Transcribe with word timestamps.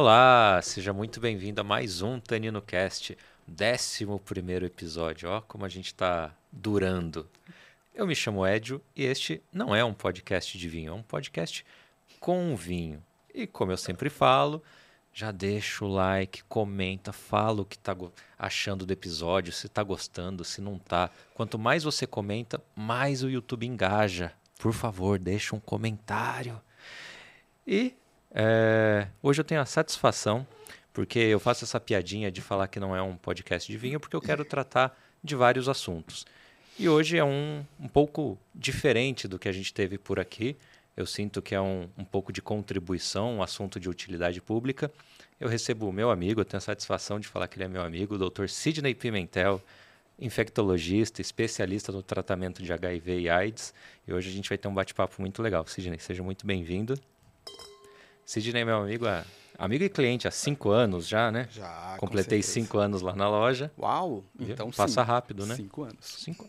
Olá, 0.00 0.60
seja 0.62 0.92
muito 0.92 1.18
bem-vindo 1.18 1.60
a 1.60 1.64
mais 1.64 2.02
um 2.02 2.20
Tanino 2.20 2.62
Cast, 2.62 3.18
décimo 3.44 4.20
primeiro 4.20 4.64
episódio. 4.64 5.28
Ó, 5.28 5.40
como 5.40 5.64
a 5.64 5.68
gente 5.68 5.86
está 5.86 6.32
durando. 6.52 7.28
Eu 7.92 8.06
me 8.06 8.14
chamo 8.14 8.46
Edio 8.46 8.80
e 8.94 9.04
este 9.04 9.42
não 9.52 9.74
é 9.74 9.84
um 9.84 9.92
podcast 9.92 10.56
de 10.56 10.68
vinho, 10.68 10.92
é 10.92 10.94
um 10.94 11.02
podcast 11.02 11.66
com 12.20 12.54
vinho. 12.54 13.02
E 13.34 13.44
como 13.44 13.72
eu 13.72 13.76
sempre 13.76 14.08
falo, 14.08 14.62
já 15.12 15.32
deixa 15.32 15.84
o 15.84 15.88
like, 15.88 16.44
comenta, 16.44 17.12
fala 17.12 17.62
o 17.62 17.66
que 17.66 17.74
está 17.74 17.96
achando 18.38 18.86
do 18.86 18.92
episódio, 18.92 19.52
se 19.52 19.66
está 19.66 19.82
gostando, 19.82 20.44
se 20.44 20.60
não 20.60 20.76
está. 20.76 21.10
Quanto 21.34 21.58
mais 21.58 21.82
você 21.82 22.06
comenta, 22.06 22.62
mais 22.76 23.24
o 23.24 23.28
YouTube 23.28 23.66
engaja. 23.66 24.32
Por 24.60 24.72
favor, 24.72 25.18
deixa 25.18 25.56
um 25.56 25.60
comentário. 25.60 26.60
E 27.66 27.96
é, 28.30 29.08
hoje 29.22 29.40
eu 29.40 29.44
tenho 29.44 29.60
a 29.60 29.66
satisfação, 29.66 30.46
porque 30.92 31.18
eu 31.18 31.38
faço 31.38 31.64
essa 31.64 31.80
piadinha 31.80 32.30
de 32.30 32.40
falar 32.40 32.68
que 32.68 32.80
não 32.80 32.94
é 32.94 33.02
um 33.02 33.16
podcast 33.16 33.70
de 33.70 33.78
vinho, 33.78 34.00
porque 34.00 34.16
eu 34.16 34.20
quero 34.20 34.44
tratar 34.44 34.98
de 35.22 35.34
vários 35.34 35.68
assuntos. 35.68 36.26
E 36.78 36.88
hoje 36.88 37.16
é 37.16 37.24
um, 37.24 37.64
um 37.80 37.88
pouco 37.88 38.38
diferente 38.54 39.26
do 39.26 39.38
que 39.38 39.48
a 39.48 39.52
gente 39.52 39.72
teve 39.72 39.98
por 39.98 40.20
aqui. 40.20 40.56
Eu 40.96 41.06
sinto 41.06 41.42
que 41.42 41.54
é 41.54 41.60
um, 41.60 41.88
um 41.96 42.04
pouco 42.04 42.32
de 42.32 42.40
contribuição, 42.40 43.36
um 43.36 43.42
assunto 43.42 43.80
de 43.80 43.88
utilidade 43.88 44.40
pública. 44.40 44.90
Eu 45.40 45.48
recebo 45.48 45.88
o 45.88 45.92
meu 45.92 46.10
amigo, 46.10 46.40
eu 46.40 46.44
tenho 46.44 46.58
a 46.58 46.60
satisfação 46.60 47.18
de 47.20 47.28
falar 47.28 47.48
que 47.48 47.56
ele 47.56 47.64
é 47.64 47.68
meu 47.68 47.82
amigo, 47.82 48.14
o 48.14 48.30
Dr. 48.30 48.48
Sidney 48.48 48.94
Pimentel, 48.94 49.62
infectologista, 50.18 51.20
especialista 51.20 51.92
no 51.92 52.02
tratamento 52.02 52.62
de 52.62 52.72
HIV 52.72 53.20
e 53.20 53.30
AIDS. 53.30 53.72
E 54.06 54.12
hoje 54.12 54.28
a 54.28 54.32
gente 54.32 54.48
vai 54.48 54.58
ter 54.58 54.66
um 54.68 54.74
bate-papo 54.74 55.20
muito 55.20 55.40
legal. 55.42 55.66
Sidney, 55.66 55.98
seja 55.98 56.22
muito 56.22 56.46
bem-vindo. 56.46 56.98
Sidney 58.28 58.60
é 58.60 58.64
meu 58.66 58.76
amigo 58.76 59.08
há 59.08 59.24
Amigo 59.58 59.82
e 59.82 59.88
cliente 59.88 60.28
há 60.28 60.30
cinco 60.30 60.68
anos 60.68 61.08
já, 61.08 61.32
né? 61.32 61.48
Já. 61.50 61.96
Completei 61.98 62.42
cinco 62.42 62.76
anos 62.78 63.00
lá 63.00 63.16
na 63.16 63.26
loja. 63.26 63.72
Uau! 63.76 64.22
Então 64.38 64.70
Passa 64.70 65.02
sim. 65.02 65.08
rápido, 65.08 65.46
né? 65.46 65.56
Cinco 65.56 65.82
anos. 65.82 65.96
Cinco, 66.00 66.48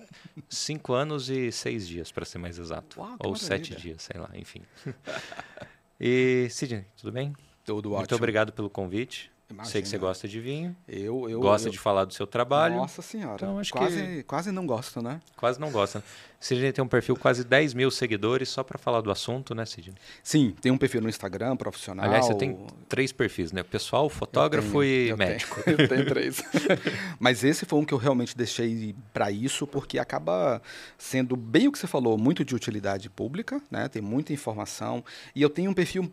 cinco 0.49 0.93
anos 0.93 1.29
e 1.29 1.51
seis 1.53 1.87
dias, 1.87 2.11
para 2.11 2.25
ser 2.25 2.37
mais 2.37 2.59
exato. 2.59 2.99
Uau, 2.99 3.15
Ou 3.23 3.35
sete 3.35 3.73
dias, 3.75 4.03
sei 4.03 4.19
lá, 4.19 4.29
enfim. 4.35 4.61
e, 5.99 6.47
Sidney, 6.51 6.85
tudo 6.97 7.13
bem? 7.13 7.33
Tudo 7.63 7.91
ótimo. 7.91 7.99
Muito 7.99 8.15
obrigado 8.15 8.51
pelo 8.51 8.69
convite. 8.69 9.31
Imagina. 9.49 9.71
Sei 9.71 9.81
que 9.81 9.87
você 9.87 9.97
gosta 9.97 10.27
de 10.27 10.39
vinho. 10.39 10.75
Eu, 10.87 11.27
eu 11.27 11.39
gosta 11.39 11.67
eu... 11.67 11.71
de 11.71 11.79
falar 11.79 12.05
do 12.05 12.13
seu 12.13 12.27
trabalho. 12.27 12.75
Nossa 12.75 13.01
senhora. 13.01 13.35
Então, 13.35 13.57
acho 13.57 13.71
quase, 13.71 14.01
que... 14.01 14.23
quase 14.23 14.51
não 14.51 14.65
gosta, 14.67 15.01
né? 15.01 15.19
Quase 15.35 15.59
não 15.59 15.71
gosta. 15.71 16.03
Sidney 16.39 16.71
tem 16.71 16.83
um 16.83 16.87
perfil 16.87 17.17
quase 17.17 17.43
10 17.43 17.73
mil 17.73 17.89
seguidores 17.89 18.47
só 18.47 18.63
para 18.63 18.77
falar 18.77 19.01
do 19.01 19.11
assunto, 19.11 19.55
né, 19.55 19.65
Sidney? 19.65 19.95
Sim, 20.23 20.55
tem 20.61 20.71
um 20.71 20.77
perfil 20.77 21.01
no 21.01 21.09
Instagram 21.09 21.57
profissional. 21.57 22.05
Aliás, 22.05 22.27
você 22.27 22.35
tem 22.35 22.57
três 22.87 23.11
perfis, 23.11 23.51
né? 23.51 23.63
Pessoal, 23.63 24.07
fotógrafo 24.07 24.81
tenho, 24.81 25.15
e 25.15 25.15
médico. 25.15 25.61
Tenho, 25.63 25.81
eu 25.81 25.87
tenho 25.87 26.05
três. 26.05 26.43
Mas 27.19 27.43
esse 27.43 27.65
foi 27.65 27.79
um 27.79 27.83
que 27.83 27.93
eu 27.93 27.97
realmente 27.97 28.37
deixei 28.37 28.95
para 29.11 29.31
isso, 29.31 29.65
porque 29.65 29.97
acaba 29.97 30.61
sendo 30.95 31.35
bem 31.35 31.67
o 31.67 31.71
que 31.71 31.79
você 31.79 31.87
falou, 31.87 32.17
muito 32.19 32.45
de 32.45 32.53
utilidade 32.55 33.09
pública, 33.09 33.59
né? 33.69 33.89
Tem 33.89 34.01
muita 34.01 34.31
informação. 34.31 35.03
E 35.35 35.41
eu 35.41 35.49
tenho 35.49 35.71
um 35.71 35.73
perfil 35.73 36.09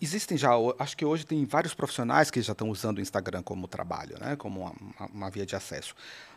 Existem 0.00 0.38
já, 0.38 0.52
acho 0.78 0.96
que 0.96 1.04
hoje 1.04 1.26
tem 1.26 1.44
vários 1.44 1.74
profissionais 1.74 2.30
que 2.30 2.40
já 2.40 2.52
estão 2.52 2.70
usando 2.70 2.98
o 2.98 3.00
Instagram 3.00 3.42
como 3.42 3.68
trabalho, 3.68 4.16
né? 4.18 4.34
como 4.36 4.60
uma, 4.60 4.74
uma 5.12 5.30
via 5.30 5.44
de 5.44 5.54
acesso. 5.54 5.94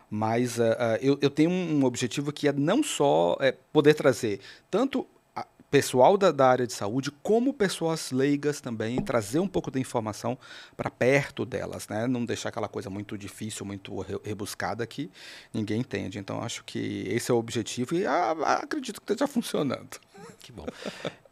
Mas 0.10 0.58
uh, 0.58 0.64
uh, 0.64 0.98
eu, 1.02 1.18
eu, 1.22 1.30
tenho 1.30 1.52
um 1.52 1.86
objetivo 1.86 2.34
que 2.34 2.48
é 2.48 2.52
não 2.52 2.82
só 2.82 3.38
é, 3.40 3.52
poder 3.52 3.94
trazer 3.94 4.40
tanto 4.70 5.08
pessoal 5.70 6.18
da, 6.18 6.32
da, 6.32 6.48
área 6.48 6.68
de 6.68 6.74
saúde, 6.74 7.12
como 7.24 7.54
pessoas 7.54 8.12
leigas 8.12 8.60
também, 8.60 9.02
trazer 9.02 9.40
um 9.40 9.48
pouco 9.48 9.70
da 9.70 9.80
informação 9.80 10.38
para 10.76 10.90
perto 10.90 11.46
delas, 11.46 11.88
né? 11.88 12.08
Não 12.08 12.26
deixar 12.26 12.50
aquela 12.50 12.68
coisa 12.68 12.90
muito 12.90 13.18
difícil, 13.18 13.66
muito 13.66 14.00
rebuscada 14.24 14.86
que 14.88 15.12
ninguém 15.54 15.82
entende. 15.82 16.18
Então, 16.18 16.42
acho 16.42 16.64
que 16.64 17.04
esse 17.08 17.32
é 17.32 17.34
o 17.34 17.38
objetivo 17.38 17.96
e 17.96 18.06
a, 18.06 18.32
a, 18.32 18.54
acredito 18.56 19.00
que 19.00 19.12
esteja 19.12 19.28
funcionando. 19.28 20.00
Que 20.40 20.52
bom. 20.52 20.66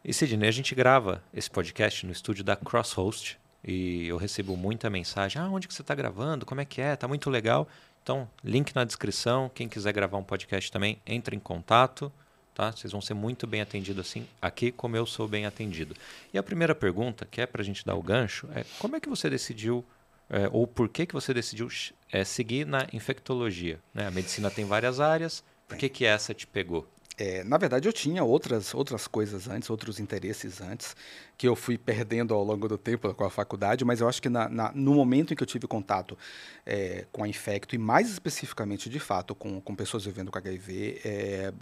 E 0.04 0.14
Sidney, 0.14 0.48
a 0.48 0.52
gente 0.52 0.74
grava 0.74 1.22
esse 1.34 1.50
podcast 1.50 2.06
no 2.06 2.12
estúdio 2.12 2.44
da 2.44 2.56
Crosshost 2.56 3.38
e 3.64 4.06
eu 4.06 4.16
recebo 4.16 4.56
muita 4.56 4.88
mensagem. 4.88 5.42
Ah, 5.42 5.48
onde 5.48 5.66
que 5.66 5.74
você 5.74 5.82
está 5.82 5.94
gravando? 5.94 6.46
Como 6.46 6.60
é 6.60 6.64
que 6.64 6.80
é? 6.80 6.94
Tá 6.96 7.08
muito 7.08 7.28
legal. 7.28 7.68
Então, 8.02 8.28
link 8.42 8.74
na 8.74 8.84
descrição. 8.84 9.50
Quem 9.52 9.68
quiser 9.68 9.92
gravar 9.92 10.16
um 10.16 10.22
podcast 10.22 10.70
também, 10.70 11.00
entre 11.06 11.36
em 11.36 11.40
contato. 11.40 12.12
Tá? 12.58 12.72
Vocês 12.72 12.90
vão 12.90 13.00
ser 13.00 13.14
muito 13.14 13.46
bem 13.46 13.60
atendidos 13.60 14.04
assim, 14.04 14.26
aqui 14.42 14.72
como 14.72 14.96
eu 14.96 15.06
sou 15.06 15.28
bem 15.28 15.46
atendido. 15.46 15.94
E 16.34 16.38
a 16.38 16.42
primeira 16.42 16.74
pergunta, 16.74 17.24
que 17.24 17.40
é 17.40 17.46
para 17.46 17.62
a 17.62 17.64
gente 17.64 17.86
dar 17.86 17.94
o 17.94 18.02
gancho, 18.02 18.48
é 18.52 18.64
como 18.80 18.96
é 18.96 19.00
que 19.00 19.08
você 19.08 19.30
decidiu, 19.30 19.84
é, 20.28 20.48
ou 20.50 20.66
por 20.66 20.88
que, 20.88 21.06
que 21.06 21.14
você 21.14 21.32
decidiu 21.32 21.68
é, 22.10 22.24
seguir 22.24 22.66
na 22.66 22.84
infectologia? 22.92 23.78
Né? 23.94 24.08
A 24.08 24.10
medicina 24.10 24.50
tem 24.50 24.64
várias 24.64 24.98
áreas, 24.98 25.44
por 25.68 25.76
que, 25.76 25.88
que 25.88 26.04
essa 26.04 26.34
te 26.34 26.48
pegou? 26.48 26.84
É, 27.18 27.42
na 27.42 27.58
verdade, 27.58 27.88
eu 27.88 27.92
tinha 27.92 28.22
outras, 28.22 28.72
outras 28.72 29.08
coisas 29.08 29.48
antes, 29.48 29.68
outros 29.68 29.98
interesses 29.98 30.60
antes, 30.60 30.94
que 31.36 31.48
eu 31.48 31.56
fui 31.56 31.76
perdendo 31.76 32.32
ao 32.32 32.44
longo 32.44 32.68
do 32.68 32.78
tempo 32.78 33.12
com 33.12 33.24
a 33.24 33.30
faculdade, 33.30 33.84
mas 33.84 34.00
eu 34.00 34.08
acho 34.08 34.22
que 34.22 34.28
na, 34.28 34.48
na, 34.48 34.70
no 34.72 34.94
momento 34.94 35.32
em 35.32 35.36
que 35.36 35.42
eu 35.42 35.46
tive 35.46 35.66
contato 35.66 36.16
é, 36.64 37.06
com 37.10 37.24
a 37.24 37.28
infecto, 37.28 37.74
e 37.74 37.78
mais 37.78 38.08
especificamente, 38.08 38.88
de 38.88 39.00
fato, 39.00 39.34
com, 39.34 39.60
com 39.60 39.74
pessoas 39.74 40.04
vivendo 40.04 40.30
com 40.30 40.38
HIV, 40.38 41.00
é, 41.04 41.52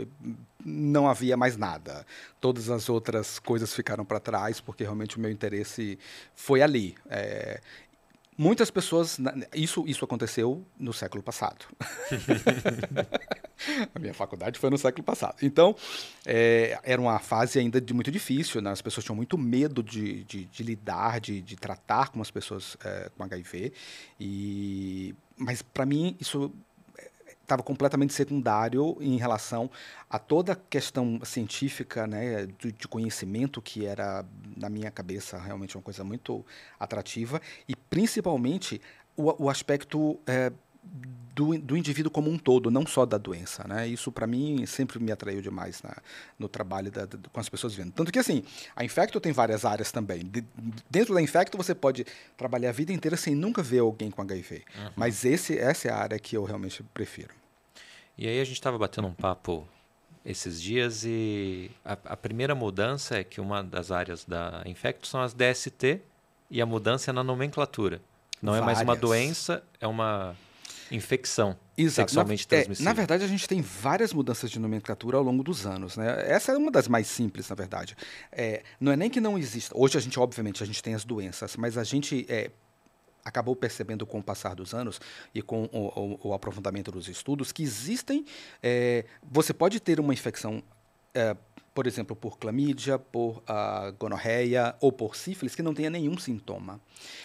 não 0.63 1.09
havia 1.09 1.39
mais 1.39 1.57
nada. 1.57 2.05
Todas 2.39 2.69
as 2.69 2.91
outras 2.91 3.39
coisas 3.39 3.73
ficaram 3.73 4.05
para 4.05 4.21
trás, 4.21 4.61
porque 4.61 4.83
realmente 4.83 5.17
o 5.17 5.21
meu 5.21 5.31
interesse 5.31 5.99
foi 6.35 6.61
ali. 6.61 6.95
Muitas 8.39 8.71
pessoas. 8.71 9.19
Isso, 9.55 9.85
isso 9.87 10.05
aconteceu 10.05 10.65
no 10.79 10.93
século 10.93 11.23
passado. 11.23 11.65
a 13.95 13.99
minha 13.99 14.13
faculdade 14.13 14.59
foi 14.59 14.69
no 14.69 14.77
século 14.77 15.03
passado. 15.03 15.37
Então, 15.43 15.75
é, 16.25 16.79
era 16.83 17.01
uma 17.01 17.19
fase 17.19 17.59
ainda 17.59 17.81
de 17.81 17.95
muito 17.95 18.11
difícil, 18.11 18.61
né? 18.61 18.71
as 18.71 18.83
pessoas 18.83 19.05
tinham 19.05 19.17
muito 19.17 19.39
medo 19.39 19.83
de, 19.83 20.23
de, 20.25 20.45
de 20.45 20.63
lidar, 20.63 21.19
de, 21.19 21.41
de, 21.41 21.57
tratar 21.57 22.11
com 22.11 22.21
as 22.21 22.31
pessoas 22.31 22.77
é, 22.85 23.11
com 23.17 23.25
HIV. 23.25 23.73
E, 24.21 25.15
mas, 25.37 25.63
para 25.63 25.87
mim, 25.87 26.15
isso 26.21 26.53
estava 27.47 27.63
completamente 27.63 28.13
secundário 28.13 28.97
em 29.01 29.17
relação 29.17 29.71
a 30.11 30.19
toda 30.19 30.53
a 30.53 30.57
questão 30.57 31.21
científica, 31.25 32.07
né, 32.07 32.47
de, 32.59 32.73
de, 32.73 32.89
conhecimento 32.89 33.63
que 33.63 33.87
era 33.87 34.25
na 34.57 34.69
minha 34.69 34.91
cabeça 34.91 35.39
realmente 35.39 35.77
uma 35.77 35.83
coisa 35.83 36.03
muito 36.03 36.45
atrativa. 36.79 37.41
E 37.69 37.77
principalmente 37.77 38.81
o, 39.17 39.45
o 39.45 39.49
aspecto 39.49 40.19
é, 40.27 40.53
do, 41.37 41.59
do 41.59 41.77
indivíduo 41.77 42.11
como 42.11 42.31
um 42.31 42.39
todo, 42.39 42.71
não 42.71 42.87
só 42.87 43.05
da 43.05 43.19
doença. 43.19 43.63
Né? 43.69 43.87
Isso, 43.87 44.11
para 44.11 44.27
mim, 44.27 44.65
sempre 44.65 44.99
me 44.99 45.13
atraiu 45.13 45.43
demais 45.43 45.83
na, 45.83 45.95
no 46.39 46.49
trabalho 46.49 46.91
da, 46.91 47.05
da, 47.05 47.19
com 47.31 47.39
as 47.39 47.47
pessoas 47.47 47.75
vivendo. 47.75 47.93
Tanto 47.93 48.11
que, 48.11 48.19
assim, 48.19 48.43
a 48.75 48.83
Infecto 48.83 49.21
tem 49.21 49.33
várias 49.33 49.67
áreas 49.67 49.93
também. 49.93 50.25
De, 50.25 50.43
dentro 50.89 51.13
da 51.13 51.21
Infecto, 51.21 51.59
você 51.59 51.75
pode 51.75 52.07
trabalhar 52.39 52.71
a 52.71 52.73
vida 52.73 52.91
inteira 52.91 53.19
sem 53.19 53.35
nunca 53.35 53.63
ver 53.63 53.81
alguém 53.81 54.11
com 54.11 54.23
HIV. 54.23 54.65
Uhum. 54.79 54.91
Mas 54.97 55.27
esse, 55.27 55.59
essa 55.59 55.89
é 55.89 55.91
a 55.91 55.97
área 55.97 56.19
que 56.19 56.35
eu 56.35 56.43
realmente 56.43 56.83
prefiro. 56.95 57.35
E 58.17 58.27
aí 58.27 58.41
a 58.41 58.45
gente 58.45 58.57
estava 58.57 58.79
batendo 58.79 59.07
um 59.07 59.13
papo 59.13 59.69
esses 60.25 60.61
dias 60.61 61.05
e 61.05 61.71
a, 61.85 61.93
a, 61.93 62.17
primeira 62.17 62.55
mudança 62.55 63.19
é 63.19 63.23
que 63.23 63.43
uma 63.43 63.63
das 63.63 63.91
áreas 63.91 64.25
da 64.25 64.63
Infecto 64.65 65.07
são 65.07 65.21
as 65.21 65.35
DST 65.35 66.01
e 66.51 66.63
a 66.63 66.67
mudança 66.67 67.11
é 67.11 67.13
na 67.13 67.23
nomenclatura. 67.23 68.01
Não 68.41 68.55
Várias. 68.55 68.63
é 68.63 68.67
mais 68.67 68.81
uma 68.81 68.97
doença, 68.97 69.63
é 69.79 69.87
uma 69.87 70.35
infecção 70.91 71.57
Exato. 71.77 72.11
sexualmente 72.11 72.45
na, 72.45 72.49
transmissível. 72.49 72.85
É, 72.85 72.89
na 72.89 72.93
verdade, 72.95 73.25
a 73.25 73.29
gente 73.29 73.47
tem 73.49 73.61
várias 73.61 74.13
mudanças 74.13 74.51
de 74.51 74.59
nomenclatura 74.59 75.17
ao 75.17 75.23
longo 75.23 75.43
dos 75.43 75.67
anos. 75.67 75.97
Né? 75.97 76.07
Essa 76.27 76.53
é 76.53 76.57
uma 76.57 76.71
das 76.71 76.89
mais 76.89 77.07
simples, 77.07 77.49
na 77.49 77.55
verdade. 77.55 77.97
É, 78.33 78.63
não 78.81 78.93
é 78.93 78.97
nem 78.97 79.11
que 79.11 79.21
não 79.21 79.39
exista. 79.39 79.77
Hoje, 79.77 79.99
a 79.99 80.01
gente, 80.01 80.19
obviamente, 80.19 80.63
a 80.63 80.67
gente 80.67 80.83
tem 80.83 80.95
as 80.95 81.05
doenças, 81.05 81.57
mas 81.57 81.77
a 81.77 81.85
gente 81.85 82.27
é, 82.29 82.51
acabou 83.25 83.57
percebendo 83.57 84.07
com 84.07 84.21
o 84.21 84.23
passar 84.23 84.55
dos 84.55 84.73
anos 84.73 85.01
e 85.35 85.43
com 85.43 85.65
o, 85.73 86.19
o, 86.23 86.29
o 86.29 86.33
aprofundamento 86.33 86.93
dos 86.93 87.09
estudos 87.09 87.51
que 87.51 87.63
existem. 87.63 88.25
É, 88.63 89.05
você 89.23 89.53
pode 89.53 89.81
ter 89.81 89.99
uma 89.99 90.15
infecção. 90.15 90.63
É, 91.13 91.37
por 91.77 91.87
exemplo, 91.87 92.17
por 92.17 92.39
clamídia, 92.39 92.99
por 92.99 93.43
uh, 93.43 93.93
gonorreia 93.99 94.75
ou 94.81 94.91
por 94.91 95.15
sífilis, 95.15 95.55
que 95.55 95.63
não 95.63 95.75
tenha 95.75 95.91
nenhum 95.91 96.17
sintoma. 96.17 96.81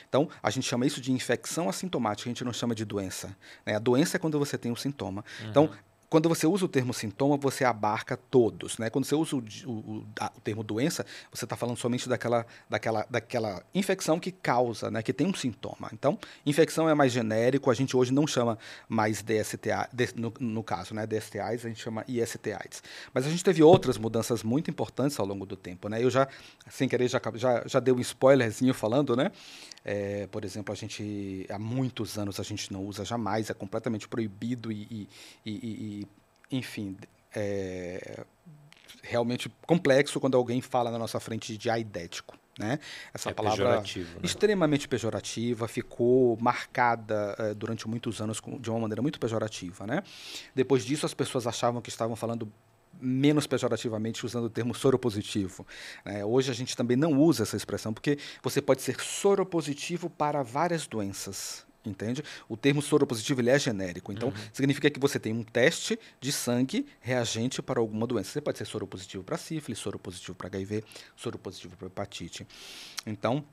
Então, 0.09 0.27
a 0.43 0.49
gente 0.49 0.67
chama 0.67 0.85
isso 0.85 0.99
de 0.99 1.09
infecção 1.09 1.69
assintomática, 1.69 2.29
a 2.29 2.31
gente 2.31 2.43
não 2.43 2.51
chama 2.51 2.75
de 2.75 2.83
doença. 2.83 3.33
Né? 3.65 3.75
A 3.77 3.79
doença 3.79 4.17
é 4.17 4.19
quando 4.19 4.37
você 4.37 4.57
tem 4.57 4.69
um 4.69 4.75
sintoma. 4.75 5.23
Uhum. 5.39 5.49
Então, 5.49 5.69
quando 6.11 6.27
você 6.27 6.45
usa 6.45 6.65
o 6.65 6.67
termo 6.67 6.93
sintoma, 6.93 7.37
você 7.37 7.63
abarca 7.63 8.17
todos, 8.17 8.77
né? 8.77 8.89
Quando 8.89 9.05
você 9.05 9.15
usa 9.15 9.33
o, 9.37 9.39
o, 9.39 10.05
o 10.05 10.41
termo 10.43 10.61
doença, 10.61 11.05
você 11.31 11.45
está 11.45 11.55
falando 11.55 11.77
somente 11.77 12.09
daquela, 12.09 12.45
daquela, 12.69 13.07
daquela 13.09 13.63
infecção 13.73 14.19
que 14.19 14.29
causa, 14.29 14.91
né? 14.91 15.01
Que 15.01 15.13
tem 15.13 15.25
um 15.25 15.33
sintoma. 15.33 15.89
Então, 15.93 16.19
infecção 16.45 16.89
é 16.89 16.93
mais 16.93 17.13
genérico, 17.13 17.71
a 17.71 17.73
gente 17.73 17.95
hoje 17.95 18.13
não 18.13 18.27
chama 18.27 18.59
mais 18.89 19.23
DSTA, 19.23 19.89
no, 20.13 20.33
no 20.37 20.61
caso, 20.61 20.93
né? 20.93 21.07
DSTIs, 21.07 21.65
a 21.65 21.69
gente 21.69 21.81
chama 21.81 22.03
ISTIs. 22.05 22.83
Mas 23.13 23.25
a 23.25 23.29
gente 23.29 23.41
teve 23.41 23.63
outras 23.63 23.97
mudanças 23.97 24.43
muito 24.43 24.69
importantes 24.69 25.17
ao 25.17 25.25
longo 25.25 25.45
do 25.45 25.55
tempo, 25.55 25.87
né? 25.87 26.03
Eu 26.03 26.09
já, 26.09 26.27
sem 26.69 26.89
querer, 26.89 27.07
já, 27.07 27.21
já, 27.35 27.63
já 27.65 27.79
dei 27.79 27.93
um 27.93 28.01
spoilerzinho 28.01 28.73
falando, 28.73 29.15
né? 29.15 29.31
É, 29.83 30.27
por 30.27 30.45
exemplo, 30.45 30.71
a 30.71 30.75
gente 30.75 31.45
há 31.49 31.57
muitos 31.57 32.17
anos 32.17 32.39
a 32.39 32.43
gente 32.43 32.71
não 32.71 32.85
usa 32.85 33.03
jamais, 33.03 33.49
é 33.49 33.53
completamente 33.53 34.07
proibido 34.07 34.71
e, 34.71 35.07
e, 35.43 35.51
e, 35.51 36.07
e 36.51 36.57
enfim, 36.57 36.97
é 37.35 38.23
realmente 39.01 39.51
complexo 39.65 40.19
quando 40.19 40.37
alguém 40.37 40.61
fala 40.61 40.91
na 40.91 40.99
nossa 40.99 41.19
frente 41.19 41.57
de 41.57 41.69
aidético. 41.69 42.37
Né? 42.59 42.79
Essa 43.13 43.29
é 43.29 43.33
palavra 43.33 43.65
pejorativo, 43.65 44.15
né? 44.15 44.19
extremamente 44.23 44.87
pejorativa 44.87 45.67
ficou 45.67 46.37
marcada 46.39 47.33
é, 47.39 47.53
durante 47.53 47.87
muitos 47.87 48.21
anos 48.21 48.39
com, 48.39 48.59
de 48.59 48.69
uma 48.69 48.79
maneira 48.79 49.01
muito 49.01 49.19
pejorativa. 49.19 49.87
Né? 49.87 50.03
Depois 50.53 50.85
disso, 50.85 51.05
as 51.05 51.13
pessoas 51.13 51.47
achavam 51.47 51.81
que 51.81 51.89
estavam 51.89 52.15
falando 52.15 52.51
menos 52.99 53.47
pejorativamente 53.47 54.25
usando 54.25 54.45
o 54.45 54.49
termo 54.49 54.73
soropositivo. 54.73 55.65
É, 56.05 56.23
hoje 56.25 56.51
a 56.51 56.53
gente 56.53 56.75
também 56.75 56.97
não 56.97 57.19
usa 57.19 57.43
essa 57.43 57.57
expressão 57.57 57.93
porque 57.93 58.17
você 58.43 58.61
pode 58.61 58.81
ser 58.81 58.99
soropositivo 58.99 60.09
para 60.09 60.43
várias 60.43 60.87
doenças. 60.87 61.65
Entende? 61.83 62.23
O 62.47 62.55
termo 62.55 62.79
soropositivo 62.79 63.41
ele 63.41 63.49
é 63.49 63.57
genérico. 63.57 64.11
Então, 64.11 64.29
uhum. 64.29 64.35
significa 64.53 64.87
que 64.87 64.99
você 64.99 65.19
tem 65.19 65.33
um 65.33 65.43
teste 65.43 65.97
de 66.19 66.31
sangue 66.31 66.85
reagente 66.99 67.59
para 67.59 67.79
alguma 67.79 68.05
doença. 68.05 68.29
Você 68.29 68.41
pode 68.41 68.59
ser 68.59 68.65
soropositivo 68.65 69.23
para 69.23 69.35
sífilis, 69.35 69.79
soropositivo 69.79 70.35
para 70.35 70.47
HIV, 70.47 70.83
soropositivo 71.15 71.75
para 71.75 71.87
hepatite. 71.87 72.45
Então, 73.03 73.43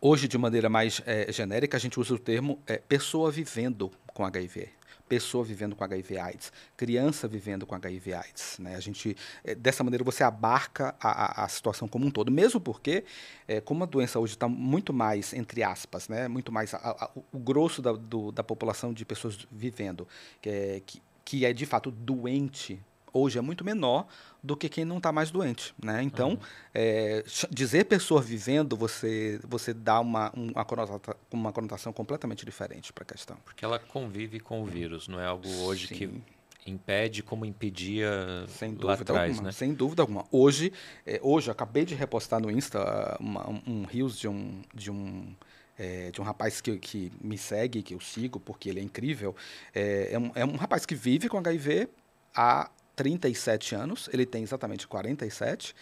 hoje, 0.00 0.26
de 0.26 0.36
maneira 0.36 0.68
mais 0.68 1.00
é, 1.06 1.30
genérica, 1.30 1.76
a 1.76 1.80
gente 1.80 2.00
usa 2.00 2.14
o 2.14 2.18
termo 2.18 2.60
é, 2.66 2.78
pessoa 2.78 3.30
vivendo 3.30 3.88
com 4.08 4.24
HIV 4.24 4.70
pessoa 5.08 5.44
vivendo 5.44 5.76
com 5.76 5.84
HIV 5.84 6.18
AIDS, 6.18 6.52
criança 6.76 7.28
vivendo 7.28 7.66
com 7.66 7.74
HIV 7.74 8.14
AIDS. 8.14 8.58
Né? 8.58 8.74
A 8.74 8.80
gente, 8.80 9.16
é, 9.44 9.54
dessa 9.54 9.84
maneira 9.84 10.02
você 10.02 10.24
abarca 10.24 10.94
a, 11.00 11.42
a, 11.42 11.44
a, 11.44 11.48
situação 11.48 11.86
como 11.86 12.06
um 12.06 12.10
todo, 12.10 12.30
mesmo 12.30 12.60
porque, 12.60 13.04
é, 13.46 13.60
como 13.60 13.84
a 13.84 13.86
doença 13.86 14.18
hoje 14.18 14.34
está 14.34 14.48
muito 14.48 14.92
mais, 14.92 15.32
entre 15.32 15.62
aspas, 15.62 16.08
né? 16.08 16.28
muito 16.28 16.50
mais, 16.50 16.74
a, 16.74 17.10
o 17.32 17.38
grosso 17.38 17.82
da, 17.82 17.92
do, 17.92 18.32
da 18.32 18.42
população 18.42 18.92
de 18.92 19.04
pessoas 19.04 19.46
vivendo, 19.50 20.08
que 20.40 20.48
é, 20.48 20.82
que, 20.84 21.02
que 21.24 21.44
é 21.44 21.52
de 21.52 21.66
fato 21.66 21.90
doente 21.90 22.80
hoje 23.14 23.38
é 23.38 23.40
muito 23.40 23.64
menor 23.64 24.06
do 24.42 24.56
que 24.56 24.68
quem 24.68 24.84
não 24.84 24.98
está 24.98 25.10
mais 25.10 25.30
doente, 25.30 25.74
né? 25.82 26.02
Então, 26.02 26.30
uhum. 26.30 26.38
é, 26.74 27.24
dizer 27.50 27.84
pessoa 27.84 28.20
vivendo, 28.20 28.76
você 28.76 29.40
você 29.46 29.72
dá 29.72 30.00
uma, 30.00 30.30
uma, 30.34 30.64
conotação, 30.64 31.14
uma 31.30 31.52
conotação 31.52 31.92
completamente 31.92 32.44
diferente 32.44 32.92
para 32.92 33.04
a 33.04 33.06
questão. 33.06 33.36
Porque 33.44 33.64
ela 33.64 33.78
convive 33.78 34.40
com 34.40 34.62
o 34.62 34.66
vírus, 34.66 35.08
não 35.08 35.20
é 35.20 35.26
algo 35.26 35.48
hoje 35.62 35.86
Sim. 35.86 35.94
que 35.94 36.22
impede 36.66 37.22
como 37.22 37.44
impedia 37.44 38.44
sem 38.48 38.70
dúvida 38.70 38.86
lá 38.86 38.94
atrás, 38.94 39.30
alguma, 39.30 39.46
né? 39.48 39.52
Sem 39.52 39.72
dúvida 39.72 40.02
alguma. 40.02 40.24
Hoje, 40.30 40.72
é, 41.06 41.20
hoje 41.22 41.50
acabei 41.50 41.84
de 41.84 41.94
repostar 41.94 42.40
no 42.40 42.50
Insta 42.50 43.16
uma, 43.20 43.48
um, 43.48 43.62
um 43.66 43.84
rios 43.84 44.18
de 44.18 44.28
um 44.28 44.62
de 44.74 44.90
um 44.90 45.34
é, 45.78 46.10
de 46.10 46.20
um 46.20 46.24
rapaz 46.24 46.60
que, 46.60 46.78
que 46.78 47.12
me 47.20 47.36
segue, 47.36 47.82
que 47.82 47.94
eu 47.94 48.00
sigo, 48.00 48.38
porque 48.38 48.68
ele 48.68 48.80
é 48.80 48.82
incrível. 48.82 49.34
É, 49.74 50.10
é, 50.12 50.18
um, 50.18 50.32
é 50.34 50.44
um 50.44 50.56
rapaz 50.56 50.86
que 50.86 50.94
vive 50.94 51.28
com 51.28 51.38
HIV 51.38 51.88
há 52.34 52.70
37 52.96 53.74
anos, 53.74 54.08
ele 54.12 54.24
tem 54.26 54.42
exatamente 54.42 54.86
47. 54.86 55.74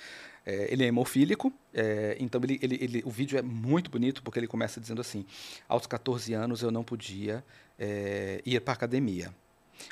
É, 0.45 0.73
ele 0.73 0.83
é 0.83 0.89
hemofílico, 0.89 1.53
é, 1.73 2.17
então 2.19 2.41
ele, 2.43 2.59
ele, 2.61 2.79
ele, 2.81 3.03
o 3.07 3.11
vídeo 3.11 3.39
é 3.39 3.43
muito 3.43 3.89
bonito 3.89 4.23
porque 4.25 4.41
ele 4.41 4.49
começa 4.49 4.81
dizendo 4.81 5.01
assim: 5.01 5.25
aos 5.69 5.87
14 5.87 6.35
anos 6.35 6.63
eu 6.63 6.71
não 6.73 6.83
podia 6.83 7.45
é, 7.79 8.43
ir 8.45 8.61
para 8.61 8.75
academia. 8.75 9.33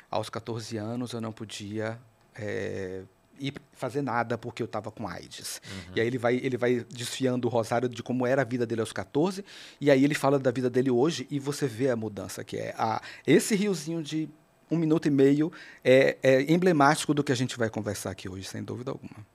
Aos 0.09 0.29
14 0.29 0.77
anos 0.77 1.13
eu 1.13 1.21
não 1.21 1.31
podia 1.31 1.97
é, 2.35 3.03
ir 3.39 3.53
fazer 3.73 4.01
nada 4.01 4.37
porque 4.37 4.61
eu 4.61 4.65
estava 4.65 4.91
com 4.91 5.07
AIDS. 5.07 5.61
Uhum. 5.65 5.93
E 5.95 6.01
aí 6.01 6.07
ele 6.07 6.17
vai, 6.17 6.35
ele 6.35 6.57
vai 6.57 6.85
desfiando 6.89 7.47
o 7.47 7.51
rosário 7.51 7.89
de 7.89 8.03
como 8.03 8.25
era 8.25 8.41
a 8.41 8.45
vida 8.45 8.65
dele 8.65 8.81
aos 8.81 8.91
14, 8.93 9.43
e 9.79 9.89
aí 9.89 10.03
ele 10.03 10.13
fala 10.13 10.37
da 10.37 10.51
vida 10.51 10.69
dele 10.69 10.91
hoje 10.91 11.27
e 11.29 11.39
você 11.39 11.65
vê 11.65 11.89
a 11.89 11.95
mudança 11.95 12.43
que 12.43 12.57
é. 12.57 12.73
A, 12.77 13.01
esse 13.25 13.55
riozinho 13.55 14.03
de 14.03 14.29
um 14.71 14.77
minuto 14.77 15.07
e 15.07 15.11
meio 15.11 15.51
é, 15.83 16.17
é 16.23 16.41
emblemático 16.51 17.13
do 17.13 17.23
que 17.23 17.31
a 17.31 17.35
gente 17.35 17.57
vai 17.57 17.69
conversar 17.69 18.11
aqui 18.11 18.29
hoje, 18.29 18.45
sem 18.45 18.63
dúvida 18.63 18.91
alguma. 18.91 19.25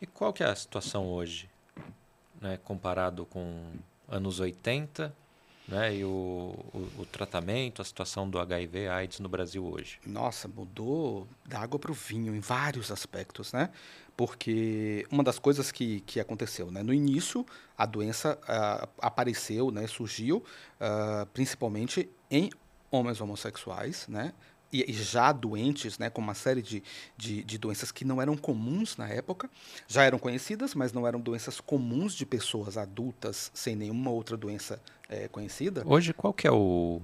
E 0.00 0.06
qual 0.06 0.32
que 0.32 0.42
é 0.42 0.46
a 0.46 0.56
situação 0.56 1.06
hoje, 1.06 1.48
né, 2.40 2.58
comparado 2.64 3.26
com 3.26 3.62
anos 4.08 4.40
80, 4.40 5.14
né, 5.68 5.96
e 5.96 6.04
o, 6.04 6.54
o, 6.72 6.78
o, 6.98 7.06
tratamento, 7.06 7.82
a 7.82 7.84
situação 7.84 8.28
do 8.28 8.38
HIV 8.38 8.88
AIDS 8.88 9.20
no 9.20 9.28
Brasil 9.28 9.64
hoje? 9.64 9.98
Nossa, 10.06 10.48
mudou 10.48 11.26
da 11.44 11.60
água 11.60 11.78
para 11.78 11.90
o 11.90 11.94
vinho 11.94 12.34
em 12.34 12.40
vários 12.40 12.90
aspectos, 12.90 13.52
né? 13.52 13.70
Porque 14.16 15.06
uma 15.10 15.22
das 15.22 15.38
coisas 15.38 15.70
que, 15.70 16.00
que 16.00 16.20
aconteceu, 16.20 16.70
né? 16.70 16.82
No 16.82 16.94
início, 16.94 17.44
a 17.76 17.84
doença 17.84 18.38
uh, 18.42 18.88
apareceu, 18.98 19.70
né, 19.70 19.86
surgiu 19.86 20.38
uh, 20.38 21.26
principalmente 21.34 22.08
em 22.30 22.50
homens 22.90 23.20
homossexuais, 23.20 24.06
né? 24.08 24.32
E, 24.72 24.92
já 24.92 25.32
doentes, 25.32 25.98
né, 25.98 26.10
com 26.10 26.20
uma 26.20 26.34
série 26.34 26.62
de, 26.62 26.82
de, 27.16 27.42
de, 27.42 27.58
doenças 27.58 27.92
que 27.92 28.04
não 28.04 28.20
eram 28.20 28.36
comuns 28.36 28.96
na 28.96 29.08
época, 29.08 29.48
já 29.86 30.04
eram 30.04 30.18
conhecidas, 30.18 30.74
mas 30.74 30.92
não 30.92 31.06
eram 31.06 31.20
doenças 31.20 31.60
comuns 31.60 32.14
de 32.14 32.26
pessoas 32.26 32.76
adultas 32.76 33.50
sem 33.54 33.76
nenhuma 33.76 34.10
outra 34.10 34.36
doença 34.36 34.80
é, 35.08 35.28
conhecida. 35.28 35.82
Hoje, 35.86 36.12
qual 36.12 36.32
que 36.32 36.46
é 36.46 36.52
o, 36.52 37.00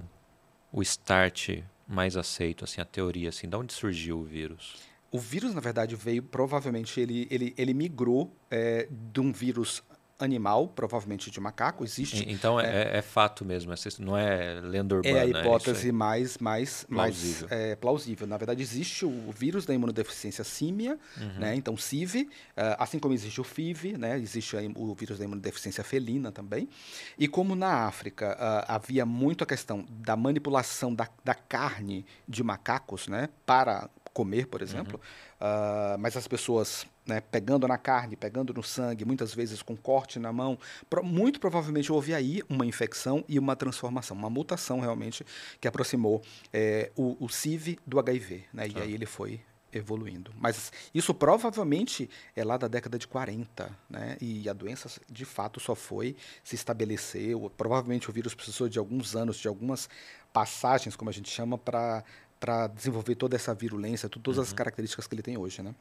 o 0.71 0.81
start 0.81 1.61
mais 1.87 2.17
aceito, 2.17 2.63
assim, 2.63 2.81
a 2.81 2.85
teoria, 2.85 3.29
assim, 3.29 3.47
de 3.47 3.55
onde 3.55 3.73
surgiu 3.73 4.19
o 4.19 4.23
vírus? 4.23 4.75
O 5.11 5.19
vírus, 5.19 5.53
na 5.53 5.61
verdade, 5.61 5.95
veio, 5.95 6.23
provavelmente, 6.23 6.99
ele, 6.99 7.27
ele, 7.29 7.53
ele 7.57 7.73
migrou 7.73 8.35
é, 8.49 8.87
de 8.89 9.21
um 9.21 9.31
vírus 9.31 9.83
animal, 10.19 10.67
provavelmente 10.67 11.29
de 11.31 11.39
macaco, 11.39 11.83
existe. 11.83 12.25
Então 12.29 12.59
é, 12.59 12.65
é, 12.65 12.97
é 12.97 13.01
fato 13.01 13.43
mesmo, 13.43 13.73
não 13.99 14.17
é 14.17 14.59
lenda 14.61 14.95
urbana. 14.95 15.17
É 15.17 15.21
a 15.21 15.25
hipótese 15.25 15.91
mais, 15.91 16.37
mais, 16.37 16.83
plausível. 16.83 17.47
mais 17.49 17.61
é, 17.61 17.75
plausível. 17.75 18.27
Na 18.27 18.37
verdade, 18.37 18.61
existe 18.61 19.05
o 19.05 19.31
vírus 19.31 19.65
da 19.65 19.73
imunodeficiência 19.73 20.43
símia, 20.43 20.97
uhum. 21.17 21.39
né? 21.39 21.55
então 21.55 21.75
CIV, 21.75 22.29
eh, 22.55 22.75
assim 22.79 22.99
como 22.99 23.13
existe 23.13 23.41
o 23.41 23.43
FIV, 23.43 23.97
né? 23.97 24.17
existe 24.17 24.55
o 24.75 24.95
vírus 24.95 25.17
da 25.17 25.25
imunodeficiência 25.25 25.83
felina 25.83 26.31
também. 26.31 26.69
E 27.17 27.27
como 27.27 27.55
na 27.55 27.85
África 27.85 28.37
uh, 28.39 28.71
havia 28.71 29.05
muito 29.05 29.43
a 29.43 29.47
questão 29.47 29.85
da 29.89 30.15
manipulação 30.15 30.93
da, 30.93 31.07
da 31.23 31.33
carne 31.33 32.05
de 32.27 32.43
macacos 32.43 33.07
né? 33.07 33.29
para 33.45 33.89
comer, 34.13 34.47
por 34.47 34.61
exemplo, 34.61 34.99
uhum. 35.41 35.47
uh, 35.47 35.99
mas 35.99 36.15
as 36.15 36.27
pessoas 36.27 36.85
né, 37.05 37.21
pegando 37.21 37.67
na 37.67 37.77
carne, 37.77 38.15
pegando 38.15 38.53
no 38.53 38.63
sangue, 38.63 39.05
muitas 39.05 39.33
vezes 39.33 39.61
com 39.61 39.75
corte 39.75 40.19
na 40.19 40.31
mão, 40.31 40.57
pro, 40.89 41.03
muito 41.03 41.39
provavelmente 41.39 41.91
houve 41.91 42.13
aí 42.13 42.41
uma 42.49 42.65
infecção 42.65 43.23
e 43.27 43.37
uma 43.37 43.55
transformação, 43.55 44.15
uma 44.15 44.29
mutação 44.29 44.79
realmente 44.79 45.25
que 45.59 45.67
aproximou 45.67 46.21
é, 46.51 46.91
o, 46.95 47.17
o 47.23 47.29
CIV 47.29 47.79
do 47.85 47.99
HIV, 47.99 48.45
né, 48.53 48.67
e 48.67 48.73
ah. 48.77 48.81
aí 48.83 48.93
ele 48.93 49.05
foi 49.05 49.41
evoluindo. 49.73 50.31
Mas 50.37 50.71
isso 50.93 51.13
provavelmente 51.13 52.09
é 52.35 52.43
lá 52.43 52.57
da 52.57 52.67
década 52.67 52.97
de 52.97 53.07
40, 53.07 53.75
né? 53.89 54.17
E 54.21 54.47
a 54.47 54.53
doença 54.53 54.87
de 55.09 55.25
fato 55.25 55.59
só 55.59 55.73
foi 55.73 56.15
se 56.43 56.55
estabeleceu. 56.55 57.51
Provavelmente 57.57 58.09
o 58.09 58.13
vírus 58.13 58.35
precisou 58.35 58.69
de 58.69 58.77
alguns 58.77 59.15
anos, 59.15 59.37
de 59.37 59.47
algumas 59.47 59.89
passagens, 60.31 60.95
como 60.95 61.09
a 61.09 61.13
gente 61.13 61.29
chama, 61.29 61.57
para 61.57 62.03
para 62.39 62.67
desenvolver 62.67 63.15
toda 63.15 63.37
essa 63.37 63.55
virulência, 63.55 64.09
todas 64.09 64.35
uhum. 64.35 64.43
as 64.43 64.51
características 64.51 65.07
que 65.07 65.15
ele 65.15 65.21
tem 65.21 65.37
hoje, 65.37 65.61
né? 65.61 65.73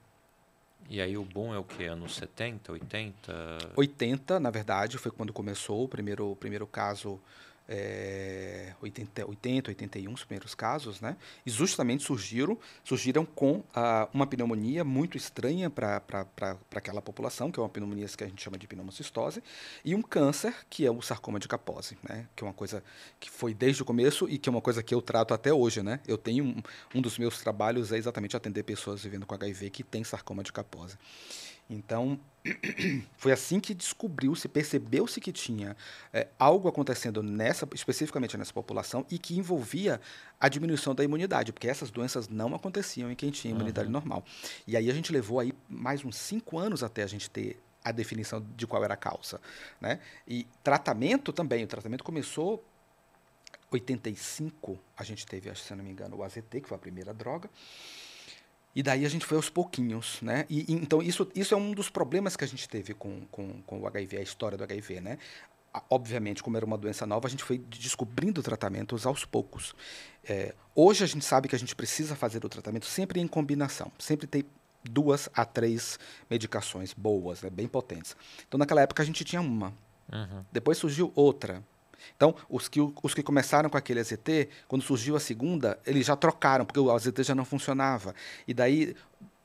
E 0.93 1.01
aí 1.01 1.17
o 1.17 1.25
bom 1.25 1.55
é 1.55 1.59
o 1.59 1.65
que? 1.65 1.87
Anos 1.87 2.17
70, 2.17 2.71
80? 2.71 3.59
80, 3.75 4.39
na 4.39 4.51
verdade, 4.51 4.99
foi 4.99 5.11
quando 5.11 5.33
começou 5.33 5.85
o 5.85 5.89
primeiro, 5.89 6.33
o 6.33 6.37
primeiro 6.37 6.67
caso 6.67 7.19
é, 7.69 8.75
80, 8.81 9.27
80, 9.27 9.71
81, 9.71 10.13
os 10.13 10.25
primeiros 10.25 10.55
casos, 10.55 11.01
né? 11.01 11.17
E 11.47 11.51
justamente 11.51 12.03
surgiram, 12.03 12.59
surgiram 12.85 13.25
com 13.25 13.63
ah, 13.75 14.09
uma 14.13 14.27
pneumonia 14.27 14.85
muito 14.85 15.17
estranha 15.17 15.71
para 15.71 16.03
aquela 16.75 17.01
população, 17.01 17.51
que 17.51 17.59
é 17.59 17.63
uma 17.63 17.69
pneumonia 17.69 18.07
que 18.09 18.25
a 18.25 18.27
gente 18.27 18.43
chama 18.43 18.59
de 18.59 18.67
pneumocistose, 18.67 19.43
e 19.85 19.95
um 19.95 20.03
câncer, 20.03 20.55
que 20.69 20.85
é 20.85 20.91
o 20.91 21.01
sarcoma 21.01 21.39
de 21.39 21.49
Kaposi, 21.49 21.97
né? 22.03 22.27
Que 22.35 22.45
é 22.45 22.47
uma 22.47 22.55
coisa 22.55 22.83
que 23.21 23.31
foi 23.31 23.55
desde 23.55 23.83
o 23.83 23.85
começo 23.85 24.29
e 24.29 24.39
que 24.39 24.49
é 24.49 24.53
uma 24.53 24.61
coisa 24.61 24.83
que 24.83 24.95
eu 24.95 25.01
trato 25.01 25.33
até 25.33 25.53
hoje, 25.53 25.83
né? 25.83 26.01
Eu 26.07 26.19
tenho 26.19 26.45
um, 26.45 26.63
um 26.95 27.01
dos 27.01 27.19
meus 27.19 27.41
trabalhos 27.41 27.93
é 27.93 27.97
exatamente 27.97 28.37
atender 28.37 28.63
pessoas 28.63 29.03
vivendo 29.03 29.27
com 29.27 29.35
HIV 29.35 29.71
que 29.71 29.83
tem 29.83 30.05
sarcoma 30.05 30.43
de 30.43 30.53
Kaposi. 30.53 30.97
Então, 31.75 32.19
foi 33.17 33.33
assim 33.33 33.61
que 33.61 33.73
descobriu-se, 33.73 34.49
percebeu-se 34.49 35.21
que 35.21 35.33
tinha 35.33 35.77
é, 36.13 36.29
algo 36.39 36.69
acontecendo 36.69 37.23
nessa, 37.23 37.69
especificamente 37.75 38.37
nessa 38.37 38.53
população 38.53 39.07
e 39.11 39.19
que 39.19 39.37
envolvia 39.39 40.01
a 40.41 40.49
diminuição 40.49 40.95
da 40.95 41.05
imunidade, 41.05 41.53
porque 41.53 41.69
essas 41.69 41.91
doenças 41.91 42.29
não 42.29 42.55
aconteciam 42.55 43.11
em 43.11 43.15
quem 43.15 43.31
tinha 43.31 43.55
imunidade 43.55 43.87
uhum. 43.87 43.93
normal. 43.93 44.25
E 44.67 44.77
aí 44.77 44.91
a 44.91 44.95
gente 44.95 45.13
levou 45.13 45.41
aí 45.41 45.53
mais 45.69 46.05
uns 46.05 46.17
cinco 46.17 46.59
anos 46.59 46.83
até 46.83 47.03
a 47.03 47.07
gente 47.07 47.31
ter 47.31 47.61
a 47.85 47.91
definição 47.91 48.45
de 48.57 48.67
qual 48.67 48.85
era 48.85 48.95
a 48.95 48.97
causa, 48.97 49.41
né? 49.81 49.99
E 50.27 50.47
tratamento 50.63 51.33
também, 51.33 51.65
o 51.65 51.67
tratamento 51.67 52.05
começou 52.05 52.65
85, 53.73 54.79
a 54.97 55.03
gente 55.03 55.27
teve, 55.27 55.53
se 55.55 55.75
não 55.75 55.83
me 55.83 55.91
engano, 55.91 56.17
o 56.17 56.23
AZT, 56.23 56.61
que 56.61 56.69
foi 56.69 56.77
a 56.77 56.81
primeira 56.81 57.13
droga. 57.13 57.51
E 58.75 58.83
daí 58.83 59.05
a 59.05 59.09
gente 59.09 59.27
foi 59.27 59.37
aos 59.37 59.51
pouquinhos, 59.51 60.19
né? 60.23 60.47
E, 60.49 60.73
e, 60.73 60.75
então 60.75 61.03
isso, 61.03 61.29
isso 61.35 61.55
é 61.55 61.57
um 61.57 61.73
dos 61.73 61.91
problemas 61.91 62.37
que 62.37 62.45
a 62.45 62.49
gente 62.49 62.69
teve 62.69 62.95
com, 62.95 63.23
com, 63.31 63.63
com 63.63 63.81
o 63.81 63.87
HIV, 63.87 64.19
a 64.19 64.23
história 64.23 64.57
do 64.57 64.65
HIV, 64.65 65.01
né? 65.01 65.19
Obviamente, 65.89 66.43
como 66.43 66.57
era 66.57 66.67
uma 66.67 66.77
doença 66.77 67.07
nova, 67.07 67.27
a 67.27 67.31
gente 67.31 67.45
foi 67.45 67.59
descobrindo 67.59 68.43
tratamentos 68.43 69.07
aos 69.07 69.25
poucos. 69.25 69.75
É, 70.25 70.55
hoje 70.75 71.05
a 71.05 71.07
gente 71.07 71.25
sabe 71.25 71.49
que 71.49 71.57
a 71.57 71.59
gente 71.59 71.75
precisa 71.75 72.15
fazer 72.15 72.45
o 72.45 72.49
tratamento 72.49 72.87
sempre 72.87 73.21
em 73.21 73.27
combinação, 73.27 73.91
sempre 73.99 74.27
tem 74.27 74.45
duas 74.85 75.29
a 75.35 75.45
três 75.45 75.99
medicações 76.29 76.93
boas, 76.93 77.43
né, 77.43 77.51
bem 77.51 77.69
potentes. 77.69 78.17
Então, 78.47 78.59
naquela 78.59 78.83
época 78.83 79.03
a 79.03 79.07
gente 79.07 79.25
tinha 79.25 79.41
uma. 79.41 79.73
Uhum. 80.13 80.45
Depois 80.51 80.79
surgiu 80.79 81.13
outra. 81.15 81.63
Então, 82.17 82.35
os 82.49 82.69
que, 82.69 82.81
os 82.81 83.15
que 83.15 83.23
começaram 83.23 83.69
com 83.69 83.77
aquele 83.77 84.01
AZT, 84.01 84.49
quando 84.69 84.83
surgiu 84.83 85.17
a 85.17 85.21
segunda, 85.21 85.79
eles 85.87 86.07
já 86.07 86.17
trocaram, 86.17 86.65
porque 86.65 86.81
o 86.81 86.91
AZT 86.91 87.23
já 87.23 87.35
não 87.35 87.45
funcionava. 87.45 88.15
E 88.47 88.55
daí, 88.55 88.95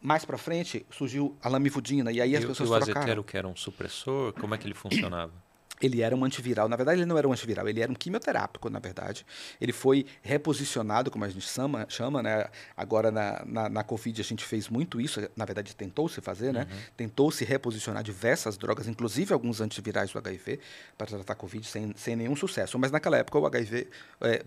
mais 0.02 0.26
para 0.26 0.38
frente, 0.38 0.86
surgiu 0.92 1.36
a 1.42 1.50
lamivudina, 1.50 2.12
e 2.12 2.22
aí 2.22 2.36
as 2.36 2.44
e, 2.44 2.48
pessoas 2.48 2.70
e 2.70 2.72
o 2.72 2.76
trocaram. 2.76 3.00
AZT 3.00 3.12
era 3.12 3.22
o 3.22 3.24
que 3.24 3.38
era 3.38 3.48
um 3.48 3.56
supressor? 3.56 4.34
Como 4.34 4.54
é 4.54 4.58
que 4.58 4.68
ele 4.68 4.76
funcionava? 4.76 5.34
Ele 5.82 6.02
era 6.02 6.16
um 6.16 6.24
antiviral. 6.24 6.68
Na 6.68 6.76
verdade, 6.76 7.00
ele 7.00 7.06
não 7.06 7.18
era 7.18 7.28
um 7.28 7.32
antiviral, 7.32 7.68
ele 7.68 7.82
era 7.82 7.92
um 7.92 7.96
quimioterápico, 7.96 8.70
na 8.70 8.80
verdade. 8.80 9.26
Ele 9.60 9.72
foi 9.72 10.06
reposicionado, 10.22 11.12
como 11.12 11.24
a 11.26 11.30
gente 11.30 11.48
chama, 11.48 11.86
chama 11.90 12.24
né? 12.24 12.48
Agora, 12.76 13.12
na, 13.12 13.44
na, 13.46 13.70
na 13.70 13.84
Covid, 13.84 14.20
a 14.20 14.24
gente 14.24 14.44
fez 14.44 14.70
muito 14.70 15.00
isso. 15.00 15.22
Na 15.36 15.46
verdade, 15.46 15.76
tentou-se 15.76 16.20
fazer, 16.22 16.52
né? 16.52 16.68
Uhum. 16.70 16.78
Tentou-se 16.96 17.46
reposicionar 17.46 18.04
diversas 18.04 18.58
drogas, 18.58 18.88
inclusive 18.88 19.34
alguns 19.34 19.62
antivirais 19.62 20.12
do 20.12 20.18
HIV, 20.18 20.60
para 20.98 21.08
tratar 21.08 21.34
a 21.34 21.36
Covid 21.36 21.66
sem, 21.68 21.94
sem 21.96 22.16
nenhum 22.16 22.36
sucesso. 22.36 22.78
Mas 22.80 22.92
naquela 22.92 23.18
época, 23.18 23.38
o 23.38 23.46
HIV 23.46 23.88
é, 24.22 24.44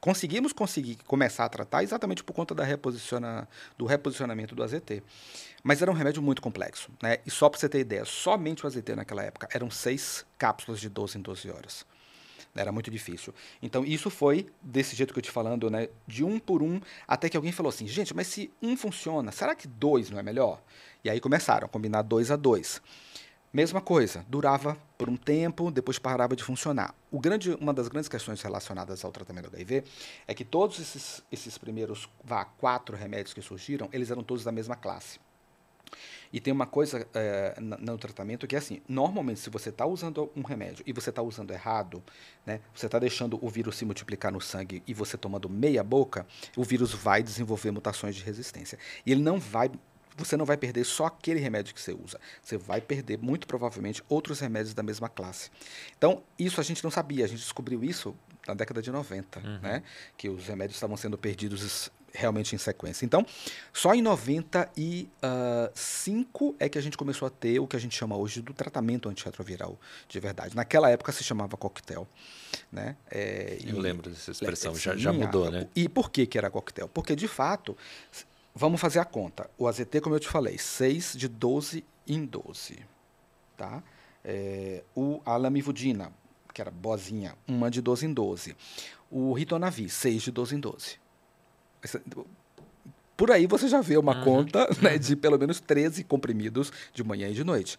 conseguimos 0.00 0.52
conseguir 0.52 0.96
começar 1.06 1.44
a 1.44 1.48
tratar 1.48 1.82
exatamente 1.82 2.24
por 2.24 2.32
conta 2.32 2.54
da 2.54 2.64
reposiciona, 2.64 3.48
do 3.76 3.84
reposicionamento 3.84 4.54
do 4.54 4.62
AZT. 4.62 5.02
Mas 5.62 5.82
era 5.82 5.90
um 5.90 5.94
remédio 5.94 6.22
muito 6.22 6.40
complexo. 6.40 6.90
Né? 7.02 7.18
E 7.26 7.30
só 7.30 7.48
para 7.48 7.60
você 7.60 7.68
ter 7.68 7.80
ideia, 7.80 8.04
somente 8.04 8.64
o 8.64 8.66
AZT 8.66 8.94
naquela 8.96 9.22
época 9.22 9.48
eram 9.52 9.70
seis 9.70 10.24
cápsulas 10.38 10.80
de 10.80 10.88
12 10.88 11.18
em 11.18 11.20
12 11.20 11.50
horas. 11.50 11.86
Era 12.54 12.72
muito 12.72 12.90
difícil. 12.90 13.32
Então, 13.62 13.84
isso 13.84 14.10
foi 14.10 14.48
desse 14.60 14.96
jeito 14.96 15.12
que 15.12 15.20
eu 15.20 15.22
te 15.22 15.30
falando, 15.30 15.70
né? 15.70 15.88
De 16.06 16.24
um 16.24 16.38
por 16.38 16.62
um, 16.62 16.80
até 17.06 17.28
que 17.28 17.36
alguém 17.36 17.52
falou 17.52 17.70
assim: 17.70 17.86
gente, 17.86 18.12
mas 18.12 18.26
se 18.26 18.50
um 18.60 18.76
funciona, 18.76 19.30
será 19.30 19.54
que 19.54 19.68
dois 19.68 20.10
não 20.10 20.18
é 20.18 20.22
melhor? 20.22 20.60
E 21.04 21.08
aí 21.08 21.20
começaram 21.20 21.66
a 21.66 21.68
combinar 21.68 22.02
dois 22.02 22.28
a 22.28 22.34
dois. 22.34 22.82
Mesma 23.52 23.80
coisa, 23.80 24.24
durava 24.28 24.76
por 24.96 25.08
um 25.08 25.16
tempo, 25.16 25.72
depois 25.72 25.98
parava 25.98 26.36
de 26.36 26.44
funcionar. 26.44 26.94
O 27.10 27.18
grande, 27.18 27.52
uma 27.54 27.74
das 27.74 27.88
grandes 27.88 28.08
questões 28.08 28.40
relacionadas 28.40 29.04
ao 29.04 29.10
tratamento 29.10 29.50
do 29.50 29.56
HIV 29.56 29.82
é 30.28 30.32
que 30.32 30.44
todos 30.44 30.78
esses, 30.78 31.20
esses 31.32 31.58
primeiros 31.58 32.08
vá, 32.22 32.44
quatro 32.44 32.96
remédios 32.96 33.34
que 33.34 33.42
surgiram, 33.42 33.88
eles 33.92 34.08
eram 34.08 34.22
todos 34.22 34.44
da 34.44 34.52
mesma 34.52 34.76
classe. 34.76 35.18
E 36.32 36.40
tem 36.40 36.52
uma 36.52 36.66
coisa 36.66 37.04
é, 37.12 37.56
no 37.60 37.98
tratamento 37.98 38.46
que 38.46 38.54
é 38.54 38.58
assim: 38.58 38.80
normalmente, 38.88 39.40
se 39.40 39.50
você 39.50 39.70
está 39.70 39.84
usando 39.84 40.30
um 40.36 40.42
remédio 40.42 40.84
e 40.86 40.92
você 40.92 41.10
está 41.10 41.20
usando 41.20 41.50
errado, 41.50 42.00
né, 42.46 42.60
você 42.72 42.86
está 42.86 43.00
deixando 43.00 43.36
o 43.44 43.48
vírus 43.48 43.76
se 43.76 43.84
multiplicar 43.84 44.30
no 44.30 44.40
sangue 44.40 44.80
e 44.86 44.94
você 44.94 45.18
tomando 45.18 45.48
meia 45.48 45.82
boca, 45.82 46.24
o 46.56 46.62
vírus 46.62 46.94
vai 46.94 47.20
desenvolver 47.20 47.72
mutações 47.72 48.14
de 48.14 48.22
resistência. 48.22 48.78
E 49.04 49.10
ele 49.10 49.22
não 49.22 49.40
vai 49.40 49.70
você 50.16 50.36
não 50.36 50.44
vai 50.44 50.56
perder 50.56 50.84
só 50.84 51.06
aquele 51.06 51.40
remédio 51.40 51.74
que 51.74 51.80
você 51.80 51.92
usa. 51.92 52.20
Você 52.42 52.56
vai 52.56 52.80
perder, 52.80 53.18
muito 53.18 53.46
provavelmente, 53.46 54.02
outros 54.08 54.40
remédios 54.40 54.74
da 54.74 54.82
mesma 54.82 55.08
classe. 55.08 55.50
Então, 55.96 56.22
isso 56.38 56.60
a 56.60 56.64
gente 56.64 56.84
não 56.84 56.90
sabia. 56.90 57.24
A 57.24 57.28
gente 57.28 57.40
descobriu 57.40 57.82
isso 57.82 58.14
na 58.46 58.54
década 58.54 58.82
de 58.82 58.90
90, 58.90 59.40
uhum. 59.40 59.58
né? 59.60 59.82
Que 60.16 60.28
os 60.28 60.46
remédios 60.46 60.76
estavam 60.76 60.96
sendo 60.96 61.18
perdidos 61.18 61.90
realmente 62.12 62.54
em 62.54 62.58
sequência. 62.58 63.04
Então, 63.04 63.24
só 63.72 63.94
em 63.94 64.02
95 64.02 66.56
é 66.58 66.68
que 66.68 66.76
a 66.76 66.80
gente 66.80 66.96
começou 66.96 67.26
a 67.26 67.30
ter 67.30 67.60
o 67.60 67.66
que 67.66 67.76
a 67.76 67.78
gente 67.78 67.96
chama 67.96 68.16
hoje 68.16 68.42
do 68.42 68.52
tratamento 68.52 69.08
antirretroviral 69.08 69.78
de 70.08 70.20
verdade. 70.20 70.56
Naquela 70.56 70.90
época 70.90 71.12
se 71.12 71.22
chamava 71.22 71.56
coquetel. 71.56 72.08
Né? 72.70 72.96
É, 73.10 73.58
Eu 73.64 73.76
e, 73.76 73.80
lembro 73.80 74.10
dessa 74.10 74.32
expressão, 74.32 74.74
já, 74.74 74.96
já 74.96 75.12
mudou, 75.12 75.50
né? 75.50 75.68
E 75.74 75.88
por 75.88 76.10
que, 76.10 76.26
que 76.26 76.36
era 76.36 76.50
coquetel? 76.50 76.88
Porque, 76.88 77.14
de 77.14 77.28
fato, 77.28 77.76
Vamos 78.54 78.80
fazer 78.80 78.98
a 78.98 79.04
conta. 79.04 79.48
O 79.56 79.68
AZT, 79.68 80.00
como 80.02 80.14
eu 80.14 80.20
te 80.20 80.28
falei, 80.28 80.58
6 80.58 81.14
de 81.16 81.28
12 81.28 81.84
em 82.06 82.24
12. 82.24 82.78
Tá? 83.56 83.82
É, 84.24 84.82
o 84.94 85.20
alamivudina, 85.24 86.12
que 86.52 86.60
era 86.60 86.70
boazinha, 86.70 87.36
uma 87.46 87.70
de 87.70 87.80
12 87.80 88.06
em 88.06 88.12
12. 88.12 88.56
O 89.10 89.32
ritonavir, 89.32 89.90
6 89.90 90.22
de 90.22 90.30
12 90.30 90.56
em 90.56 90.60
12. 90.60 90.98
Por 93.20 93.30
aí 93.30 93.46
você 93.46 93.68
já 93.68 93.82
vê 93.82 93.98
uma 93.98 94.16
uhum, 94.16 94.24
conta 94.24 94.66
né, 94.80 94.96
de 94.96 95.14
pelo 95.14 95.38
menos 95.38 95.60
13 95.60 96.04
comprimidos 96.04 96.72
de 96.94 97.04
manhã 97.04 97.28
e 97.28 97.34
de 97.34 97.44
noite. 97.44 97.78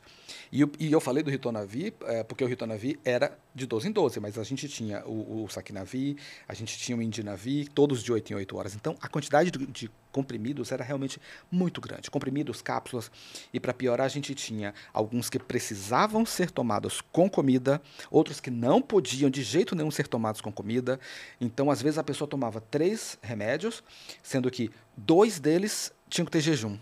E, 0.51 0.63
e 0.79 0.91
eu 0.91 1.01
falei 1.01 1.23
do 1.23 1.31
Ritonavir, 1.31 1.93
é, 2.05 2.23
porque 2.23 2.43
o 2.43 2.47
Ritonavir 2.47 2.99
era 3.03 3.35
de 3.55 3.65
12 3.65 3.87
em 3.87 3.91
12, 3.91 4.19
mas 4.19 4.37
a 4.37 4.43
gente 4.43 4.67
tinha 4.67 5.03
o, 5.03 5.45
o 5.45 5.49
Saquinavir, 5.49 6.15
a 6.47 6.53
gente 6.53 6.77
tinha 6.77 6.95
o 6.95 7.01
Indinavir, 7.01 7.69
todos 7.69 8.03
de 8.03 8.11
8 8.11 8.33
em 8.33 8.35
8 8.35 8.55
horas. 8.55 8.75
Então, 8.75 8.95
a 9.01 9.07
quantidade 9.07 9.49
de, 9.49 9.65
de 9.65 9.91
comprimidos 10.11 10.71
era 10.71 10.83
realmente 10.83 11.19
muito 11.49 11.81
grande. 11.81 12.11
Comprimidos, 12.11 12.61
cápsulas, 12.61 13.09
e 13.53 13.59
para 13.59 13.73
piorar, 13.73 14.05
a 14.05 14.09
gente 14.09 14.35
tinha 14.35 14.73
alguns 14.93 15.29
que 15.29 15.39
precisavam 15.39 16.25
ser 16.25 16.51
tomados 16.51 17.01
com 17.11 17.29
comida, 17.29 17.81
outros 18.11 18.39
que 18.39 18.51
não 18.51 18.81
podiam 18.81 19.29
de 19.29 19.41
jeito 19.41 19.75
nenhum 19.75 19.91
ser 19.91 20.07
tomados 20.07 20.41
com 20.41 20.51
comida. 20.51 20.99
Então, 21.39 21.71
às 21.71 21.81
vezes, 21.81 21.97
a 21.97 22.03
pessoa 22.03 22.27
tomava 22.27 22.61
três 22.61 23.17
remédios, 23.21 23.83
sendo 24.21 24.51
que 24.51 24.69
dois 25.05 25.39
deles 25.39 25.93
tinham 26.09 26.25
que 26.25 26.31
ter 26.31 26.41
jejum. 26.41 26.77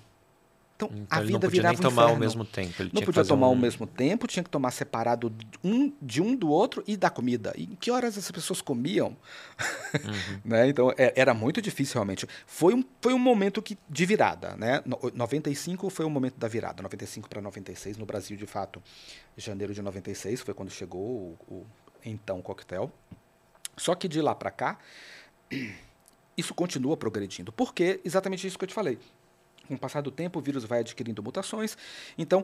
Então, 0.79 0.89
então 0.93 1.05
a 1.09 1.21
vida 1.21 1.33
não 1.33 1.39
podia 1.41 1.63
nem 1.63 1.71
um 1.73 1.75
tomar 1.75 2.03
ao 2.03 2.15
mesmo 2.15 2.45
tempo. 2.45 2.81
Ele 2.81 2.89
não 2.93 3.01
podia 3.01 3.25
tomar 3.25 3.47
um... 3.47 3.49
ao 3.49 3.55
mesmo 3.55 3.85
tempo, 3.85 4.25
tinha 4.27 4.41
que 4.41 4.49
tomar 4.49 4.71
separado 4.71 5.33
um, 5.61 5.91
de 6.01 6.21
um 6.21 6.33
do 6.33 6.49
outro 6.49 6.81
e 6.87 6.95
da 6.95 7.09
comida. 7.09 7.53
E 7.57 7.63
em 7.63 7.75
que 7.75 7.91
horas 7.91 8.17
essas 8.17 8.31
pessoas 8.31 8.61
comiam? 8.61 9.09
Uhum. 9.93 10.39
né? 10.45 10.69
Então, 10.69 10.89
é, 10.97 11.11
era 11.17 11.33
muito 11.33 11.61
difícil 11.61 11.95
realmente. 11.95 12.25
Foi 12.47 12.73
um, 12.73 12.83
foi 13.01 13.13
um 13.13 13.19
momento 13.19 13.61
que, 13.61 13.77
de 13.89 14.05
virada. 14.05 14.55
Né? 14.55 14.81
No, 14.85 14.97
95 15.13 15.89
foi 15.89 16.05
o 16.05 16.09
momento 16.09 16.37
da 16.37 16.47
virada. 16.47 16.81
95 16.81 17.27
para 17.27 17.41
96, 17.41 17.97
no 17.97 18.05
Brasil, 18.05 18.37
de 18.37 18.45
fato, 18.45 18.81
janeiro 19.35 19.73
de 19.73 19.81
96 19.81 20.39
foi 20.39 20.53
quando 20.53 20.71
chegou 20.71 21.01
o, 21.01 21.37
o 21.49 21.65
então 22.05 22.41
coquetel. 22.41 22.89
Só 23.75 23.95
que 23.95 24.07
de 24.07 24.21
lá 24.21 24.33
para 24.33 24.51
cá, 24.51 24.79
isso 26.39 26.53
continua 26.53 26.95
progredindo. 26.97 27.51
Porque 27.51 27.99
exatamente 28.03 28.45
isso 28.47 28.57
que 28.57 28.63
eu 28.63 28.67
te 28.67 28.73
falei 28.73 28.97
com 29.69 29.75
o 29.75 29.77
passar 29.77 30.01
do 30.01 30.09
tempo, 30.09 30.39
o 30.39 30.41
vírus 30.41 30.65
vai 30.65 30.79
adquirindo 30.79 31.21
mutações. 31.21 31.77
Então, 32.17 32.43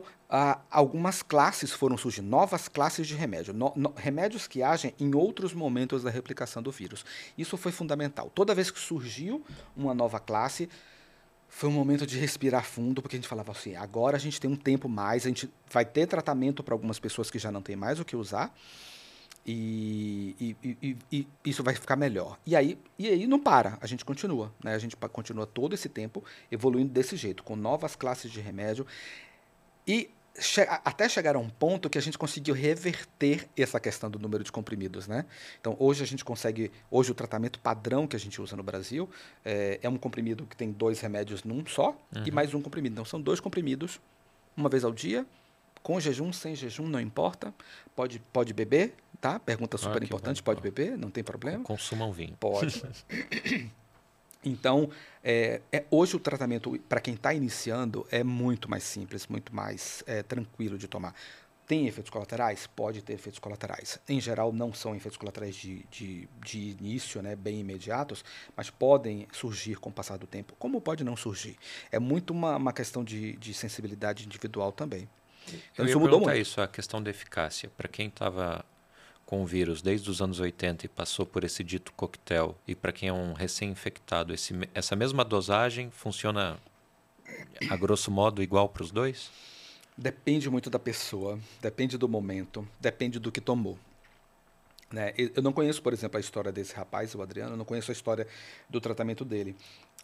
algumas 0.70 1.22
classes 1.22 1.72
foram 1.72 1.98
surgindo, 1.98 2.28
novas 2.28 2.68
classes 2.68 3.06
de 3.06 3.14
remédio, 3.14 3.52
no, 3.52 3.72
no, 3.74 3.92
remédios 3.96 4.46
que 4.46 4.62
agem 4.62 4.94
em 4.98 5.12
outros 5.12 5.52
momentos 5.52 6.04
da 6.04 6.10
replicação 6.10 6.62
do 6.62 6.70
vírus. 6.70 7.04
Isso 7.36 7.56
foi 7.56 7.72
fundamental. 7.72 8.30
Toda 8.32 8.54
vez 8.54 8.70
que 8.70 8.78
surgiu 8.78 9.44
uma 9.76 9.92
nova 9.92 10.20
classe, 10.20 10.68
foi 11.48 11.68
um 11.68 11.72
momento 11.72 12.06
de 12.06 12.16
respirar 12.16 12.64
fundo, 12.64 13.02
porque 13.02 13.16
a 13.16 13.18
gente 13.18 13.28
falava 13.28 13.50
assim: 13.50 13.74
agora 13.74 14.16
a 14.16 14.20
gente 14.20 14.40
tem 14.40 14.50
um 14.50 14.56
tempo 14.56 14.88
mais, 14.88 15.24
a 15.24 15.28
gente 15.28 15.50
vai 15.70 15.84
ter 15.84 16.06
tratamento 16.06 16.62
para 16.62 16.74
algumas 16.74 16.98
pessoas 16.98 17.30
que 17.30 17.38
já 17.38 17.50
não 17.50 17.62
têm 17.62 17.74
mais 17.74 17.98
o 17.98 18.04
que 18.04 18.14
usar. 18.14 18.54
E, 19.48 20.34
e, 20.40 20.76
e, 20.82 20.96
e, 21.12 21.28
isso 21.44 21.62
vai 21.62 21.74
ficar 21.74 21.94
melhor. 21.94 22.36
E 22.44 22.56
aí, 22.56 22.76
e 22.98 23.08
aí 23.08 23.26
não 23.28 23.38
para, 23.38 23.78
a 23.80 23.86
gente 23.86 24.04
continua. 24.04 24.52
Né? 24.62 24.74
A 24.74 24.78
gente 24.78 24.96
continua 24.96 25.46
todo 25.46 25.72
esse 25.72 25.88
tempo 25.88 26.24
evoluindo 26.50 26.92
desse 26.92 27.16
jeito, 27.16 27.44
com 27.44 27.54
novas 27.54 27.94
classes 27.94 28.30
de 28.30 28.40
remédio. 28.40 28.84
E 29.86 30.10
che 30.38 30.66
até 30.84 31.08
chegar 31.08 31.36
a 31.36 31.38
um 31.38 31.48
ponto 31.48 31.88
que 31.88 31.96
a 31.96 32.00
gente 32.00 32.18
conseguiu 32.18 32.54
reverter 32.54 33.48
essa 33.56 33.80
questão 33.80 34.10
do 34.10 34.18
número 34.18 34.42
de 34.42 34.50
comprimidos. 34.50 35.06
Né? 35.06 35.24
Então, 35.60 35.76
hoje 35.78 36.02
a 36.02 36.06
gente 36.06 36.24
consegue. 36.24 36.72
Hoje, 36.90 37.12
o 37.12 37.14
tratamento 37.14 37.60
padrão 37.60 38.06
que 38.06 38.16
a 38.16 38.18
gente 38.18 38.40
usa 38.42 38.56
no 38.56 38.64
Brasil 38.64 39.08
é, 39.44 39.78
é 39.80 39.88
um 39.88 39.96
comprimido 39.96 40.44
que 40.44 40.56
tem 40.56 40.72
dois 40.72 41.00
remédios 41.00 41.44
num 41.44 41.64
só 41.66 41.96
uhum. 42.14 42.24
e 42.26 42.30
mais 42.32 42.52
um 42.52 42.60
comprimido. 42.60 42.94
Então, 42.94 43.04
são 43.04 43.20
dois 43.20 43.38
comprimidos, 43.38 44.00
uma 44.56 44.68
vez 44.68 44.84
ao 44.84 44.92
dia 44.92 45.24
com 45.86 46.00
jejum, 46.00 46.32
sem 46.32 46.52
jejum, 46.56 46.88
não 46.88 47.00
importa. 47.00 47.54
Pode, 47.94 48.18
pode 48.32 48.52
beber, 48.52 48.92
tá? 49.16 49.38
Pergunta 49.38 49.76
super 49.76 50.02
ah, 50.02 50.04
importante, 50.04 50.42
pode 50.42 50.60
beber, 50.60 50.96
não 50.96 51.10
tem 51.10 51.24
problema. 51.24 51.64
Consumam 51.64 52.12
vinho. 52.12 52.36
Pode. 52.38 52.82
Então, 54.44 54.88
é, 55.24 55.60
é, 55.72 55.84
hoje 55.90 56.14
o 56.14 56.20
tratamento, 56.20 56.78
para 56.88 57.00
quem 57.00 57.14
está 57.14 57.34
iniciando, 57.34 58.06
é 58.12 58.22
muito 58.22 58.70
mais 58.70 58.84
simples, 58.84 59.26
muito 59.26 59.52
mais 59.52 60.04
é, 60.06 60.22
tranquilo 60.22 60.78
de 60.78 60.86
tomar. 60.86 61.12
Tem 61.66 61.88
efeitos 61.88 62.10
colaterais? 62.10 62.68
Pode 62.68 63.02
ter 63.02 63.14
efeitos 63.14 63.40
colaterais. 63.40 63.98
Em 64.08 64.20
geral, 64.20 64.52
não 64.52 64.72
são 64.72 64.94
efeitos 64.94 65.18
colaterais 65.18 65.56
de, 65.56 65.84
de, 65.90 66.28
de 66.44 66.76
início, 66.80 67.20
né, 67.20 67.34
bem 67.34 67.58
imediatos, 67.58 68.24
mas 68.56 68.70
podem 68.70 69.26
surgir 69.32 69.80
com 69.80 69.90
o 69.90 69.92
passar 69.92 70.16
do 70.16 70.28
tempo. 70.28 70.54
Como 70.60 70.80
pode 70.80 71.02
não 71.02 71.16
surgir? 71.16 71.56
É 71.90 71.98
muito 71.98 72.30
uma, 72.30 72.56
uma 72.56 72.72
questão 72.72 73.02
de, 73.02 73.36
de 73.36 73.52
sensibilidade 73.52 74.24
individual 74.24 74.70
também. 74.70 75.08
Então, 75.72 75.84
Eu 75.84 75.86
isso 75.86 75.98
mudou 75.98 76.20
muito. 76.20 76.36
isso, 76.36 76.60
a 76.60 76.68
questão 76.68 77.02
da 77.02 77.10
eficácia. 77.10 77.68
Para 77.76 77.88
quem 77.88 78.06
estava 78.06 78.64
com 79.26 79.42
o 79.42 79.46
vírus 79.46 79.82
desde 79.82 80.08
os 80.08 80.22
anos 80.22 80.38
80 80.38 80.86
e 80.86 80.88
passou 80.88 81.26
por 81.26 81.42
esse 81.42 81.64
dito 81.64 81.92
coquetel, 81.92 82.56
e 82.66 82.76
para 82.76 82.92
quem 82.92 83.08
é 83.08 83.12
um 83.12 83.32
recém-infectado, 83.32 84.32
essa 84.72 84.94
mesma 84.94 85.24
dosagem 85.24 85.90
funciona 85.90 86.56
a 87.68 87.76
grosso 87.76 88.08
modo 88.08 88.40
igual 88.40 88.68
para 88.68 88.84
os 88.84 88.92
dois? 88.92 89.30
Depende 89.98 90.48
muito 90.48 90.70
da 90.70 90.78
pessoa, 90.78 91.40
depende 91.60 91.98
do 91.98 92.08
momento, 92.08 92.66
depende 92.78 93.18
do 93.18 93.32
que 93.32 93.40
tomou. 93.40 93.76
Né? 94.92 95.12
Eu 95.16 95.42
não 95.42 95.52
conheço, 95.52 95.82
por 95.82 95.92
exemplo, 95.92 96.18
a 96.18 96.20
história 96.20 96.52
desse 96.52 96.72
rapaz, 96.74 97.12
o 97.14 97.20
Adriano, 97.20 97.54
eu 97.54 97.56
não 97.56 97.64
conheço 97.64 97.90
a 97.90 97.94
história 97.94 98.28
do 98.70 98.80
tratamento 98.80 99.24
dele. 99.24 99.56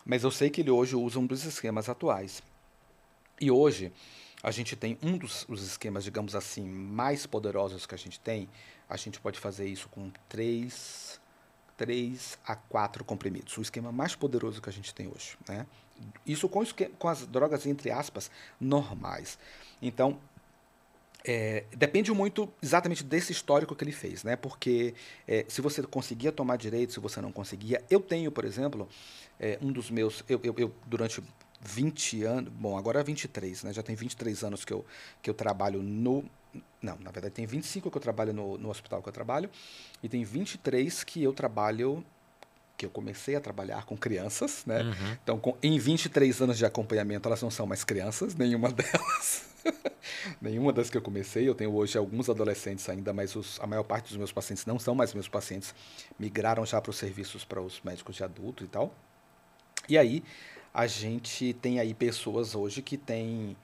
Mas 0.05 0.25
eu 0.25 0.31
sei 0.33 0.51
que 0.51 0.63
ele 0.63 0.71
hoje 0.71 0.97
usa 0.97 1.21
um 1.21 1.27
dos 1.27 1.45
esquemas 1.45 1.89
atuais. 1.89 2.43
E 3.41 3.51
hoje, 3.51 3.93
a 4.43 4.51
gente 4.51 4.75
tem 4.75 4.99
um 5.01 5.17
dos 5.17 5.47
esquemas, 5.51 6.03
digamos 6.03 6.35
assim, 6.35 6.65
mais 6.65 7.27
poderosos 7.27 7.87
que 7.87 7.95
a 7.95 7.99
gente 7.99 8.19
tem. 8.19 8.49
A 8.93 8.97
gente 8.97 9.19
pode 9.19 9.39
fazer 9.39 9.67
isso 9.67 9.89
com 9.89 10.11
três, 10.29 11.19
três 11.79 12.39
a 12.47 12.55
quatro 12.55 13.03
comprimidos. 13.03 13.57
O 13.57 13.63
esquema 13.63 13.91
mais 13.91 14.15
poderoso 14.15 14.61
que 14.61 14.69
a 14.69 14.73
gente 14.73 14.95
tem 14.95 15.09
hoje. 15.09 15.39
Né? 15.49 15.67
Isso 16.27 16.47
com, 16.49 16.63
com 16.99 17.09
as 17.09 17.27
drogas, 17.27 17.65
entre 17.67 17.91
aspas, 17.91 18.31
normais. 18.61 19.39
Então, 19.81 20.19
é, 21.25 21.65
depende 21.75 22.13
muito 22.13 22.53
exatamente 22.61 23.03
desse 23.03 23.33
histórico 23.33 23.75
que 23.75 23.83
ele 23.83 23.93
fez, 23.93 24.25
né? 24.25 24.37
Porque 24.37 24.95
é, 25.27 25.47
se 25.49 25.63
você 25.63 25.83
conseguia 25.83 26.33
tomar 26.33 26.57
direito, 26.57 26.93
se 26.93 27.01
você 27.01 27.21
não 27.21 27.33
conseguia. 27.33 27.83
Eu 27.89 28.01
tenho, 28.01 28.31
por 28.31 28.45
exemplo, 28.45 28.89
é, 29.41 29.59
um 29.63 29.73
dos 29.73 29.91
meus. 29.91 30.23
Eu, 30.29 30.39
eu, 30.43 30.55
eu, 30.59 30.75
durante 30.87 31.23
20 31.63 32.25
anos. 32.25 32.53
Bom, 32.53 32.77
agora 32.77 33.01
é 33.01 33.05
23, 33.05 33.65
né? 33.65 33.73
Já 33.73 33.83
tem 33.83 33.95
23 33.95 34.45
anos 34.45 34.65
que 34.65 34.73
eu, 34.73 34.85
que 35.23 35.31
eu 35.31 35.35
trabalho 35.35 35.83
no. 35.83 36.25
Não, 36.81 36.99
na 36.99 37.11
verdade 37.11 37.35
tem 37.35 37.47
25 37.47 37.91
que 37.91 37.97
eu 37.97 38.01
trabalho 38.01 38.33
no, 38.33 38.59
no 38.59 38.71
hospital 38.71 39.03
que 39.03 39.09
eu 39.09 39.13
trabalho. 39.13 39.51
E 40.03 40.09
tem 40.09 40.25
23 40.25 41.05
que 41.05 41.23
eu 41.23 41.33
trabalho 41.33 42.05
que 42.77 42.87
eu 42.87 42.91
comecei 42.91 43.37
a 43.37 43.41
trabalhar 43.41 43.85
com 43.85 43.97
crianças, 43.97 44.65
né? 44.67 44.83
Uhum. 44.83 45.17
Então, 45.23 45.39
com, 45.39 45.57
em 45.63 45.79
23 45.79 46.43
anos 46.43 46.59
de 46.59 46.67
acompanhamento, 46.67 47.29
elas 47.29 47.41
não 47.41 47.51
são 47.51 47.65
mais 47.65 47.85
crianças, 47.85 48.35
nenhuma 48.37 48.73
delas. 48.73 49.45
nenhuma 50.41 50.73
das 50.73 50.91
que 50.91 50.97
eu 50.97 51.03
comecei. 51.03 51.49
Eu 51.49 51.55
tenho 51.55 51.73
hoje 51.73 51.97
alguns 51.97 52.29
adolescentes 52.29 52.89
ainda, 52.89 53.13
mas 53.13 53.37
os, 53.37 53.61
a 53.61 53.67
maior 53.69 53.85
parte 53.85 54.09
dos 54.09 54.17
meus 54.17 54.33
pacientes 54.33 54.67
não 54.67 54.81
são 54.81 54.97
mais 54.97 55.15
meus 55.15 55.29
pacientes. 55.29 55.73
Migraram 56.19 56.67
já 56.67 56.81
para 56.81 56.91
os 56.91 56.97
serviços 56.97 57.45
para 57.45 57.61
os 57.61 57.81
médicos 57.83 58.17
de 58.17 58.25
adulto 58.25 58.65
e 58.65 58.67
tal. 58.67 58.93
E 59.89 59.97
aí, 59.97 60.25
a 60.75 60.87
gente 60.87 61.53
tem 61.55 61.79
aí 61.79 61.95
pessoas 61.95 62.55
hoje 62.55 62.83
que 62.83 62.97
têm 62.97 63.57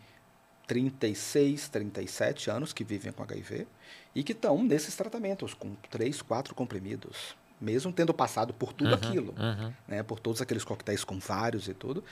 36, 0.68 1.68
37 1.68 2.50
anos 2.50 2.72
que 2.72 2.84
vivem 2.84 3.10
com 3.10 3.22
HIV 3.24 3.66
e 4.14 4.22
que 4.22 4.32
estão 4.32 4.62
nesses 4.62 4.94
tratamentos, 4.94 5.54
com 5.54 5.74
3, 5.90 6.22
4 6.22 6.54
comprimidos 6.54 7.36
mesmo 7.60 7.92
tendo 7.92 8.14
passado 8.14 8.54
por 8.54 8.72
tudo 8.72 8.90
uhum, 8.90 8.94
aquilo, 8.94 9.34
uhum. 9.36 9.72
Né, 9.86 10.02
por 10.02 10.20
todos 10.20 10.40
aqueles 10.40 10.64
coquetéis 10.64 11.02
com 11.02 11.18
vários 11.18 11.68
e 11.68 11.74
tudo. 11.74 12.04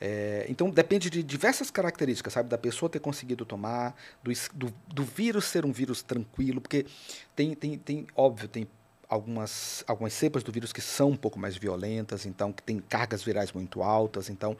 É, 0.00 0.46
então 0.48 0.68
depende 0.68 1.08
de 1.08 1.22
diversas 1.22 1.70
características, 1.70 2.32
sabe, 2.32 2.48
da 2.48 2.58
pessoa 2.58 2.90
ter 2.90 2.98
conseguido 2.98 3.44
tomar, 3.44 3.94
do, 4.22 4.30
do, 4.52 4.74
do 4.88 5.04
vírus 5.04 5.46
ser 5.46 5.64
um 5.64 5.72
vírus 5.72 6.02
tranquilo, 6.02 6.60
porque 6.60 6.84
tem, 7.34 7.54
tem, 7.54 7.78
tem 7.78 8.06
óbvio, 8.14 8.48
tem 8.48 8.66
algumas, 9.08 9.84
algumas 9.86 10.12
cepas 10.12 10.42
do 10.42 10.50
vírus 10.50 10.72
que 10.72 10.80
são 10.80 11.10
um 11.10 11.16
pouco 11.16 11.38
mais 11.38 11.56
violentas, 11.56 12.26
então 12.26 12.52
que 12.52 12.62
tem 12.62 12.78
cargas 12.78 13.22
virais 13.22 13.52
muito 13.52 13.82
altas, 13.82 14.28
então 14.28 14.56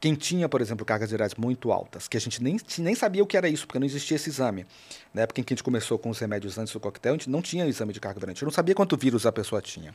quem 0.00 0.14
tinha, 0.14 0.48
por 0.48 0.60
exemplo, 0.60 0.84
cargas 0.84 1.10
virais 1.10 1.34
muito 1.34 1.72
altas, 1.72 2.06
que 2.06 2.16
a 2.16 2.20
gente 2.20 2.42
nem, 2.42 2.58
nem 2.78 2.94
sabia 2.94 3.22
o 3.22 3.26
que 3.26 3.36
era 3.36 3.48
isso, 3.48 3.66
porque 3.66 3.78
não 3.78 3.86
existia 3.86 4.16
esse 4.16 4.28
exame. 4.28 4.66
Na 5.12 5.22
época 5.22 5.40
em 5.40 5.44
que 5.44 5.54
a 5.54 5.56
gente 5.56 5.64
começou 5.64 5.98
com 5.98 6.10
os 6.10 6.18
remédios 6.18 6.58
antes 6.58 6.72
do 6.72 6.80
coquetel, 6.80 7.14
a 7.14 7.16
gente 7.16 7.30
não 7.30 7.40
tinha 7.40 7.66
exame 7.66 7.92
de 7.92 8.00
carga 8.00 8.20
viral, 8.20 8.32
a 8.32 8.34
gente 8.34 8.44
não 8.44 8.50
sabia 8.50 8.74
quanto 8.74 8.96
vírus 8.96 9.24
a 9.24 9.32
pessoa 9.32 9.62
tinha. 9.62 9.94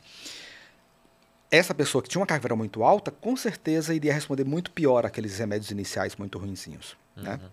Essa 1.50 1.74
pessoa 1.74 2.02
que 2.02 2.08
tinha 2.08 2.20
uma 2.20 2.26
carga 2.26 2.42
viral 2.42 2.58
muito 2.58 2.82
alta, 2.82 3.10
com 3.10 3.36
certeza 3.36 3.94
iria 3.94 4.12
responder 4.12 4.44
muito 4.44 4.70
pior 4.70 5.06
aqueles 5.06 5.38
remédios 5.38 5.70
iniciais 5.70 6.16
muito 6.16 6.38
ruinzinhos, 6.38 6.96
né? 7.16 7.32
uhum. 7.32 7.36
né? 7.38 7.50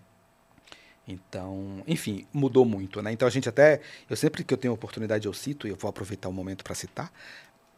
Então, 1.07 1.83
enfim, 1.87 2.27
mudou 2.33 2.65
muito, 2.65 3.01
né? 3.01 3.13
Então 3.13 3.25
a 3.27 3.31
gente 3.31 3.47
até, 3.47 3.79
eu 4.09 4.17
sempre 4.17 4.43
que 4.43 4.53
eu 4.53 4.57
tenho 4.57 4.73
oportunidade 4.73 5.25
eu 5.25 5.33
cito 5.33 5.65
e 5.65 5.69
eu 5.69 5.77
vou 5.77 5.89
aproveitar 5.89 6.27
o 6.27 6.33
momento 6.33 6.65
para 6.65 6.75
citar 6.75 7.11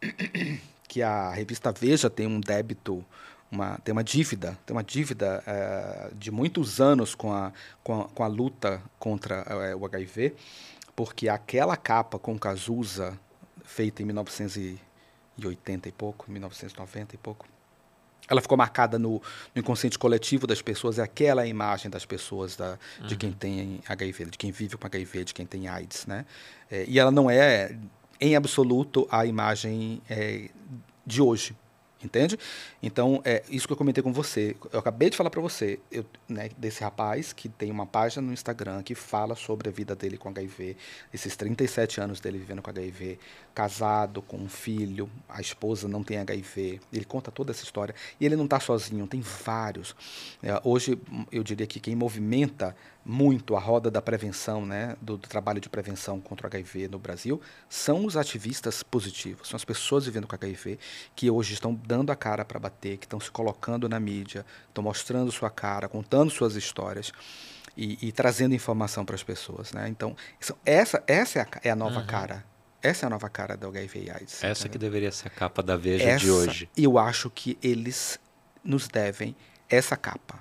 que 0.88 1.00
a 1.00 1.30
revista 1.30 1.70
Veja 1.70 2.10
tem 2.10 2.26
um 2.26 2.40
débito 2.40 3.04
uma, 3.50 3.78
tem 3.78 3.92
uma 3.92 4.04
dívida, 4.04 4.56
tem 4.64 4.74
uma 4.74 4.84
dívida 4.84 5.42
é, 5.46 6.10
de 6.14 6.30
muitos 6.30 6.80
anos 6.80 7.14
com 7.14 7.32
a, 7.32 7.52
com 7.82 8.02
a, 8.02 8.04
com 8.08 8.22
a 8.22 8.26
luta 8.26 8.80
contra 8.98 9.36
é, 9.36 9.74
o 9.74 9.84
HIV, 9.84 10.34
porque 10.94 11.28
aquela 11.28 11.76
capa 11.76 12.18
com 12.18 12.38
Cazuza, 12.38 13.18
feita 13.64 14.02
em 14.02 14.04
1980 14.06 15.88
e 15.88 15.92
pouco, 15.92 16.30
1990 16.30 17.14
e 17.14 17.18
pouco, 17.18 17.46
ela 18.28 18.40
ficou 18.40 18.56
marcada 18.56 18.96
no, 18.96 19.20
no 19.54 19.60
inconsciente 19.60 19.98
coletivo 19.98 20.46
das 20.46 20.62
pessoas, 20.62 21.00
é 21.00 21.02
aquela 21.02 21.44
imagem 21.46 21.90
das 21.90 22.04
pessoas, 22.04 22.54
da, 22.54 22.78
uhum. 23.00 23.06
de 23.08 23.16
quem 23.16 23.32
tem 23.32 23.80
HIV, 23.88 24.26
de 24.26 24.38
quem 24.38 24.52
vive 24.52 24.76
com 24.76 24.86
HIV, 24.86 25.24
de 25.24 25.34
quem 25.34 25.44
tem 25.44 25.66
AIDS, 25.66 26.06
né? 26.06 26.24
É, 26.70 26.84
e 26.86 27.00
ela 27.00 27.10
não 27.10 27.28
é, 27.28 27.76
em 28.20 28.36
absoluto, 28.36 29.08
a 29.10 29.26
imagem 29.26 30.00
de 31.04 31.20
hoje, 31.20 31.56
Entende? 32.02 32.38
Então, 32.82 33.20
é 33.26 33.42
isso 33.50 33.66
que 33.66 33.72
eu 33.72 33.76
comentei 33.76 34.02
com 34.02 34.12
você. 34.12 34.56
Eu 34.72 34.80
acabei 34.80 35.10
de 35.10 35.16
falar 35.16 35.28
para 35.28 35.40
você 35.40 35.78
eu, 35.92 36.04
né, 36.26 36.48
desse 36.56 36.82
rapaz 36.82 37.34
que 37.34 37.46
tem 37.46 37.70
uma 37.70 37.84
página 37.84 38.26
no 38.26 38.32
Instagram 38.32 38.82
que 38.82 38.94
fala 38.94 39.34
sobre 39.36 39.68
a 39.68 39.72
vida 39.72 39.94
dele 39.94 40.16
com 40.16 40.30
HIV, 40.30 40.76
esses 41.12 41.36
37 41.36 42.00
anos 42.00 42.18
dele 42.18 42.38
vivendo 42.38 42.62
com 42.62 42.70
HIV, 42.70 43.18
casado, 43.54 44.22
com 44.22 44.38
um 44.38 44.48
filho, 44.48 45.10
a 45.28 45.42
esposa 45.42 45.86
não 45.86 46.02
tem 46.02 46.16
HIV. 46.18 46.80
Ele 46.90 47.04
conta 47.04 47.30
toda 47.30 47.50
essa 47.50 47.64
história. 47.64 47.94
E 48.18 48.24
ele 48.24 48.36
não 48.36 48.44
está 48.44 48.58
sozinho, 48.58 49.06
tem 49.06 49.20
vários. 49.20 49.94
É, 50.42 50.58
hoje, 50.64 50.98
eu 51.30 51.42
diria 51.42 51.66
que 51.66 51.78
quem 51.80 51.94
movimenta 51.94 52.74
muito 53.10 53.56
a 53.56 53.60
roda 53.60 53.90
da 53.90 54.00
prevenção, 54.00 54.64
né, 54.64 54.96
do, 55.00 55.16
do, 55.16 55.28
trabalho 55.28 55.60
de 55.60 55.68
prevenção 55.68 56.20
contra 56.20 56.46
o 56.46 56.48
HIV 56.48 56.86
no 56.86 56.98
Brasil, 56.98 57.40
são 57.68 58.06
os 58.06 58.16
ativistas 58.16 58.84
positivos, 58.84 59.48
são 59.48 59.56
as 59.56 59.64
pessoas 59.64 60.06
vivendo 60.06 60.28
com 60.28 60.36
HIV 60.36 60.78
que 61.16 61.28
hoje 61.28 61.54
estão 61.54 61.74
dando 61.74 62.12
a 62.12 62.16
cara 62.16 62.44
para 62.44 62.60
bater, 62.60 62.98
que 62.98 63.06
estão 63.06 63.18
se 63.18 63.30
colocando 63.30 63.88
na 63.88 63.98
mídia, 63.98 64.46
estão 64.68 64.84
mostrando 64.84 65.32
sua 65.32 65.50
cara, 65.50 65.88
contando 65.88 66.30
suas 66.30 66.54
histórias 66.54 67.12
e, 67.76 67.98
e 68.00 68.12
trazendo 68.12 68.54
informação 68.54 69.04
para 69.04 69.16
as 69.16 69.24
pessoas, 69.24 69.72
né? 69.72 69.88
Então, 69.88 70.16
essa, 70.64 71.02
essa 71.04 71.40
é 71.40 71.42
a, 71.42 71.48
é 71.64 71.70
a 71.70 71.76
nova 71.76 72.00
uhum. 72.00 72.06
cara. 72.06 72.44
Essa 72.80 73.04
é 73.04 73.08
a 73.08 73.10
nova 73.10 73.28
cara 73.28 73.56
do 73.56 73.66
HIV 73.66 74.04
e 74.04 74.10
AIDS. 74.10 74.44
Essa 74.44 74.68
que 74.68 74.78
deveria 74.78 75.10
ser 75.10 75.26
a 75.26 75.30
capa 75.30 75.62
da 75.62 75.76
Veja 75.76 76.04
essa, 76.04 76.24
de 76.24 76.30
hoje. 76.30 76.70
Eu 76.76 76.96
acho 76.96 77.28
que 77.28 77.58
eles 77.60 78.18
nos 78.64 78.88
devem 78.88 79.36
essa 79.68 79.96
capa. 79.96 80.38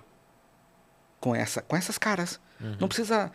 Com, 1.19 1.35
essa, 1.35 1.61
com 1.61 1.75
essas 1.75 1.97
caras. 1.97 2.39
Uhum. 2.59 2.77
Não 2.79 2.87
precisa 2.87 3.31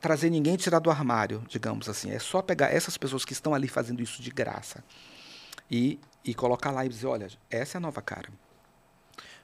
trazer 0.00 0.30
ninguém 0.30 0.56
tirar 0.56 0.80
do 0.80 0.90
armário, 0.90 1.44
digamos 1.48 1.88
assim. 1.88 2.10
É 2.10 2.18
só 2.18 2.42
pegar 2.42 2.74
essas 2.74 2.96
pessoas 2.96 3.24
que 3.24 3.32
estão 3.32 3.54
ali 3.54 3.68
fazendo 3.68 4.02
isso 4.02 4.20
de 4.20 4.30
graça 4.30 4.82
e, 5.70 5.98
e 6.24 6.34
colocar 6.34 6.70
lá 6.70 6.84
e 6.84 6.88
dizer, 6.88 7.06
olha, 7.06 7.28
essa 7.48 7.76
é 7.76 7.78
a 7.78 7.80
nova 7.80 8.02
cara. 8.02 8.28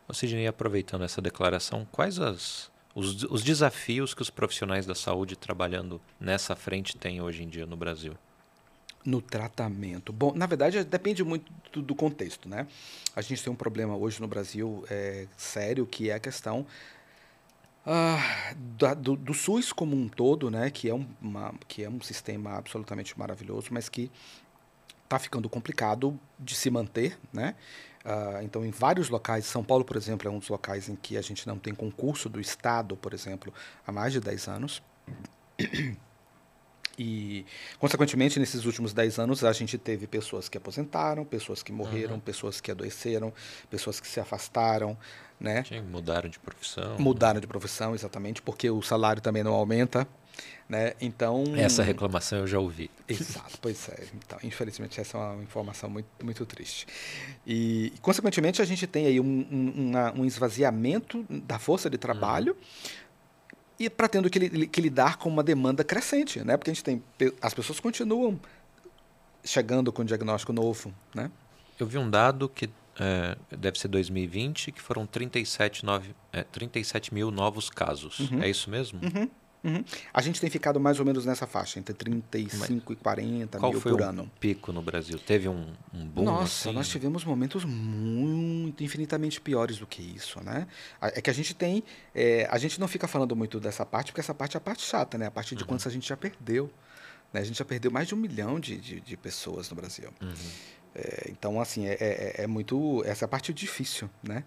Ô 0.06 0.14
Sidney, 0.14 0.46
aproveitando 0.46 1.04
essa 1.04 1.22
declaração, 1.22 1.86
quais 1.92 2.18
as, 2.18 2.70
os, 2.94 3.22
os 3.24 3.42
desafios 3.42 4.14
que 4.14 4.22
os 4.22 4.30
profissionais 4.30 4.84
da 4.84 4.94
saúde 4.94 5.36
trabalhando 5.36 6.00
nessa 6.18 6.56
frente 6.56 6.96
têm 6.96 7.20
hoje 7.20 7.42
em 7.42 7.48
dia 7.48 7.66
no 7.66 7.76
Brasil? 7.76 8.16
no 9.04 9.22
tratamento? 9.22 10.12
Bom, 10.12 10.34
na 10.34 10.44
verdade, 10.44 10.84
depende 10.84 11.24
muito 11.24 11.50
do, 11.72 11.80
do, 11.80 11.94
contexto, 11.94 12.46
né? 12.46 12.66
A 13.16 13.22
gente 13.22 13.42
tem 13.42 13.50
um 13.50 13.56
problema 13.56 13.96
hoje 13.96 14.20
no 14.20 14.28
Brasil 14.28 14.84
é, 14.90 15.26
sério, 15.36 15.86
que 15.86 16.10
é 16.10 16.14
a 16.14 16.18
questão 16.18 16.66
ah, 17.90 18.54
da, 18.76 18.92
do, 18.92 19.16
do, 19.16 19.32
SUS 19.32 19.72
como 19.72 19.96
um 19.96 20.10
todo, 20.10 20.50
né, 20.50 20.68
que 20.70 20.90
é, 20.90 20.94
um, 20.94 21.06
uma, 21.22 21.54
que 21.66 21.82
é 21.82 21.88
um 21.88 22.02
sistema 22.02 22.58
absolutamente 22.58 23.18
maravilhoso, 23.18 23.68
mas 23.70 23.88
que 23.88 24.10
está 25.04 25.18
ficando 25.18 25.48
complicado 25.48 26.20
de 26.38 26.54
se 26.54 26.68
manter, 26.68 27.18
né? 27.32 27.54
Uh, 28.04 28.42
então, 28.42 28.62
em 28.62 28.70
vários 28.70 29.08
locais, 29.08 29.46
São 29.46 29.64
Paulo, 29.64 29.86
por 29.86 29.96
exemplo, 29.96 30.28
é 30.28 30.30
um 30.30 30.38
dos 30.38 30.50
locais 30.50 30.90
em 30.90 30.96
que 30.96 31.16
a 31.16 31.22
gente 31.22 31.46
não 31.46 31.58
tem 31.58 31.74
concurso 31.74 32.28
do 32.28 32.38
Estado, 32.38 32.94
por 32.94 33.14
exemplo, 33.14 33.52
há 33.86 33.90
mais 33.90 34.12
de 34.12 34.20
10 34.20 34.48
anos. 34.48 34.82
E, 36.98 37.46
consequentemente, 37.78 38.40
nesses 38.40 38.64
últimos 38.64 38.92
10 38.92 39.20
anos, 39.20 39.44
a 39.44 39.52
gente 39.52 39.78
teve 39.78 40.06
pessoas 40.06 40.48
que 40.48 40.58
aposentaram, 40.58 41.24
pessoas 41.24 41.62
que 41.62 41.70
morreram, 41.70 42.14
uhum. 42.14 42.20
pessoas 42.20 42.60
que 42.60 42.70
adoeceram, 42.70 43.32
pessoas 43.70 44.00
que 44.00 44.08
se 44.08 44.18
afastaram, 44.18 44.98
né? 45.38 45.62
Sim, 45.64 45.80
mudaram 45.82 46.28
de 46.28 46.40
profissão. 46.40 46.98
Mudaram 46.98 47.40
de 47.40 47.46
profissão, 47.46 47.94
exatamente, 47.94 48.42
porque 48.42 48.68
o 48.68 48.82
salário 48.82 49.22
também 49.22 49.44
não 49.44 49.54
aumenta, 49.54 50.08
né? 50.68 50.94
Então... 51.00 51.44
Essa 51.56 51.84
reclamação 51.84 52.40
eu 52.40 52.46
já 52.48 52.58
ouvi. 52.58 52.90
Exato, 53.08 53.58
pois 53.62 53.88
é. 53.88 54.08
Então, 54.14 54.38
infelizmente, 54.42 55.00
essa 55.00 55.16
é 55.16 55.20
uma 55.20 55.42
informação 55.42 55.88
muito, 55.88 56.08
muito 56.22 56.44
triste. 56.44 56.84
E, 57.46 57.92
consequentemente, 58.02 58.60
a 58.60 58.64
gente 58.64 58.88
tem 58.88 59.06
aí 59.06 59.20
um, 59.20 59.46
um, 59.50 59.88
uma, 59.88 60.12
um 60.14 60.24
esvaziamento 60.24 61.24
da 61.30 61.60
força 61.60 61.88
de 61.88 61.96
trabalho, 61.96 62.54
uhum 62.54 63.07
e 63.78 63.88
para 63.88 64.08
tendo 64.08 64.28
que, 64.28 64.66
que, 64.66 64.80
lidar 64.80 65.18
com 65.18 65.28
uma 65.28 65.42
demanda 65.42 65.84
crescente, 65.84 66.44
né? 66.44 66.56
Porque 66.56 66.70
a 66.70 66.74
gente 66.74 66.84
tem 66.84 67.02
as 67.40 67.54
pessoas 67.54 67.78
continuam 67.78 68.38
chegando 69.44 69.92
com 69.92 70.02
um 70.02 70.04
diagnóstico 70.04 70.52
novo, 70.52 70.92
né? 71.14 71.30
Eu 71.78 71.86
vi 71.86 71.96
um 71.96 72.10
dado 72.10 72.48
que 72.48 72.68
é, 72.98 73.36
deve 73.56 73.78
ser 73.78 73.88
2020, 73.88 74.72
que 74.72 74.82
foram 74.82 75.06
37, 75.06 75.84
9, 75.84 76.14
é, 76.32 76.42
37 76.42 77.14
mil 77.14 77.30
novos 77.30 77.70
casos. 77.70 78.18
Uhum. 78.18 78.42
É 78.42 78.50
isso 78.50 78.68
mesmo? 78.68 79.00
Uhum. 79.02 79.30
Uhum. 79.62 79.84
A 80.14 80.22
gente 80.22 80.40
tem 80.40 80.48
ficado 80.48 80.78
mais 80.78 81.00
ou 81.00 81.06
menos 81.06 81.26
nessa 81.26 81.46
faixa, 81.46 81.78
entre 81.78 81.94
35 81.94 82.56
Mas 82.58 82.70
e 82.70 83.02
40 83.02 83.58
qual 83.58 83.72
mil 83.72 83.80
foi 83.80 83.92
por 83.92 84.02
ano. 84.02 84.30
pico 84.38 84.72
no 84.72 84.80
Brasil? 84.80 85.18
Teve 85.18 85.48
um, 85.48 85.72
um 85.92 86.06
boom? 86.06 86.24
Nossa, 86.24 86.68
assim? 86.68 86.76
nós 86.76 86.88
tivemos 86.88 87.24
momentos 87.24 87.64
muito, 87.64 88.84
infinitamente 88.84 89.40
piores 89.40 89.78
do 89.78 89.86
que 89.86 90.00
isso, 90.00 90.40
né? 90.42 90.66
É 91.00 91.20
que 91.20 91.30
a 91.30 91.32
gente 91.32 91.54
tem, 91.54 91.82
é, 92.14 92.46
a 92.50 92.58
gente 92.58 92.78
não 92.78 92.86
fica 92.86 93.08
falando 93.08 93.34
muito 93.34 93.58
dessa 93.58 93.84
parte, 93.84 94.12
porque 94.12 94.20
essa 94.20 94.34
parte 94.34 94.56
é 94.56 94.58
a 94.58 94.60
parte 94.60 94.82
chata, 94.82 95.18
né? 95.18 95.26
A 95.26 95.30
parte 95.30 95.54
de 95.54 95.62
uhum. 95.62 95.68
quantos 95.68 95.86
a 95.86 95.90
gente 95.90 96.08
já 96.08 96.16
perdeu. 96.16 96.70
Né? 97.32 97.40
A 97.40 97.44
gente 97.44 97.58
já 97.58 97.64
perdeu 97.64 97.90
mais 97.90 98.08
de 98.08 98.14
um 98.14 98.18
milhão 98.18 98.58
de, 98.58 98.76
de, 98.76 99.00
de 99.00 99.16
pessoas 99.16 99.68
no 99.68 99.76
Brasil. 99.76 100.08
Uhum. 100.22 100.32
É, 100.94 101.30
então, 101.30 101.60
assim, 101.60 101.86
é, 101.86 101.96
é, 102.00 102.34
é, 102.38 102.46
muito. 102.46 103.02
Essa 103.04 103.24
é 103.24 103.26
a 103.26 103.28
parte 103.28 103.52
difícil, 103.52 104.08
né? 104.22 104.44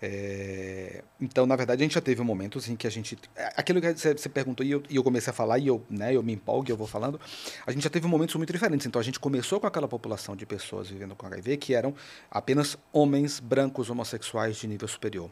É, 0.00 1.02
então, 1.20 1.44
na 1.46 1.56
verdade, 1.56 1.82
a 1.82 1.84
gente 1.84 1.94
já 1.94 2.00
teve 2.00 2.22
momentos 2.22 2.68
em 2.68 2.76
que 2.76 2.86
a 2.86 2.90
gente. 2.90 3.18
É, 3.34 3.52
aquilo 3.56 3.80
que 3.80 3.92
você, 3.92 4.28
perguntou 4.28 4.64
e 4.64 4.70
eu, 4.70 4.82
e 4.88 4.96
eu, 4.96 5.02
comecei 5.02 5.30
a 5.30 5.34
falar, 5.34 5.58
e 5.58 5.66
eu, 5.66 5.84
né, 5.90 6.14
eu 6.14 6.22
me 6.22 6.32
empolgo 6.32 6.68
e 6.68 6.72
eu 6.72 6.76
vou 6.76 6.86
falando. 6.86 7.20
A 7.66 7.72
gente 7.72 7.82
já 7.82 7.90
teve 7.90 8.06
momentos 8.06 8.34
muito 8.36 8.52
diferentes. 8.52 8.86
Então, 8.86 9.00
a 9.00 9.04
gente 9.04 9.18
começou 9.18 9.60
com 9.60 9.66
aquela 9.66 9.88
população 9.88 10.36
de 10.36 10.46
pessoas 10.46 10.88
vivendo 10.88 11.16
com 11.16 11.26
HIV 11.26 11.56
que 11.56 11.74
eram 11.74 11.94
apenas 12.30 12.78
homens 12.92 13.40
brancos 13.40 13.90
homossexuais 13.90 14.56
de 14.56 14.68
nível 14.68 14.86
superior. 14.86 15.30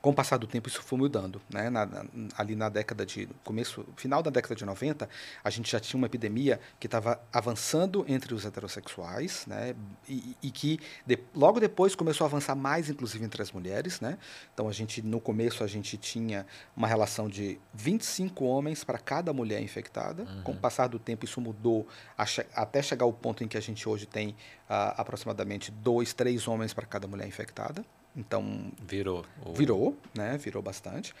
Com 0.00 0.10
o 0.10 0.14
passar 0.14 0.36
do 0.36 0.46
tempo, 0.46 0.68
isso 0.68 0.82
foi 0.82 0.98
mudando. 0.98 1.40
Né? 1.52 1.68
Na, 1.68 1.84
na, 1.84 2.04
ali 2.36 2.54
na 2.54 2.68
década 2.68 3.04
de. 3.04 3.28
começo, 3.42 3.84
final 3.96 4.22
da 4.22 4.30
década 4.30 4.54
de 4.54 4.64
90, 4.64 5.08
a 5.42 5.50
gente 5.50 5.70
já 5.70 5.80
tinha 5.80 5.98
uma 5.98 6.06
epidemia 6.06 6.60
que 6.78 6.86
estava 6.86 7.20
avançando 7.32 8.04
entre 8.08 8.32
os 8.32 8.44
heterossexuais, 8.44 9.44
né? 9.46 9.74
e, 10.08 10.36
e 10.42 10.50
que 10.50 10.78
de, 11.04 11.18
logo 11.34 11.58
depois 11.58 11.94
começou 11.94 12.24
a 12.24 12.28
avançar 12.28 12.54
mais, 12.54 12.88
inclusive, 12.88 13.24
entre 13.24 13.42
as 13.42 13.50
mulheres. 13.50 14.00
Né? 14.00 14.18
Então, 14.54 14.68
a 14.68 14.72
gente, 14.72 15.02
no 15.02 15.20
começo, 15.20 15.64
a 15.64 15.66
gente 15.66 15.96
tinha 15.96 16.46
uma 16.76 16.86
relação 16.86 17.28
de 17.28 17.58
25 17.74 18.44
homens 18.44 18.84
para 18.84 18.98
cada 18.98 19.32
mulher 19.32 19.60
infectada. 19.60 20.22
Uhum. 20.22 20.42
Com 20.42 20.52
o 20.52 20.56
passar 20.56 20.86
do 20.86 20.98
tempo, 20.98 21.24
isso 21.24 21.40
mudou 21.40 21.88
che 22.26 22.44
até 22.54 22.82
chegar 22.82 23.04
ao 23.04 23.12
ponto 23.12 23.42
em 23.42 23.48
que 23.48 23.56
a 23.56 23.60
gente 23.60 23.88
hoje 23.88 24.06
tem 24.06 24.30
uh, 24.30 24.94
aproximadamente 24.96 25.70
dois, 25.70 26.12
três 26.12 26.46
homens 26.46 26.72
para 26.72 26.86
cada 26.86 27.06
mulher 27.06 27.26
infectada. 27.26 27.84
Então 28.18 28.72
virou, 28.82 29.24
virou, 29.54 29.96
né? 30.12 30.36
Virou 30.36 30.60
bastante. 30.60 31.14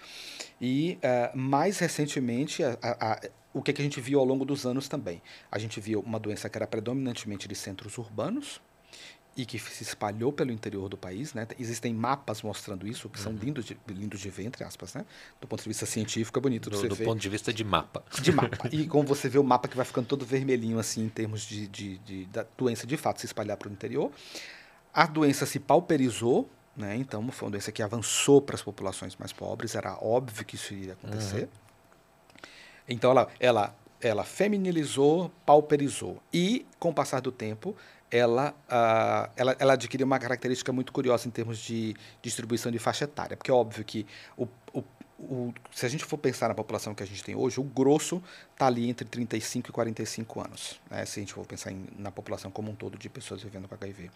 E 0.60 0.98
uh, 0.98 1.38
mais 1.38 1.78
recentemente, 1.78 2.64
a, 2.64 2.76
a, 2.82 3.12
a, 3.12 3.20
o 3.54 3.62
que, 3.62 3.72
que 3.72 3.80
a 3.80 3.84
gente 3.84 4.00
viu 4.00 4.18
ao 4.18 4.24
longo 4.24 4.44
dos 4.44 4.66
anos 4.66 4.88
também? 4.88 5.22
A 5.50 5.60
gente 5.60 5.80
viu 5.80 6.00
uma 6.00 6.18
doença 6.18 6.48
que 6.48 6.58
era 6.58 6.66
predominantemente 6.66 7.46
de 7.46 7.54
centros 7.54 7.96
urbanos 7.98 8.60
e 9.36 9.46
que 9.46 9.56
se 9.56 9.84
espalhou 9.84 10.32
pelo 10.32 10.50
interior 10.50 10.88
do 10.88 10.96
país, 10.96 11.32
né? 11.32 11.46
Existem 11.60 11.94
mapas 11.94 12.42
mostrando 12.42 12.88
isso, 12.88 13.08
que 13.08 13.20
são 13.20 13.30
uhum. 13.30 13.38
lindos, 13.38 13.64
de, 13.66 13.78
lindos 13.86 14.18
de 14.18 14.28
ver, 14.30 14.46
entre 14.46 14.64
aspas, 14.64 14.94
né? 14.94 15.06
Do 15.40 15.46
ponto 15.46 15.62
de 15.62 15.68
vista 15.68 15.86
científico, 15.86 16.36
é 16.36 16.42
bonito 16.42 16.68
do, 16.68 16.76
você 16.76 16.88
do 16.88 16.96
ver. 16.96 17.04
Ponto 17.04 17.20
de 17.20 17.28
vista 17.28 17.52
de 17.52 17.62
mapa. 17.62 18.02
De 18.20 18.32
mapa. 18.32 18.68
E 18.74 18.88
como 18.88 19.06
você 19.06 19.28
vê 19.28 19.38
o 19.38 19.44
mapa 19.44 19.68
que 19.68 19.76
vai 19.76 19.86
ficando 19.86 20.08
todo 20.08 20.26
vermelhinho, 20.26 20.80
assim, 20.80 21.04
em 21.04 21.08
termos 21.08 21.42
de, 21.42 21.68
de, 21.68 21.98
de 21.98 22.24
da 22.24 22.44
doença 22.56 22.84
de 22.84 22.96
fato 22.96 23.20
se 23.20 23.26
espalhar 23.26 23.56
para 23.56 23.68
o 23.68 23.72
interior. 23.72 24.10
A 24.92 25.06
doença 25.06 25.46
se 25.46 25.60
pauperizou, 25.60 26.50
né? 26.78 26.96
Então, 26.96 27.28
foi 27.30 27.46
uma 27.46 27.52
doença 27.52 27.72
que 27.72 27.82
avançou 27.82 28.40
para 28.40 28.54
as 28.54 28.62
populações 28.62 29.16
mais 29.16 29.32
pobres, 29.32 29.74
era 29.74 29.98
óbvio 30.00 30.44
que 30.44 30.54
isso 30.54 30.72
iria 30.72 30.92
acontecer. 30.92 31.42
Uhum. 31.42 32.48
Então, 32.88 33.10
ela, 33.10 33.28
ela, 33.38 33.76
ela 34.00 34.24
feminilizou, 34.24 35.30
pauperizou. 35.44 36.22
E, 36.32 36.64
com 36.78 36.90
o 36.90 36.94
passar 36.94 37.20
do 37.20 37.32
tempo, 37.32 37.76
ela, 38.10 38.54
uh, 38.68 39.30
ela, 39.36 39.56
ela 39.58 39.72
adquiriu 39.74 40.06
uma 40.06 40.18
característica 40.18 40.72
muito 40.72 40.92
curiosa 40.92 41.28
em 41.28 41.30
termos 41.30 41.58
de 41.58 41.94
distribuição 42.22 42.72
de 42.72 42.78
faixa 42.78 43.04
etária. 43.04 43.36
Porque 43.36 43.50
é 43.50 43.54
óbvio 43.54 43.84
que 43.84 44.06
o, 44.36 44.48
o, 44.72 44.84
o, 45.18 45.54
se 45.72 45.84
a 45.84 45.88
gente 45.88 46.04
for 46.04 46.16
pensar 46.16 46.48
na 46.48 46.54
população 46.54 46.94
que 46.94 47.02
a 47.02 47.06
gente 47.06 47.22
tem 47.22 47.34
hoje, 47.34 47.60
o 47.60 47.64
grosso 47.64 48.22
está 48.52 48.66
ali 48.66 48.88
entre 48.88 49.06
35 49.06 49.68
e 49.68 49.72
45 49.72 50.40
anos. 50.40 50.80
Né? 50.90 51.04
Se 51.04 51.18
a 51.18 51.22
gente 51.22 51.34
for 51.34 51.44
pensar 51.44 51.72
em, 51.72 51.86
na 51.98 52.10
população 52.10 52.50
como 52.50 52.70
um 52.70 52.74
todo 52.74 52.96
de 52.96 53.08
pessoas 53.08 53.42
vivendo 53.42 53.68
com 53.68 53.74
HIV. 53.74 54.10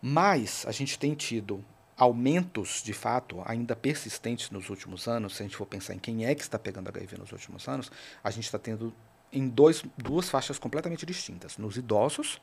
Mas 0.00 0.64
a 0.66 0.72
gente 0.72 0.98
tem 0.98 1.14
tido 1.14 1.64
aumentos, 1.96 2.82
de 2.82 2.94
fato, 2.94 3.42
ainda 3.44 3.76
persistentes 3.76 4.50
nos 4.50 4.70
últimos 4.70 5.06
anos. 5.06 5.36
Se 5.36 5.42
a 5.42 5.46
gente 5.46 5.56
for 5.56 5.66
pensar 5.66 5.94
em 5.94 5.98
quem 5.98 6.24
é 6.24 6.34
que 6.34 6.40
está 6.40 6.58
pegando 6.58 6.88
HIV 6.88 7.18
nos 7.18 7.30
últimos 7.30 7.68
anos, 7.68 7.92
a 8.24 8.30
gente 8.30 8.44
está 8.44 8.58
tendo 8.58 8.94
em 9.30 9.48
dois, 9.48 9.84
duas 9.98 10.28
faixas 10.28 10.58
completamente 10.58 11.04
distintas. 11.04 11.58
Nos 11.58 11.76
idosos, 11.76 12.40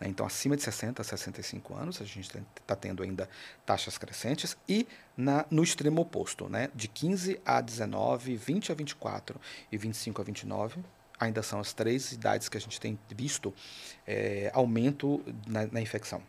né, 0.00 0.08
então 0.08 0.24
acima 0.24 0.56
de 0.56 0.62
60 0.62 1.02
a 1.02 1.04
65 1.04 1.74
anos, 1.74 2.00
a 2.00 2.04
gente 2.04 2.30
está 2.60 2.74
tendo 2.74 3.02
ainda 3.02 3.28
taxas 3.66 3.98
crescentes, 3.98 4.56
e 4.66 4.86
na, 5.16 5.44
no 5.50 5.62
extremo 5.62 6.00
oposto, 6.00 6.48
né, 6.48 6.70
de 6.74 6.88
15 6.88 7.40
a 7.44 7.60
19, 7.60 8.36
20 8.36 8.72
a 8.72 8.74
24 8.74 9.40
e 9.70 9.76
25 9.76 10.22
a 10.22 10.24
29, 10.24 10.80
ainda 11.20 11.42
são 11.42 11.60
as 11.60 11.72
três 11.72 12.12
idades 12.12 12.48
que 12.48 12.56
a 12.56 12.60
gente 12.60 12.80
tem 12.80 12.98
visto 13.10 13.54
é, 14.06 14.50
aumento 14.54 15.22
na, 15.46 15.66
na 15.66 15.80
infecção. 15.80 16.22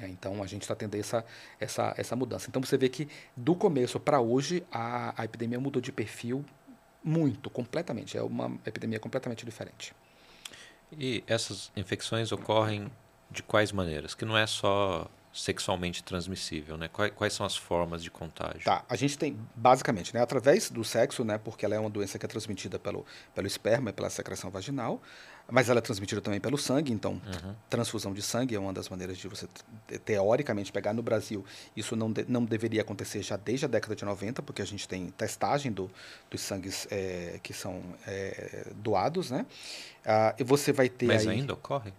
É, 0.00 0.08
então 0.08 0.42
a 0.42 0.46
gente 0.46 0.62
está 0.62 0.74
tendo 0.74 0.94
essa, 0.96 1.24
essa, 1.60 1.94
essa 1.96 2.16
mudança. 2.16 2.48
Então 2.48 2.62
você 2.62 2.76
vê 2.76 2.88
que 2.88 3.08
do 3.36 3.54
começo 3.54 4.00
para 4.00 4.20
hoje 4.20 4.64
a, 4.70 5.20
a 5.20 5.24
epidemia 5.24 5.60
mudou 5.60 5.80
de 5.80 5.92
perfil 5.92 6.44
muito, 7.02 7.50
completamente. 7.50 8.16
É 8.16 8.22
uma 8.22 8.58
epidemia 8.66 8.98
completamente 8.98 9.44
diferente. 9.44 9.94
E 10.92 11.22
essas 11.26 11.70
infecções 11.76 12.32
ocorrem 12.32 12.90
de 13.30 13.42
quais 13.42 13.72
maneiras? 13.72 14.14
Que 14.14 14.24
não 14.24 14.36
é 14.36 14.46
só 14.46 15.10
sexualmente 15.34 16.02
transmissível, 16.04 16.76
né? 16.76 16.88
Quais, 16.88 17.12
quais, 17.12 17.32
são 17.32 17.44
as 17.44 17.56
formas 17.56 18.02
de 18.02 18.10
contágio? 18.10 18.62
Tá, 18.64 18.84
a 18.88 18.94
gente 18.94 19.18
tem 19.18 19.36
basicamente, 19.56 20.14
né, 20.14 20.22
através 20.22 20.70
do 20.70 20.84
sexo, 20.84 21.24
né, 21.24 21.38
porque 21.38 21.64
ela 21.64 21.74
é 21.74 21.78
uma 21.78 21.90
doença 21.90 22.16
que 22.20 22.24
é 22.24 22.28
transmitida 22.28 22.78
pelo, 22.78 23.04
pelo 23.34 23.46
esperma 23.46 23.90
e 23.90 23.92
pela 23.92 24.08
secreção 24.08 24.48
vaginal, 24.48 25.02
mas 25.50 25.68
ela 25.68 25.78
é 25.78 25.82
transmitida 25.82 26.20
também 26.20 26.40
pelo 26.40 26.56
sangue, 26.56 26.92
então 26.92 27.12
uhum. 27.12 27.54
transfusão 27.68 28.14
de 28.14 28.22
sangue 28.22 28.54
é 28.54 28.58
uma 28.58 28.72
das 28.72 28.88
maneiras 28.88 29.18
de 29.18 29.28
você 29.28 29.46
teoricamente 30.04 30.72
pegar 30.72 30.94
no 30.94 31.02
Brasil. 31.02 31.44
Isso 31.76 31.94
não, 31.94 32.10
de, 32.10 32.24
não 32.26 32.44
deveria 32.44 32.80
acontecer 32.80 33.22
já 33.22 33.36
desde 33.36 33.66
a 33.66 33.68
década 33.68 33.94
de 33.94 34.04
90, 34.04 34.42
porque 34.42 34.62
a 34.62 34.64
gente 34.64 34.88
tem 34.88 35.10
testagem 35.10 35.70
do, 35.70 35.90
dos 36.30 36.40
sangues 36.40 36.88
é, 36.90 37.38
que 37.42 37.52
são 37.52 37.82
é, 38.06 38.72
doados, 38.76 39.30
né? 39.30 39.44
Ah, 40.04 40.34
e 40.38 40.44
você 40.44 40.72
vai 40.72 40.88
ter 40.88 41.06
Mas 41.06 41.26
aí... 41.26 41.40
ainda 41.40 41.52
ocorre? 41.52 41.92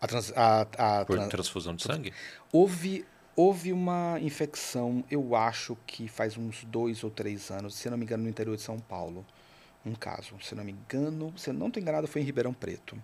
A 0.00 0.06
trans, 0.06 0.32
a, 0.36 0.66
a, 0.78 1.04
Por 1.04 1.28
transfusão 1.28 1.74
de 1.74 1.82
sangue? 1.82 2.12
Houve, 2.52 3.04
houve 3.36 3.72
uma 3.72 4.18
infecção, 4.20 5.04
eu 5.10 5.36
acho 5.36 5.76
que 5.86 6.08
faz 6.08 6.36
uns 6.36 6.64
dois 6.64 7.04
ou 7.04 7.10
três 7.10 7.50
anos, 7.50 7.74
se 7.74 7.88
não 7.88 7.96
me 7.96 8.04
engano, 8.04 8.24
no 8.24 8.28
interior 8.28 8.56
de 8.56 8.62
São 8.62 8.78
Paulo. 8.78 9.24
Um 9.84 9.94
caso, 9.94 10.36
se 10.40 10.54
não 10.54 10.64
me 10.64 10.72
engano, 10.72 11.32
se 11.36 11.50
eu 11.50 11.54
não 11.54 11.68
estou 11.68 11.80
enganado, 11.80 12.06
foi 12.06 12.22
em 12.22 12.24
Ribeirão 12.24 12.54
Preto. 12.54 13.00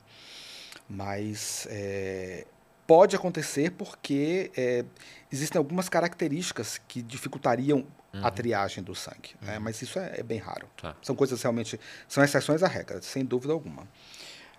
Mas 0.89 1.67
é, 1.71 2.47
pode 2.87 3.15
acontecer 3.15 3.73
porque 3.73 4.51
é, 4.57 4.85
existem 5.31 5.59
algumas 5.59 5.89
características 5.89 6.81
que 6.89 7.03
dificultariam 7.03 7.85
uhum. 8.15 8.25
a 8.25 8.31
triagem 8.31 8.83
do 8.83 8.95
sangue. 8.95 9.35
Né? 9.43 9.57
Uhum. 9.57 9.65
Mas 9.65 9.83
isso 9.83 9.99
é, 9.99 10.21
é 10.21 10.23
bem 10.23 10.39
raro. 10.39 10.69
Tá. 10.81 10.97
São 11.03 11.15
coisas 11.15 11.43
realmente. 11.43 11.79
São 12.09 12.25
exceções 12.25 12.63
à 12.63 12.69
regra, 12.69 13.03
sem 13.03 13.25
dúvida 13.25 13.53
alguma. 13.53 13.87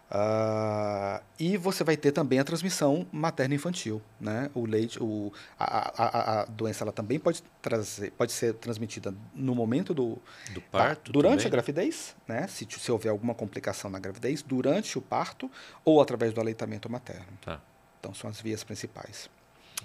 Uh, 0.09 1.23
e 1.37 1.55
você 1.55 1.83
vai 1.83 1.95
ter 1.95 2.11
também 2.11 2.39
a 2.39 2.43
transmissão 2.43 3.05
materno-infantil, 3.11 4.01
né? 4.19 4.49
O 4.55 4.65
leite, 4.65 4.97
o, 5.01 5.31
a, 5.57 6.03
a, 6.03 6.41
a, 6.41 6.45
doença 6.45 6.83
ela 6.83 6.91
também 6.91 7.19
pode 7.19 7.43
trazer, 7.61 8.11
pode 8.13 8.31
ser 8.31 8.55
transmitida 8.55 9.13
no 9.35 9.53
momento 9.53 9.93
do, 9.93 10.17
do 10.51 10.61
parto, 10.61 11.11
tá, 11.11 11.11
durante 11.11 11.43
também? 11.43 11.47
a 11.47 11.49
gravidez, 11.51 12.15
né? 12.27 12.47
Se, 12.47 12.67
se 12.67 12.91
houver 12.91 13.09
alguma 13.09 13.35
complicação 13.35 13.91
na 13.91 13.99
gravidez, 13.99 14.41
durante 14.41 14.97
o 14.97 15.01
parto 15.01 15.49
ou 15.85 16.01
através 16.01 16.33
do 16.33 16.41
aleitamento 16.41 16.89
materno. 16.89 17.27
Tá. 17.39 17.61
Então 17.99 18.11
são 18.11 18.31
as 18.31 18.41
vias 18.41 18.63
principais. 18.63 19.29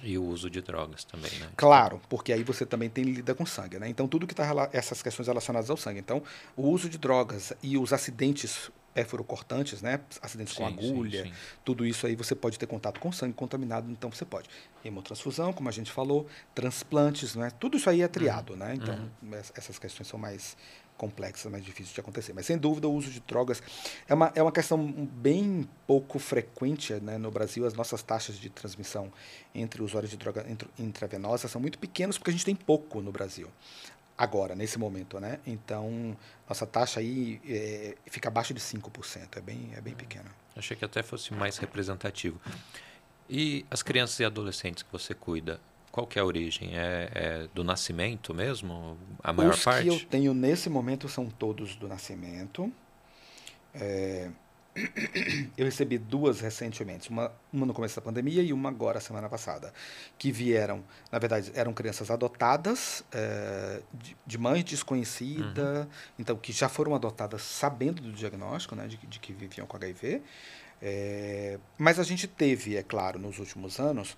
E 0.03 0.17
o 0.17 0.25
uso 0.25 0.49
de 0.49 0.63
drogas 0.63 1.05
também, 1.05 1.31
né? 1.39 1.51
Claro, 1.55 2.01
porque 2.09 2.33
aí 2.33 2.43
você 2.43 2.65
também 2.65 2.89
tem 2.89 3.05
lida 3.05 3.35
com 3.35 3.45
sangue, 3.45 3.79
né? 3.79 3.91
Então 3.91 4.09
tudo 4.09 4.27
que 4.27 4.33
está 4.33 4.71
essas 4.73 5.03
questões 5.03 5.29
relacionadas 5.29 5.69
ao 5.69 5.77
sangue. 5.77 6.01
Então, 6.01 6.23
o 6.57 6.69
uso 6.69 6.89
de 6.89 6.97
drogas 6.97 7.53
e 7.63 7.77
os 7.77 7.93
acidentes 7.93 8.71
perfurocortantes, 8.95 9.83
né? 9.83 10.01
Acidentes 10.23 10.55
sim, 10.55 10.63
com 10.63 10.67
agulha, 10.67 11.25
sim, 11.25 11.31
sim. 11.31 11.37
tudo 11.65 11.85
isso 11.85 12.07
aí 12.07 12.15
você 12.15 12.35
pode 12.35 12.59
ter 12.59 12.67
contato 12.67 13.01
com 13.01 13.11
sangue 13.11 13.35
contaminado, 13.35 13.91
então 13.91 14.11
você 14.11 14.25
pode. 14.25 14.49
Hemotransfusão, 14.85 15.53
como 15.53 15.69
a 15.69 15.73
gente 15.73 15.91
falou, 15.91 16.27
transplantes, 16.55 17.35
né? 17.35 17.51
Tudo 17.59 17.77
isso 17.77 17.91
aí 17.91 18.03
é 18.03 18.09
triado, 18.09 18.53
uhum. 18.53 18.61
né? 18.61 18.75
Então, 18.77 18.95
uhum. 19.21 19.35
essas 19.55 19.79
questões 19.79 20.07
são 20.07 20.19
mais 20.19 20.57
complexas, 20.97 21.51
mais 21.51 21.65
difíceis 21.65 21.93
de 21.93 22.01
acontecer. 22.01 22.33
Mas, 22.33 22.47
sem 22.47 22.57
dúvida, 22.57 22.87
o 22.87 22.93
uso 22.93 23.11
de 23.11 23.21
drogas 23.21 23.61
é 24.09 24.15
uma, 24.15 24.33
é 24.35 24.41
uma 24.41 24.53
questão 24.53 24.81
bem 24.87 25.69
pouco 25.87 26.19
frequente 26.19 26.95
né? 26.95 27.19
no 27.19 27.31
Brasil. 27.33 27.67
As 27.67 27.75
nossas 27.75 28.03
taxas 28.03 28.39
de 28.39 28.49
transmissão 28.49 29.13
entre 29.55 29.83
usuários 29.83 30.11
de 30.11 30.17
droga 30.17 30.47
intravenosa 30.79 31.49
são 31.49 31.61
muito 31.61 31.79
pequenas 31.79 32.17
porque 32.17 32.31
a 32.31 32.33
gente 32.33 32.45
tem 32.45 32.55
pouco 32.55 33.01
no 33.01 33.11
Brasil 33.11 33.49
agora, 34.17 34.55
nesse 34.55 34.79
momento, 34.79 35.19
né? 35.19 35.41
Então, 35.47 36.17
nossa 36.49 36.67
taxa 36.67 37.01
aí 37.01 37.41
é, 37.47 37.97
fica 38.07 38.29
abaixo 38.29 38.55
de 38.55 38.61
5%, 38.61 39.37
é 39.37 39.41
bem, 39.41 39.73
é 39.77 39.81
bem 39.81 39.95
pequena. 39.95 40.31
Achei 40.57 40.77
que 40.77 40.85
até 40.85 41.03
fosse 41.03 41.35
mais 41.35 41.59
representativo. 41.59 42.41
E 43.29 43.65
as 43.71 43.83
crianças 43.83 44.21
e 44.21 44.25
adolescentes 44.25 44.83
que 44.83 44.93
você 44.93 45.15
cuida, 45.15 45.61
qual 45.91 46.07
que 46.07 46.19
é 46.19 46.23
a 46.23 46.25
origem? 46.25 46.77
É, 46.77 47.11
é 47.15 47.49
do 47.55 47.65
nascimento 47.65 48.35
mesmo, 48.35 48.97
a 49.23 49.33
maior 49.33 49.55
Os 49.55 49.65
parte? 49.65 49.89
Os 49.89 49.97
que 49.99 50.05
eu 50.05 50.09
tenho 50.09 50.35
nesse 50.35 50.69
momento 50.69 51.09
são 51.09 51.27
todos 51.27 51.75
do 51.77 51.89
nascimento. 51.89 52.73
É, 53.75 54.31
eu 55.57 55.65
recebi 55.65 55.99
duas 55.99 56.41
recentemente, 56.41 57.09
uma, 57.11 57.31
uma 57.53 57.67
no 57.67 57.73
começo 57.73 57.97
da 57.97 58.03
pandemia 58.03 58.43
e 58.43 58.53
uma 58.53 58.69
agora, 58.69 59.01
semana 59.01 59.29
passada, 59.29 59.73
que 60.19 60.33
vieram, 60.33 60.85
na 61.13 61.19
verdade, 61.19 61.53
eram 61.55 61.73
crianças 61.73 62.11
adotadas, 62.11 63.05
é, 63.13 63.81
de, 63.93 64.17
de 64.27 64.39
mães 64.39 64.65
desconhecidas, 64.65 65.85
uhum. 65.85 65.91
então, 66.19 66.37
que 66.37 66.53
já 66.53 66.69
foram 66.69 66.95
adotadas 66.95 67.43
sabendo 67.43 68.03
do 68.03 68.13
diagnóstico, 68.13 68.75
né, 68.75 68.87
de, 68.87 68.97
de 68.97 69.19
que 69.21 69.33
viviam 69.33 69.67
com 69.67 69.77
HIV. 69.77 70.23
É, 70.83 71.59
mas 71.79 71.99
a 71.99 72.03
gente 72.03 72.27
teve, 72.27 72.77
é 72.77 72.83
claro, 72.83 73.19
nos 73.19 73.39
últimos 73.39 73.79
anos, 73.79 74.17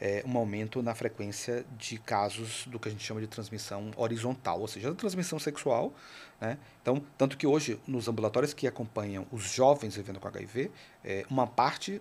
é, 0.00 0.22
um 0.26 0.36
aumento 0.38 0.82
na 0.82 0.94
frequência 0.94 1.64
de 1.76 1.98
casos 1.98 2.66
do 2.66 2.78
que 2.78 2.88
a 2.88 2.90
gente 2.90 3.04
chama 3.04 3.20
de 3.20 3.26
transmissão 3.26 3.90
horizontal, 3.96 4.60
ou 4.60 4.68
seja, 4.68 4.90
da 4.90 4.94
transmissão 4.94 5.38
sexual. 5.38 5.92
Né? 6.40 6.56
Então, 6.80 7.02
tanto 7.16 7.36
que 7.36 7.46
hoje, 7.46 7.80
nos 7.86 8.08
ambulatórios 8.08 8.54
que 8.54 8.66
acompanham 8.66 9.26
os 9.32 9.42
jovens 9.52 9.96
vivendo 9.96 10.20
com 10.20 10.28
HIV, 10.28 10.70
é, 11.04 11.24
uma 11.28 11.46
parte 11.46 12.00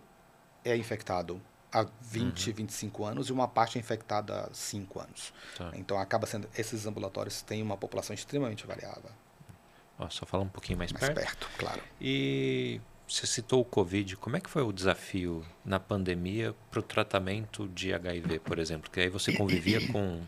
é 0.64 0.76
infectado 0.76 1.42
há 1.72 1.86
20, 2.02 2.50
uhum. 2.50 2.56
25 2.56 3.06
anos 3.06 3.30
e 3.30 3.34
uma 3.34 3.48
parte 3.48 3.78
é 3.78 3.82
infectada 3.82 4.42
há 4.42 4.54
5 4.54 5.00
anos. 5.00 5.34
Tá. 5.58 5.72
Então, 5.76 5.98
acaba 5.98 6.28
sendo, 6.28 6.48
esses 6.58 6.86
ambulatórios 6.86 7.42
têm 7.42 7.62
uma 7.62 7.78
população 7.78 8.14
extremamente 8.14 8.66
variável. 8.68 9.10
Ó, 10.00 10.08
só 10.10 10.26
falar 10.26 10.44
um 10.44 10.50
pouquinho 10.50 10.78
mais, 10.78 10.92
mais 10.92 11.06
perto. 11.06 11.16
perto, 11.20 11.50
claro. 11.58 11.82
E 12.00 12.80
você 13.08 13.26
citou 13.26 13.62
o 13.62 13.66
Covid. 13.66 14.18
Como 14.18 14.36
é 14.36 14.40
que 14.40 14.50
foi 14.50 14.62
o 14.62 14.72
desafio 14.72 15.46
na 15.64 15.80
pandemia 15.80 16.54
para 16.70 16.80
o 16.80 16.84
tratamento 16.84 17.68
de 17.70 17.94
HIV, 17.94 18.40
por 18.40 18.60
exemplo? 18.60 18.92
Que 18.92 19.02
aí 19.02 19.10
você 19.10 19.32
convivia 19.32 19.80
com 19.92 20.22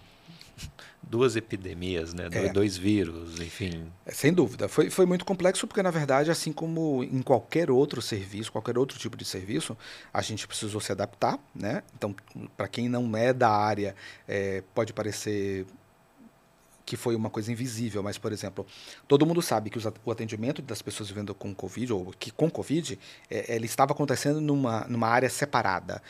duas 1.02 1.36
epidemias, 1.36 2.14
né? 2.14 2.30
É. 2.32 2.50
dois 2.50 2.78
vírus, 2.78 3.40
enfim. 3.40 3.92
É, 4.06 4.12
sem 4.12 4.34
dúvida. 4.34 4.68
Foi, 4.68 4.90
foi 4.90 5.06
muito 5.06 5.26
complexo 5.26 5.68
porque, 5.68 5.82
na 5.82 5.92
verdade, 5.92 6.32
assim 6.32 6.52
como 6.52 7.04
em 7.04 7.22
qualquer 7.22 7.72
outro 7.72 8.02
serviço, 8.02 8.52
qualquer 8.52 8.78
outro 8.78 8.98
tipo 8.98 9.18
de 9.18 9.26
serviço, 9.26 9.78
a 10.14 10.22
gente 10.22 10.48
precisou 10.48 10.80
se 10.80 10.92
adaptar. 10.92 11.40
Né? 11.56 11.84
Então, 11.96 12.16
para 12.56 12.68
quem 12.68 12.88
não 12.88 13.16
é 13.16 13.34
da 13.34 13.50
área, 13.50 13.96
é, 14.28 14.64
pode 14.74 14.94
parecer 14.94 15.66
que 16.90 16.98
foi 16.98 17.16
uma 17.16 17.30
coisa 17.30 17.52
invisível, 17.52 18.02
mas, 18.02 18.18
por 18.18 18.32
exemplo, 18.32 18.66
todo 19.08 19.24
mundo 19.24 19.44
sabe 19.44 19.70
que 19.70 19.78
o 20.04 20.12
atendimento 20.12 20.60
das 20.60 20.82
pessoas 20.82 21.08
vivendo 21.08 21.36
com 21.36 21.54
Covid, 21.54 21.94
ou 21.94 22.12
que 22.20 22.32
com 22.32 22.50
Covid, 22.50 22.98
é, 23.30 23.56
ele 23.56 23.68
estava 23.68 23.92
acontecendo 23.92 24.42
numa, 24.42 24.88
numa 24.90 25.08
área 25.08 25.30
separada. 25.30 26.02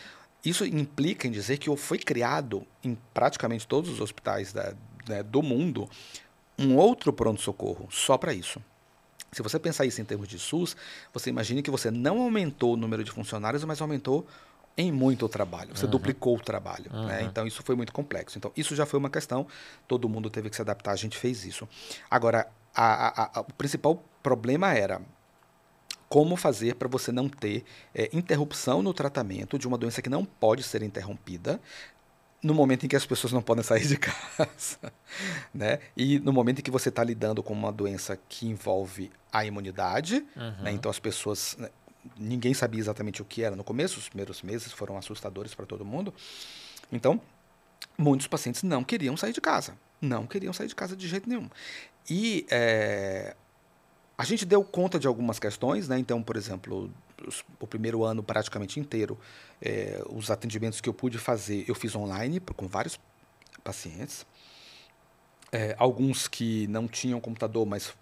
Isso 0.43 0.65
implica 0.65 1.27
em 1.27 1.31
dizer 1.31 1.57
que 1.57 1.75
foi 1.75 1.99
criado 1.99 2.65
em 2.81 2.97
praticamente 3.13 3.67
todos 3.67 3.89
os 3.89 3.99
hospitais 3.99 4.53
da, 4.53 4.73
né, 5.05 5.21
do 5.21 5.43
mundo 5.43 5.89
um 6.57 6.77
outro 6.77 7.11
pronto-socorro 7.11 7.89
só 7.91 8.17
para 8.17 8.33
isso. 8.33 8.63
Se 9.33 9.41
você 9.41 9.59
pensar 9.59 9.85
isso 9.85 9.99
em 9.99 10.05
termos 10.05 10.29
de 10.29 10.39
SUS, 10.39 10.77
você 11.13 11.29
imagine 11.29 11.61
que 11.61 11.69
você 11.69 11.91
não 11.91 12.21
aumentou 12.21 12.75
o 12.75 12.77
número 12.77 13.03
de 13.03 13.11
funcionários, 13.11 13.65
mas 13.65 13.81
aumentou 13.81 14.25
em 14.79 14.93
muito 14.93 15.27
trabalho. 15.27 15.75
Você 15.75 15.83
uhum. 15.83 15.91
duplicou 15.91 16.37
o 16.37 16.39
trabalho. 16.39 16.89
Uhum. 16.93 17.05
Né? 17.05 17.23
Então, 17.23 17.45
isso 17.45 17.61
foi 17.63 17.75
muito 17.75 17.91
complexo. 17.91 18.37
Então, 18.37 18.49
isso 18.55 18.73
já 18.75 18.85
foi 18.85 18.97
uma 18.97 19.09
questão. 19.09 19.45
Todo 19.85 20.07
mundo 20.07 20.29
teve 20.29 20.49
que 20.49 20.55
se 20.55 20.61
adaptar. 20.61 20.91
A 20.91 20.95
gente 20.95 21.17
fez 21.17 21.43
isso. 21.43 21.67
Agora, 22.09 22.47
a, 22.73 23.23
a, 23.23 23.39
a, 23.39 23.41
o 23.41 23.53
principal 23.53 24.01
problema 24.23 24.73
era 24.73 25.01
como 26.07 26.37
fazer 26.37 26.75
para 26.75 26.87
você 26.87 27.11
não 27.11 27.27
ter 27.27 27.65
é, 27.93 28.09
interrupção 28.13 28.81
no 28.81 28.93
tratamento 28.93 29.59
de 29.59 29.67
uma 29.67 29.77
doença 29.77 30.01
que 30.01 30.09
não 30.09 30.23
pode 30.23 30.63
ser 30.63 30.81
interrompida 30.81 31.59
no 32.41 32.53
momento 32.53 32.85
em 32.85 32.89
que 32.89 32.95
as 32.95 33.05
pessoas 33.05 33.33
não 33.33 33.41
podem 33.41 33.63
sair 33.63 33.85
de 33.85 33.97
casa, 33.97 34.93
né? 35.53 35.79
E 35.95 36.19
no 36.19 36.31
momento 36.31 36.59
em 36.59 36.61
que 36.61 36.71
você 36.71 36.89
está 36.89 37.03
lidando 37.03 37.43
com 37.43 37.53
uma 37.53 37.71
doença 37.71 38.17
que 38.29 38.47
envolve 38.47 39.11
a 39.31 39.45
imunidade, 39.45 40.25
uhum. 40.35 40.63
né? 40.63 40.71
então 40.71 40.89
as 40.89 40.99
pessoas 40.99 41.55
né, 41.59 41.69
ninguém 42.17 42.53
sabia 42.53 42.79
exatamente 42.79 43.21
o 43.21 43.25
que 43.25 43.43
era 43.43 43.55
no 43.55 43.63
começo, 43.63 43.99
os 43.99 44.09
primeiros 44.09 44.41
meses 44.41 44.71
foram 44.71 44.97
assustadores 44.97 45.53
para 45.53 45.65
todo 45.65 45.85
mundo. 45.85 46.13
Então, 46.91 47.21
muitos 47.97 48.27
pacientes 48.27 48.63
não 48.63 48.83
queriam 48.83 49.15
sair 49.15 49.33
de 49.33 49.41
casa, 49.41 49.77
não 50.01 50.25
queriam 50.25 50.53
sair 50.53 50.67
de 50.67 50.75
casa 50.75 50.95
de 50.95 51.07
jeito 51.07 51.27
nenhum. 51.27 51.49
E 52.09 52.45
é, 52.49 53.35
a 54.17 54.23
gente 54.23 54.45
deu 54.45 54.63
conta 54.63 54.99
de 54.99 55.07
algumas 55.07 55.39
questões, 55.39 55.87
né? 55.87 55.99
Então, 55.99 56.21
por 56.23 56.35
exemplo, 56.35 56.91
os, 57.25 57.43
o 57.59 57.67
primeiro 57.67 58.03
ano 58.03 58.23
praticamente 58.23 58.79
inteiro, 58.79 59.17
é, 59.61 60.01
os 60.09 60.31
atendimentos 60.31 60.81
que 60.81 60.89
eu 60.89 60.93
pude 60.93 61.17
fazer, 61.17 61.65
eu 61.67 61.75
fiz 61.75 61.95
online 61.95 62.39
com 62.39 62.67
vários 62.67 62.99
pacientes. 63.63 64.25
É, 65.51 65.75
alguns 65.79 66.27
que 66.27 66.67
não 66.67 66.87
tinham 66.87 67.19
computador, 67.19 67.65
mas 67.65 67.93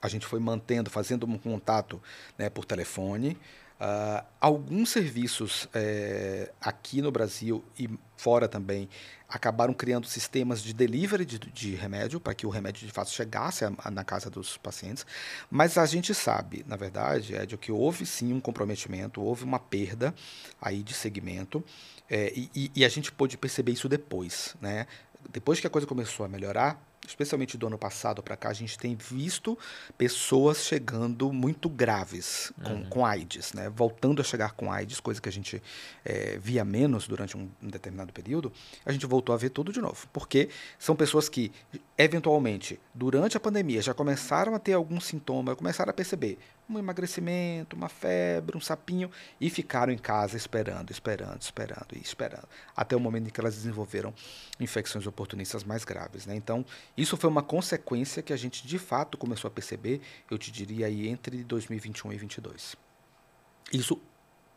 a 0.00 0.08
gente 0.08 0.26
foi 0.26 0.40
mantendo, 0.40 0.90
fazendo 0.90 1.26
um 1.26 1.38
contato 1.38 2.00
né, 2.38 2.48
por 2.48 2.64
telefone. 2.64 3.36
Uh, 3.80 4.22
alguns 4.38 4.90
serviços 4.90 5.66
é, 5.72 6.52
aqui 6.60 7.00
no 7.00 7.10
Brasil 7.10 7.64
e 7.78 7.88
fora 8.14 8.46
também 8.46 8.90
acabaram 9.26 9.72
criando 9.72 10.06
sistemas 10.06 10.62
de 10.62 10.74
delivery 10.74 11.24
de, 11.24 11.38
de 11.38 11.74
remédio 11.76 12.20
para 12.20 12.34
que 12.34 12.46
o 12.46 12.50
remédio 12.50 12.86
de 12.86 12.92
fato 12.92 13.10
chegasse 13.10 13.64
a, 13.64 13.72
a, 13.78 13.90
na 13.90 14.04
casa 14.04 14.28
dos 14.28 14.58
pacientes. 14.58 15.06
Mas 15.50 15.78
a 15.78 15.86
gente 15.86 16.12
sabe, 16.14 16.62
na 16.68 16.76
verdade, 16.76 17.34
é 17.34 17.46
de 17.46 17.56
que 17.56 17.72
houve 17.72 18.04
sim 18.04 18.34
um 18.34 18.40
comprometimento, 18.40 19.22
houve 19.22 19.44
uma 19.44 19.58
perda 19.58 20.14
aí 20.60 20.82
de 20.82 20.92
segmento 20.92 21.64
é, 22.10 22.34
e, 22.34 22.70
e, 22.74 22.84
a 22.84 22.88
gente 22.88 23.10
pôde 23.10 23.38
perceber 23.38 23.72
isso 23.72 23.88
depois, 23.88 24.56
né? 24.60 24.86
Depois 25.32 25.60
que 25.60 25.66
a 25.66 25.70
coisa 25.70 25.86
começou 25.86 26.26
a 26.26 26.28
melhorar, 26.28 26.78
especialmente 27.10 27.58
do 27.58 27.66
ano 27.66 27.78
passado 27.78 28.22
para 28.22 28.36
cá, 28.36 28.48
a 28.48 28.52
gente 28.52 28.78
tem 28.78 28.94
visto 28.96 29.58
pessoas 29.98 30.64
chegando 30.64 31.32
muito 31.32 31.68
graves 31.68 32.52
com, 32.62 32.72
uhum. 32.72 32.84
com 32.86 33.06
AIDS, 33.06 33.52
né? 33.52 33.68
voltando 33.68 34.20
a 34.20 34.24
chegar 34.24 34.52
com 34.52 34.72
AIDS, 34.72 35.00
coisa 35.00 35.20
que 35.20 35.28
a 35.28 35.32
gente 35.32 35.62
é, 36.04 36.38
via 36.38 36.64
menos 36.64 37.06
durante 37.06 37.36
um, 37.36 37.48
um, 37.62 37.68
determinado 37.68 38.12
período, 38.12 38.52
a 38.84 38.92
gente 38.92 39.06
voltou 39.06 39.34
a 39.34 39.38
ver 39.38 39.50
tudo 39.50 39.72
de 39.72 39.80
novo, 39.80 40.06
porque 40.12 40.48
são 40.78 40.96
pessoas 40.96 41.28
que, 41.28 41.52
eventualmente, 41.98 42.80
durante 42.94 43.36
a 43.36 43.40
pandemia, 43.40 43.82
já 43.82 43.92
começaram 43.92 44.54
a 44.54 44.58
ter 44.58 44.72
algum 44.72 45.00
sintoma, 45.00 45.56
começaram 45.56 45.90
a 45.90 45.94
perceber 45.94 46.38
um 46.70 46.78
emagrecimento, 46.78 47.76
uma 47.76 47.88
febre, 47.88 48.56
um 48.56 48.60
sapinho, 48.60 49.10
e 49.40 49.50
ficaram 49.50 49.92
em 49.92 49.98
casa 49.98 50.36
esperando, 50.36 50.90
esperando, 50.90 51.40
esperando 51.40 51.88
e 51.94 51.98
esperando, 51.98 52.48
até 52.76 52.94
o 52.94 53.00
momento 53.00 53.28
em 53.28 53.30
que 53.30 53.40
elas 53.40 53.54
desenvolveram 53.54 54.14
infecções 54.58 55.06
oportunistas 55.06 55.64
mais 55.64 55.84
graves. 55.84 56.26
Né? 56.26 56.34
Então, 56.34 56.64
isso 56.96 57.16
foi 57.16 57.28
uma 57.28 57.42
consequência 57.42 58.22
que 58.22 58.32
a 58.32 58.36
gente 58.36 58.66
de 58.66 58.78
fato 58.78 59.18
começou 59.18 59.48
a 59.48 59.50
perceber, 59.50 60.00
eu 60.30 60.38
te 60.38 60.50
diria 60.50 60.86
aí, 60.86 61.08
entre 61.08 61.42
2021 61.44 62.12
e 62.12 62.16
2022. 62.16 62.76
Isso 63.72 64.00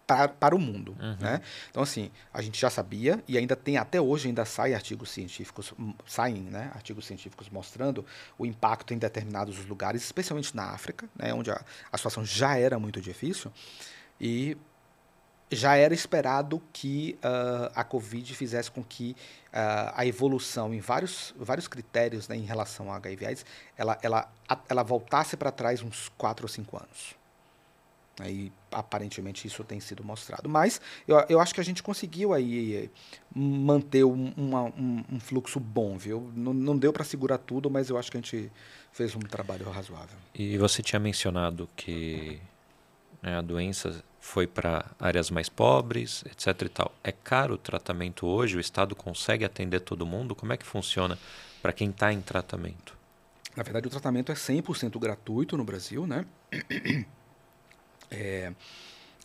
para, 0.05 0.27
para 0.27 0.55
o 0.55 0.59
mundo. 0.59 0.95
Uhum. 0.99 1.17
Né? 1.19 1.41
Então, 1.69 1.83
assim, 1.83 2.11
a 2.33 2.41
gente 2.41 2.59
já 2.59 2.69
sabia 2.69 3.23
e 3.27 3.37
ainda 3.37 3.55
tem, 3.55 3.77
até 3.77 3.99
hoje, 3.99 4.27
ainda 4.27 4.45
saem 4.45 4.75
artigos 4.75 5.09
científicos, 5.09 5.73
hum, 5.79 5.93
saem 6.05 6.41
né, 6.41 6.71
artigos 6.73 7.05
científicos 7.05 7.49
mostrando 7.49 8.05
o 8.37 8.45
impacto 8.45 8.93
em 8.93 8.97
determinados 8.97 9.65
lugares, 9.65 10.03
especialmente 10.03 10.55
na 10.55 10.71
África, 10.71 11.07
né, 11.15 11.33
onde 11.33 11.51
a, 11.51 11.63
a 11.91 11.97
situação 11.97 12.25
já 12.25 12.57
era 12.57 12.77
muito 12.77 13.01
difícil. 13.01 13.51
E 14.19 14.57
já 15.51 15.75
era 15.75 15.93
esperado 15.93 16.61
que 16.71 17.17
uh, 17.19 17.71
a 17.75 17.83
Covid 17.83 18.33
fizesse 18.33 18.71
com 18.71 18.83
que 18.83 19.15
uh, 19.49 19.93
a 19.95 20.05
evolução 20.05 20.73
em 20.73 20.79
vários, 20.79 21.33
vários 21.37 21.67
critérios 21.67 22.27
né, 22.27 22.35
em 22.35 22.43
relação 22.43 22.89
ao 22.89 22.95
HIV 22.95 23.25
AIDS, 23.25 23.45
ela, 23.77 23.97
ela, 24.01 24.31
ela 24.67 24.83
voltasse 24.83 25.37
para 25.37 25.51
trás 25.51 25.81
uns 25.81 26.09
4 26.17 26.45
ou 26.45 26.49
5 26.49 26.77
anos. 26.77 27.22
E 28.23 28.51
aparentemente 28.71 29.47
isso 29.47 29.63
tem 29.63 29.79
sido 29.79 30.03
mostrado. 30.03 30.47
Mas 30.47 30.79
eu, 31.07 31.17
eu 31.29 31.39
acho 31.39 31.53
que 31.53 31.59
a 31.59 31.63
gente 31.63 31.81
conseguiu 31.81 32.33
aí 32.33 32.91
manter 33.35 34.03
um, 34.03 34.31
uma, 34.37 34.63
um, 34.63 35.03
um 35.13 35.19
fluxo 35.19 35.59
bom, 35.59 35.97
viu? 35.97 36.31
Não, 36.35 36.53
não 36.53 36.77
deu 36.77 36.93
para 36.93 37.03
segurar 37.03 37.39
tudo, 37.39 37.71
mas 37.71 37.89
eu 37.89 37.97
acho 37.97 38.11
que 38.11 38.17
a 38.17 38.21
gente 38.21 38.51
fez 38.91 39.15
um 39.15 39.19
trabalho 39.19 39.67
razoável. 39.69 40.17
E 40.35 40.57
você 40.57 40.83
tinha 40.83 40.99
mencionado 40.99 41.67
que 41.75 42.39
né, 43.21 43.37
a 43.37 43.41
doença 43.41 44.03
foi 44.19 44.45
para 44.45 44.85
áreas 44.99 45.31
mais 45.31 45.49
pobres, 45.49 46.23
etc. 46.25 46.61
e 46.61 46.69
tal. 46.69 46.95
É 47.03 47.11
caro 47.11 47.55
o 47.55 47.57
tratamento 47.57 48.27
hoje? 48.27 48.57
O 48.57 48.59
Estado 48.59 48.95
consegue 48.95 49.43
atender 49.43 49.79
todo 49.79 50.05
mundo? 50.05 50.35
Como 50.35 50.53
é 50.53 50.57
que 50.57 50.65
funciona 50.65 51.17
para 51.61 51.73
quem 51.73 51.89
está 51.89 52.13
em 52.13 52.21
tratamento? 52.21 52.95
Na 53.55 53.63
verdade, 53.63 53.87
o 53.87 53.89
tratamento 53.89 54.31
é 54.31 54.35
100% 54.35 54.99
gratuito 54.99 55.57
no 55.57 55.63
Brasil, 55.63 56.07
né? 56.07 56.25
É, 58.13 58.53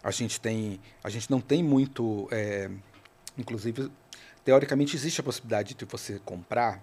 a 0.03 0.11
gente 0.11 0.40
tem, 0.40 0.81
a 1.03 1.11
gente 1.11 1.31
não 1.31 1.40
tem 1.40 1.62
muito, 1.62 2.29
é, 2.31 2.70
inclusive, 3.37 3.90
teoricamente 4.44 4.96
existe 4.96 5.20
a 5.20 5.24
possibilidade 5.24 5.74
de 5.74 5.85
você 5.85 6.18
comprar 6.24 6.83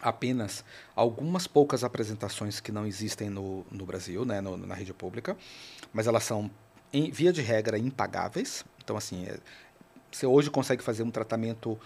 apenas 0.00 0.64
algumas 0.94 1.46
poucas 1.46 1.84
apresentações 1.84 2.60
que 2.60 2.72
não 2.72 2.86
existem 2.86 3.30
no, 3.30 3.64
no 3.70 3.86
Brasil, 3.86 4.24
né, 4.24 4.40
no, 4.40 4.56
na 4.56 4.74
rede 4.74 4.92
pública, 4.92 5.36
mas 5.92 6.06
elas 6.06 6.24
são, 6.24 6.50
em 6.92 7.10
via 7.10 7.32
de 7.32 7.40
regra, 7.40 7.78
impagáveis. 7.78 8.64
Então, 8.82 8.96
assim, 8.96 9.26
é, 9.26 9.38
você 10.10 10.26
hoje 10.26 10.50
consegue 10.50 10.82
fazer 10.82 11.02
um 11.02 11.10
tratamento 11.10 11.78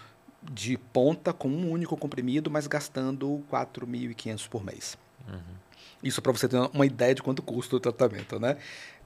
de 0.42 0.76
ponta 0.76 1.32
com 1.32 1.48
um 1.48 1.70
único 1.70 1.96
comprimido, 1.96 2.50
mas 2.50 2.66
gastando 2.66 3.44
4.500 3.50 4.48
por 4.48 4.64
mês. 4.64 4.98
Uhum. 5.28 5.65
Isso 6.02 6.20
para 6.22 6.32
você 6.32 6.48
ter 6.48 6.56
uma 6.56 6.86
ideia 6.86 7.14
de 7.14 7.22
quanto 7.22 7.42
custa 7.42 7.76
o 7.76 7.80
tratamento, 7.80 8.38
né? 8.38 8.56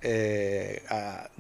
É, 0.03 0.83
a, 0.89 1.31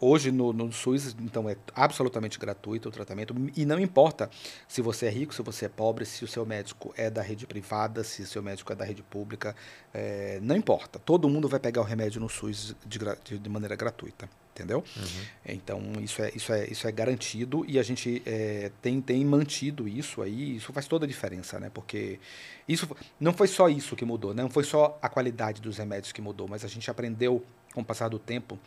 hoje 0.00 0.32
no, 0.32 0.52
no, 0.52 0.72
SUS, 0.72 1.14
então, 1.20 1.48
é 1.48 1.56
absolutamente 1.74 2.38
gratuito 2.38 2.88
o 2.88 2.92
tratamento 2.92 3.34
e 3.54 3.66
não 3.66 3.78
importa 3.78 4.30
se 4.66 4.80
você 4.80 5.06
é 5.06 5.10
rico, 5.10 5.34
se 5.34 5.42
você 5.42 5.66
é 5.66 5.68
pobre, 5.68 6.06
se 6.06 6.24
o 6.24 6.28
seu 6.28 6.46
médico 6.46 6.92
é 6.96 7.10
da 7.10 7.20
rede 7.20 7.46
privada, 7.46 8.02
se 8.02 8.22
o 8.22 8.26
seu 8.26 8.42
médico 8.42 8.72
é 8.72 8.76
da 8.76 8.84
rede 8.84 9.02
pública, 9.02 9.54
é, 9.92 10.38
não 10.42 10.56
importa. 10.56 10.98
Todo 10.98 11.28
mundo 11.28 11.48
vai 11.48 11.60
pegar 11.60 11.82
o 11.82 11.84
remédio 11.84 12.20
no 12.20 12.28
SUS 12.28 12.74
de, 12.86 12.98
de, 13.24 13.38
de 13.38 13.48
maneira 13.48 13.76
gratuita 13.76 14.28
entendeu? 14.58 14.82
Uhum. 14.96 15.24
Então 15.46 15.82
isso 16.02 16.20
é, 16.20 16.32
isso, 16.34 16.52
é, 16.52 16.66
isso 16.66 16.88
é 16.88 16.92
garantido 16.92 17.64
e 17.68 17.78
a 17.78 17.82
gente 17.82 18.20
é, 18.26 18.72
tem, 18.82 19.00
tem 19.00 19.24
mantido 19.24 19.86
isso 19.86 20.20
aí, 20.20 20.56
isso 20.56 20.72
faz 20.72 20.88
toda 20.88 21.04
a 21.04 21.08
diferença, 21.08 21.60
né? 21.60 21.70
Porque 21.72 22.18
isso 22.66 22.88
não 23.20 23.32
foi 23.32 23.46
só 23.46 23.68
isso 23.68 23.94
que 23.94 24.04
mudou, 24.04 24.34
né? 24.34 24.42
não 24.42 24.50
foi 24.50 24.64
só 24.64 24.98
a 25.00 25.08
qualidade 25.08 25.62
dos 25.62 25.78
remédios 25.78 26.10
que 26.12 26.20
mudou, 26.20 26.48
mas 26.48 26.64
a 26.64 26.68
gente 26.68 26.90
aprendeu 26.90 27.44
com 27.72 27.80
o 27.82 27.84
passar 27.84 28.08
do 28.08 28.18
tempo 28.18 28.58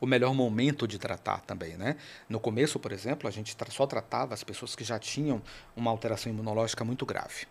o 0.00 0.06
melhor 0.06 0.32
momento 0.32 0.86
de 0.86 0.98
tratar 0.98 1.40
também, 1.40 1.76
né? 1.76 1.96
No 2.28 2.40
começo, 2.40 2.78
por 2.78 2.92
exemplo, 2.92 3.28
a 3.28 3.30
gente 3.30 3.54
só 3.68 3.86
tratava 3.86 4.32
as 4.32 4.42
pessoas 4.42 4.74
que 4.74 4.84
já 4.84 4.98
tinham 4.98 5.42
uma 5.76 5.90
alteração 5.90 6.32
imunológica 6.32 6.84
muito 6.84 7.04
grave. 7.04 7.46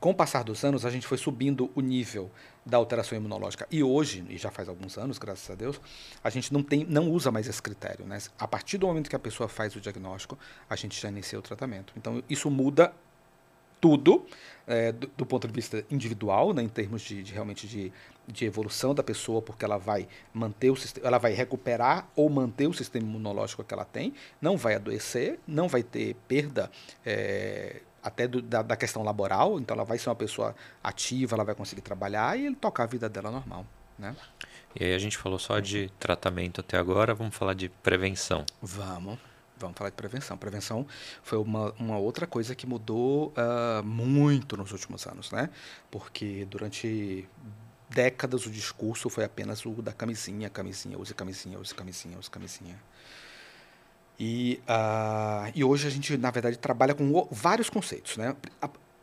Com 0.00 0.10
o 0.10 0.14
passar 0.14 0.44
dos 0.44 0.64
anos, 0.64 0.84
a 0.84 0.90
gente 0.90 1.06
foi 1.06 1.18
subindo 1.18 1.70
o 1.74 1.80
nível 1.80 2.30
da 2.66 2.76
alteração 2.76 3.16
imunológica. 3.16 3.66
E 3.70 3.80
hoje, 3.82 4.26
e 4.28 4.36
já 4.36 4.50
faz 4.50 4.68
alguns 4.68 4.98
anos, 4.98 5.18
graças 5.18 5.48
a 5.48 5.54
Deus, 5.54 5.80
a 6.22 6.28
gente 6.28 6.52
não, 6.52 6.64
tem, 6.64 6.84
não 6.84 7.08
usa 7.08 7.30
mais 7.30 7.46
esse 7.46 7.62
critério. 7.62 8.04
Né? 8.04 8.18
A 8.36 8.48
partir 8.48 8.76
do 8.76 8.88
momento 8.88 9.08
que 9.08 9.14
a 9.14 9.20
pessoa 9.20 9.48
faz 9.48 9.76
o 9.76 9.80
diagnóstico, 9.80 10.36
a 10.68 10.74
gente 10.74 11.00
já 11.00 11.08
inicia 11.08 11.38
o 11.38 11.42
tratamento. 11.42 11.92
Então, 11.96 12.20
isso 12.28 12.50
muda 12.50 12.92
tudo 13.80 14.26
é, 14.66 14.90
do, 14.90 15.06
do, 15.16 15.26
ponto 15.26 15.46
de 15.46 15.52
vista 15.52 15.84
individual, 15.90 16.52
né, 16.52 16.62
em 16.62 16.68
termos 16.68 17.02
de, 17.02 17.22
de, 17.22 17.32
realmente 17.32 17.68
de, 17.68 17.92
de 18.26 18.44
evolução 18.44 18.94
da 18.94 19.02
pessoa, 19.02 19.40
porque 19.40 19.64
ela 19.64 19.76
vai 19.76 20.08
manter 20.34 20.70
o 20.70 20.76
sistema, 20.76 21.06
ela 21.06 21.18
vai 21.18 21.32
recuperar 21.34 22.08
ou 22.16 22.28
manter 22.28 22.66
o 22.66 22.72
sistema 22.72 23.06
imunológico 23.06 23.62
que 23.62 23.72
ela 23.72 23.84
tem, 23.84 24.12
não 24.40 24.56
vai 24.56 24.74
adoecer, 24.74 25.38
não 25.46 25.68
vai 25.68 25.82
ter 25.82 26.16
perda 26.26 26.70
é, 27.04 27.82
até 28.06 28.28
do, 28.28 28.40
da, 28.40 28.62
da, 28.62 28.76
questão 28.76 29.02
laboral, 29.02 29.58
então 29.58 29.74
ela 29.74 29.84
vai 29.84 29.98
ser 29.98 30.08
uma 30.08 30.14
pessoa 30.14 30.54
ativa, 30.82 31.34
ela 31.34 31.42
vai 31.42 31.56
conseguir 31.56 31.82
trabalhar 31.82 32.38
e 32.38 32.54
tocar 32.54 32.84
a 32.84 32.86
vida 32.86 33.08
dela 33.08 33.32
normal, 33.32 33.66
né? 33.98 34.14
E 34.78 34.84
aí 34.84 34.94
a 34.94 34.98
gente 34.98 35.18
falou 35.18 35.40
só 35.40 35.58
de 35.58 35.90
tratamento 35.98 36.60
até 36.60 36.78
agora, 36.78 37.14
vamos 37.14 37.34
falar 37.34 37.54
de 37.54 37.68
prevenção. 37.68 38.46
Vamos, 38.62 39.18
vamos 39.58 39.76
falar 39.76 39.90
de 39.90 39.96
prevenção. 39.96 40.36
Prevenção 40.38 40.86
foi 41.20 41.36
uma, 41.36 41.72
uma 41.80 41.98
outra 41.98 42.28
coisa 42.28 42.54
que 42.54 42.64
mudou 42.64 43.32
uh, 43.36 43.82
muito 43.82 44.56
nos 44.56 44.70
últimos 44.70 45.04
anos, 45.06 45.32
né? 45.32 45.50
Porque 45.90 46.44
durante 46.44 47.28
décadas 47.90 48.46
o 48.46 48.50
discurso 48.50 49.08
foi 49.08 49.24
apenas 49.24 49.66
o 49.66 49.82
da 49.82 49.92
camisinha, 49.92 50.48
camisinha, 50.48 50.96
use 50.96 51.12
camisinha, 51.12 51.58
use 51.58 51.74
camisinha, 51.74 52.16
use 52.18 52.30
camisinha. 52.30 52.76
E, 54.18 54.60
uh, 54.68 55.52
e 55.54 55.62
hoje 55.62 55.86
a 55.86 55.90
gente, 55.90 56.16
na 56.16 56.30
verdade, 56.30 56.58
trabalha 56.58 56.94
com 56.94 57.28
vários 57.30 57.68
conceitos. 57.68 58.16
Né? 58.16 58.34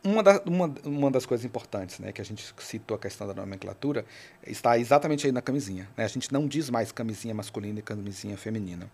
Uma, 0.02 0.22
da, 0.22 0.42
uma, 0.44 0.74
uma 0.84 1.10
das 1.10 1.24
coisas 1.24 1.44
importantes, 1.44 1.98
né, 1.98 2.12
que 2.12 2.20
a 2.20 2.24
gente 2.24 2.52
citou 2.58 2.96
a 2.96 2.98
questão 2.98 3.26
da 3.26 3.34
nomenclatura, 3.34 4.04
está 4.46 4.78
exatamente 4.78 5.26
aí 5.26 5.32
na 5.32 5.40
camisinha. 5.40 5.88
Né? 5.96 6.04
A 6.04 6.08
gente 6.08 6.32
não 6.32 6.46
diz 6.46 6.68
mais 6.68 6.92
camisinha 6.92 7.34
masculina 7.34 7.78
e 7.78 7.82
camisinha 7.82 8.36
feminina. 8.36 8.90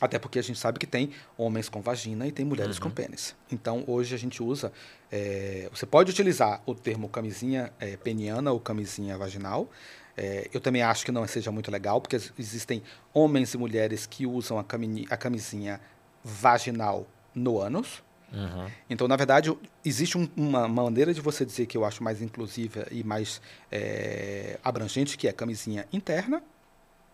Até 0.00 0.18
porque 0.18 0.38
a 0.38 0.42
gente 0.42 0.58
sabe 0.58 0.78
que 0.78 0.86
tem 0.86 1.10
homens 1.36 1.68
com 1.68 1.80
vagina 1.80 2.26
e 2.26 2.32
tem 2.32 2.44
mulheres 2.44 2.76
uhum. 2.76 2.84
com 2.84 2.90
pênis. 2.90 3.34
Então, 3.50 3.84
hoje 3.86 4.14
a 4.14 4.18
gente 4.18 4.42
usa. 4.42 4.72
É, 5.10 5.68
você 5.72 5.86
pode 5.86 6.10
utilizar 6.10 6.60
o 6.66 6.74
termo 6.74 7.08
camisinha 7.08 7.72
é, 7.78 7.96
peniana 7.96 8.50
ou 8.50 8.58
camisinha 8.58 9.16
vaginal, 9.16 9.70
é, 10.16 10.48
eu 10.52 10.60
também 10.60 10.82
acho 10.82 11.04
que 11.04 11.12
não 11.12 11.26
seja 11.26 11.50
muito 11.50 11.70
legal, 11.70 12.00
porque 12.00 12.16
existem 12.38 12.82
homens 13.12 13.52
e 13.54 13.58
mulheres 13.58 14.06
que 14.06 14.26
usam 14.26 14.58
a, 14.58 14.64
a 15.10 15.16
camisinha 15.16 15.80
vaginal 16.22 17.06
no 17.34 17.60
ânus. 17.60 18.02
Uhum. 18.32 18.70
Então, 18.88 19.06
na 19.06 19.16
verdade, 19.16 19.56
existe 19.84 20.18
um, 20.18 20.28
uma 20.36 20.66
maneira 20.66 21.12
de 21.12 21.20
você 21.20 21.44
dizer 21.44 21.66
que 21.66 21.76
eu 21.76 21.84
acho 21.84 22.02
mais 22.02 22.20
inclusiva 22.22 22.86
e 22.90 23.04
mais 23.04 23.40
é, 23.70 24.58
abrangente, 24.62 25.16
que 25.16 25.28
é 25.28 25.32
camisinha 25.32 25.86
interna, 25.92 26.42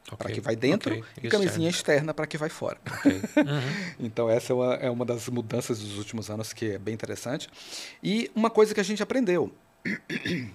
okay. 0.07 0.17
para 0.17 0.31
que 0.31 0.41
vai 0.41 0.57
dentro, 0.57 0.99
okay. 0.99 1.05
e 1.23 1.29
camisinha 1.29 1.69
externa 1.69 2.15
para 2.15 2.27
que 2.27 2.39
vai 2.39 2.49
fora. 2.49 2.79
Okay. 2.99 3.13
Uhum. 3.37 3.97
então, 4.07 4.31
essa 4.31 4.53
é 4.53 4.57
uma, 4.57 4.75
é 4.75 4.91
uma 4.91 5.05
das 5.05 5.29
mudanças 5.29 5.79
dos 5.79 5.99
últimos 5.99 6.31
anos 6.31 6.53
que 6.53 6.73
é 6.73 6.79
bem 6.79 6.95
interessante. 6.95 7.49
E 8.03 8.31
uma 8.35 8.51
coisa 8.51 8.75
que 8.75 8.81
a 8.81 8.85
gente 8.85 9.03
aprendeu: 9.03 9.53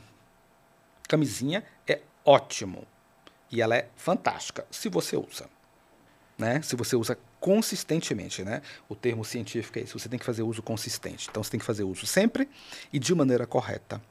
camisinha 1.07 1.63
é 1.87 2.01
ótimo. 2.25 2.85
E 3.51 3.61
ela 3.61 3.75
é 3.75 3.87
fantástica 3.95 4.65
se 4.71 4.89
você 4.89 5.15
usa. 5.15 5.47
Né? 6.37 6.61
Se 6.61 6.75
você 6.75 6.95
usa 6.95 7.17
consistentemente, 7.39 8.43
né? 8.43 8.61
O 8.89 8.95
termo 8.95 9.23
científico 9.23 9.77
é 9.77 9.83
isso, 9.83 9.97
você 9.97 10.09
tem 10.09 10.17
que 10.17 10.25
fazer 10.25 10.41
uso 10.41 10.63
consistente. 10.63 11.27
Então 11.29 11.43
você 11.43 11.51
tem 11.51 11.59
que 11.59 11.65
fazer 11.65 11.83
uso 11.83 12.05
sempre 12.05 12.49
e 12.91 12.97
de 12.97 13.13
maneira 13.13 13.45
correta. 13.45 14.01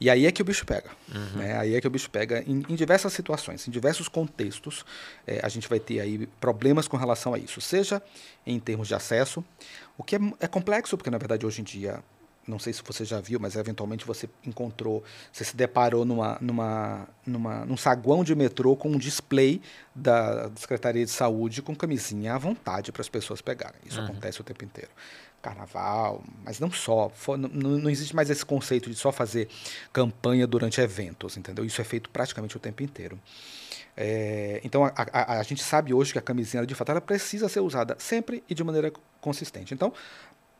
E 0.00 0.08
aí 0.08 0.24
é 0.24 0.32
que 0.32 0.40
o 0.40 0.44
bicho 0.44 0.64
pega. 0.64 0.90
Uhum. 1.14 1.40
Né? 1.40 1.58
Aí 1.58 1.74
é 1.74 1.80
que 1.80 1.86
o 1.86 1.90
bicho 1.90 2.08
pega 2.08 2.42
em, 2.46 2.64
em 2.66 2.74
diversas 2.74 3.12
situações, 3.12 3.68
em 3.68 3.70
diversos 3.70 4.08
contextos. 4.08 4.84
É, 5.26 5.40
a 5.42 5.48
gente 5.50 5.68
vai 5.68 5.78
ter 5.78 6.00
aí 6.00 6.26
problemas 6.40 6.88
com 6.88 6.96
relação 6.96 7.34
a 7.34 7.38
isso, 7.38 7.60
seja 7.60 8.02
em 8.46 8.58
termos 8.58 8.88
de 8.88 8.94
acesso, 8.94 9.44
o 9.98 10.02
que 10.02 10.16
é, 10.16 10.18
é 10.40 10.48
complexo, 10.48 10.96
porque 10.96 11.10
na 11.10 11.18
verdade 11.18 11.44
hoje 11.44 11.60
em 11.60 11.64
dia 11.64 12.02
não 12.46 12.58
sei 12.58 12.72
se 12.72 12.82
você 12.82 13.04
já 13.04 13.20
viu, 13.20 13.38
mas 13.38 13.54
eventualmente 13.54 14.04
você 14.04 14.28
encontrou, 14.44 15.04
você 15.32 15.44
se 15.44 15.56
deparou 15.56 16.04
numa, 16.04 16.38
numa, 16.40 17.08
numa, 17.26 17.64
num 17.64 17.76
saguão 17.76 18.24
de 18.24 18.34
metrô 18.34 18.74
com 18.74 18.88
um 18.88 18.98
display 18.98 19.60
da 19.94 20.50
Secretaria 20.56 21.04
de 21.04 21.10
Saúde 21.10 21.62
com 21.62 21.74
camisinha 21.74 22.34
à 22.34 22.38
vontade 22.38 22.90
para 22.92 23.02
as 23.02 23.08
pessoas 23.08 23.40
pegarem. 23.40 23.80
Isso 23.84 23.98
uhum. 24.00 24.06
acontece 24.06 24.40
o 24.40 24.44
tempo 24.44 24.64
inteiro. 24.64 24.90
Carnaval, 25.42 26.22
mas 26.44 26.60
não 26.60 26.70
só. 26.70 27.08
For, 27.08 27.38
não, 27.38 27.48
não 27.48 27.88
existe 27.90 28.14
mais 28.14 28.28
esse 28.28 28.44
conceito 28.44 28.90
de 28.90 28.96
só 28.96 29.10
fazer 29.10 29.48
campanha 29.92 30.46
durante 30.46 30.80
eventos, 30.80 31.36
entendeu? 31.36 31.64
Isso 31.64 31.80
é 31.80 31.84
feito 31.84 32.10
praticamente 32.10 32.56
o 32.56 32.60
tempo 32.60 32.82
inteiro. 32.82 33.18
É, 33.96 34.60
então 34.64 34.84
a, 34.84 34.92
a, 34.96 35.38
a, 35.40 35.42
gente 35.42 35.62
sabe 35.62 35.92
hoje 35.92 36.12
que 36.12 36.18
a 36.18 36.22
camisinha 36.22 36.64
de 36.64 36.74
fato 36.74 36.90
ela 36.90 37.00
precisa 37.00 37.48
ser 37.48 37.60
usada 37.60 37.96
sempre 37.98 38.42
e 38.48 38.54
de 38.54 38.62
maneira 38.62 38.92
consistente. 39.20 39.74
Então 39.74 39.92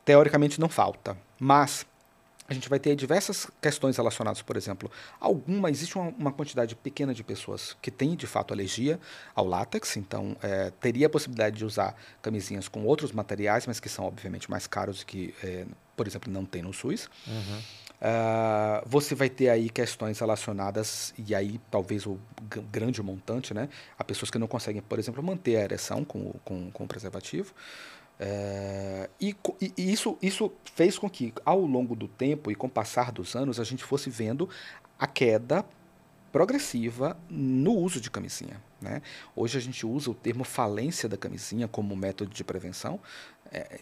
teoricamente 0.05 0.59
não 0.59 0.69
falta. 0.69 1.17
Mas 1.39 1.85
a 2.51 2.53
gente 2.53 2.67
vai 2.67 2.79
ter 2.79 2.95
diversas 2.97 3.49
questões 3.61 3.95
relacionadas, 3.95 4.41
por 4.41 4.57
exemplo, 4.57 4.91
alguma, 5.21 5.69
existe 5.69 5.97
uma, 5.97 6.09
uma 6.09 6.31
quantidade 6.33 6.75
pequena 6.75 7.13
de 7.13 7.23
pessoas 7.23 7.77
que 7.81 7.89
têm 7.89 8.13
de 8.13 8.27
fato 8.27 8.53
alergia 8.53 8.99
ao 9.33 9.45
látex, 9.45 9.95
então 9.95 10.35
é, 10.43 10.69
teria 10.81 11.07
a 11.07 11.09
possibilidade 11.09 11.57
de 11.57 11.63
usar 11.63 11.95
camisinhas 12.21 12.67
com 12.67 12.83
outros 12.83 13.13
materiais, 13.13 13.65
mas 13.65 13.79
que 13.79 13.87
são 13.87 14.03
obviamente 14.03 14.51
mais 14.51 14.67
caros 14.67 15.01
e 15.01 15.05
que, 15.05 15.33
é, 15.41 15.65
por 15.95 16.05
exemplo, 16.07 16.31
não 16.31 16.43
tem 16.43 16.61
no 16.61 16.73
SUS. 16.73 17.09
Uhum. 17.25 17.61
Uh, 18.01 18.83
você 18.85 19.13
vai 19.13 19.29
ter 19.29 19.47
aí 19.47 19.69
questões 19.69 20.19
relacionadas, 20.19 21.13
e 21.17 21.35
aí 21.35 21.61
talvez 21.69 22.05
o 22.07 22.19
grande 22.71 23.01
montante, 23.01 23.53
né? 23.53 23.69
A 23.97 24.03
pessoas 24.03 24.31
que 24.31 24.39
não 24.39 24.47
conseguem, 24.47 24.81
por 24.81 24.97
exemplo, 24.97 25.21
manter 25.21 25.57
a 25.57 25.61
ereção 25.61 26.03
com, 26.03 26.33
com, 26.43 26.71
com 26.71 26.83
o 26.83 26.87
preservativo. 26.87 27.53
É, 28.23 29.09
e, 29.19 29.35
e 29.59 29.91
isso, 29.91 30.15
isso 30.21 30.53
fez 30.75 30.99
com 30.99 31.09
que, 31.09 31.33
ao 31.43 31.59
longo 31.59 31.95
do 31.95 32.07
tempo 32.07 32.51
e 32.51 32.55
com 32.55 32.67
o 32.67 32.69
passar 32.69 33.11
dos 33.11 33.35
anos, 33.35 33.59
a 33.59 33.63
gente 33.63 33.83
fosse 33.83 34.11
vendo 34.11 34.47
a 34.99 35.07
queda 35.07 35.65
progressiva 36.31 37.17
no 37.27 37.73
uso 37.73 37.99
de 37.99 38.11
camisinha. 38.11 38.61
Né? 38.79 39.01
Hoje 39.35 39.57
a 39.57 39.61
gente 39.61 39.87
usa 39.87 40.11
o 40.11 40.13
termo 40.13 40.43
falência 40.43 41.09
da 41.09 41.17
camisinha 41.17 41.67
como 41.67 41.95
método 41.95 42.29
de 42.29 42.43
prevenção. 42.43 42.99
É, 43.51 43.81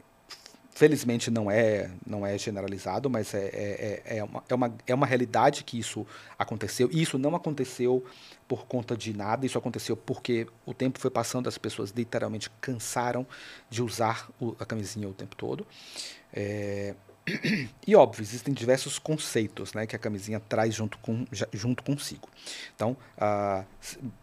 felizmente 0.71 1.29
não 1.29 1.49
é 1.49 1.91
não 2.05 2.25
é 2.25 2.37
generalizado, 2.37 3.09
mas 3.09 3.33
é, 3.33 3.45
é, 3.47 4.01
é, 4.05 4.17
é, 4.17 4.23
uma, 4.23 4.43
é, 4.47 4.55
uma, 4.55 4.77
é 4.87 4.95
uma 4.95 5.05
realidade 5.05 5.63
que 5.63 5.77
isso 5.77 6.05
aconteceu. 6.37 6.89
E 6.91 7.01
isso 7.01 7.17
não 7.17 7.35
aconteceu 7.35 8.03
por 8.47 8.65
conta 8.65 8.95
de 8.95 9.13
nada, 9.13 9.45
isso 9.45 9.57
aconteceu 9.57 9.95
porque 9.95 10.47
o 10.65 10.73
tempo 10.73 10.99
foi 10.99 11.11
passando, 11.11 11.47
as 11.47 11.57
pessoas 11.57 11.91
literalmente 11.91 12.49
cansaram 12.61 13.25
de 13.69 13.83
usar 13.83 14.29
o, 14.39 14.55
a 14.59 14.65
camisinha 14.65 15.07
o 15.07 15.13
tempo 15.13 15.35
todo. 15.35 15.65
É, 16.33 16.95
e 17.85 17.95
óbvio, 17.95 18.21
existem 18.21 18.53
diversos 18.53 18.97
conceitos 18.99 19.73
né, 19.73 19.85
que 19.85 19.95
a 19.95 19.99
camisinha 19.99 20.39
traz 20.39 20.73
junto, 20.73 20.97
com, 20.99 21.25
junto 21.53 21.83
consigo. 21.83 22.29
Então, 22.75 22.95
ah, 23.17 23.63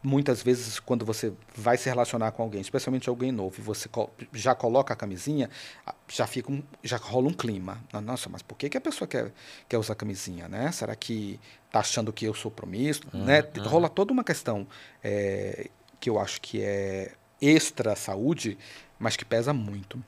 muitas 0.02 0.42
vezes, 0.42 0.80
quando 0.80 1.04
você 1.04 1.32
vai 1.54 1.76
se 1.76 1.88
relacionar 1.88 2.32
com 2.32 2.42
alguém, 2.42 2.60
especialmente 2.60 3.08
alguém 3.08 3.32
novo, 3.32 3.56
e 3.58 3.62
você 3.62 3.88
já 4.32 4.54
coloca 4.54 4.92
a 4.92 4.96
camisinha, 4.96 5.50
ah, 5.86 5.94
já, 6.08 6.26
fica 6.26 6.50
um, 6.50 6.62
já 6.82 6.96
rola 6.96 7.28
um 7.28 7.32
clima. 7.32 7.82
Nossa, 8.02 8.28
mas 8.28 8.42
por 8.42 8.56
que, 8.56 8.68
que 8.68 8.76
a 8.76 8.80
pessoa 8.80 9.06
quer, 9.08 9.32
quer 9.68 9.78
usar 9.78 9.94
camisinha? 9.94 10.48
Né? 10.48 10.70
Será 10.72 10.94
que 10.94 11.40
está 11.66 11.80
achando 11.80 12.12
que 12.12 12.24
eu 12.24 12.34
sou 12.34 12.50
promíscuo? 12.50 13.10
Uhum, 13.12 13.24
né? 13.24 13.42
Uhum. 13.56 13.64
Rola 13.64 13.88
toda 13.88 14.12
uma 14.12 14.24
questão 14.24 14.66
é, 15.02 15.68
que 16.00 16.10
eu 16.10 16.18
acho 16.18 16.40
que 16.40 16.62
é 16.62 17.12
extra 17.40 17.94
saúde, 17.94 18.56
mas 18.98 19.16
que 19.16 19.24
pesa 19.24 19.52
muito. 19.52 20.02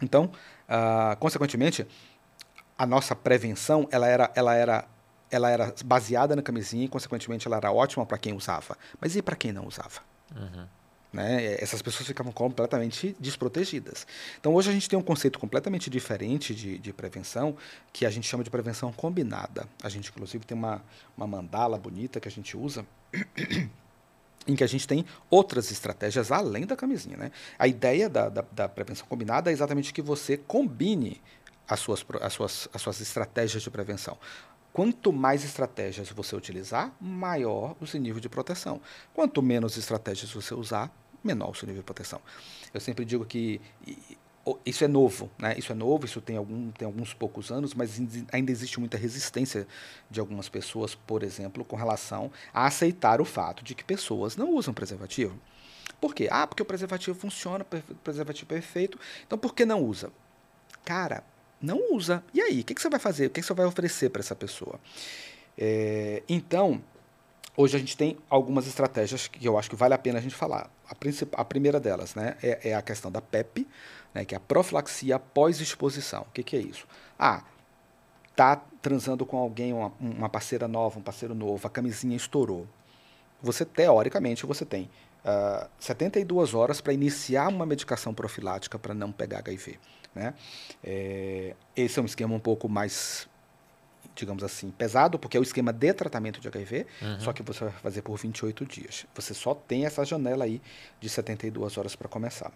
Então, 0.00 0.32
ah, 0.68 1.16
consequentemente, 1.20 1.86
a 2.82 2.86
nossa 2.86 3.14
prevenção 3.14 3.86
ela 3.92 4.08
era, 4.08 4.32
ela 4.34 4.56
era, 4.56 4.84
ela 5.30 5.48
era 5.48 5.72
baseada 5.84 6.34
na 6.34 6.42
camisinha 6.42 6.84
e, 6.84 6.88
consequentemente, 6.88 7.46
ela 7.46 7.56
era 7.56 7.70
ótima 7.70 8.04
para 8.04 8.18
quem 8.18 8.32
usava. 8.32 8.76
Mas 9.00 9.14
e 9.14 9.22
para 9.22 9.36
quem 9.36 9.52
não 9.52 9.68
usava? 9.68 10.00
Uhum. 10.34 10.66
Né? 11.12 11.62
Essas 11.62 11.80
pessoas 11.80 12.08
ficavam 12.08 12.32
completamente 12.32 13.14
desprotegidas. 13.20 14.04
Então, 14.40 14.52
hoje 14.52 14.70
a 14.70 14.72
gente 14.72 14.88
tem 14.88 14.98
um 14.98 15.02
conceito 15.02 15.38
completamente 15.38 15.88
diferente 15.88 16.52
de, 16.56 16.76
de 16.76 16.92
prevenção, 16.92 17.56
que 17.92 18.04
a 18.04 18.10
gente 18.10 18.26
chama 18.26 18.42
de 18.42 18.50
prevenção 18.50 18.92
combinada. 18.92 19.68
A 19.80 19.88
gente, 19.88 20.10
inclusive, 20.10 20.44
tem 20.44 20.58
uma, 20.58 20.82
uma 21.16 21.28
mandala 21.28 21.78
bonita 21.78 22.18
que 22.18 22.26
a 22.26 22.32
gente 22.32 22.56
usa. 22.56 22.84
em 24.44 24.56
que 24.56 24.64
a 24.64 24.66
gente 24.66 24.88
tem 24.88 25.06
outras 25.30 25.70
estratégias 25.70 26.32
além 26.32 26.66
da 26.66 26.74
camisinha. 26.74 27.16
Né? 27.16 27.30
A 27.56 27.68
ideia 27.68 28.08
da, 28.08 28.28
da, 28.28 28.44
da 28.50 28.68
prevenção 28.68 29.06
combinada 29.08 29.50
é 29.50 29.52
exatamente 29.52 29.92
que 29.92 30.02
você 30.02 30.36
combine 30.36 31.22
as 31.72 31.80
suas, 31.80 32.04
as 32.20 32.32
suas, 32.32 32.68
as 32.72 32.82
suas 32.82 33.00
estratégias 33.00 33.62
de 33.62 33.70
prevenção. 33.70 34.18
Quanto 34.72 35.12
mais 35.12 35.44
estratégias 35.44 36.10
você 36.10 36.34
utilizar, 36.34 36.92
maior 37.00 37.76
o 37.80 37.86
seu 37.86 38.00
nível 38.00 38.20
de 38.20 38.28
proteção. 38.28 38.80
Quanto 39.12 39.42
menos 39.42 39.76
estratégias 39.76 40.32
você 40.32 40.54
usar, 40.54 40.90
menor 41.22 41.50
o 41.50 41.54
seu 41.54 41.66
nível 41.66 41.82
de 41.82 41.86
proteção. 41.86 42.20
Eu 42.72 42.80
sempre 42.80 43.04
digo 43.04 43.24
que 43.24 43.60
isso 44.64 44.82
é 44.82 44.88
novo, 44.88 45.30
né? 45.38 45.54
Isso 45.56 45.70
é 45.70 45.74
novo, 45.74 46.04
isso 46.04 46.20
tem, 46.20 46.36
algum, 46.36 46.70
tem 46.72 46.86
alguns 46.86 47.14
poucos 47.14 47.52
anos, 47.52 47.74
mas 47.74 48.00
ainda 48.32 48.50
existe 48.50 48.80
muita 48.80 48.96
resistência 48.96 49.68
de 50.10 50.18
algumas 50.18 50.48
pessoas, 50.48 50.94
por 50.94 51.22
exemplo, 51.22 51.64
com 51.64 51.76
relação 51.76 52.30
a 52.52 52.66
aceitar 52.66 53.20
o 53.20 53.24
fato 53.24 53.62
de 53.62 53.74
que 53.74 53.84
pessoas 53.84 54.36
não 54.36 54.50
usam 54.50 54.74
preservativo. 54.74 55.38
Por 56.00 56.14
quê? 56.14 56.28
Ah, 56.30 56.46
porque 56.46 56.62
o 56.62 56.66
preservativo 56.66 57.16
funciona, 57.16 57.64
o 57.64 57.94
preservativo 57.96 58.52
é 58.52 58.56
perfeito, 58.56 58.98
então 59.24 59.38
por 59.38 59.54
que 59.54 59.64
não 59.64 59.80
usa? 59.80 60.10
Cara, 60.84 61.22
não 61.62 61.94
usa. 61.94 62.22
E 62.34 62.40
aí, 62.40 62.60
o 62.60 62.64
que, 62.64 62.74
que 62.74 62.82
você 62.82 62.90
vai 62.90 62.98
fazer? 62.98 63.26
O 63.26 63.30
que, 63.30 63.40
que 63.40 63.46
você 63.46 63.54
vai 63.54 63.66
oferecer 63.66 64.10
para 64.10 64.20
essa 64.20 64.34
pessoa? 64.34 64.80
É, 65.56 66.22
então, 66.28 66.82
hoje 67.56 67.76
a 67.76 67.78
gente 67.78 67.96
tem 67.96 68.18
algumas 68.28 68.66
estratégias 68.66 69.28
que 69.28 69.46
eu 69.46 69.58
acho 69.58 69.70
que 69.70 69.76
vale 69.76 69.94
a 69.94 69.98
pena 69.98 70.18
a 70.18 70.22
gente 70.22 70.34
falar. 70.34 70.70
A, 70.88 71.40
a 71.40 71.44
primeira 71.44 71.78
delas 71.78 72.14
né, 72.14 72.36
é, 72.42 72.70
é, 72.70 72.74
a 72.74 72.82
questão 72.82 73.10
da 73.10 73.20
PEP, 73.20 73.66
né, 74.12 74.24
que 74.24 74.34
é 74.34 74.36
a 74.36 74.40
profilaxia 74.40 75.18
pós-exposição. 75.18 76.22
O 76.22 76.32
que, 76.32 76.42
que 76.42 76.56
é 76.56 76.60
isso? 76.60 76.86
Ah, 77.18 77.44
tá 78.34 78.56
transando 78.80 79.24
com 79.24 79.36
alguém, 79.36 79.72
uma, 79.72 79.92
uma 80.00 80.28
parceira 80.28 80.66
nova, 80.66 80.98
um 80.98 81.02
parceiro 81.02 81.34
novo, 81.34 81.66
a 81.66 81.70
camisinha 81.70 82.16
estourou. 82.16 82.66
Você, 83.40 83.64
teoricamente, 83.64 84.46
você 84.46 84.64
tem 84.64 84.84
uh, 84.84 84.88
ah, 85.24 85.68
72 85.78 86.54
horas 86.54 86.80
para 86.80 86.92
iniciar 86.92 87.48
uma 87.48 87.66
medicação 87.66 88.14
profilática 88.14 88.78
para 88.78 88.94
não 88.94 89.12
pegar 89.12 89.38
HIV. 89.38 89.78
Né? 90.14 90.34
É, 90.82 91.54
esse 91.76 91.98
é 91.98 92.02
um 92.02 92.06
esquema 92.06 92.34
um 92.34 92.40
pouco 92.40 92.68
mais, 92.68 93.28
digamos 94.14 94.44
assim, 94.44 94.70
pesado, 94.70 95.18
porque 95.18 95.36
é 95.36 95.40
o 95.40 95.42
esquema 95.42 95.72
de 95.72 95.92
tratamento 95.92 96.40
de 96.40 96.48
HIV, 96.48 96.86
uhum. 97.00 97.20
só 97.20 97.32
que 97.32 97.42
você 97.42 97.64
vai 97.64 97.72
fazer 97.74 98.02
por 98.02 98.16
28 98.16 98.66
dias. 98.66 99.06
Você 99.14 99.34
só 99.34 99.54
tem 99.54 99.86
essa 99.86 100.04
janela 100.04 100.44
aí 100.44 100.60
de 101.00 101.08
72 101.08 101.78
horas 101.78 101.96
para 101.96 102.08
começar. 102.08 102.52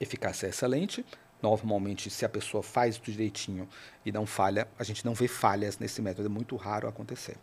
Eficácia 0.00 0.46
é 0.46 0.50
excelente. 0.50 1.04
Normalmente, 1.42 2.08
se 2.08 2.24
a 2.24 2.28
pessoa 2.28 2.62
faz 2.62 2.96
do 2.96 3.04
direitinho 3.04 3.68
e 4.04 4.10
não 4.10 4.24
falha, 4.24 4.66
a 4.78 4.84
gente 4.84 5.04
não 5.04 5.14
vê 5.14 5.28
falhas 5.28 5.78
nesse 5.78 6.00
método, 6.00 6.26
é 6.26 6.30
muito 6.30 6.56
raro 6.56 6.88
acontecer. 6.88 7.36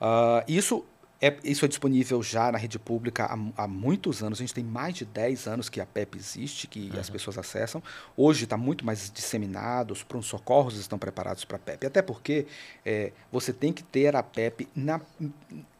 Uh, 0.00 0.42
isso 0.48 0.84
é, 1.20 1.36
isso 1.44 1.66
é 1.66 1.68
disponível 1.68 2.22
já 2.22 2.50
na 2.50 2.56
rede 2.56 2.78
pública 2.78 3.26
há, 3.26 3.64
há, 3.64 3.68
muitos 3.68 4.22
anos. 4.22 4.38
A 4.38 4.42
gente 4.42 4.54
tem 4.54 4.64
mais 4.64 4.94
de 4.94 5.04
10 5.04 5.46
anos 5.46 5.68
que 5.68 5.78
a 5.78 5.84
PEP 5.84 6.16
existe, 6.16 6.66
que 6.66 6.90
uhum. 6.90 6.98
as 6.98 7.10
pessoas 7.10 7.36
acessam. 7.36 7.82
Hoje 8.16 8.44
está 8.44 8.56
muito 8.56 8.86
mais 8.86 9.10
disseminado, 9.10 9.92
os 9.92 10.02
pronto-socorros 10.02 10.78
estão 10.78 10.98
preparados 10.98 11.44
para 11.44 11.56
a 11.56 11.60
PEP. 11.60 11.86
Até 11.86 12.00
porque 12.00 12.46
é, 12.86 13.12
você 13.30 13.52
tem 13.52 13.70
que 13.70 13.82
ter 13.82 14.16
a 14.16 14.22
PEP, 14.22 14.66
na, 14.74 14.98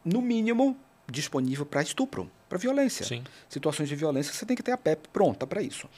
no 0.05 0.21
mínimo, 0.21 0.77
disponível 1.11 1.65
para 1.65 1.83
estupro, 1.83 2.31
para 2.47 2.59
violência. 2.59 3.07
Sim. 3.07 3.25
Situações 3.49 3.89
de 3.89 3.97
violência, 3.97 4.35
você 4.35 4.45
tem 4.45 4.55
que 4.55 4.63
ter 4.63 4.73
a 4.73 4.79
PEP 4.79 5.09
pronta 5.09 5.47
para 5.47 5.63
isso. 5.63 5.89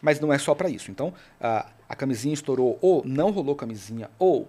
Mas 0.00 0.20
não 0.20 0.32
é 0.32 0.38
só 0.38 0.54
para 0.54 0.70
isso. 0.70 0.92
Então, 0.92 1.12
a, 1.40 1.68
a 1.88 1.96
camisinha 1.96 2.34
estourou, 2.34 2.78
ou 2.80 3.02
não 3.04 3.32
rolou 3.32 3.56
camisinha, 3.56 4.08
ou 4.16 4.48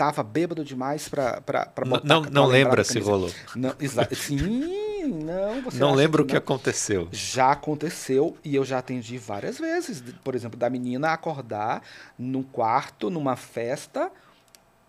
tava 0.00 0.22
bêbado 0.22 0.64
demais 0.64 1.10
para 1.10 1.42
botar. 1.86 2.06
Não, 2.06 2.22
não 2.22 2.46
lembra 2.46 2.82
se 2.82 2.98
rolou. 2.98 3.30
Não, 3.54 3.74
Sim, 4.12 5.04
não. 5.22 5.60
Não 5.74 5.94
lembro 5.94 6.22
o 6.22 6.26
que, 6.26 6.32
que 6.32 6.38
aconteceu. 6.38 7.06
Já 7.12 7.52
aconteceu 7.52 8.34
e 8.42 8.54
eu 8.54 8.64
já 8.64 8.78
atendi 8.78 9.18
várias 9.18 9.58
vezes. 9.58 10.02
Por 10.24 10.34
exemplo, 10.34 10.58
da 10.58 10.70
menina 10.70 11.12
acordar 11.12 11.82
num 12.18 12.42
quarto, 12.42 13.10
numa 13.10 13.36
festa, 13.36 14.10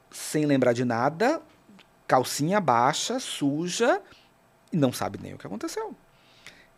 sem 0.09 0.45
lembrar 0.45 0.71
de 0.71 0.85
nada, 0.85 1.41
calcinha 2.07 2.61
baixa, 2.61 3.19
suja, 3.19 4.01
e 4.71 4.77
não 4.77 4.93
sabe 4.93 5.19
nem 5.21 5.33
o 5.33 5.37
que 5.37 5.45
aconteceu. 5.45 5.93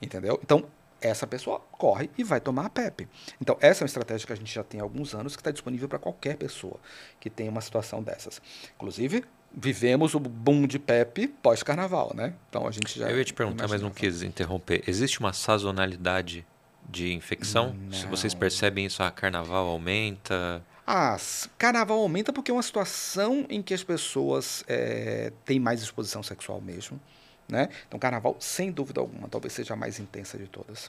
Entendeu? 0.02 0.40
Então, 0.42 0.66
essa 1.04 1.28
pessoa 1.28 1.60
corre 1.72 2.10
e 2.18 2.24
vai 2.24 2.40
tomar 2.40 2.66
a 2.66 2.70
PEP. 2.70 3.08
Então, 3.42 3.58
essa 3.60 3.82
é 3.82 3.84
uma 3.84 3.88
estratégia 3.88 4.26
que 4.26 4.34
a 4.34 4.36
gente 4.36 4.54
já 4.54 4.64
tem 4.64 4.80
há 4.80 4.84
alguns 4.84 5.14
anos, 5.14 5.36
que 5.36 5.42
está 5.42 5.52
disponível 5.52 5.88
para 5.90 6.00
qualquer 6.00 6.38
pessoa 6.38 6.80
que 7.20 7.30
tenha 7.30 7.52
uma 7.52 7.62
situação 7.62 8.02
dessas. 8.02 8.42
Inclusive, 8.76 9.24
vivemos 9.56 10.16
o 10.16 10.20
boom 10.20 10.66
de 10.66 10.80
PEP 10.80 11.28
pós-carnaval, 11.42 12.14
né? 12.16 12.34
Então, 12.50 12.68
a 12.68 12.72
gente 12.72 12.98
já... 12.98 13.10
Eu 13.10 13.18
ia 13.18 13.26
te 13.26 13.34
perguntar, 13.34 13.68
mas 13.68 13.82
não 13.82 13.92
quis 13.92 14.22
interromper. 14.22 14.84
Existe 14.88 15.20
uma 15.20 15.34
sazonalidade 15.34 16.46
de 16.90 17.14
infecção? 17.14 17.74
Não. 17.74 17.92
Se 17.92 18.06
vocês 18.08 18.34
percebem 18.34 18.86
isso, 18.86 19.04
a 19.04 19.12
carnaval 19.12 19.68
aumenta... 19.68 20.64
Ah, 20.86 21.16
carnaval 21.58 22.00
aumenta 22.00 22.34
porque 22.34 22.52
é 22.52 22.54
uma 22.54 22.64
situação 22.64 23.46
em 23.50 23.62
que 23.62 23.74
as 23.74 23.84
pessoas 23.84 24.66
é, 24.68 25.32
têm 25.46 25.58
mais 25.58 25.82
exposição 25.82 26.22
sexual 26.22 26.60
mesmo. 26.60 27.00
Né? 27.48 27.70
Então, 27.88 28.00
carnaval, 28.00 28.36
sem 28.40 28.72
dúvida 28.72 29.02
alguma, 29.02 29.28
talvez 29.28 29.54
seja 29.54 29.74
a 29.74 29.78
mais 29.78 30.00
intensa 30.00 30.38
de 30.38 30.48
todas. 30.48 30.86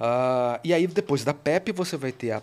Uh, 0.00 0.58
e 0.64 0.72
aí, 0.72 0.86
depois 0.86 1.24
da 1.24 1.34
PEP, 1.34 1.72
você 1.72 1.96
vai 1.96 2.12
ter 2.12 2.32
a, 2.32 2.42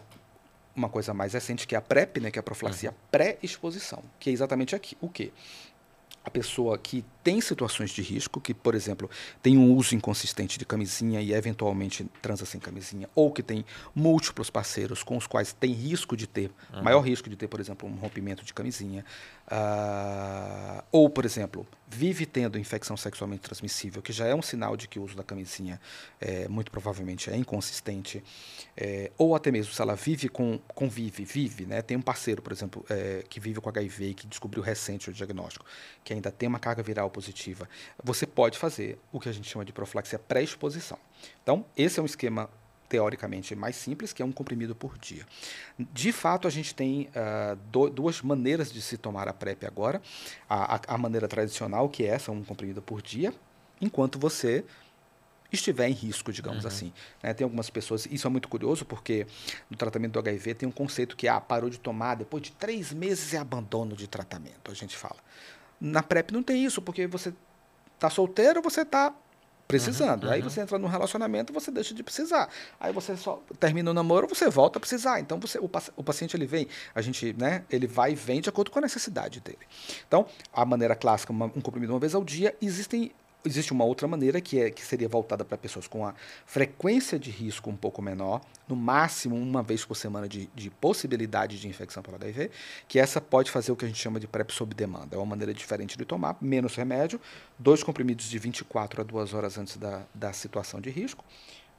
uma 0.75 0.89
coisa 0.89 1.13
mais 1.13 1.33
recente, 1.33 1.67
que 1.67 1.75
é 1.75 1.77
a 1.77 1.81
PrEP, 1.81 2.19
né? 2.19 2.31
que 2.31 2.39
é 2.39 2.41
a 2.41 2.43
profilaxia 2.43 2.91
uhum. 2.91 2.95
pré-exposição, 3.11 4.03
que 4.19 4.29
é 4.29 4.33
exatamente 4.33 4.75
aqui. 4.75 4.97
O 5.01 5.09
quê? 5.09 5.31
A 6.23 6.29
pessoa 6.29 6.77
que 6.77 7.03
tem 7.29 7.39
situações 7.39 7.91
de 7.91 8.01
risco, 8.01 8.41
que, 8.41 8.55
por 8.55 8.73
exemplo, 8.73 9.07
tem 9.39 9.55
um 9.55 9.75
uso 9.75 9.93
inconsistente 9.93 10.57
de 10.57 10.65
camisinha 10.65 11.21
e 11.21 11.31
eventualmente 11.31 12.03
transa 12.23 12.43
sem 12.43 12.59
camisinha, 12.59 13.07
ou 13.13 13.31
que 13.31 13.43
tem 13.43 13.63
múltiplos 13.93 14.49
parceiros 14.49 15.03
com 15.03 15.15
os 15.15 15.27
quais 15.27 15.53
tem 15.53 15.71
risco 15.71 16.17
de 16.17 16.25
ter, 16.25 16.49
uhum. 16.73 16.81
maior 16.81 17.01
risco 17.01 17.29
de 17.29 17.35
ter, 17.35 17.47
por 17.47 17.59
exemplo, 17.59 17.87
um 17.87 17.93
rompimento 17.97 18.43
de 18.43 18.51
camisinha, 18.51 19.05
uh, 19.45 20.83
ou, 20.91 21.07
por 21.07 21.23
exemplo, 21.23 21.67
vive 21.87 22.25
tendo 22.25 22.57
infecção 22.57 22.95
sexualmente 22.95 23.41
transmissível, 23.41 24.01
que 24.01 24.13
já 24.13 24.25
é 24.25 24.35
um 24.35 24.41
sinal 24.41 24.77
de 24.77 24.87
que 24.87 24.99
o 24.99 25.03
uso 25.03 25.15
da 25.15 25.23
camisinha 25.23 25.81
é, 26.21 26.47
muito 26.47 26.71
provavelmente 26.71 27.31
é 27.31 27.35
inconsistente, 27.35 28.23
é, 28.77 29.11
ou 29.17 29.35
até 29.35 29.51
mesmo 29.51 29.73
se 29.73 29.81
ela 29.81 29.95
vive 29.95 30.29
com, 30.29 30.59
convive, 30.67 31.25
vive, 31.25 31.65
né, 31.65 31.81
tem 31.81 31.97
um 31.97 32.01
parceiro, 32.01 32.41
por 32.41 32.53
exemplo, 32.53 32.85
é, 32.89 33.23
que 33.27 33.39
vive 33.39 33.59
com 33.59 33.69
HIV 33.69 34.05
e 34.05 34.13
que 34.13 34.27
descobriu 34.27 34.61
recente 34.61 35.09
o 35.09 35.13
diagnóstico, 35.13 35.65
que 36.03 36.13
ainda 36.13 36.31
tem 36.31 36.47
uma 36.47 36.59
carga 36.59 36.83
viral 36.83 37.09
positiva, 37.19 37.67
você 38.01 38.25
pode 38.25 38.57
fazer 38.57 38.97
o 39.11 39.19
que 39.19 39.27
a 39.27 39.31
gente 39.33 39.49
chama 39.49 39.65
de 39.65 39.73
profilaxia 39.73 40.17
pré-exposição. 40.17 40.97
Então, 41.43 41.65
esse 41.75 41.99
é 41.99 42.01
um 42.03 42.05
esquema 42.05 42.49
teoricamente 42.87 43.53
mais 43.55 43.75
simples, 43.75 44.13
que 44.13 44.21
é 44.21 44.25
um 44.25 44.31
comprimido 44.31 44.73
por 44.73 44.97
dia. 44.97 45.25
De 45.77 46.11
fato, 46.11 46.47
a 46.47 46.51
gente 46.51 46.73
tem 46.73 47.09
uh, 47.09 47.55
do, 47.71 47.89
duas 47.89 48.21
maneiras 48.21 48.71
de 48.71 48.81
se 48.81 48.97
tomar 48.97 49.27
a 49.27 49.33
PrEP 49.33 49.65
agora. 49.65 50.01
A, 50.49 50.75
a, 50.75 50.81
a, 50.87 50.97
maneira 50.97 51.27
tradicional, 51.27 51.87
que 51.89 52.03
é 52.03 52.07
essa, 52.07 52.31
um 52.31 52.43
comprimido 52.43 52.81
por 52.81 53.01
dia, 53.01 53.31
enquanto 53.79 54.17
você 54.17 54.65
estiver 55.51 55.89
em 55.89 55.93
risco, 55.93 56.31
digamos 56.31 56.63
uhum. 56.63 56.67
assim. 56.67 56.93
Né? 57.21 57.33
Tem 57.33 57.43
algumas 57.43 57.69
pessoas, 57.69 58.07
isso 58.09 58.25
é 58.25 58.29
muito 58.29 58.47
curioso, 58.47 58.85
porque 58.85 59.27
no 59.69 59.77
tratamento 59.77 60.13
do 60.13 60.19
HIV 60.19 60.55
tem 60.55 60.69
um 60.69 60.71
conceito 60.71 61.15
que 61.15 61.27
ah, 61.27 61.39
parou 61.39 61.69
de 61.69 61.79
tomar, 61.79 62.15
depois 62.15 62.41
de 62.41 62.51
três 62.53 62.91
meses 62.91 63.33
é 63.33 63.37
abandono 63.37 63.95
de 63.95 64.07
tratamento, 64.07 64.71
a 64.71 64.73
gente 64.73 64.97
fala. 64.97 65.17
Na 65.79 66.03
PrEP 66.03 66.31
não 66.31 66.43
tem 66.43 66.63
isso, 66.63 66.81
porque 66.81 67.07
você 67.07 67.33
está 67.95 68.09
solteiro, 68.09 68.61
você 68.61 68.81
está 68.81 69.13
precisando. 69.69 70.23
Uhum, 70.23 70.31
Aí 70.31 70.41
você 70.41 70.61
entra 70.61 70.79
num 70.79 70.87
relacionamento, 70.87 71.53
você 71.53 71.69
deixa 71.69 71.93
de 71.93 72.01
precisar. 72.01 72.49
Aí 72.79 72.91
você 72.91 73.15
só 73.15 73.39
termina 73.59 73.91
o 73.91 73.93
namoro, 73.93 74.27
você 74.27 74.49
volta 74.49 74.79
a 74.79 74.79
precisar. 74.79 75.19
Então 75.19 75.39
você, 75.39 75.59
o, 75.59 75.69
o 75.95 76.03
paciente 76.03 76.35
ele 76.35 76.47
vem, 76.47 76.67
a 76.95 77.01
gente, 77.01 77.33
né, 77.37 77.63
ele 77.69 77.85
vai 77.85 78.13
e 78.13 78.15
vem 78.15 78.41
de 78.41 78.49
acordo 78.49 78.71
com 78.71 78.79
a 78.79 78.81
necessidade 78.81 79.39
dele. 79.39 79.59
Então, 80.07 80.25
a 80.51 80.65
maneira 80.65 80.95
clássica, 80.95 81.31
uma, 81.31 81.45
um 81.45 81.61
comprimido 81.61 81.93
uma 81.93 81.99
vez 81.99 82.15
ao 82.15 82.23
dia, 82.23 82.55
existem 82.59 83.11
Existe 83.45 83.71
uma 83.71 83.85
outra 83.85 84.05
maneira 84.05 84.41
que, 84.41 84.59
é, 84.59 84.69
que 84.69 84.85
seria 84.85 85.07
voltada 85.07 85.45
para 85.45 85.57
pessoas 85.57 85.87
com 85.87 86.05
a 86.05 86.13
frequência 86.45 87.17
de 87.17 87.31
risco 87.31 87.69
um 87.69 87.75
pouco 87.75 88.01
menor, 88.01 88.41
no 88.67 88.75
máximo 88.75 89.33
uma 89.35 89.63
vez 89.63 89.85
por 89.85 89.95
semana 89.95 90.27
de, 90.27 90.49
de 90.53 90.69
possibilidade 90.69 91.57
de 91.57 91.65
infecção 91.65 92.03
pelo 92.03 92.17
HIV, 92.17 92.51
que 92.85 92.99
essa 92.99 93.21
pode 93.21 93.49
fazer 93.49 93.71
o 93.71 93.77
que 93.77 93.85
a 93.85 93.87
gente 93.87 93.99
chama 93.99 94.19
de 94.19 94.27
PrEP 94.27 94.51
sob 94.51 94.75
demanda. 94.75 95.15
É 95.15 95.17
uma 95.17 95.25
maneira 95.25 95.53
diferente 95.53 95.97
de 95.97 96.03
tomar, 96.03 96.37
menos 96.41 96.75
remédio, 96.75 97.19
dois 97.57 97.81
comprimidos 97.81 98.29
de 98.29 98.37
24 98.37 99.01
a 99.01 99.03
2 99.05 99.33
horas 99.33 99.57
antes 99.57 99.77
da, 99.77 100.03
da 100.13 100.33
situação 100.33 100.81
de 100.81 100.89
risco, 100.89 101.23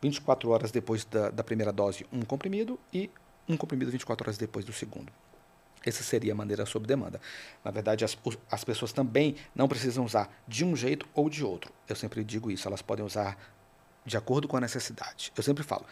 24 0.01 0.49
horas 0.49 0.71
depois 0.71 1.05
da, 1.05 1.29
da 1.29 1.45
primeira 1.45 1.73
dose, 1.73 2.07
um 2.11 2.23
comprimido, 2.23 2.81
e 2.91 3.11
um 3.47 3.57
comprimido 3.57 3.91
24 3.91 4.25
horas 4.25 4.39
depois 4.39 4.65
do 4.65 4.73
segundo. 4.73 5.13
Essa 5.85 6.03
seria 6.03 6.33
a 6.33 6.37
maneira 6.37 6.67
sob 6.67 6.87
demanda. 6.87 7.21
Na 7.65 7.71
verdade, 7.71 8.05
as, 8.05 8.17
as 8.51 8.65
pessoas 8.65 8.93
também 8.93 9.37
não 9.55 9.67
precisam 9.67 10.05
usar 10.05 10.31
de 10.47 10.65
um 10.65 10.77
jeito 10.77 11.07
ou 11.15 11.31
de 11.31 11.45
outro. 11.45 11.73
Eu 11.89 11.97
sempre 11.97 12.23
digo 12.23 12.51
isso, 12.51 12.69
elas 12.69 12.83
podem 12.83 13.05
usar 13.05 13.37
de 14.05 14.17
acordo 14.17 14.47
com 14.47 14.57
a 14.57 14.61
necessidade. 14.61 15.33
Eu 15.37 15.43
sempre 15.43 15.63
falo: 15.65 15.85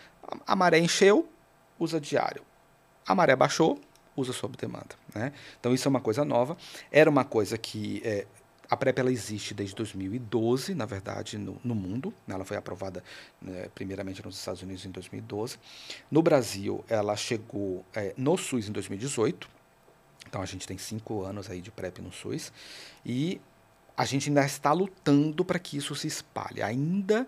a, 0.47 0.57
maré 0.57 0.79
encheu, 0.79 1.29
usa 1.79 2.01
diário. 2.01 2.43
A 3.07 3.15
maré 3.15 3.35
baixou, 3.35 3.81
usa 4.17 4.33
sob 4.33 4.57
demanda. 4.57 4.95
Né? 5.15 5.33
Então, 5.59 5.73
isso 5.73 5.89
é 5.89 5.91
uma 5.91 6.01
coisa 6.01 6.25
nova. 6.25 6.57
Era 6.91 7.09
uma 7.09 7.25
coisa 7.25 7.57
que. 7.57 8.03
É, 8.05 8.27
a 8.71 8.77
PrEP 8.77 8.99
ela 8.99 9.11
existe 9.11 9.55
desde 9.55 9.75
2012, 9.75 10.75
na 10.75 10.85
verdade, 10.85 11.39
no, 11.39 11.59
no 11.65 11.75
mundo. 11.75 12.13
Ela 12.29 12.45
foi 12.45 12.57
aprovada 12.57 13.03
né, 13.41 13.69
primeiramente 13.75 14.23
nos 14.23 14.39
Estados 14.39 14.61
Unidos 14.61 14.85
em 14.85 14.91
2012. 14.91 15.59
No 16.11 16.21
Brasil, 16.21 16.85
ela 16.87 17.17
chegou 17.17 17.83
é, 17.95 18.13
no 18.17 18.37
SUS 18.37 18.69
em 18.69 18.73
2018. 18.73 19.49
Então 20.27 20.43
a 20.43 20.47
gente 20.47 20.67
tem 20.67 20.77
cinco 20.77 21.23
anos 21.23 21.51
aí 21.51 21.61
de 21.61 21.71
PrEP 21.71 22.01
no 22.01 22.13
SUS 22.13 22.53
e 23.05 23.41
a 23.97 24.05
gente 24.05 24.29
ainda 24.29 24.45
está 24.45 24.73
lutando 24.73 25.45
para 25.45 25.59
que 25.59 25.77
isso 25.77 25.95
se 25.95 26.07
espalhe. 26.07 26.63
Ainda 26.63 27.27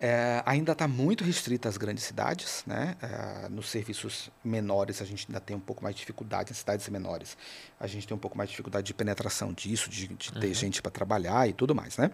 é, 0.00 0.42
ainda 0.44 0.72
está 0.72 0.86
muito 0.86 1.24
restrita 1.24 1.68
às 1.68 1.76
grandes 1.76 2.04
cidades, 2.04 2.62
né? 2.66 2.96
É, 3.00 3.48
nos 3.48 3.70
serviços 3.70 4.30
menores 4.44 5.00
a 5.00 5.04
gente 5.04 5.26
ainda 5.28 5.40
tem 5.40 5.56
um 5.56 5.60
pouco 5.60 5.82
mais 5.82 5.94
de 5.94 6.00
dificuldade, 6.00 6.50
em 6.50 6.54
cidades 6.54 6.88
menores 6.88 7.36
a 7.78 7.86
gente 7.86 8.06
tem 8.06 8.14
um 8.14 8.20
pouco 8.20 8.36
mais 8.36 8.48
de 8.48 8.52
dificuldade 8.52 8.86
de 8.86 8.94
penetração 8.94 9.52
disso, 9.52 9.88
de, 9.88 10.08
de 10.08 10.32
ter 10.32 10.48
uhum. 10.48 10.54
gente 10.54 10.82
para 10.82 10.90
trabalhar 10.90 11.48
e 11.48 11.52
tudo 11.52 11.74
mais, 11.74 11.96
né? 11.96 12.10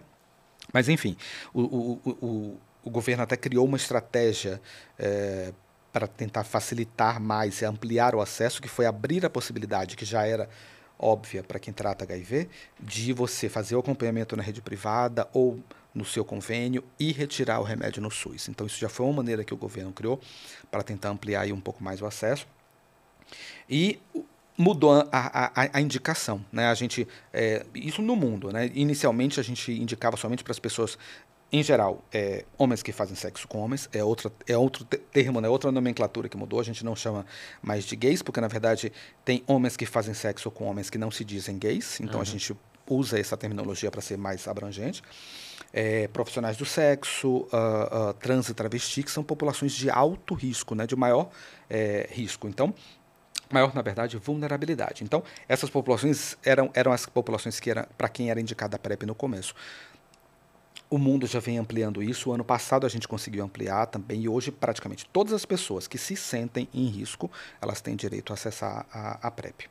Mas 0.71 0.87
enfim, 0.87 1.17
o, 1.53 1.61
o, 1.61 2.01
o, 2.05 2.57
o 2.83 2.89
governo 2.89 3.23
até 3.23 3.35
criou 3.35 3.65
uma 3.65 3.77
estratégia 3.77 4.61
é, 4.97 5.53
para 5.91 6.07
tentar 6.07 6.43
facilitar 6.43 7.19
mais 7.19 7.61
e 7.61 7.65
ampliar 7.65 8.15
o 8.15 8.21
acesso, 8.21 8.61
que 8.61 8.67
foi 8.67 8.85
abrir 8.85 9.25
a 9.25 9.29
possibilidade, 9.29 9.95
que 9.95 10.05
já 10.05 10.25
era 10.25 10.49
óbvia 10.97 11.43
para 11.43 11.59
quem 11.59 11.73
trata 11.73 12.03
HIV, 12.03 12.47
de 12.79 13.11
você 13.11 13.49
fazer 13.49 13.75
o 13.75 13.79
acompanhamento 13.79 14.35
na 14.37 14.43
rede 14.43 14.61
privada 14.61 15.27
ou 15.33 15.59
no 15.93 16.05
seu 16.05 16.23
convênio 16.23 16.83
e 16.99 17.11
retirar 17.11 17.59
o 17.59 17.63
remédio 17.63 18.01
no 18.01 18.09
SUS. 18.09 18.47
Então, 18.47 18.65
isso 18.65 18.79
já 18.79 18.87
foi 18.87 19.05
uma 19.05 19.17
maneira 19.17 19.43
que 19.43 19.53
o 19.53 19.57
governo 19.57 19.91
criou 19.91 20.21
para 20.69 20.83
tentar 20.83 21.09
ampliar 21.09 21.51
um 21.51 21.59
pouco 21.59 21.83
mais 21.83 22.01
o 22.01 22.05
acesso. 22.05 22.47
E 23.69 23.99
mudou 24.57 24.93
a, 24.93 25.07
a, 25.11 25.69
a, 25.73 25.81
indicação, 25.81 26.45
né? 26.51 26.67
A 26.67 26.73
gente 26.73 27.07
é, 27.33 27.65
isso 27.73 28.01
no 28.01 28.15
mundo, 28.15 28.51
né? 28.51 28.69
Inicialmente 28.73 29.39
a 29.39 29.43
gente 29.43 29.71
indicava 29.71 30.15
somente 30.17 30.43
para 30.43 30.51
as 30.51 30.59
pessoas 30.59 30.97
em 31.51 31.61
geral, 31.61 32.01
é, 32.13 32.45
homens 32.57 32.81
que 32.81 32.93
fazem 32.93 33.15
sexo 33.15 33.45
com 33.47 33.59
homens, 33.59 33.89
é, 33.91 34.01
outra, 34.01 34.31
é 34.47 34.57
outro 34.57 34.85
termo, 34.85 35.41
né, 35.41 35.49
outra 35.49 35.69
nomenclatura 35.71 36.29
que 36.29 36.37
mudou, 36.37 36.59
a 36.59 36.63
gente 36.63 36.85
não 36.85 36.95
chama 36.95 37.25
mais 37.61 37.83
de 37.83 37.95
gays, 37.95 38.21
porque 38.21 38.39
na 38.39 38.47
verdade 38.47 38.91
tem 39.25 39.43
homens 39.45 39.75
que 39.75 39.85
fazem 39.85 40.13
sexo 40.13 40.49
com 40.49 40.65
homens 40.65 40.89
que 40.89 40.97
não 40.97 41.11
se 41.11 41.25
dizem 41.25 41.57
gays, 41.57 41.99
então 41.99 42.15
uhum. 42.15 42.21
a 42.21 42.25
gente 42.25 42.55
usa 42.89 43.19
essa 43.19 43.35
terminologia 43.35 43.91
para 43.91 44.01
ser 44.01 44.17
mais 44.17 44.47
abrangente. 44.47 45.03
É, 45.73 46.07
profissionais 46.09 46.57
do 46.57 46.65
sexo, 46.65 47.29
uh, 47.29 48.09
uh, 48.09 48.13
trans 48.15 48.49
e 48.49 48.53
travesti, 48.53 49.03
que 49.03 49.11
são 49.11 49.23
populações 49.23 49.71
de 49.71 49.89
alto 49.89 50.33
risco, 50.33 50.75
né, 50.75 50.85
de 50.85 50.95
maior 50.97 51.29
é, 51.69 52.09
risco. 52.11 52.47
Então, 52.47 52.73
maior, 53.49 53.73
na 53.73 53.81
verdade, 53.81 54.17
vulnerabilidade. 54.17 55.03
Então, 55.03 55.23
essas 55.47 55.69
populações 55.69 56.37
eram, 56.43 56.69
eram 56.73 56.91
as 56.91 57.05
populações 57.05 57.59
que 57.59 57.69
eram 57.69 57.85
para 57.97 58.09
quem 58.09 58.29
era 58.29 58.41
indicada 58.41 58.75
a 58.75 58.79
PrEP 58.79 59.05
no 59.05 59.15
começo. 59.15 59.53
O 60.91 60.97
mundo 60.97 61.25
já 61.25 61.39
vem 61.39 61.57
ampliando 61.57 62.03
isso. 62.03 62.29
O 62.29 62.33
ano 62.33 62.43
passado 62.43 62.85
a 62.85 62.89
gente 62.89 63.07
conseguiu 63.07 63.45
ampliar 63.45 63.85
também 63.85 64.23
e 64.23 64.27
hoje 64.27 64.51
praticamente 64.51 65.05
todas 65.05 65.31
as 65.31 65.45
pessoas 65.45 65.87
que 65.87 65.97
se 65.97 66.17
sentem 66.17 66.67
em 66.73 66.85
risco, 66.85 67.31
elas 67.61 67.79
têm 67.79 67.95
direito 67.95 68.33
a 68.33 68.33
acessar 68.33 68.85
a, 68.91 69.25
a 69.25 69.31
PrEP. 69.31 69.69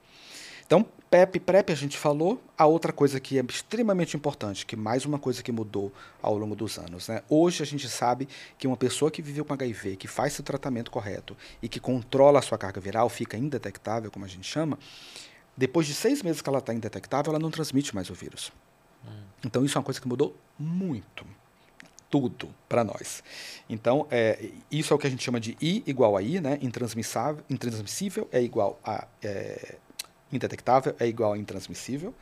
Então, 0.65 0.83
PEP 1.11 1.37
e 1.37 1.41
PrEP 1.41 1.73
a 1.73 1.75
gente 1.75 1.99
falou. 1.99 2.43
A 2.57 2.65
outra 2.65 2.91
coisa 2.91 3.21
que 3.21 3.39
é 3.39 3.45
extremamente 3.47 4.17
importante, 4.17 4.65
que 4.65 4.77
mais 4.77 5.05
uma 5.05 5.19
coisa 5.19 5.43
que 5.43 5.53
mudou 5.53 5.93
ao 6.23 6.39
longo 6.39 6.57
dos 6.57 6.79
anos. 6.79 7.09
Né? 7.09 7.23
Hoje 7.29 7.63
a 7.63 7.67
gente 7.67 7.87
sabe 7.87 8.27
que 8.57 8.67
uma 8.67 8.77
pessoa 8.77 9.11
que 9.11 9.21
viveu 9.21 9.45
com 9.45 9.53
HIV, 9.53 9.97
que 9.97 10.09
faz 10.09 10.33
seu 10.33 10.43
tratamento 10.43 10.91
correto 10.91 11.37
e 11.61 11.69
que 11.69 11.79
controla 11.79 12.39
a 12.39 12.43
sua 12.43 12.57
carga 12.57 12.81
viral, 12.81 13.11
fica 13.11 13.37
indetectável, 13.37 14.11
como 14.11 14.25
a 14.25 14.29
gente 14.29 14.49
chama, 14.49 14.79
depois 15.55 15.87
de 15.87 15.93
seis 15.93 16.23
meses 16.23 16.41
que 16.41 16.49
ela 16.49 16.61
está 16.61 16.73
indetectável, 16.73 17.31
ela 17.31 17.39
não 17.39 17.51
transmite 17.51 17.95
mais 17.95 18.09
o 18.09 18.15
vírus. 18.15 18.51
Então 19.45 19.65
isso 19.65 19.77
é 19.77 19.79
uma 19.79 19.85
coisa 19.85 20.01
que 20.01 20.09
mudou 20.09 20.37
muito. 20.59 21.25
Tudo 22.09 22.53
para 22.69 22.83
nós. 22.83 23.23
Então, 23.69 24.05
é, 24.11 24.51
isso 24.69 24.93
é 24.93 24.97
o 24.97 24.99
que 24.99 25.07
a 25.07 25.11
gente 25.11 25.23
chama 25.23 25.39
de 25.39 25.57
I 25.63 25.85
igual 25.87 26.17
a 26.17 26.23
I, 26.23 26.41
né? 26.41 26.59
Intransmissível, 26.61 27.39
intransmissível 27.49 28.29
é 28.33 28.43
igual 28.43 28.81
a 28.85 29.07
é, 29.23 29.77
indetectável, 30.33 30.95
é 30.99 31.07
igual 31.07 31.35
a 31.35 31.39
intransmissível. 31.39 32.13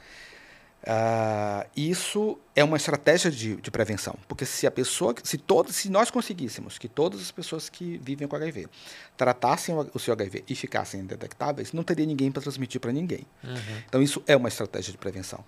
Uh, 0.81 1.69
isso 1.77 2.39
é 2.55 2.63
uma 2.63 2.77
estratégia 2.77 3.31
de, 3.31 3.57
de, 3.57 3.71
prevenção, 3.71 4.15
porque 4.29 4.47
se 4.47 4.65
a 4.65 4.71
pessoa, 4.71 5.13
se 5.25 5.37
todos, 5.37 5.75
se 5.75 5.91
nós 5.91 6.09
conseguíssemos 6.09 6.79
que 6.79 6.89
todas 6.89 7.21
as 7.21 7.33
pessoas 7.33 7.69
que 7.69 7.99
vivem 7.99 8.29
com 8.29 8.37
HIV 8.37 8.69
tratassem 9.17 9.75
o, 9.75 9.91
o 9.93 9.99
seu 9.99 10.15
HIV 10.15 10.45
e 10.49 10.55
ficassem 10.55 11.01
indetectáveis, 11.01 11.73
não 11.73 11.83
teria 11.83 12.07
ninguém 12.07 12.31
para 12.31 12.41
transmitir 12.41 12.81
para 12.81 12.93
ninguém. 12.93 13.27
Uhum. 13.43 13.83
Então 13.89 14.01
isso 14.01 14.23
é 14.27 14.37
uma 14.37 14.49
estratégia 14.49 14.93
de 14.93 14.99
prevenção. 14.99 15.45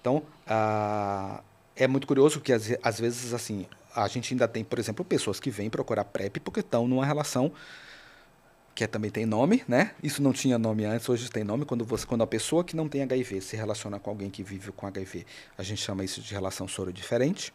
Então 0.00 0.18
uh, 0.46 1.42
é 1.74 1.88
muito 1.88 2.06
curioso 2.06 2.40
que 2.40 2.52
às, 2.52 2.70
às 2.82 3.00
vezes 3.00 3.32
assim 3.32 3.66
a 3.96 4.06
gente 4.06 4.34
ainda 4.34 4.46
tem, 4.46 4.62
por 4.62 4.78
exemplo, 4.78 5.04
pessoas 5.04 5.40
que 5.40 5.50
vêm 5.50 5.70
procurar 5.70 6.04
PrEP 6.04 6.40
porque 6.40 6.60
estão 6.60 6.86
numa 6.86 7.06
relação 7.06 7.50
que 8.74 8.82
é, 8.82 8.86
também 8.86 9.10
tem 9.10 9.24
nome, 9.24 9.62
né? 9.68 9.92
Isso 10.02 10.20
não 10.20 10.32
tinha 10.32 10.58
nome 10.58 10.84
antes, 10.84 11.08
hoje 11.08 11.30
tem 11.30 11.44
nome. 11.44 11.64
Quando, 11.64 11.84
você, 11.84 12.04
quando 12.04 12.22
a 12.22 12.26
pessoa 12.26 12.64
que 12.64 12.74
não 12.74 12.88
tem 12.88 13.02
HIV 13.02 13.40
se 13.40 13.56
relaciona 13.56 14.00
com 14.00 14.10
alguém 14.10 14.28
que 14.28 14.42
vive 14.42 14.72
com 14.72 14.86
HIV, 14.86 15.24
a 15.56 15.62
gente 15.62 15.80
chama 15.80 16.04
isso 16.04 16.20
de 16.20 16.34
relação 16.34 16.66
soro 16.66 16.92
diferente. 16.92 17.52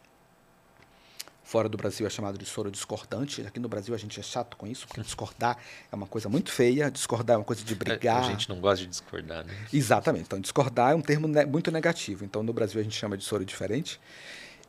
Fora 1.44 1.68
do 1.68 1.76
Brasil 1.78 2.06
é 2.06 2.10
chamado 2.10 2.38
de 2.38 2.46
soro 2.46 2.72
discordante. 2.72 3.42
Aqui 3.42 3.60
no 3.60 3.68
Brasil 3.68 3.94
a 3.94 3.98
gente 3.98 4.20
é 4.20 4.24
chato 4.24 4.56
com 4.56 4.68
isso, 4.68 4.88
porque 4.88 5.02
discordar 5.02 5.58
é 5.92 5.96
uma 5.96 6.06
coisa 6.06 6.30
muito 6.30 6.52
feia. 6.52 6.92
Discordar 6.92 7.34
é 7.34 7.38
uma 7.38 7.44
coisa 7.44 7.64
de 7.64 7.76
brigar. 7.76 8.24
A 8.24 8.28
gente 8.28 8.48
não 8.48 8.62
gosta 8.62 8.86
de 8.86 8.92
discordar, 8.92 9.44
né? 9.44 9.54
Exatamente. 9.74 10.26
Então, 10.26 10.40
discordar 10.40 10.92
é 10.92 10.96
um 10.96 11.02
termo 11.02 11.28
ne 11.28 11.44
muito 11.46 11.72
negativo. 11.72 12.24
Então, 12.24 12.44
no 12.44 12.54
Brasil 12.54 12.80
a 12.80 12.84
gente 12.84 12.96
chama 12.96 13.18
de 13.18 13.24
soro 13.24 13.44
diferente. 13.44 14.00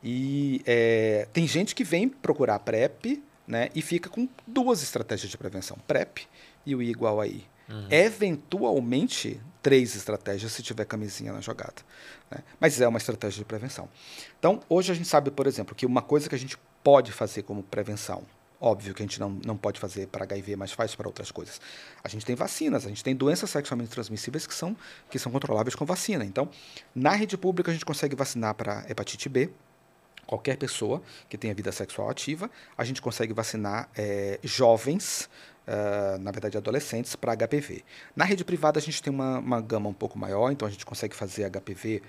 E 0.03 0.63
é, 0.67 1.29
tem 1.33 1.47
gente 1.47 1.75
que 1.75 1.85
vem 1.85 2.09
procurar 2.09 2.59
PrEP 2.59 3.23
né? 3.51 3.69
E 3.75 3.83
fica 3.83 4.09
com 4.09 4.29
duas 4.47 4.83
estratégias 4.83 5.31
de 5.31 5.37
prevenção: 5.37 5.77
PrEP 5.87 6.21
e 6.65 6.75
o 6.75 6.81
I 6.81 6.89
igual 6.89 7.21
a 7.21 7.27
I. 7.27 7.45
Uhum. 7.69 7.87
Eventualmente, 7.91 9.41
três 9.61 9.95
estratégias 9.95 10.53
se 10.53 10.63
tiver 10.63 10.85
camisinha 10.85 11.33
na 11.33 11.41
jogada. 11.41 11.83
Né? 12.31 12.39
Mas 12.59 12.81
é 12.81 12.87
uma 12.87 12.99
estratégia 12.99 13.39
de 13.39 13.45
prevenção. 13.45 13.89
Então, 14.39 14.61
hoje 14.69 14.93
a 14.93 14.95
gente 14.95 15.09
sabe, 15.09 15.31
por 15.31 15.47
exemplo, 15.47 15.75
que 15.75 15.85
uma 15.85 16.03
coisa 16.03 16.29
que 16.29 16.35
a 16.35 16.39
gente 16.39 16.57
pode 16.83 17.13
fazer 17.13 17.43
como 17.43 17.63
prevenção, 17.63 18.23
óbvio 18.61 18.95
que 18.95 19.03
a 19.03 19.07
gente 19.07 19.21
não, 19.21 19.31
não 19.45 19.57
pode 19.57 19.79
fazer 19.79 20.07
para 20.09 20.25
HIV, 20.25 20.57
mas 20.57 20.73
faz 20.73 20.95
para 20.95 21.07
outras 21.07 21.31
coisas. 21.31 21.61
A 22.03 22.09
gente 22.09 22.25
tem 22.27 22.35
vacinas, 22.35 22.87
a 22.87 22.89
gente 22.89 23.05
tem 23.05 23.15
doenças 23.15 23.51
sexualmente 23.51 23.91
transmissíveis 23.91 24.47
que 24.47 24.55
são, 24.55 24.77
que 25.09 25.19
são 25.19 25.31
controláveis 25.31 25.75
com 25.75 25.85
vacina. 25.85 26.25
Então, 26.25 26.49
na 26.95 27.13
rede 27.13 27.37
pública, 27.37 27.71
a 27.71 27.75
gente 27.75 27.85
consegue 27.85 28.17
vacinar 28.17 28.55
para 28.55 28.85
hepatite 28.89 29.29
B, 29.29 29.51
qualquer 30.31 30.57
pessoa 30.57 31.03
que 31.29 31.37
tenha 31.37 31.53
vida 31.53 31.73
sexual 31.73 32.09
ativa, 32.09 32.49
a 32.79 32.85
gente 32.85 33.03
consegue 33.03 33.33
vacinar 33.33 33.89
é, 33.97 34.39
jovens, 34.45 35.29
uh, 35.67 36.19
na 36.21 36.31
verdade 36.31 36.57
adolescentes, 36.57 37.17
para 37.17 37.35
HPV. 37.35 37.83
Na 38.15 38.25
rede 38.25 38.45
privada 38.45 38.79
a 38.79 38.83
gente 38.83 39.03
tem 39.03 39.13
uma, 39.13 39.41
uma 39.41 39.61
gama 39.61 39.91
um 39.91 39.93
pouco 39.93 40.17
maior, 40.17 40.53
então 40.53 40.69
a 40.69 40.71
gente 40.71 40.87
consegue 40.87 41.17
fazer 41.17 41.51
HPV 41.51 42.01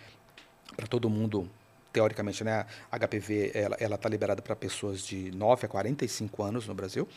para 0.76 0.86
todo 0.86 1.10
mundo 1.10 1.50
teoricamente, 1.92 2.44
né, 2.44 2.68
a 2.92 3.00
HPV 3.00 3.54
ela 3.80 3.96
está 3.96 4.08
liberada 4.08 4.40
para 4.40 4.56
pessoas 4.56 5.02
de 5.02 5.32
9 5.32 5.66
a 5.66 5.68
45 5.68 6.44
anos 6.44 6.68
no 6.68 6.76
Brasil. 6.76 7.10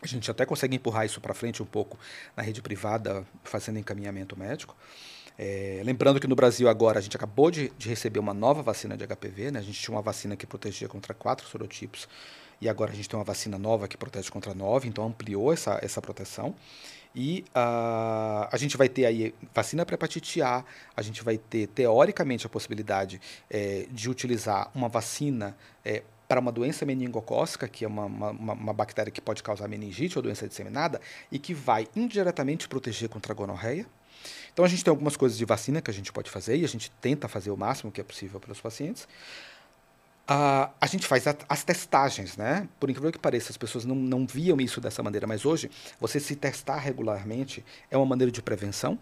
A 0.00 0.06
gente 0.06 0.30
até 0.30 0.46
consegue 0.46 0.76
empurrar 0.76 1.04
isso 1.04 1.20
para 1.20 1.34
frente 1.34 1.60
um 1.60 1.66
pouco 1.66 1.98
na 2.36 2.42
rede 2.42 2.62
privada, 2.62 3.26
fazendo 3.42 3.80
encaminhamento 3.80 4.38
médico. 4.38 4.76
É, 5.42 5.80
lembrando 5.86 6.20
que 6.20 6.26
no 6.26 6.36
Brasil 6.36 6.68
agora 6.68 6.98
a 6.98 7.00
gente 7.00 7.16
acabou 7.16 7.50
de, 7.50 7.72
de, 7.78 7.88
receber 7.88 8.20
uma 8.20 8.34
nova 8.34 8.60
vacina 8.60 8.94
de 8.94 9.06
HPV, 9.06 9.50
né? 9.52 9.58
A 9.58 9.62
gente 9.62 9.80
tinha 9.80 9.94
uma 9.94 10.02
vacina 10.02 10.36
que 10.36 10.46
protegia 10.46 10.86
contra 10.86 11.14
quatro 11.14 11.46
sorotipos 11.46 12.06
e 12.60 12.68
agora 12.68 12.92
a 12.92 12.94
gente 12.94 13.08
tem 13.08 13.18
uma 13.18 13.24
vacina 13.24 13.56
nova 13.56 13.88
que 13.88 13.96
protege 13.96 14.30
contra 14.30 14.52
nove, 14.52 14.86
então 14.86 15.02
ampliou 15.06 15.50
essa, 15.50 15.78
essa 15.82 16.02
proteção. 16.02 16.54
E 17.16 17.42
uh, 17.56 18.48
a 18.52 18.56
gente 18.58 18.76
vai 18.76 18.86
ter 18.86 19.06
aí 19.06 19.34
vacina 19.54 19.86
para 19.86 19.94
hepatite 19.94 20.42
A, 20.42 20.62
a 20.94 21.00
gente 21.00 21.24
vai 21.24 21.38
ter 21.38 21.68
teoricamente 21.68 22.44
a 22.44 22.50
possibilidade 22.50 23.18
é, 23.48 23.86
de 23.90 24.10
utilizar 24.10 24.70
uma 24.74 24.90
vacina 24.90 25.56
é, 25.82 26.02
para 26.28 26.38
uma 26.38 26.52
doença 26.52 26.84
meningocócica, 26.84 27.66
que 27.66 27.82
é 27.82 27.88
uma, 27.88 28.04
uma, 28.04 28.52
uma, 28.52 28.72
bactéria 28.74 29.10
que 29.10 29.22
pode 29.22 29.42
causar 29.42 29.66
meningite 29.68 30.18
ou 30.18 30.22
doença 30.22 30.46
disseminada, 30.46 31.00
e 31.32 31.38
que 31.38 31.54
vai 31.54 31.88
indiretamente 31.96 32.68
proteger 32.68 33.08
contra 33.08 33.32
a 33.32 33.34
gonorreia. 33.34 33.86
Então 34.52 34.64
a 34.64 34.68
gente 34.68 34.84
tem 34.84 34.90
algumas 34.90 35.16
coisas 35.16 35.36
de 35.36 35.44
vacina 35.44 35.80
que 35.80 35.90
a 35.90 35.94
gente 35.94 36.12
pode 36.12 36.30
fazer 36.30 36.56
e 36.56 36.64
a 36.64 36.68
gente 36.68 36.90
tenta 37.00 37.28
fazer 37.28 37.50
o 37.50 37.56
máximo 37.56 37.90
que 37.90 38.00
é 38.00 38.04
possível 38.04 38.38
para 38.40 38.52
os 38.52 38.60
pacientes. 38.60 39.06
Uh, 40.30 40.70
a 40.80 40.86
gente 40.86 41.08
faz 41.08 41.26
a, 41.26 41.34
as 41.48 41.64
testagens, 41.64 42.36
né? 42.36 42.68
Por 42.78 42.88
incrível 42.88 43.10
que 43.10 43.18
pareça, 43.18 43.50
as 43.50 43.56
pessoas 43.56 43.84
não, 43.84 43.96
não 43.96 44.24
viam 44.24 44.60
isso 44.60 44.80
dessa 44.80 45.02
maneira, 45.02 45.26
mas 45.26 45.44
hoje 45.44 45.68
você 45.98 46.20
se 46.20 46.36
testar 46.36 46.76
regularmente 46.76 47.64
é 47.90 47.96
uma 47.96 48.06
maneira 48.06 48.30
de 48.30 48.40
prevenção, 48.40 48.96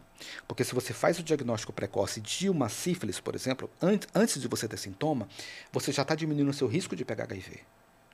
porque 0.46 0.64
se 0.64 0.74
você 0.74 0.94
faz 0.94 1.18
o 1.18 1.22
diagnóstico 1.22 1.70
precoce 1.70 2.18
de 2.22 2.48
uma 2.48 2.70
sífilis, 2.70 3.20
por 3.20 3.34
exemplo, 3.34 3.68
antes, 3.82 4.08
antes 4.14 4.40
de 4.40 4.48
você 4.48 4.66
ter 4.66 4.78
sintoma, 4.78 5.28
você 5.70 5.92
já 5.92 6.00
está 6.00 6.14
diminuindo 6.14 6.48
o 6.48 6.54
seu 6.54 6.66
risco 6.66 6.96
de 6.96 7.04
pegar 7.04 7.24
HIV. 7.24 7.60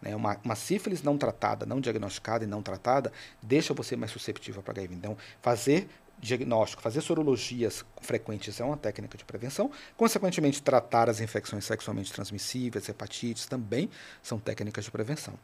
Né? 0.02 0.16
Uma, 0.16 0.36
uma 0.44 0.56
sífilis 0.56 1.00
não 1.00 1.16
tratada, 1.16 1.64
não 1.64 1.80
diagnosticada 1.80 2.42
e 2.42 2.48
não 2.48 2.62
tratada, 2.62 3.12
deixa 3.40 3.72
você 3.72 3.94
mais 3.94 4.10
susceptível 4.10 4.60
para 4.60 4.72
HIV. 4.72 4.92
Então, 4.92 5.16
fazer 5.40 5.88
diagnóstico, 6.18 6.82
fazer 6.82 7.00
sorologias 7.00 7.84
frequentes 8.00 8.60
é 8.60 8.64
uma 8.64 8.76
técnica 8.76 9.18
de 9.18 9.24
prevenção. 9.24 9.70
Consequentemente, 9.96 10.62
tratar 10.62 11.08
as 11.10 11.20
infecções 11.20 11.64
sexualmente 11.64 12.12
transmissíveis, 12.12 12.88
hepatites, 12.88 13.46
também 13.46 13.90
são 14.22 14.38
técnicas 14.38 14.84
de 14.84 14.90
prevenção. 14.90 15.34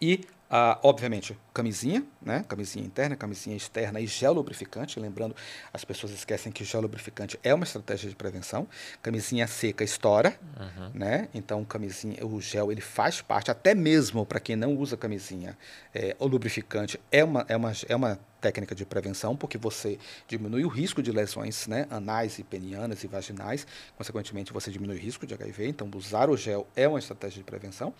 E, 0.00 0.24
ah, 0.48 0.78
obviamente, 0.82 1.36
camisinha, 1.52 2.02
né? 2.22 2.44
Camisinha 2.48 2.84
interna, 2.84 3.14
camisinha 3.14 3.54
externa 3.54 4.00
e 4.00 4.06
gel 4.06 4.32
lubrificante. 4.32 4.98
Lembrando, 4.98 5.36
as 5.72 5.84
pessoas 5.84 6.12
esquecem 6.12 6.50
que 6.50 6.64
gel 6.64 6.80
lubrificante 6.80 7.38
é 7.42 7.54
uma 7.54 7.64
estratégia 7.64 8.08
de 8.08 8.16
prevenção. 8.16 8.66
Camisinha 9.02 9.46
seca 9.46 9.84
estoura, 9.84 10.38
uhum. 10.58 10.90
né? 10.94 11.28
Então, 11.34 11.62
camisinha, 11.64 12.24
o 12.26 12.40
gel 12.40 12.72
ele 12.72 12.80
faz 12.80 13.20
parte, 13.20 13.50
até 13.50 13.74
mesmo 13.74 14.24
para 14.24 14.40
quem 14.40 14.56
não 14.56 14.74
usa 14.74 14.96
camisinha, 14.96 15.56
é, 15.94 16.16
o 16.18 16.26
lubrificante 16.26 16.98
é 17.12 17.22
uma, 17.22 17.44
é 17.46 17.56
uma, 17.56 17.72
é 17.88 17.94
uma 17.94 18.18
técnica 18.40 18.74
de 18.74 18.84
prevenção, 18.84 19.36
porque 19.36 19.58
você 19.58 19.98
diminui 20.26 20.64
o 20.64 20.68
risco 20.68 21.02
de 21.02 21.12
lesões 21.12 21.66
né, 21.66 21.86
anais 21.90 22.38
e 22.38 22.42
penianas 22.42 23.04
e 23.04 23.06
vaginais, 23.06 23.66
consequentemente 23.96 24.52
você 24.52 24.70
diminui 24.70 24.96
o 24.96 25.00
risco 25.00 25.26
de 25.26 25.34
HIV, 25.34 25.68
então 25.68 25.90
usar 25.94 26.30
o 26.30 26.36
gel 26.36 26.66
é 26.74 26.88
uma 26.88 26.98
estratégia 26.98 27.38
de 27.38 27.44
prevenção. 27.44 27.94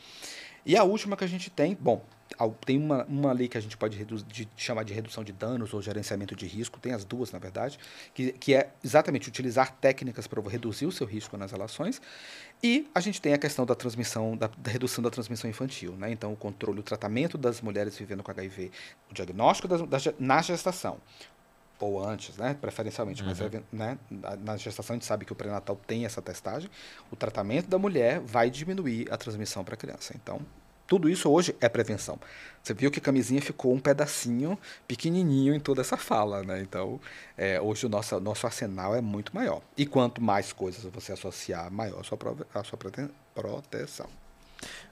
E 0.65 0.77
a 0.77 0.85
última 0.85 1.17
que 1.17 1.25
a 1.25 1.27
gente 1.27 1.51
tem, 1.51 1.77
bom, 1.79 2.05
tem 2.65 2.79
uma, 2.79 3.05
uma 3.05 3.33
lei 3.33 3.49
que 3.49 3.59
a 3.59 3.61
gente 3.61 3.77
pode 3.77 4.03
de, 4.05 4.49
chamar 4.57 4.85
de 4.85 4.93
redução 4.93 5.25
de 5.25 5.33
danos 5.33 5.75
ou 5.75 5.83
gerenciamento 5.83 6.35
de 6.35 6.47
risco, 6.47 6.79
tem 6.79 6.93
as 6.93 7.05
duas, 7.05 7.33
na 7.33 7.39
verdade, 7.39 7.79
que, 8.15 8.33
que 8.33 8.55
é 8.55 8.71
exatamente 8.85 9.29
utilizar 9.29 9.73
técnicas 9.77 10.27
para 10.27 10.41
reduzir 10.49 10.87
o 10.87 10.93
seu 10.93 11.07
risco 11.07 11.37
nas 11.37 11.53
relações. 11.53 12.01
E 12.63 12.89
a 12.95 13.01
gente 13.01 13.21
tem 13.21 13.33
a 13.33 13.39
questão 13.39 13.67
da 13.67 13.75
transmissão, 13.75 14.37
da, 14.37 14.47
da 14.47 14.71
redução 14.71 15.03
da 15.03 15.11
transmissão 15.11 15.49
infantil, 15.49 15.93
né? 15.97 16.11
Então, 16.11 16.33
o 16.33 16.37
controle, 16.37 16.81
o 16.81 16.83
tratamento 16.83 17.37
das 17.37 17.61
mulheres 17.61 17.97
vivendo 17.97 18.23
com 18.23 18.31
HIV, 18.31 18.71
o 19.11 19.15
diagnóstico 19.15 19.67
das, 19.67 19.83
da, 19.83 19.99
na 20.19 20.43
gestação, 20.43 20.99
ou 21.81 22.05
antes, 22.05 22.37
né, 22.37 22.57
preferencialmente, 22.61 23.23
uhum. 23.23 23.29
mas 23.29 23.39
né, 23.73 23.99
na 24.41 24.57
gestação 24.57 24.95
a 24.95 24.97
gente 24.97 25.07
sabe 25.07 25.25
que 25.25 25.33
o 25.33 25.37
pré-natal 25.37 25.81
tem 25.87 26.05
essa 26.05 26.21
testagem, 26.21 26.71
o 27.11 27.17
tratamento 27.17 27.69
da 27.69 27.79
mulher 27.79 28.21
vai 28.21 28.51
diminuir 28.51 29.11
a 29.11 29.17
transmissão 29.17 29.65
para 29.65 29.75
a 29.75 29.77
criança. 29.77 30.15
Então, 30.15 30.41
tudo 30.87 31.09
isso 31.09 31.31
hoje 31.31 31.55
é 31.61 31.69
prevenção. 31.69 32.19
Você 32.61 32.75
viu 32.75 32.91
que 32.91 32.99
a 32.99 33.03
camisinha 33.03 33.41
ficou 33.41 33.73
um 33.73 33.79
pedacinho 33.79 34.59
pequenininho 34.89 35.55
em 35.55 35.61
toda 35.61 35.81
essa 35.83 35.97
fala, 35.97 36.43
né? 36.43 36.61
Então, 36.61 37.01
é, 37.39 37.61
hoje 37.61 37.87
o 37.87 37.89
nosso, 37.89 38.19
nosso 38.19 38.45
arsenal 38.45 38.97
é 38.97 39.01
muito 39.01 39.33
maior. 39.33 39.63
E 39.77 39.87
quanto 39.87 40.21
mais 40.21 40.53
coisas 40.53 40.83
você 40.83 41.13
associar, 41.13 41.71
maior 41.71 42.01
a 42.01 42.03
sua, 42.03 42.19
a 42.53 42.65
sua 42.65 42.77
proteção. 42.77 44.09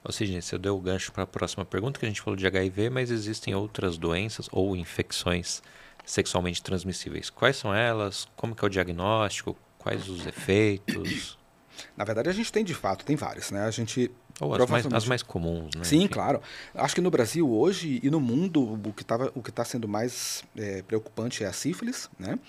Ou 0.01 0.11
seja, 0.13 0.41
você 0.41 0.57
deu 0.57 0.77
o 0.77 0.79
gancho 0.79 1.11
para 1.11 1.23
a 1.23 1.27
próxima 1.27 1.65
pergunta, 1.65 1.99
que 1.99 2.05
a 2.05 2.09
gente 2.09 2.21
falou 2.21 2.37
de 2.37 2.47
HIV, 2.47 2.89
mas 2.89 3.11
existem 3.11 3.53
outras 3.53 3.97
doenças 3.97 4.47
ou 4.53 4.77
infecções 4.77 5.61
sexualmente 6.09 6.61
transmissíveis. 6.63 7.29
Quais 7.29 7.55
são 7.55 7.73
elas? 7.73 8.27
Como 8.35 8.55
que 8.55 8.65
é 8.65 8.67
o 8.67 8.69
diagnóstico? 8.69 9.55
Quais 9.77 10.09
os 10.09 10.25
efeitos? 10.25 11.37
Na 11.95 12.03
verdade, 12.03 12.27
a 12.29 12.33
gente 12.33 12.51
tem 12.51 12.63
de 12.63 12.73
fato, 12.73 13.05
tem 13.05 13.15
várias, 13.15 13.51
né? 13.51 13.63
A 13.63 13.71
gente 13.71 14.11
ou 14.41 14.53
as 14.55 14.69
mais, 14.69 14.85
as 14.85 15.05
mais 15.05 15.21
comuns, 15.23 15.73
né? 15.75 15.83
Sim, 15.83 15.97
Enfim. 15.97 16.07
claro. 16.07 16.41
Acho 16.73 16.95
que 16.95 17.01
no 17.01 17.11
Brasil 17.11 17.49
hoje 17.49 17.99
e 18.01 18.09
no 18.09 18.19
mundo 18.19 18.79
o 18.83 18.91
que 18.91 19.03
tava, 19.03 19.31
o 19.35 19.43
que 19.43 19.49
está 19.49 19.63
sendo 19.63 19.87
mais 19.87 20.43
é, 20.57 20.81
preocupante 20.81 21.43
é 21.43 21.47
a 21.47 21.53
sífilis, 21.53 22.09
né? 22.17 22.39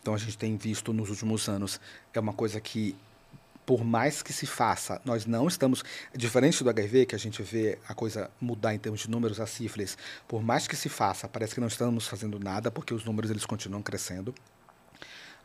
Então 0.00 0.14
a 0.14 0.18
gente 0.18 0.38
tem 0.38 0.56
visto 0.56 0.92
nos 0.92 1.10
últimos 1.10 1.48
anos 1.48 1.80
é 2.12 2.20
uma 2.20 2.32
coisa 2.32 2.60
que 2.60 2.94
por 3.66 3.84
mais 3.84 4.22
que 4.22 4.32
se 4.32 4.46
faça, 4.46 5.00
nós 5.04 5.26
não 5.26 5.48
estamos 5.48 5.82
diferente 6.14 6.62
do 6.62 6.70
HIV 6.70 7.06
que 7.06 7.14
a 7.14 7.18
gente 7.18 7.42
vê 7.42 7.78
a 7.88 7.94
coisa 7.94 8.30
mudar 8.40 8.74
em 8.74 8.78
termos 8.78 9.00
de 9.00 9.10
números 9.10 9.40
a 9.40 9.46
sífilis. 9.46 9.96
Por 10.28 10.42
mais 10.42 10.66
que 10.66 10.76
se 10.76 10.88
faça, 10.88 11.28
parece 11.28 11.54
que 11.54 11.60
não 11.60 11.68
estamos 11.68 12.06
fazendo 12.06 12.38
nada 12.38 12.70
porque 12.70 12.92
os 12.92 13.04
números 13.04 13.30
eles 13.30 13.46
continuam 13.46 13.82
crescendo 13.82 14.34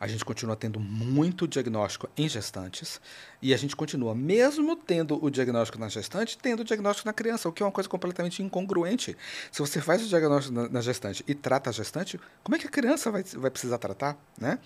a 0.00 0.06
gente 0.06 0.24
continua 0.24 0.56
tendo 0.56 0.80
muito 0.80 1.46
diagnóstico 1.46 2.08
em 2.16 2.26
gestantes 2.26 2.98
e 3.42 3.52
a 3.52 3.56
gente 3.58 3.76
continua, 3.76 4.14
mesmo 4.14 4.74
tendo 4.74 5.22
o 5.22 5.30
diagnóstico 5.30 5.78
na 5.78 5.90
gestante, 5.90 6.38
tendo 6.38 6.60
o 6.60 6.64
diagnóstico 6.64 7.06
na 7.06 7.12
criança, 7.12 7.50
o 7.50 7.52
que 7.52 7.62
é 7.62 7.66
uma 7.66 7.70
coisa 7.70 7.86
completamente 7.86 8.42
incongruente. 8.42 9.14
Se 9.52 9.60
você 9.60 9.78
faz 9.78 10.02
o 10.02 10.08
diagnóstico 10.08 10.54
na, 10.54 10.70
na 10.70 10.80
gestante 10.80 11.22
e 11.28 11.34
trata 11.34 11.68
a 11.68 11.72
gestante, 11.72 12.18
como 12.42 12.56
é 12.56 12.58
que 12.58 12.66
a 12.66 12.70
criança 12.70 13.10
vai, 13.10 13.22
vai 13.22 13.50
precisar 13.50 13.76
tratar, 13.76 14.16
né? 14.38 14.58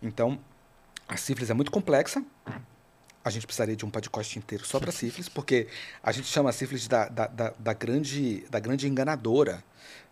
Então, 0.00 0.38
a 1.08 1.16
sífilis 1.16 1.50
é 1.50 1.54
muito 1.54 1.72
complexa, 1.72 2.24
a 3.24 3.30
gente 3.30 3.46
precisaria 3.46 3.76
de 3.76 3.84
um 3.84 3.90
podcast 3.90 4.38
inteiro 4.38 4.64
só 4.64 4.80
para 4.80 4.90
sífilis, 4.90 5.28
porque 5.28 5.68
a 6.02 6.10
gente 6.10 6.26
chama 6.26 6.50
a 6.50 6.52
sífilis 6.52 6.88
da, 6.88 7.08
da, 7.08 7.26
da, 7.26 7.54
da, 7.58 7.72
grande, 7.72 8.46
da 8.50 8.58
grande 8.58 8.88
enganadora, 8.88 9.62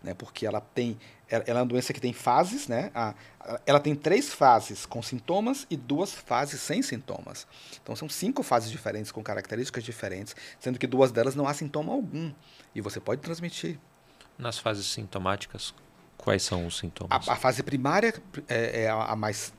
né? 0.03 0.15
porque 0.15 0.47
ela 0.47 0.61
tem 0.61 0.99
ela 1.31 1.45
é 1.47 1.53
uma 1.53 1.67
doença 1.67 1.93
que 1.93 2.01
tem 2.01 2.13
fases, 2.13 2.69
né? 2.69 2.91
A, 2.95 3.15
ela 3.67 3.79
tem 3.79 3.95
três 3.95 4.33
fases 4.33 4.87
com 4.87 5.03
sintomas 5.03 5.67
e 5.69 5.77
duas 5.77 6.13
fases 6.13 6.61
sem 6.61 6.81
sintomas. 6.81 7.47
Então 7.83 7.95
são 7.95 8.09
cinco 8.09 8.43
fases 8.43 8.71
diferentes 8.71 9.13
com 9.13 9.23
características 9.23 9.85
diferentes, 9.85 10.35
sendo 10.59 10.79
que 10.79 10.87
duas 10.87 11.13
delas 11.13 11.35
não 11.35 11.47
há 11.47 11.53
sintoma 11.53 11.93
algum 11.93 12.33
e 12.75 12.81
você 12.81 12.99
pode 12.99 13.21
transmitir. 13.21 13.79
Nas 14.39 14.59
fases 14.59 14.87
sintomáticas, 14.87 15.75
quais 16.17 16.43
são 16.43 16.67
os 16.67 16.79
sintomas? 16.79 17.29
A, 17.29 17.35
a 17.35 17.37
fase 17.37 17.63
primária 17.63 18.15
é, 18.49 18.85
é 18.85 18.91
a 18.91 19.15
mais 19.15 19.53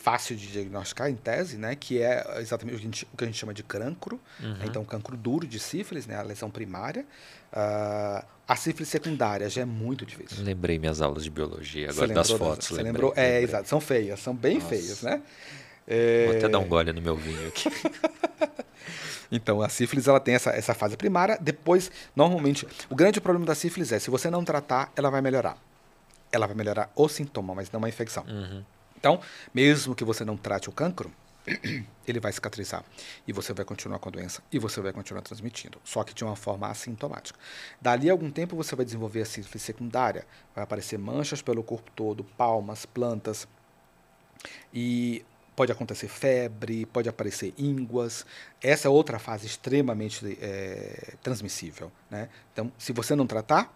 fácil 0.00 0.34
de 0.34 0.46
diagnosticar 0.46 1.10
em 1.10 1.14
tese, 1.14 1.58
né, 1.58 1.74
que 1.74 2.00
é 2.00 2.38
exatamente 2.38 2.76
o 2.76 2.78
que 2.78 2.82
a 2.82 2.86
gente, 2.86 3.08
que 3.18 3.24
a 3.24 3.26
gente 3.26 3.38
chama 3.38 3.52
de 3.52 3.62
cancro, 3.62 4.18
uhum. 4.40 4.54
né, 4.54 4.64
então 4.64 4.82
cancro 4.84 5.16
duro 5.16 5.46
de 5.46 5.58
sífilis, 5.58 6.06
né, 6.06 6.16
a 6.16 6.22
lesão 6.22 6.50
primária. 6.50 7.04
Uh, 7.52 8.24
a 8.48 8.56
sífilis 8.56 8.88
secundária 8.88 9.48
já 9.50 9.62
é 9.62 9.64
muito 9.64 10.06
difícil. 10.06 10.42
Lembrei 10.42 10.78
minhas 10.78 11.02
aulas 11.02 11.22
de 11.22 11.30
biologia 11.30 11.90
agora 11.90 12.08
das 12.14 12.30
fotos. 12.30 12.68
Você 12.68 12.74
lembrei, 12.74 12.92
lembrou? 12.92 13.12
É, 13.14 13.22
lembrei. 13.22 13.40
É, 13.40 13.42
exato, 13.42 13.68
são 13.68 13.80
feias, 13.80 14.20
são 14.20 14.34
bem 14.34 14.54
Nossa. 14.54 14.68
feias, 14.68 15.02
né? 15.02 15.22
É... 15.86 16.26
Vou 16.26 16.36
até 16.36 16.48
dar 16.48 16.58
um 16.60 16.68
gole 16.68 16.92
no 16.92 17.02
meu 17.02 17.16
vinho 17.16 17.48
aqui. 17.48 17.68
Então, 19.32 19.62
a 19.62 19.68
sífilis 19.68 20.08
ela 20.08 20.18
tem 20.18 20.34
essa, 20.34 20.50
essa 20.50 20.74
fase 20.74 20.96
primária. 20.96 21.38
Depois, 21.40 21.88
normalmente, 22.16 22.66
o 22.88 22.96
grande 22.96 23.20
problema 23.20 23.46
da 23.46 23.54
sífilis 23.54 23.92
é 23.92 23.98
se 24.00 24.10
você 24.10 24.28
não 24.28 24.44
tratar, 24.44 24.92
ela 24.96 25.08
vai 25.08 25.20
melhorar. 25.20 25.56
Ela 26.32 26.48
vai 26.48 26.56
melhorar 26.56 26.90
o 26.96 27.08
sintoma, 27.08 27.54
mas 27.54 27.70
não 27.70 27.84
a 27.84 27.88
infecção. 27.88 28.24
Uhum. 28.24 28.64
Então, 29.00 29.20
mesmo 29.52 29.94
que 29.94 30.04
você 30.04 30.24
não 30.24 30.36
trate 30.36 30.68
o 30.68 30.72
cancro, 30.72 31.10
ele 32.06 32.20
vai 32.20 32.30
cicatrizar 32.32 32.84
e 33.26 33.32
você 33.32 33.54
vai 33.54 33.64
continuar 33.64 33.98
com 33.98 34.10
a 34.10 34.12
doença 34.12 34.42
e 34.52 34.58
você 34.58 34.80
vai 34.80 34.92
continuar 34.92 35.22
transmitindo, 35.22 35.80
só 35.82 36.04
que 36.04 36.12
de 36.12 36.22
uma 36.22 36.36
forma 36.36 36.68
assintomática. 36.68 37.38
Dali 37.80 38.10
a 38.10 38.12
algum 38.12 38.30
tempo 38.30 38.54
você 38.54 38.76
vai 38.76 38.84
desenvolver 38.84 39.22
a 39.22 39.24
sífilis 39.24 39.62
secundária, 39.62 40.26
vai 40.54 40.62
aparecer 40.62 40.98
manchas 40.98 41.40
pelo 41.40 41.62
corpo 41.62 41.90
todo, 41.96 42.22
palmas, 42.22 42.84
plantas. 42.84 43.48
E 44.72 45.24
pode 45.56 45.72
acontecer 45.72 46.08
febre, 46.08 46.86
pode 46.86 47.08
aparecer 47.08 47.54
ínguas. 47.58 48.24
Essa 48.62 48.88
é 48.88 48.90
outra 48.90 49.18
fase 49.18 49.46
extremamente 49.46 50.38
é, 50.40 51.14
transmissível. 51.22 51.90
Né? 52.10 52.28
Então, 52.52 52.72
se 52.78 52.92
você 52.92 53.14
não 53.14 53.26
tratar, 53.26 53.74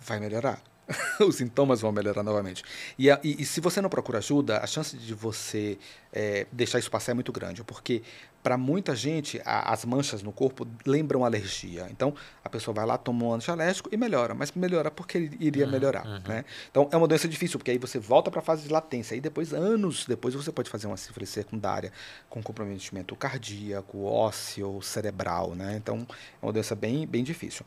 vai 0.00 0.18
melhorar. 0.18 0.62
os 1.26 1.36
sintomas 1.36 1.80
vão 1.80 1.92
melhorar 1.92 2.22
novamente. 2.22 2.62
E, 2.98 3.08
e, 3.08 3.42
e, 3.42 3.46
se 3.46 3.60
você 3.60 3.80
não 3.80 3.88
procura 3.88 4.18
ajuda, 4.18 4.58
a 4.58 4.66
chance 4.66 4.96
de 4.96 5.14
você 5.14 5.78
é, 6.12 6.46
deixar 6.50 6.78
isso 6.78 6.90
passar 6.90 7.12
é 7.12 7.14
muito 7.14 7.32
grande, 7.32 7.62
porque 7.64 8.02
para 8.42 8.58
muita 8.58 8.94
gente 8.96 9.40
a, 9.44 9.72
as 9.72 9.84
manchas 9.84 10.22
no 10.22 10.32
corpo 10.32 10.66
lembram 10.84 11.24
alergia. 11.24 11.86
Então 11.90 12.14
a 12.44 12.48
pessoa 12.48 12.74
vai 12.74 12.84
lá, 12.84 12.98
toma 12.98 13.24
um 13.24 13.34
antialérgico 13.34 13.88
e 13.92 13.96
melhora, 13.96 14.34
mas 14.34 14.50
melhora 14.52 14.90
porque 14.90 15.16
ele 15.16 15.36
iria 15.40 15.64
uhum, 15.64 15.70
melhorar. 15.70 16.04
Uhum. 16.04 16.20
Né? 16.26 16.44
Então 16.70 16.88
é 16.90 16.96
uma 16.96 17.06
doença 17.06 17.28
difícil, 17.28 17.58
porque 17.58 17.70
aí 17.70 17.78
você 17.78 17.98
volta 17.98 18.30
para 18.30 18.40
a 18.40 18.42
fase 18.42 18.64
de 18.64 18.72
latência, 18.72 19.14
e 19.14 19.20
depois, 19.20 19.52
anos 19.52 20.04
depois, 20.06 20.34
você 20.34 20.50
pode 20.50 20.68
fazer 20.68 20.86
uma 20.86 20.96
sífilis 20.96 21.28
secundária 21.28 21.92
com 22.28 22.42
comprometimento 22.42 23.14
cardíaco, 23.14 24.04
ósseo, 24.04 24.82
cerebral. 24.82 25.54
Né? 25.54 25.76
Então 25.76 26.06
é 26.42 26.44
uma 26.44 26.52
doença 26.52 26.74
bem, 26.74 27.06
bem 27.06 27.22
difícil. 27.22 27.64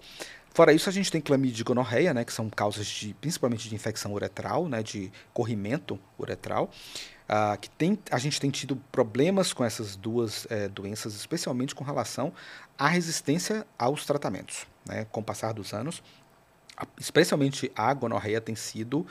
Fora 0.56 0.72
isso, 0.72 0.88
a 0.88 0.92
gente 0.94 1.12
tem 1.12 1.20
clamídia 1.20 1.64
e 1.64 1.66
gonorreia, 1.66 2.14
né, 2.14 2.24
que 2.24 2.32
são 2.32 2.50
causas 2.50 2.88
de, 2.88 3.14
principalmente 3.16 3.68
de 3.68 3.76
infecção 3.76 4.14
uretral, 4.14 4.70
né, 4.70 4.82
de 4.82 5.12
corrimento 5.34 6.00
uretral. 6.18 6.70
Uh, 7.28 7.58
que 7.60 7.70
tem, 7.72 8.00
a 8.10 8.18
gente 8.18 8.40
tem 8.40 8.50
tido 8.50 8.78
problemas 8.90 9.52
com 9.52 9.66
essas 9.66 9.98
duas 9.98 10.48
é, 10.50 10.70
doenças, 10.70 11.14
especialmente 11.14 11.76
com 11.76 11.84
relação 11.84 12.32
à 12.78 12.88
resistência 12.88 13.68
aos 13.78 14.06
tratamentos. 14.06 14.66
Né? 14.86 15.06
Com 15.12 15.20
o 15.20 15.24
passar 15.24 15.52
dos 15.52 15.74
anos, 15.74 16.02
especialmente 16.98 17.70
a 17.76 17.94
gonorreia 17.94 18.40
tem 18.40 18.56
sido 18.56 19.06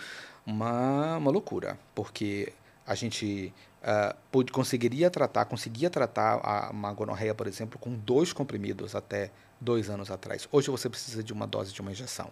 uma, 0.46 1.18
uma 1.18 1.30
loucura, 1.30 1.78
porque 1.94 2.54
a 2.86 2.94
gente 2.94 3.52
uh, 3.82 4.16
pode, 4.32 4.50
conseguiria 4.50 5.10
tratar, 5.10 5.44
conseguia 5.44 5.90
tratar 5.90 6.40
a, 6.42 6.70
uma 6.70 6.92
gonorreia, 6.94 7.34
por 7.34 7.46
exemplo, 7.46 7.78
com 7.78 7.94
dois 7.94 8.32
comprimidos 8.32 8.94
até 8.94 9.30
dois 9.64 9.90
anos 9.90 10.10
atrás. 10.10 10.46
Hoje 10.52 10.70
você 10.70 10.88
precisa 10.88 11.22
de 11.22 11.32
uma 11.32 11.46
dose 11.46 11.72
de 11.72 11.80
uma 11.80 11.90
injeção. 11.90 12.30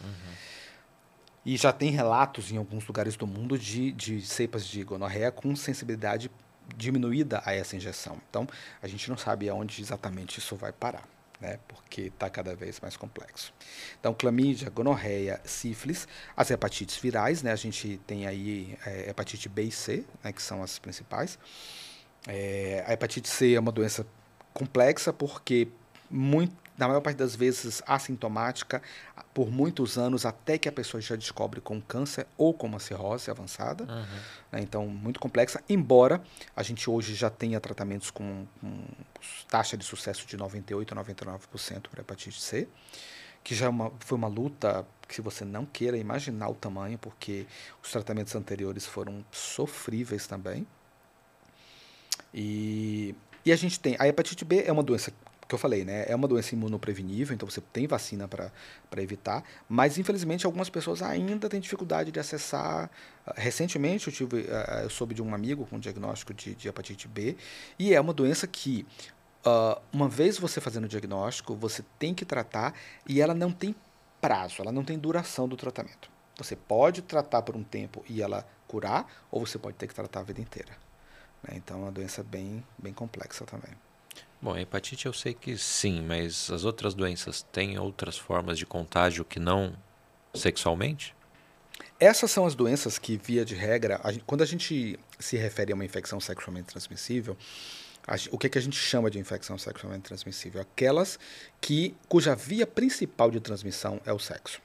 Uhum. 0.00 0.34
E 1.44 1.56
já 1.56 1.72
tem 1.72 1.90
relatos 1.90 2.50
em 2.50 2.56
alguns 2.56 2.86
lugares 2.86 3.16
do 3.16 3.26
mundo 3.26 3.58
de, 3.58 3.92
de 3.92 4.22
cepas 4.22 4.66
de 4.66 4.82
gonorreia 4.82 5.30
com 5.30 5.54
sensibilidade 5.54 6.30
diminuída 6.76 7.42
a 7.44 7.54
essa 7.54 7.76
injeção. 7.76 8.18
Então, 8.30 8.46
a 8.82 8.88
gente 8.88 9.10
não 9.10 9.16
sabe 9.16 9.48
aonde 9.48 9.82
exatamente 9.82 10.38
isso 10.38 10.56
vai 10.56 10.72
parar, 10.72 11.06
né? 11.38 11.58
Porque 11.68 12.02
está 12.02 12.30
cada 12.30 12.56
vez 12.56 12.80
mais 12.80 12.96
complexo. 12.96 13.52
Então, 14.00 14.14
clamídia, 14.14 14.70
gonorreia, 14.70 15.38
sífilis, 15.44 16.08
as 16.34 16.50
hepatites 16.50 16.96
virais, 16.96 17.42
né? 17.42 17.52
A 17.52 17.56
gente 17.56 18.00
tem 18.06 18.26
aí 18.26 18.78
é, 18.86 19.10
hepatite 19.10 19.46
B 19.46 19.64
e 19.64 19.70
C, 19.70 20.04
né? 20.22 20.32
Que 20.32 20.40
são 20.40 20.62
as 20.62 20.78
principais. 20.78 21.38
É, 22.26 22.82
a 22.86 22.92
hepatite 22.94 23.28
C 23.28 23.52
é 23.52 23.60
uma 23.60 23.72
doença 23.72 24.06
complexa 24.54 25.12
porque 25.12 25.68
muito 26.10 26.63
na 26.76 26.88
maior 26.88 27.00
parte 27.00 27.16
das 27.16 27.36
vezes 27.36 27.82
assintomática, 27.86 28.82
por 29.32 29.50
muitos 29.50 29.96
anos, 29.96 30.26
até 30.26 30.58
que 30.58 30.68
a 30.68 30.72
pessoa 30.72 31.00
já 31.00 31.16
descobre 31.16 31.60
com 31.60 31.80
câncer 31.80 32.26
ou 32.36 32.52
com 32.52 32.66
uma 32.66 32.80
cirrose 32.80 33.30
avançada. 33.30 33.84
Uhum. 33.84 34.06
Né? 34.52 34.60
Então, 34.60 34.86
muito 34.86 35.20
complexa. 35.20 35.62
Embora 35.68 36.22
a 36.54 36.62
gente 36.62 36.90
hoje 36.90 37.14
já 37.14 37.30
tenha 37.30 37.60
tratamentos 37.60 38.10
com, 38.10 38.46
com 38.60 38.84
taxa 39.48 39.76
de 39.76 39.84
sucesso 39.84 40.26
de 40.26 40.36
98% 40.36 40.92
a 40.92 41.04
99% 41.04 41.88
para 41.88 42.00
hepatite 42.00 42.40
C, 42.40 42.68
que 43.42 43.54
já 43.54 43.66
é 43.66 43.68
uma, 43.68 43.92
foi 44.00 44.16
uma 44.16 44.28
luta 44.28 44.86
que 45.06 45.20
você 45.20 45.44
não 45.44 45.66
queira 45.66 45.96
imaginar 45.96 46.48
o 46.48 46.54
tamanho, 46.54 46.98
porque 46.98 47.46
os 47.82 47.90
tratamentos 47.90 48.34
anteriores 48.34 48.86
foram 48.86 49.24
sofríveis 49.30 50.26
também. 50.26 50.66
E, 52.32 53.14
e 53.44 53.52
a 53.52 53.56
gente 53.56 53.78
tem. 53.78 53.96
A 53.98 54.08
hepatite 54.08 54.44
B 54.44 54.64
é 54.66 54.72
uma 54.72 54.82
doença 54.82 55.12
que 55.54 55.56
eu 55.56 55.60
falei, 55.60 55.84
né? 55.84 56.04
É 56.08 56.14
uma 56.16 56.26
doença 56.26 56.54
imunoprevenível, 56.54 57.34
então 57.34 57.48
você 57.48 57.60
tem 57.60 57.86
vacina 57.86 58.26
para 58.26 58.50
evitar, 58.98 59.44
mas 59.68 59.98
infelizmente 59.98 60.44
algumas 60.44 60.68
pessoas 60.68 61.02
ainda 61.02 61.48
têm 61.48 61.60
dificuldade 61.60 62.10
de 62.10 62.18
acessar. 62.18 62.90
Recentemente 63.36 64.08
eu 64.08 64.12
tive, 64.12 64.46
eu 64.82 64.90
soube 64.90 65.14
de 65.14 65.22
um 65.22 65.34
amigo 65.34 65.64
com 65.66 65.78
diagnóstico 65.78 66.34
de, 66.34 66.54
de 66.54 66.68
hepatite 66.68 67.08
B 67.08 67.36
e 67.78 67.94
é 67.94 68.00
uma 68.00 68.12
doença 68.12 68.46
que 68.46 68.86
uh, 69.46 69.80
uma 69.92 70.08
vez 70.08 70.38
você 70.38 70.60
fazendo 70.60 70.84
o 70.84 70.88
diagnóstico, 70.88 71.54
você 71.54 71.84
tem 71.98 72.14
que 72.14 72.24
tratar 72.24 72.74
e 73.08 73.20
ela 73.20 73.34
não 73.34 73.52
tem 73.52 73.74
prazo, 74.20 74.60
ela 74.60 74.72
não 74.72 74.84
tem 74.84 74.98
duração 74.98 75.48
do 75.48 75.56
tratamento. 75.56 76.10
Você 76.36 76.56
pode 76.56 77.02
tratar 77.02 77.42
por 77.42 77.54
um 77.56 77.62
tempo 77.62 78.04
e 78.08 78.20
ela 78.20 78.46
curar, 78.66 79.06
ou 79.30 79.46
você 79.46 79.58
pode 79.58 79.76
ter 79.76 79.86
que 79.86 79.94
tratar 79.94 80.20
a 80.20 80.24
vida 80.24 80.40
inteira. 80.40 80.72
Né? 81.42 81.54
Então 81.56 81.78
é 81.78 81.82
uma 81.82 81.92
doença 81.92 82.22
bem, 82.22 82.64
bem 82.76 82.92
complexa 82.92 83.44
também. 83.44 83.70
Bom, 84.40 84.54
a 84.54 84.60
hepatite 84.60 85.06
eu 85.06 85.12
sei 85.12 85.32
que 85.32 85.56
sim, 85.56 86.02
mas 86.02 86.50
as 86.50 86.64
outras 86.64 86.94
doenças 86.94 87.42
têm 87.52 87.78
outras 87.78 88.18
formas 88.18 88.58
de 88.58 88.66
contágio 88.66 89.24
que 89.24 89.38
não 89.38 89.74
sexualmente? 90.34 91.14
Essas 91.98 92.30
são 92.30 92.44
as 92.44 92.54
doenças 92.54 92.98
que, 92.98 93.16
via 93.16 93.44
de 93.44 93.54
regra, 93.54 94.00
a 94.02 94.12
gente, 94.12 94.24
quando 94.26 94.42
a 94.42 94.46
gente 94.46 94.98
se 95.18 95.36
refere 95.36 95.72
a 95.72 95.74
uma 95.74 95.84
infecção 95.84 96.20
sexualmente 96.20 96.66
transmissível, 96.66 97.36
a, 98.06 98.16
o 98.30 98.38
que, 98.38 98.46
é 98.46 98.50
que 98.50 98.58
a 98.58 98.60
gente 98.60 98.76
chama 98.76 99.10
de 99.10 99.18
infecção 99.18 99.56
sexualmente 99.56 100.02
transmissível? 100.02 100.60
Aquelas 100.60 101.18
que, 101.60 101.94
cuja 102.08 102.34
via 102.34 102.66
principal 102.66 103.30
de 103.30 103.40
transmissão 103.40 104.00
é 104.04 104.12
o 104.12 104.18
sexo. 104.18 104.60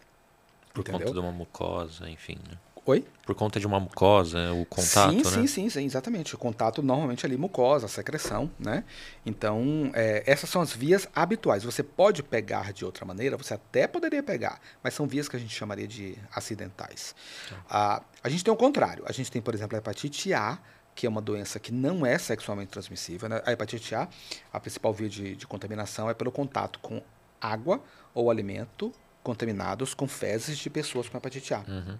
Por 0.73 0.81
Entendeu? 0.81 0.99
conta 0.99 1.13
de 1.13 1.19
uma 1.19 1.31
mucosa, 1.31 2.09
enfim. 2.09 2.37
Né? 2.49 2.57
Oi? 2.89 3.05
Por 3.23 3.35
conta 3.35 3.59
de 3.59 3.67
uma 3.67 3.79
mucosa, 3.79 4.51
o 4.51 4.65
contato, 4.65 5.11
sim, 5.11 5.17
né? 5.17 5.23
Sim, 5.23 5.45
sim, 5.45 5.69
sim, 5.69 5.85
exatamente. 5.85 6.33
O 6.33 6.39
contato 6.39 6.81
normalmente 6.81 7.23
ali 7.23 7.37
mucosa, 7.37 7.87
secreção, 7.87 8.49
né? 8.57 8.83
Então, 9.23 9.91
é, 9.93 10.23
essas 10.25 10.49
são 10.49 10.59
as 10.59 10.73
vias 10.73 11.07
habituais. 11.15 11.63
Você 11.63 11.83
pode 11.83 12.23
pegar 12.23 12.73
de 12.73 12.83
outra 12.83 13.05
maneira, 13.05 13.37
você 13.37 13.53
até 13.53 13.85
poderia 13.85 14.23
pegar, 14.23 14.59
mas 14.83 14.95
são 14.95 15.05
vias 15.05 15.29
que 15.29 15.35
a 15.35 15.39
gente 15.39 15.53
chamaria 15.53 15.87
de 15.87 16.17
acidentais. 16.33 17.13
Tá. 17.47 17.63
Ah, 17.69 18.01
a 18.23 18.27
gente 18.29 18.43
tem 18.43 18.51
o 18.51 18.57
contrário. 18.57 19.03
A 19.05 19.11
gente 19.11 19.31
tem, 19.31 19.39
por 19.39 19.53
exemplo, 19.53 19.75
a 19.75 19.77
hepatite 19.77 20.33
A, 20.33 20.57
que 20.95 21.05
é 21.05 21.09
uma 21.09 21.21
doença 21.21 21.59
que 21.59 21.71
não 21.71 22.03
é 22.03 22.17
sexualmente 22.17 22.71
transmissível. 22.71 23.29
Né? 23.29 23.39
A 23.45 23.51
hepatite 23.51 23.93
A, 23.93 24.09
a 24.51 24.59
principal 24.59 24.91
via 24.93 25.07
de, 25.07 25.35
de 25.35 25.45
contaminação 25.45 26.09
é 26.09 26.15
pelo 26.15 26.31
contato 26.31 26.79
com 26.79 27.03
água 27.39 27.83
ou 28.15 28.31
alimento 28.31 28.91
contaminados 29.21 29.93
com 29.93 30.07
fezes 30.07 30.57
de 30.57 30.71
pessoas 30.71 31.07
com 31.07 31.17
hepatite 31.17 31.53
A. 31.53 31.59
Uhum. 31.67 31.99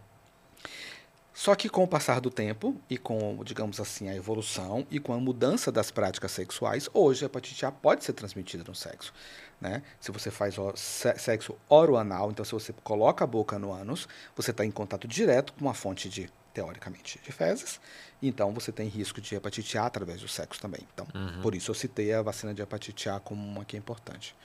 Só 1.40 1.56
que 1.56 1.70
com 1.70 1.86
o 1.86 1.88
passar 1.88 2.20
do 2.20 2.30
tempo 2.30 2.76
e 2.90 2.98
com, 2.98 3.42
digamos 3.46 3.80
assim, 3.80 4.10
a 4.10 4.14
evolução 4.14 4.86
e 4.92 5.00
com 5.00 5.14
a 5.14 5.18
mudança 5.18 5.72
das 5.72 5.90
práticas 5.90 6.34
sexuais, 6.34 6.90
hoje 6.94 7.24
a 7.24 7.28
hepatite 7.28 7.66
A 7.66 7.72
pode 7.72 8.04
ser 8.04 8.12
transmitida 8.12 8.62
no 8.68 8.76
sexo. 8.76 9.14
Né? 9.62 9.82
Se 10.02 10.12
você 10.12 10.30
faz 10.30 10.56
sexo 10.76 11.56
oroanal, 11.70 12.30
então 12.30 12.44
se 12.44 12.52
você 12.52 12.74
coloca 12.84 13.24
a 13.24 13.28
boca 13.28 13.58
no 13.58 13.72
ânus, 13.72 14.06
você 14.36 14.52
está 14.52 14.66
em 14.66 14.70
contato 14.70 15.08
direto 15.08 15.54
com 15.54 15.62
uma 15.62 15.74
fonte 15.74 16.10
de, 16.10 16.30
teoricamente, 16.54 17.22
de 17.24 17.32
fezes, 17.32 17.80
então 18.22 18.54
você 18.54 18.70
tem 18.70 18.90
risco 18.90 19.22
de 19.22 19.34
hepatite 19.34 19.78
A 19.78 19.86
através 19.86 20.20
do 20.20 20.28
sexo 20.28 20.60
também. 20.60 20.82
Então, 20.94 21.08
uhum. 21.16 21.42
por 21.42 21.56
isso 21.56 21.72
eu 21.72 21.76
citei 21.76 22.14
a 22.14 22.22
vacina 22.22 22.54
de 22.54 22.62
hepatite 22.62 23.08
A 23.08 23.18
como 23.18 23.42
uma 23.42 23.64
que 23.64 23.78
é 23.78 23.80
importante. 23.80 24.36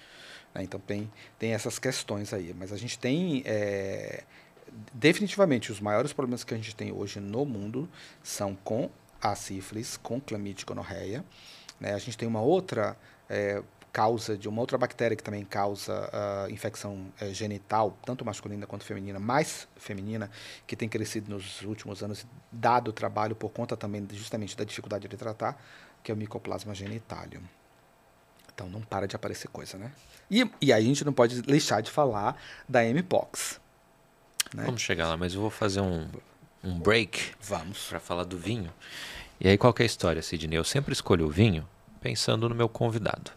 Né? 0.55 0.63
Então 0.63 0.79
tem, 0.79 1.11
tem 1.41 1.55
essas 1.55 1.77
questões 1.77 2.33
aí, 2.33 2.55
mas 2.57 2.73
a 2.73 2.77
gente 2.77 2.97
tem... 2.97 3.43
É, 3.45 4.23
definitivamente, 4.93 5.71
os 5.71 5.81
maiores 5.81 6.13
problemas 6.13 6.45
que 6.45 6.55
a 6.55 6.57
gente 6.57 6.75
tem 6.75 6.93
hoje 6.93 7.21
no 7.21 7.45
mundo 7.45 7.89
são 8.23 8.55
com 8.55 8.91
a 9.21 9.35
sífilis, 9.35 9.97
com 9.97 10.21
clamídia 10.21 10.67
gonorreia. 10.67 11.25
Né? 11.81 11.95
A 11.95 11.99
gente 11.99 12.17
tem 12.17 12.29
uma 12.29 12.41
outra 12.41 12.97
é, 13.29 13.63
causa 13.95 14.37
de 14.37 14.49
uma 14.49 14.61
outra 14.61 14.77
bactéria 14.77 15.17
que 15.17 15.23
também 15.23 15.45
causa 15.45 16.11
uh, 16.11 16.51
infecção 16.51 17.07
uh, 17.23 17.33
genital, 17.33 17.97
tanto 18.05 18.25
masculina 18.25 18.67
quanto 18.67 18.85
feminina, 18.85 19.21
mais 19.21 19.69
feminina, 19.77 20.29
que 20.67 20.75
tem 20.75 20.89
crescido 20.89 21.31
nos 21.31 21.63
últimos 21.63 22.03
anos, 22.03 22.27
dado 22.51 22.89
o 22.89 22.93
trabalho 22.93 23.37
por 23.37 23.51
conta 23.51 23.77
também 23.77 24.05
justamente 24.13 24.57
da 24.57 24.65
dificuldade 24.65 25.07
de 25.07 25.17
tratar, 25.17 25.57
que 26.03 26.11
é 26.11 26.15
o 26.15 26.17
micoplasma 26.17 26.75
genitalium. 26.75 27.43
Então 28.53 28.69
não 28.69 28.81
para 28.81 29.07
de 29.07 29.15
aparecer 29.15 29.47
coisa, 29.49 29.79
né? 29.79 29.93
E, 30.29 30.49
e 30.61 30.73
aí 30.73 30.83
a 30.83 30.87
gente 30.87 31.05
não 31.05 31.13
pode 31.13 31.41
deixar 31.43 31.81
de 31.81 31.91
falar 31.91 32.37
da 32.69 32.83
Mpox. 32.83 33.61
Né? 34.53 34.65
Vamos 34.65 34.83
chegar 34.83 35.09
lá, 35.09 35.17
mas 35.17 35.35
eu 35.35 35.41
vou 35.41 35.51
fazer 35.51 35.81
um, 35.81 36.07
um 36.63 36.79
break. 36.79 37.33
Vamos. 37.41 37.87
Para 37.89 38.01
falar 38.01 38.25
do 38.25 38.37
vinho. 38.37 38.73
E 39.41 39.49
aí, 39.49 39.59
qual 39.59 39.75
é 39.79 39.83
a 39.83 39.87
história, 39.87 40.23
Sidney? 40.23 40.59
Eu 40.59 40.65
sempre 40.65 40.93
escolho 40.93 41.27
o 41.27 41.31
vinho 41.31 41.67
pensando 42.01 42.49
no 42.49 42.55
meu 42.55 42.69
convidado. 42.69 43.31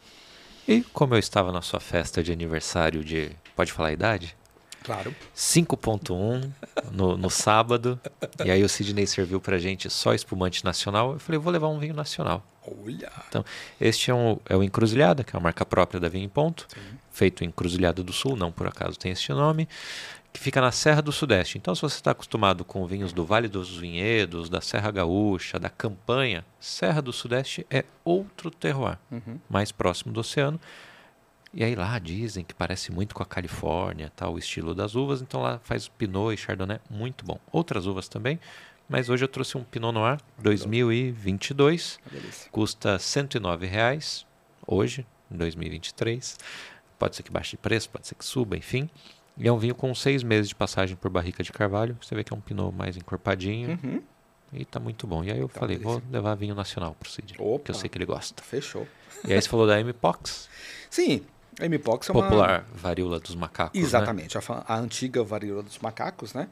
E 0.68 0.82
como 0.94 1.16
eu 1.16 1.20
estava 1.20 1.52
na 1.52 1.62
sua 1.62 1.80
festa 1.80 2.22
de 2.22 2.32
aniversário 2.32 3.04
de. 3.04 3.32
Pode 3.56 3.72
falar 3.72 3.90
a 3.90 3.94
idade? 3.94 4.36
Claro. 4.84 5.14
5.1 5.36 6.50
no, 6.92 7.18
no 7.18 7.30
sábado. 7.30 8.00
E 8.46 8.52
aí 8.52 8.64
o 8.64 8.70
Sidney 8.70 9.06
serviu 9.06 9.42
pra 9.42 9.58
gente 9.58 9.90
só 9.90 10.14
espumante 10.14 10.64
nacional. 10.64 11.14
Eu 11.14 11.20
falei, 11.20 11.40
vou 11.40 11.52
levar 11.52 11.68
um 11.68 11.80
vinho 11.80 11.94
nacional. 11.94 12.42
Olha! 12.66 13.12
Então, 13.28 13.44
este 13.82 14.12
é, 14.12 14.14
um, 14.14 14.38
é 14.48 14.56
o 14.56 14.64
Encruzilhada, 14.64 15.24
que 15.24 15.36
é 15.36 15.40
a 15.40 15.42
marca 15.42 15.66
própria 15.66 16.00
da 16.00 16.08
Vinho 16.08 16.26
em 16.26 16.30
Ponto. 16.30 16.68
Sim. 16.74 16.80
Feito 17.12 17.44
em 17.44 17.48
Encruzilhada 17.48 18.04
do 18.04 18.14
Sul, 18.14 18.38
não 18.38 18.52
por 18.52 18.68
acaso 18.68 18.98
tem 18.98 19.12
este 19.12 19.32
nome 19.34 19.68
que 20.38 20.44
fica 20.44 20.62
na 20.62 20.72
Serra 20.72 21.02
do 21.02 21.12
Sudeste. 21.12 21.58
Então, 21.58 21.74
se 21.74 21.82
você 21.82 21.96
está 21.96 22.12
acostumado 22.12 22.64
com 22.64 22.86
vinhos 22.86 23.12
do 23.12 23.26
Vale 23.26 23.48
dos 23.48 23.76
Vinhedos, 23.76 24.50
da 24.50 24.62
Serra 24.62 24.92
Gaúcha, 24.92 25.58
da 25.60 25.70
Campanha, 25.70 26.46
Serra 26.60 27.02
do 27.02 27.12
Sudeste 27.12 27.66
é 27.72 27.84
outro 28.06 28.52
terroir, 28.52 29.00
Uhum. 29.12 29.40
mais 29.50 29.72
próximo 29.72 30.14
do 30.14 30.20
oceano. 30.20 30.60
E 31.54 31.64
aí 31.64 31.74
lá 31.76 31.98
dizem 31.98 32.44
que 32.44 32.54
parece 32.54 32.92
muito 32.92 33.16
com 33.16 33.24
a 33.24 33.26
Califórnia, 33.26 34.12
tal, 34.16 34.36
o 34.36 34.38
estilo 34.38 34.76
das 34.76 34.94
uvas. 34.94 35.22
Então 35.24 35.42
lá 35.42 35.60
faz 35.64 35.88
Pinot 35.88 36.32
e 36.34 36.38
Chardonnay 36.38 36.80
muito 36.90 37.26
bom. 37.26 37.40
Outras 37.52 37.88
uvas 37.88 38.08
também, 38.08 38.40
mas 38.88 39.10
hoje 39.10 39.24
eu 39.24 39.28
trouxe 39.28 39.58
um 39.58 39.64
Pinot 39.64 39.92
Noir 39.92 40.20
2022. 40.38 42.00
Uma 42.06 42.12
delícia. 42.20 42.50
Custa 42.52 43.00
109 43.00 43.66
reais 43.66 44.26
hoje, 44.68 45.06
em 45.32 45.38
2023. 45.38 46.38
Pode 47.00 47.16
ser 47.16 47.24
que 47.24 47.32
baixe 47.32 47.52
de 47.52 47.58
preço, 47.58 47.90
pode 47.90 48.08
ser 48.08 48.16
que 48.16 48.26
suba, 48.26 48.56
enfim. 48.58 48.90
E 49.38 49.48
é 49.48 49.52
um 49.52 49.58
vinho 49.58 49.76
com 49.76 49.94
seis 49.94 50.24
meses 50.24 50.50
de 50.50 50.56
passagem 50.56 50.96
por 50.96 51.12
barrica 51.12 51.44
de 51.44 51.52
carvalho. 51.52 51.98
Você 52.02 52.16
vê 52.16 52.24
que 52.24 52.34
é 52.34 52.36
um 52.36 52.42
pinot 52.42 52.74
mais 52.76 52.98
encorpadinho 52.98 53.80
Uhum. 53.84 54.02
e 54.52 54.66
tá 54.66 54.80
muito 54.80 55.06
bom. 55.06 55.24
E 55.24 55.32
aí 55.32 55.40
eu 55.40 55.48
Tá, 55.48 55.60
falei, 55.60 55.78
vou 55.78 56.02
levar 56.12 56.34
vinho 56.36 56.56
nacional 56.56 56.96
pro 57.00 57.10
Cid, 57.10 57.34
que 57.34 57.42
Opa. 57.42 57.70
eu 57.72 57.76
sei 57.76 57.90
que 57.90 57.98
ele 57.98 58.06
gosta. 58.06 58.42
Fechou. 58.44 58.88
E 59.28 59.34
aí 59.34 59.42
você 59.42 59.48
falou 59.50 59.68
da 59.68 59.80
M-Pox, 59.80 60.50
Sim, 60.90 61.22
a 61.60 61.66
M-Pox 61.66 62.10
é 62.10 62.12
uma... 62.14 62.24
popular 62.24 62.66
varíola 62.74 63.20
dos 63.20 63.36
macacos, 63.36 63.80
né? 63.80 63.86
Exatamente, 63.86 64.38
a, 64.38 64.42
fa- 64.42 64.64
a 64.68 64.78
antiga 64.78 65.24
varíola 65.24 65.62
dos 65.64 65.78
macacos, 65.80 66.34
né? 66.34 66.48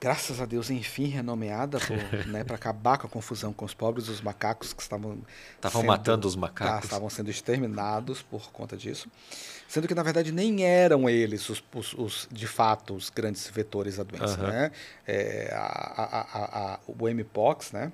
Graças 0.00 0.40
a 0.40 0.46
Deus, 0.46 0.70
enfim, 0.70 1.08
renomeada 1.08 1.78
né, 2.26 2.42
para 2.42 2.54
acabar 2.56 2.96
com 2.96 3.06
a 3.06 3.10
confusão 3.10 3.52
com 3.52 3.66
os 3.66 3.74
pobres 3.74 4.08
os 4.08 4.22
macacos 4.22 4.72
que 4.72 4.80
estavam 4.80 5.18
Estavam 5.56 5.82
matando 5.82 6.26
os 6.26 6.34
tá, 6.34 6.40
macacos. 6.40 6.84
estavam 6.84 7.10
sendo 7.10 7.30
exterminados 7.30 8.22
por 8.22 8.50
conta 8.50 8.78
disso, 8.78 9.08
sendo 9.68 9.86
que 9.86 9.94
na 9.94 10.02
verdade 10.02 10.32
nem 10.32 10.64
eram 10.64 11.06
eles 11.08 11.48
os, 11.50 11.62
os- 11.74 11.92
os, 11.92 12.28
de 12.32 12.46
fato 12.46 12.94
os 12.94 13.10
grandes 13.10 13.46
vetores 13.50 13.98
da 13.98 14.02
doença, 14.02 14.40
Aham. 14.40 14.48
né? 14.50 14.72
É, 15.06 15.52
a, 15.54 15.60
a, 15.62 16.74
a, 16.74 16.80
o 16.88 17.06
mpox, 17.10 17.72
né? 17.72 17.92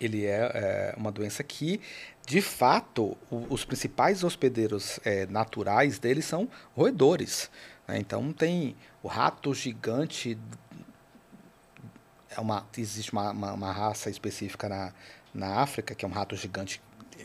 Ele 0.00 0.24
é, 0.24 0.50
é, 0.54 0.94
uma 0.96 1.10
doença 1.12 1.42
que, 1.42 1.80
de 2.26 2.40
fato, 2.40 3.16
o- 3.30 3.46
os 3.50 3.64
principais 3.66 4.24
hospedeiros 4.24 4.98
é, 5.04 5.26
naturais 5.26 5.98
deles 5.98 6.24
são 6.24 6.48
roedores. 6.74 7.50
né? 7.86 7.98
Então 7.98 8.32
tem 8.32 8.74
o 9.02 9.08
rato 9.08 9.52
gigante. 9.52 10.38
É 12.38 12.40
uma, 12.40 12.64
existe 12.78 13.12
uma, 13.12 13.32
uma, 13.32 13.52
uma 13.52 13.72
raça 13.72 14.08
específica 14.08 14.68
na, 14.68 14.92
na 15.34 15.56
África, 15.60 15.92
que 15.92 16.04
é 16.04 16.08
um 16.08 16.12
rato 16.12 16.36
gigante, 16.36 16.80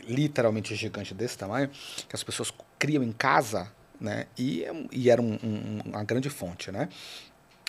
literalmente 0.08 0.74
gigante 0.74 1.14
desse 1.14 1.38
tamanho, 1.38 1.70
que 2.08 2.16
as 2.16 2.24
pessoas 2.24 2.52
criam 2.80 3.00
em 3.00 3.12
casa, 3.12 3.70
né? 4.00 4.26
E, 4.36 4.64
é 4.64 4.72
e 4.90 5.08
era 5.08 5.22
um- 5.22 5.38
um- 5.40 5.82
uma 5.86 6.02
grande 6.02 6.28
fonte, 6.28 6.72
né? 6.72 6.88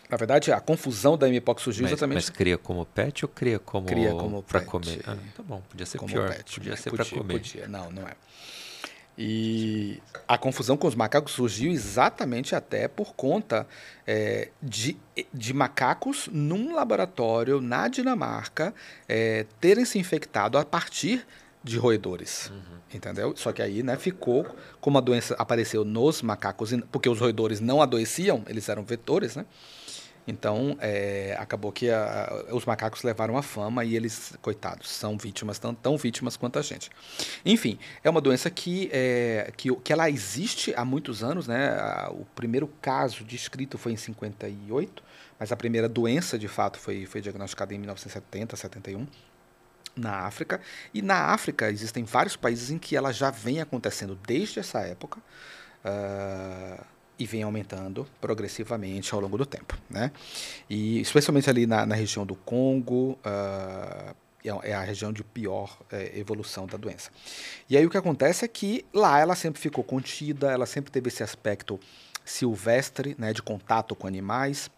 Na 0.09 0.17
verdade, 0.17 0.51
a 0.51 0.59
confusão 0.59 1.15
da 1.15 1.27
mpox 1.27 1.61
surgiu 1.61 1.83
Mas, 1.83 1.91
exatamente 1.91 2.15
mas 2.15 2.29
cria 2.31 2.57
como 2.57 2.83
pet 2.83 3.23
ou 3.25 3.29
cria 3.29 3.59
como, 3.59 3.85
Cria 3.87 4.11
como 4.15 4.41
pet. 4.41 4.65
comer? 4.65 5.01
Ah, 5.05 5.15
tá 5.35 5.43
bom, 5.43 5.61
podia 5.69 5.85
ser 5.85 5.99
como 5.99 6.11
pior. 6.13 6.29
pet, 6.33 6.55
podia 6.55 6.71
né? 6.71 6.77
ser 6.77 6.91
pra 6.91 7.05
comer. 7.05 7.33
Podia, 7.33 7.67
não, 7.67 7.91
não 7.91 8.07
é. 8.07 8.15
E 9.17 10.01
a 10.27 10.37
confusão 10.37 10.75
com 10.75 10.87
os 10.87 10.95
macacos 10.95 11.31
surgiu 11.31 11.71
exatamente 11.71 12.53
até 12.53 12.87
por 12.87 13.15
conta 13.15 13.65
é, 14.05 14.49
de, 14.61 14.97
de 15.33 15.53
macacos 15.53 16.27
num 16.31 16.75
laboratório 16.75 17.61
na 17.61 17.87
Dinamarca 17.87 18.73
é, 19.07 19.45
terem 19.61 19.85
se 19.85 19.97
infectado 19.97 20.57
a 20.57 20.65
partir 20.65 21.25
de 21.63 21.77
roedores. 21.77 22.51
Entendeu? 22.93 23.33
Só 23.35 23.51
que 23.51 23.61
aí 23.61 23.81
né, 23.81 23.97
ficou, 23.97 24.45
como 24.79 24.97
a 24.97 25.01
doença 25.01 25.33
apareceu 25.39 25.83
nos 25.83 26.21
macacos, 26.21 26.71
porque 26.91 27.09
os 27.09 27.19
roedores 27.19 27.59
não 27.59 27.81
adoeciam, 27.81 28.43
eles 28.47 28.69
eram 28.69 28.83
vetores, 28.83 29.35
né? 29.35 29.45
Então, 30.27 30.75
é, 30.79 31.35
acabou 31.39 31.71
que 31.71 31.89
a- 31.91 32.45
os 32.51 32.65
macacos 32.65 33.03
levaram 33.03 33.37
a 33.37 33.43
fama 33.43 33.85
e 33.85 33.95
eles, 33.95 34.33
coitados, 34.41 34.89
são 34.89 35.17
vítimas, 35.17 35.59
tão, 35.59 35.73
tão 35.75 35.97
vítimas 35.97 36.35
quanto 36.35 36.57
a 36.57 36.61
gente. 36.63 36.89
Enfim, 37.45 37.77
é 38.03 38.09
uma 38.09 38.19
doença 38.21 38.49
que, 38.49 38.89
é, 38.91 39.51
que, 39.55 39.73
que 39.77 39.93
ela 39.93 40.09
existe 40.09 40.73
há 40.75 40.83
muitos 40.83 41.23
anos, 41.23 41.47
né? 41.47 41.69
A- 41.69 42.09
O 42.11 42.25
primeiro 42.35 42.67
caso 42.81 43.23
descrito 43.23 43.77
foi 43.77 43.91
em 43.91 43.97
58, 43.97 45.03
mas 45.39 45.51
a 45.51 45.55
primeira 45.55 45.87
doença, 45.87 46.39
de 46.39 46.47
fato, 46.47 46.79
foi, 46.79 47.05
foi 47.05 47.21
diagnosticada 47.21 47.73
em 47.73 47.77
1970, 47.77 48.55
71 48.55 49.05
na 49.95 50.21
África. 50.25 50.59
E 50.93 51.01
na 51.01 51.27
África 51.33 51.69
existem 51.69 52.03
vários 52.03 52.35
países 52.35 52.69
em 52.71 52.77
que 52.77 52.95
ela 52.95 53.11
já 53.13 53.29
vem 53.31 53.61
acontecendo 53.61 54.15
desde 54.27 54.59
essa 54.59 54.79
época 54.81 55.19
ah, 55.83 56.83
e 57.17 57.25
vem 57.25 57.43
aumentando 57.43 58.05
progressivamente 58.19 59.13
ao 59.13 59.21
longo 59.21 59.37
do 59.37 59.45
tempo, 59.45 59.77
né? 59.89 60.11
E 60.69 60.99
especialmente 60.99 61.49
ali 61.49 61.65
na, 61.65 61.85
na 61.85 61.95
região 61.95 62.25
do 62.25 62.35
Congo, 62.35 63.17
ah, 63.23 64.13
é 64.43 64.49
a- 64.49 64.81
é 64.81 64.85
região 64.85 65.11
de 65.13 65.23
pior 65.23 65.77
eh, 65.91 66.11
evolução 66.19 66.67
da 66.67 66.77
doença. 66.77 67.09
E 67.69 67.75
aí 67.77 67.85
o 67.85 67.89
que 67.89 67.97
acontece 67.97 68.45
é 68.45 68.47
que 68.47 68.85
lá 68.93 69.19
ela 69.19 69.35
sempre 69.35 69.59
ficou 69.61 69.83
contida, 69.83 70.51
ela 70.51 70.65
sempre 70.65 70.91
teve 70.91 71.07
esse 71.07 71.23
aspecto 71.23 71.79
silvestre, 72.23 73.15
né, 73.17 73.33
de 73.33 73.41
contato 73.41 73.95
com 73.95 74.07
animais. 74.07 74.69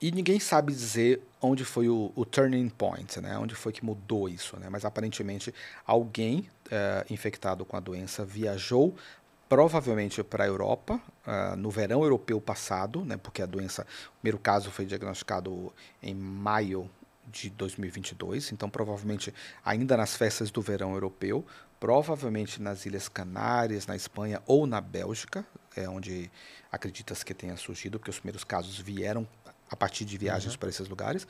E 0.00 0.10
ninguém 0.10 0.40
sabe 0.40 0.72
dizer 0.72 1.22
onde 1.40 1.64
foi 1.64 1.88
o, 1.88 2.10
o 2.16 2.24
turning 2.24 2.68
point, 2.68 3.20
né? 3.20 3.38
Onde 3.38 3.54
foi 3.54 3.72
que 3.72 3.84
mudou 3.84 4.28
isso, 4.28 4.58
né? 4.58 4.68
Mas 4.68 4.84
aparentemente 4.84 5.54
alguém 5.86 6.48
eh, 6.70 7.06
infectado 7.08 7.64
com 7.64 7.76
a 7.76 7.80
doença 7.80 8.24
viajou 8.24 8.96
provavelmente 9.52 10.24
para 10.24 10.44
a 10.44 10.46
Europa 10.46 10.98
ah, 11.26 11.54
no 11.54 11.68
verão 11.68 12.02
europeu 12.02 12.40
passado, 12.40 13.04
né? 13.04 13.18
Porque 13.18 13.42
a 13.42 13.46
doença, 13.46 13.86
o 14.08 14.20
primeiro 14.20 14.38
caso 14.38 14.70
foi 14.70 14.86
diagnosticado 14.86 15.70
em 16.02 16.14
maio 16.14 16.90
de 17.26 17.50
2022, 17.50 18.50
então 18.52 18.70
provavelmente 18.70 19.32
ainda 19.62 19.94
nas 19.94 20.16
festas 20.16 20.50
do 20.50 20.62
verão 20.62 20.94
europeu, 20.94 21.44
provavelmente 21.78 22.62
nas 22.62 22.86
Ilhas 22.86 23.10
Canárias, 23.10 23.86
na 23.86 23.94
Espanha 23.94 24.40
ou 24.46 24.66
na 24.66 24.80
Bélgica, 24.80 25.44
é 25.76 25.86
onde 25.86 26.30
acredita-se 26.70 27.22
que 27.22 27.34
tenha 27.34 27.56
surgido, 27.58 27.98
porque 27.98 28.10
os 28.10 28.20
primeiros 28.20 28.44
casos 28.44 28.78
vieram 28.78 29.28
a 29.70 29.76
partir 29.76 30.06
de 30.06 30.16
viagens 30.16 30.56
para 30.56 30.70
esses 30.70 30.88
lugares. 30.88 31.28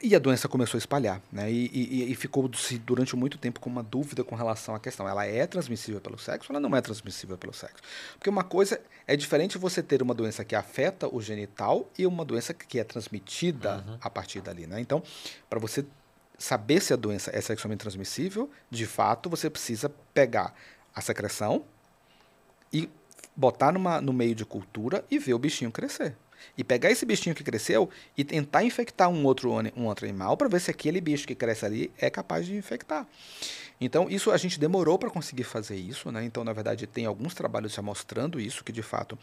E 0.00 0.14
a 0.14 0.18
doença 0.20 0.46
começou 0.48 0.78
a 0.78 0.80
espalhar, 0.80 1.20
né? 1.32 1.50
E, 1.50 1.66
e- 1.72 2.12
e 2.12 2.14
ficou-se 2.14 2.78
durante 2.78 3.16
muito 3.16 3.36
tempo 3.36 3.58
com 3.58 3.68
uma 3.68 3.82
dúvida 3.82 4.22
com 4.22 4.36
relação 4.36 4.72
à 4.76 4.78
questão. 4.78 5.08
Ela 5.08 5.26
é 5.26 5.44
transmissível 5.44 6.00
pelo 6.00 6.16
sexo 6.16 6.52
ou 6.52 6.56
ela 6.56 6.68
não 6.68 6.76
é 6.76 6.80
transmissível 6.80 7.36
pelo 7.36 7.52
sexo? 7.52 7.82
Porque 8.14 8.30
uma 8.30 8.44
coisa 8.44 8.80
é 9.08 9.16
diferente 9.16 9.58
você 9.58 9.82
ter 9.82 10.00
uma 10.00 10.14
doença 10.14 10.44
que 10.44 10.54
afeta 10.54 11.12
o 11.12 11.20
genital 11.20 11.90
e 11.98 12.06
uma 12.06 12.24
doença 12.24 12.54
que 12.54 12.78
é 12.78 12.84
transmitida 12.84 13.84
a 14.00 14.08
partir 14.08 14.40
dali, 14.40 14.68
né? 14.68 14.80
Então, 14.80 15.02
para 15.50 15.58
você 15.58 15.84
saber 16.38 16.80
se 16.80 16.92
a 16.92 16.96
doença 16.96 17.32
é 17.34 17.40
sexualmente 17.40 17.80
transmissível, 17.80 18.48
de 18.70 18.86
fato, 18.86 19.28
você 19.28 19.50
precisa 19.50 19.90
pegar 20.14 20.54
a 20.94 21.00
secreção 21.00 21.64
e 22.72 22.88
botar 23.34 23.72
numa, 23.72 24.00
no 24.00 24.12
meio 24.12 24.34
de 24.36 24.44
cultura 24.44 25.04
e 25.10 25.18
ver 25.18 25.34
o 25.34 25.38
bichinho 25.40 25.72
crescer. 25.72 26.16
E 26.56 26.64
pegar 26.64 26.90
esse 26.90 27.04
bichinho 27.04 27.34
que 27.34 27.44
cresceu 27.44 27.88
e 28.16 28.24
tentar 28.24 28.64
infectar 28.64 29.08
um 29.08 29.24
outro, 29.24 29.52
um 29.76 29.86
outro 29.86 30.06
animal 30.06 30.36
para 30.36 30.48
ver 30.48 30.60
se 30.60 30.70
aquele 30.70 31.00
bicho 31.00 31.26
que 31.26 31.34
cresce 31.34 31.64
ali 31.64 31.90
é 31.98 32.10
capaz 32.10 32.46
de 32.46 32.56
infectar. 32.56 33.06
Então, 33.80 34.08
isso 34.10 34.30
a 34.30 34.36
gente 34.36 34.58
demorou 34.58 34.98
para 34.98 35.10
conseguir 35.10 35.44
fazer 35.44 35.76
isso, 35.76 36.10
né? 36.10 36.24
Então, 36.24 36.42
na 36.42 36.52
verdade, 36.52 36.86
tem 36.86 37.06
alguns 37.06 37.34
trabalhos 37.34 37.72
já 37.72 37.82
mostrando 37.82 38.40
isso, 38.40 38.64
que 38.64 38.72
de 38.72 38.82
fato 38.82 39.16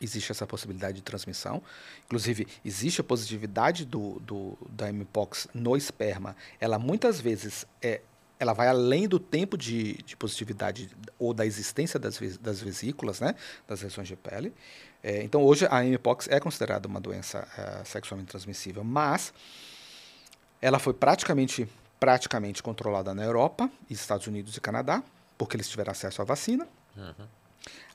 existe 0.00 0.32
essa 0.32 0.46
possibilidade 0.46 0.96
de 0.96 1.02
transmissão. 1.02 1.62
Inclusive, 2.06 2.46
existe 2.64 3.00
a 3.00 3.04
positividade 3.04 3.84
do, 3.84 4.20
do, 4.20 4.58
da 4.70 4.92
mpox 4.92 5.48
no 5.54 5.76
esperma. 5.76 6.34
Ela 6.58 6.78
muitas 6.78 7.20
vezes 7.20 7.66
é, 7.80 8.00
ela 8.38 8.52
vai 8.52 8.68
além 8.68 9.06
do 9.06 9.18
tempo 9.18 9.56
de, 9.56 9.94
de 10.02 10.16
positividade 10.16 10.90
ou 11.18 11.32
da 11.32 11.46
existência 11.46 11.98
das, 12.00 12.18
das 12.40 12.60
vesículas, 12.60 13.20
né? 13.20 13.34
Das 13.66 13.82
lesões 13.82 14.08
de 14.08 14.16
pele. 14.16 14.52
É, 15.06 15.22
então, 15.22 15.42
hoje, 15.42 15.66
a 15.70 15.84
mpox 15.84 16.26
é 16.30 16.40
considerada 16.40 16.88
uma 16.88 16.98
doença 16.98 17.46
eh, 17.58 17.82
sexualmente 17.84 18.30
transmissível, 18.30 18.82
mas 18.82 19.34
ela 20.62 20.78
foi 20.78 20.94
praticamente, 20.94 21.68
praticamente 22.00 22.62
controlada 22.62 23.12
na 23.12 23.22
Europa, 23.22 23.70
Estados 23.90 24.26
Unidos 24.26 24.56
e 24.56 24.60
Canadá, 24.62 25.02
porque 25.36 25.56
eles 25.56 25.68
tiveram 25.68 25.90
acesso 25.90 26.22
à 26.22 26.24
vacina. 26.24 26.66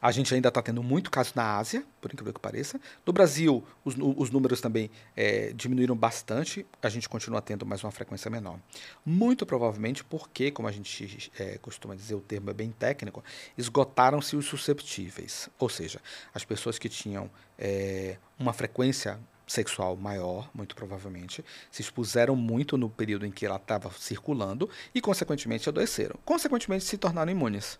A 0.01 0.11
gente 0.11 0.33
ainda 0.33 0.47
está 0.47 0.61
tendo 0.61 0.81
muito 0.81 1.11
caso 1.11 1.33
na 1.35 1.57
Ásia, 1.57 1.83
por 1.99 2.11
incrível 2.11 2.33
que 2.33 2.39
pareça. 2.39 2.79
No 3.05 3.11
Brasil, 3.11 3.63
os, 3.83 3.95
os 3.97 4.29
números 4.31 4.61
também 4.61 4.89
eh, 5.15 5.51
diminuíram 5.53 5.95
bastante. 5.95 6.65
A 6.81 6.87
gente 6.87 7.09
continua 7.09 7.41
tendo 7.41 7.65
mais 7.65 7.83
uma 7.83 7.91
frequência 7.91 8.31
menor. 8.31 8.59
Muito 9.05 9.45
provavelmente 9.45 10.03
porque, 10.03 10.51
como 10.51 10.67
a 10.67 10.71
gente 10.71 11.31
eh, 11.37 11.57
costuma 11.61 11.95
dizer, 11.95 12.15
o 12.15 12.21
termo 12.21 12.49
é 12.49 12.53
bem 12.53 12.71
técnico, 12.71 13.23
esgotaram-se 13.57 14.37
os 14.37 14.45
susceptíveis. 14.45 15.49
Ou 15.59 15.67
seja, 15.67 15.99
as 16.33 16.45
pessoas 16.45 16.79
que 16.79 16.87
tinham 16.87 17.29
eh, 17.57 18.17
uma 18.39 18.53
frequência 18.53 19.19
sexual 19.45 19.97
maior, 19.97 20.49
muito 20.53 20.75
provavelmente, 20.75 21.43
se 21.71 21.81
expuseram 21.81 22.35
muito 22.35 22.77
no 22.77 22.89
período 22.89 23.25
em 23.25 23.31
que 23.31 23.45
ela 23.45 23.57
estava 23.57 23.91
circulando 23.91 24.69
e, 24.93 25.01
consequentemente, 25.01 25.67
adoeceram. 25.67 26.17
Consequentemente, 26.23 26.85
se 26.85 26.97
tornaram 26.97 27.31
imunes. 27.31 27.79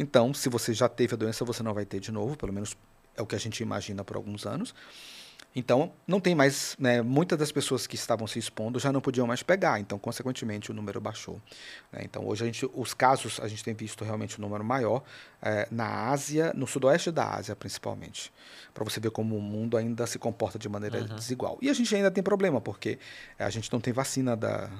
Então, 0.00 0.32
se 0.32 0.48
você 0.48 0.72
já 0.72 0.88
teve 0.88 1.12
a 1.12 1.16
doença, 1.16 1.44
você 1.44 1.62
não 1.62 1.74
vai 1.74 1.84
ter 1.84 2.00
de 2.00 2.10
novo, 2.10 2.34
pelo 2.34 2.54
menos 2.54 2.74
é 3.14 3.20
o 3.20 3.26
que 3.26 3.34
a 3.34 3.38
gente 3.38 3.62
imagina 3.62 4.02
por 4.02 4.16
alguns 4.16 4.46
anos. 4.46 4.74
Então, 5.54 5.92
não 6.06 6.18
tem 6.18 6.34
mais, 6.34 6.74
né, 6.78 7.02
muitas 7.02 7.38
das 7.38 7.52
pessoas 7.52 7.86
que 7.86 7.96
estavam 7.96 8.26
se 8.26 8.38
expondo 8.38 8.78
já 8.78 8.90
não 8.90 9.00
podiam 9.02 9.26
mais 9.26 9.42
pegar, 9.42 9.78
então, 9.78 9.98
consequentemente, 9.98 10.70
o 10.70 10.74
número 10.74 11.02
baixou. 11.02 11.38
Né? 11.92 12.00
Então, 12.04 12.26
hoje, 12.26 12.44
a 12.44 12.46
gente, 12.46 12.70
os 12.72 12.94
casos, 12.94 13.38
a 13.40 13.46
gente 13.46 13.62
tem 13.62 13.74
visto 13.74 14.02
realmente 14.02 14.38
um 14.38 14.42
número 14.42 14.64
maior 14.64 15.02
é, 15.42 15.68
na 15.70 16.08
Ásia, 16.08 16.50
no 16.54 16.66
sudoeste 16.66 17.10
da 17.10 17.34
Ásia, 17.34 17.54
principalmente, 17.54 18.32
para 18.72 18.84
você 18.84 19.00
ver 19.00 19.10
como 19.10 19.36
o 19.36 19.42
mundo 19.42 19.76
ainda 19.76 20.06
se 20.06 20.18
comporta 20.18 20.58
de 20.58 20.68
maneira 20.68 21.00
uhum. 21.00 21.16
desigual. 21.16 21.58
E 21.60 21.68
a 21.68 21.74
gente 21.74 21.94
ainda 21.94 22.10
tem 22.10 22.24
problema, 22.24 22.58
porque 22.58 22.98
a 23.38 23.50
gente 23.50 23.70
não 23.70 23.80
tem 23.80 23.92
vacina 23.92 24.34
da, 24.34 24.70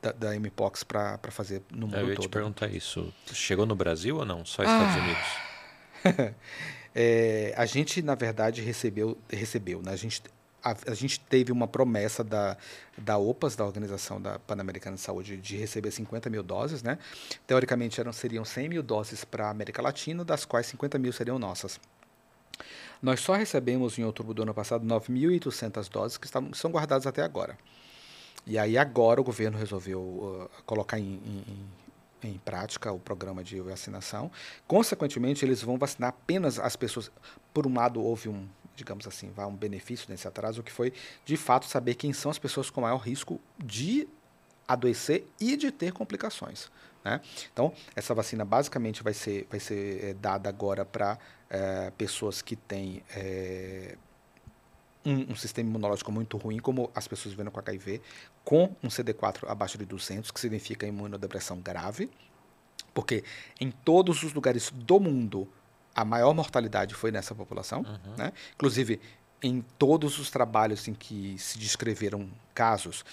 da, 0.00 0.12
da 0.12 0.38
Mpox 0.38 0.82
para 0.82 1.18
fazer 1.30 1.62
no 1.70 1.86
mundo 1.86 1.94
todo. 1.94 2.02
Eu 2.02 2.08
ia 2.10 2.16
te 2.16 2.28
perguntar 2.28 2.68
isso. 2.68 3.12
Chegou 3.32 3.66
no 3.66 3.74
Brasil 3.74 4.16
ou 4.16 4.24
não? 4.24 4.44
Só 4.44 4.62
Estados 4.62 4.94
ah. 4.94 6.24
Unidos? 6.24 6.34
É, 7.00 7.54
a 7.56 7.64
gente, 7.64 8.02
na 8.02 8.16
verdade, 8.16 8.60
recebeu, 8.60 9.16
recebeu 9.28 9.80
né? 9.80 9.92
a, 9.92 9.96
gente, 9.96 10.20
a, 10.64 10.74
a, 10.88 10.94
gente 10.94 11.20
teve 11.20 11.52
uma 11.52 11.68
promessa 11.68 12.24
da, 12.24 12.56
da 12.96 13.16
OPAS, 13.16 13.54
da 13.54 13.64
Organização 13.64 14.20
da 14.20 14.38
Pan-Americana 14.40 14.96
de 14.96 15.02
Saúde, 15.02 15.36
de 15.36 15.56
receber 15.56 15.92
50 15.92 16.28
mil 16.28 16.42
doses. 16.42 16.82
Né? 16.82 16.98
Teoricamente, 17.46 18.00
eram, 18.00 18.12
seriam 18.12 18.44
100 18.44 18.68
mil 18.68 18.82
doses 18.82 19.24
para 19.24 19.46
a 19.46 19.50
América 19.50 19.80
Latina, 19.80 20.24
das 20.24 20.44
quais 20.44 20.66
50 20.66 20.98
mil 20.98 21.12
seriam 21.12 21.38
nossas. 21.38 21.78
Nós 23.00 23.20
só 23.20 23.34
recebemos, 23.34 23.96
em 23.96 24.02
outubro 24.02 24.34
do 24.34 24.42
ano 24.42 24.52
passado, 24.52 24.84
9.800 24.84 25.88
doses 25.88 26.18
que 26.18 26.26
estão, 26.26 26.52
são 26.52 26.70
guardadas 26.70 27.06
até 27.06 27.22
agora. 27.22 27.56
E 28.48 28.58
aí, 28.58 28.76
agora, 28.76 29.20
o 29.20 29.24
governo 29.24 29.58
resolveu 29.58 30.00
uh, 30.00 30.50
colocar 30.64 30.98
em, 30.98 31.20
em 31.24 31.68
em 32.22 32.38
prática 32.38 32.92
o 32.92 32.98
programa 32.98 33.44
de 33.44 33.60
vacinação. 33.60 34.30
Consequentemente, 34.66 35.44
eles 35.44 35.62
vão 35.62 35.78
vacinar 35.78 36.10
apenas 36.10 36.58
as 36.58 36.74
pessoas. 36.76 37.10
Por 37.52 37.66
um 37.66 37.74
lado, 37.74 38.02
houve 38.02 38.28
um, 38.28 38.48
digamos 38.74 39.06
assim, 39.06 39.32
um 39.36 39.54
benefício 39.54 40.06
nesse 40.08 40.26
atraso, 40.26 40.62
que 40.62 40.72
foi, 40.72 40.92
de 41.24 41.36
fato, 41.36 41.66
saber 41.66 41.94
quem 41.94 42.12
são 42.12 42.30
as 42.30 42.38
pessoas 42.38 42.70
com 42.70 42.80
maior 42.80 42.98
risco 42.98 43.40
de 43.58 44.08
adoecer 44.66 45.26
e 45.40 45.56
de 45.56 45.70
ter 45.70 45.92
complicações. 45.92 46.70
Né? 47.04 47.20
Então, 47.52 47.72
essa 47.94 48.14
vacina 48.14 48.44
basicamente 48.44 49.02
vai 49.02 49.14
ser, 49.14 49.46
vai 49.48 49.60
ser 49.60 50.04
é, 50.04 50.14
dada 50.14 50.48
agora 50.48 50.84
para 50.84 51.18
é, 51.48 51.86
eh, 51.86 51.92
pessoas 51.96 52.42
que 52.42 52.54
têm 52.54 53.02
é, 53.14 53.96
um, 55.04 55.32
um, 55.32 55.34
sistema 55.36 55.68
imunológico 55.70 56.12
muito 56.12 56.36
ruim, 56.36 56.58
como 56.58 56.90
as 56.94 57.08
pessoas 57.08 57.34
vivendo 57.34 57.50
com 57.50 57.60
HIV, 57.60 58.02
com 58.48 58.74
um 58.82 58.88
CD4 58.88 59.46
abaixo 59.46 59.76
de 59.76 59.84
200, 59.84 60.30
que 60.30 60.40
significa 60.40 60.86
imunodepressão 60.86 61.60
grave, 61.60 62.10
porque 62.94 63.22
em 63.60 63.70
todos 63.70 64.22
os 64.22 64.32
lugares 64.32 64.70
do 64.70 64.98
mundo 64.98 65.46
a 65.94 66.02
maior 66.02 66.32
mortalidade 66.32 66.94
foi 66.94 67.10
nessa 67.10 67.34
população, 67.34 67.80
uhum. 67.80 68.16
né? 68.16 68.32
Inclusive, 68.54 69.02
em 69.42 69.60
todos 69.78 70.18
os 70.18 70.30
trabalhos 70.30 70.88
em 70.88 70.94
que 70.94 71.36
se 71.38 71.58
descreveram 71.58 72.26
casos, 72.54 73.04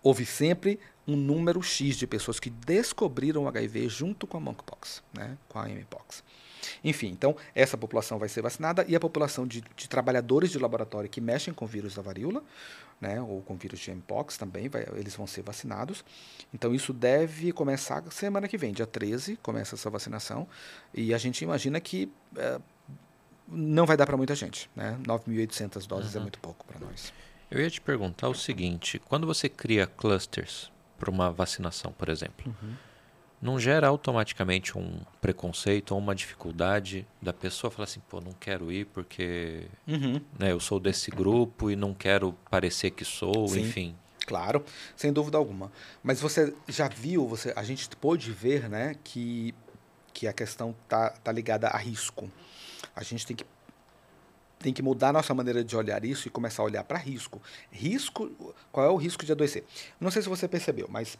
houve 0.00 0.24
sempre 0.24 0.78
um 1.08 1.16
número 1.16 1.60
X 1.60 1.96
de 1.96 2.06
pessoas 2.06 2.38
que 2.38 2.48
descobriram 2.48 3.46
o 3.46 3.48
HIV 3.48 3.88
junto 3.88 4.28
com 4.28 4.36
a 4.36 4.40
monkeypox, 4.40 5.02
né? 5.12 5.36
com 5.48 5.58
a 5.58 5.68
mpox. 5.68 6.22
Enfim, 6.82 7.08
então 7.08 7.36
essa 7.54 7.76
população 7.76 8.18
vai 8.18 8.28
ser 8.28 8.42
vacinada 8.42 8.84
e 8.88 8.94
a 8.94 9.00
população 9.00 9.46
de, 9.46 9.62
de 9.76 9.88
trabalhadores 9.88 10.50
de 10.50 10.58
laboratório 10.58 11.08
que 11.08 11.20
mexem 11.20 11.52
com 11.52 11.66
vírus 11.66 11.94
da 11.94 12.02
varíola, 12.02 12.42
né, 13.00 13.20
ou 13.20 13.42
com 13.42 13.56
vírus 13.56 13.80
de 13.80 13.90
mpox 13.90 14.36
também, 14.36 14.68
vai, 14.68 14.86
eles 14.94 15.14
vão 15.14 15.26
ser 15.26 15.42
vacinados. 15.42 16.04
Então 16.52 16.74
isso 16.74 16.92
deve 16.92 17.52
começar 17.52 18.02
semana 18.10 18.48
que 18.48 18.56
vem, 18.56 18.72
dia 18.72 18.86
13, 18.86 19.36
começa 19.36 19.74
essa 19.74 19.90
vacinação. 19.90 20.46
E 20.92 21.12
a 21.12 21.18
gente 21.18 21.42
imagina 21.42 21.80
que 21.80 22.10
é, 22.36 22.60
não 23.48 23.86
vai 23.86 23.96
dar 23.96 24.06
para 24.06 24.16
muita 24.16 24.34
gente. 24.34 24.70
Né? 24.74 24.98
9.800 25.02 25.86
doses 25.86 26.14
é 26.14 26.18
uhum. 26.18 26.20
é 26.20 26.22
muito 26.22 26.38
pouco 26.38 26.64
para 26.64 26.78
nós. 26.80 27.12
Eu 27.50 27.60
ia 27.60 27.70
te 27.70 27.80
perguntar 27.80 28.28
o 28.28 28.34
seguinte: 28.34 28.98
quando 28.98 29.26
você 29.26 29.48
cria 29.48 29.86
clusters 29.86 30.72
para 30.98 31.10
uma 31.10 31.30
vacinação, 31.30 31.92
por 31.92 32.08
exemplo, 32.08 32.46
uhum 32.46 32.74
não 33.44 33.60
gera 33.60 33.86
automaticamente 33.88 34.78
um 34.78 35.00
preconceito 35.20 35.92
ou 35.92 35.98
uma 35.98 36.14
dificuldade 36.14 37.06
da 37.20 37.30
pessoa 37.30 37.70
falar 37.70 37.84
assim, 37.84 38.00
pô, 38.08 38.18
não 38.18 38.32
quero 38.32 38.72
ir 38.72 38.86
porque 38.86 39.66
uhum. 39.86 40.18
né, 40.38 40.50
eu 40.50 40.58
sou 40.58 40.80
desse 40.80 41.10
grupo 41.10 41.70
e 41.70 41.76
não 41.76 41.92
quero 41.92 42.32
parecer 42.50 42.90
que 42.90 43.04
sou, 43.04 43.46
Sim, 43.48 43.60
enfim. 43.60 43.94
Claro, 44.26 44.64
sem 44.96 45.12
dúvida 45.12 45.36
alguma. 45.36 45.70
Mas 46.02 46.22
você 46.22 46.54
já 46.66 46.88
viu, 46.88 47.28
você, 47.28 47.52
a 47.54 47.62
gente 47.62 47.86
pôde 47.90 48.32
ver 48.32 48.66
né, 48.70 48.96
que, 49.04 49.54
que 50.14 50.26
a 50.26 50.32
questão 50.32 50.74
tá, 50.88 51.10
tá 51.10 51.30
ligada 51.30 51.68
a 51.68 51.76
risco. 51.76 52.30
A 52.96 53.02
gente 53.02 53.26
tem 53.26 53.36
que 53.36 53.44
tem 54.58 54.72
que 54.72 54.80
mudar 54.80 55.10
a 55.10 55.12
nossa 55.12 55.34
maneira 55.34 55.62
de 55.62 55.76
olhar 55.76 56.02
isso 56.06 56.26
e 56.26 56.30
começar 56.30 56.62
a 56.62 56.64
olhar 56.64 56.82
para 56.84 56.96
risco. 56.96 57.42
Risco, 57.70 58.54
qual 58.72 58.86
é 58.86 58.88
o 58.88 58.96
risco 58.96 59.22
de 59.22 59.32
adoecer? 59.32 59.62
Não 60.00 60.10
sei 60.10 60.22
se 60.22 60.28
você 60.30 60.48
percebeu, 60.48 60.86
mas 60.88 61.18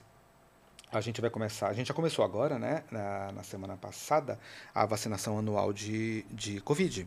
a 0.98 1.00
gente 1.00 1.20
vai 1.20 1.30
começar, 1.30 1.68
a 1.68 1.72
gente 1.72 1.88
já 1.88 1.94
começou 1.94 2.24
agora, 2.24 2.58
né, 2.58 2.84
na, 2.90 3.32
na 3.32 3.42
semana 3.42 3.76
passada, 3.76 4.38
a 4.74 4.84
vacinação 4.86 5.38
anual 5.38 5.72
de, 5.72 6.24
de 6.30 6.60
Covid. 6.60 7.06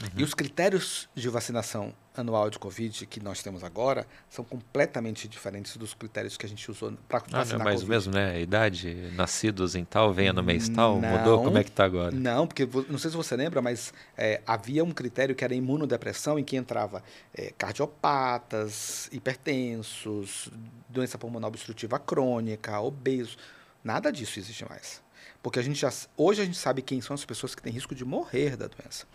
Uhum. 0.00 0.08
E 0.16 0.24
os 0.24 0.34
critérios 0.34 1.08
de 1.14 1.28
vacinação 1.28 1.94
anual 2.16 2.48
de 2.48 2.58
Covid 2.58 3.06
que 3.06 3.20
nós 3.20 3.42
temos 3.42 3.64
agora 3.64 4.06
são 4.28 4.44
completamente 4.44 5.26
diferentes 5.26 5.76
dos 5.76 5.94
critérios 5.94 6.36
que 6.36 6.46
a 6.46 6.48
gente 6.48 6.68
usou 6.70 6.92
para 7.08 7.18
vacinar 7.18 7.42
ah, 7.42 7.44
não 7.44 7.60
é 7.60 7.64
mais 7.64 7.80
COVID. 7.80 7.90
mesmo, 7.90 8.12
né? 8.12 8.40
idade, 8.40 9.12
nascidos 9.14 9.74
em 9.74 9.84
tal, 9.84 10.12
venha 10.12 10.32
no 10.32 10.42
mês 10.42 10.68
tal, 10.68 11.00
não, 11.00 11.10
mudou? 11.10 11.44
Como 11.44 11.58
é 11.58 11.64
que 11.64 11.70
está 11.70 11.84
agora? 11.84 12.12
Não, 12.12 12.46
porque 12.46 12.68
não 12.88 12.98
sei 12.98 13.10
se 13.10 13.16
você 13.16 13.36
lembra, 13.36 13.60
mas 13.60 13.92
é, 14.16 14.40
havia 14.46 14.84
um 14.84 14.92
critério 14.92 15.34
que 15.34 15.44
era 15.44 15.54
imunodepressão, 15.54 16.38
em 16.38 16.44
que 16.44 16.56
entrava 16.56 17.02
é, 17.32 17.52
cardiopatas, 17.56 19.08
hipertensos, 19.12 20.50
doença 20.88 21.18
pulmonar 21.18 21.48
obstrutiva 21.48 21.98
crônica, 21.98 22.80
obesos. 22.80 23.38
Nada 23.82 24.10
disso 24.10 24.38
existe 24.38 24.64
mais. 24.68 25.02
Porque 25.42 25.58
a 25.58 25.62
gente 25.62 25.78
já, 25.78 25.92
hoje 26.16 26.40
a 26.40 26.44
gente 26.44 26.56
sabe 26.56 26.80
quem 26.80 27.00
são 27.00 27.12
as 27.12 27.24
pessoas 27.24 27.54
que 27.54 27.62
têm 27.62 27.72
risco 27.72 27.94
de 27.94 28.04
morrer 28.04 28.56
da 28.56 28.66
doença. 28.66 29.06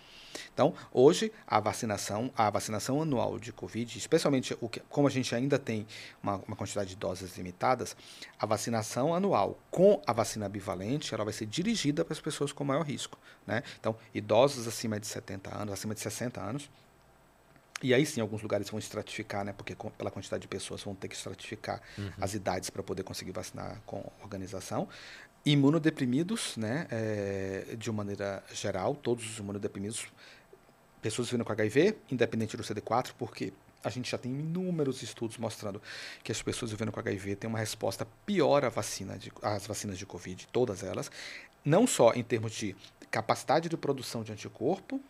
Então, 0.53 0.73
hoje, 0.91 1.31
a 1.47 1.59
vacinação, 1.59 2.31
a 2.35 2.49
vacinação 2.49 3.01
anual 3.01 3.39
de 3.39 3.51
Covid, 3.51 3.97
especialmente 3.97 4.57
o 4.61 4.69
que, 4.69 4.79
como 4.89 5.07
a 5.07 5.11
gente 5.11 5.33
ainda 5.33 5.57
tem 5.57 5.85
uma, 6.21 6.35
uma, 6.47 6.55
quantidade 6.55 6.89
de 6.89 6.95
doses 6.95 7.37
limitadas, 7.37 7.95
a 8.37 8.45
vacinação 8.45 9.13
anual 9.13 9.57
com 9.71 10.01
a 10.05 10.13
vacina 10.13 10.49
bivalente, 10.49 11.13
ela 11.13 11.23
vai 11.23 11.33
ser 11.33 11.45
dirigida 11.45 12.03
para 12.03 12.13
as 12.13 12.19
pessoas 12.19 12.51
com 12.51 12.63
maior 12.63 12.83
risco. 12.83 13.17
Né? 13.45 13.63
Então, 13.79 13.95
idosos 14.13 14.67
acima 14.67 14.99
de 14.99 15.07
70 15.07 15.55
anos, 15.55 15.73
acima 15.73 15.93
de 15.93 16.01
60 16.01 16.41
anos, 16.41 16.69
e 17.81 17.93
aí 17.93 18.05
sim, 18.05 18.19
alguns 18.19 18.41
lugares 18.41 18.69
vão 18.69 18.77
estratificar, 18.77 19.45
né? 19.45 19.53
Porque 19.53 19.73
com, 19.73 19.89
pela 19.89 20.11
quantidade 20.11 20.41
de 20.41 20.47
pessoas 20.47 20.83
vão 20.83 20.93
ter 20.93 21.07
que 21.07 21.15
estratificar 21.15 21.81
uhum. 21.97 22.11
as 22.19 22.33
idades 22.33 22.69
para 22.69 22.83
poder 22.83 23.03
conseguir 23.03 23.31
vacinar 23.31 23.81
com 23.85 24.05
organização. 24.21 24.87
Imunodeprimidos, 25.45 26.57
né? 26.57 26.87
É, 26.89 27.75
de 27.77 27.89
uma 27.89 27.97
maneira 27.97 28.43
geral, 28.53 28.95
todos 28.95 29.25
os 29.25 29.37
imunodeprimidos, 29.37 30.07
pessoas 31.01 31.29
vivendo 31.29 31.45
com 31.45 31.51
HIV, 31.51 31.95
independente 32.11 32.57
do 32.57 32.63
CD4, 32.63 33.11
porque 33.17 33.53
a 33.83 33.89
gente 33.89 34.11
já 34.11 34.17
tem 34.17 34.31
inúmeros 34.31 35.01
estudos 35.01 35.37
mostrando 35.37 35.81
que 36.23 36.31
as 36.31 36.41
pessoas 36.41 36.71
vivendo 36.71 36.91
com 36.91 36.99
HIV 36.99 37.37
têm 37.37 37.49
uma 37.49 37.59
resposta 37.59 38.05
pior 38.25 38.65
à 38.65 38.69
vacina 38.69 39.17
de, 39.17 39.31
às 39.41 39.65
vacinas 39.65 39.97
de 39.97 40.05
Covid, 40.05 40.47
todas 40.51 40.83
elas, 40.83 41.09
não 41.63 41.87
só 41.87 42.13
em 42.13 42.23
termos 42.23 42.51
de 42.53 42.75
capacidade 43.09 43.69
de 43.69 43.77
produção 43.77 44.23
de 44.23 44.31
anticorpo, 44.31 45.01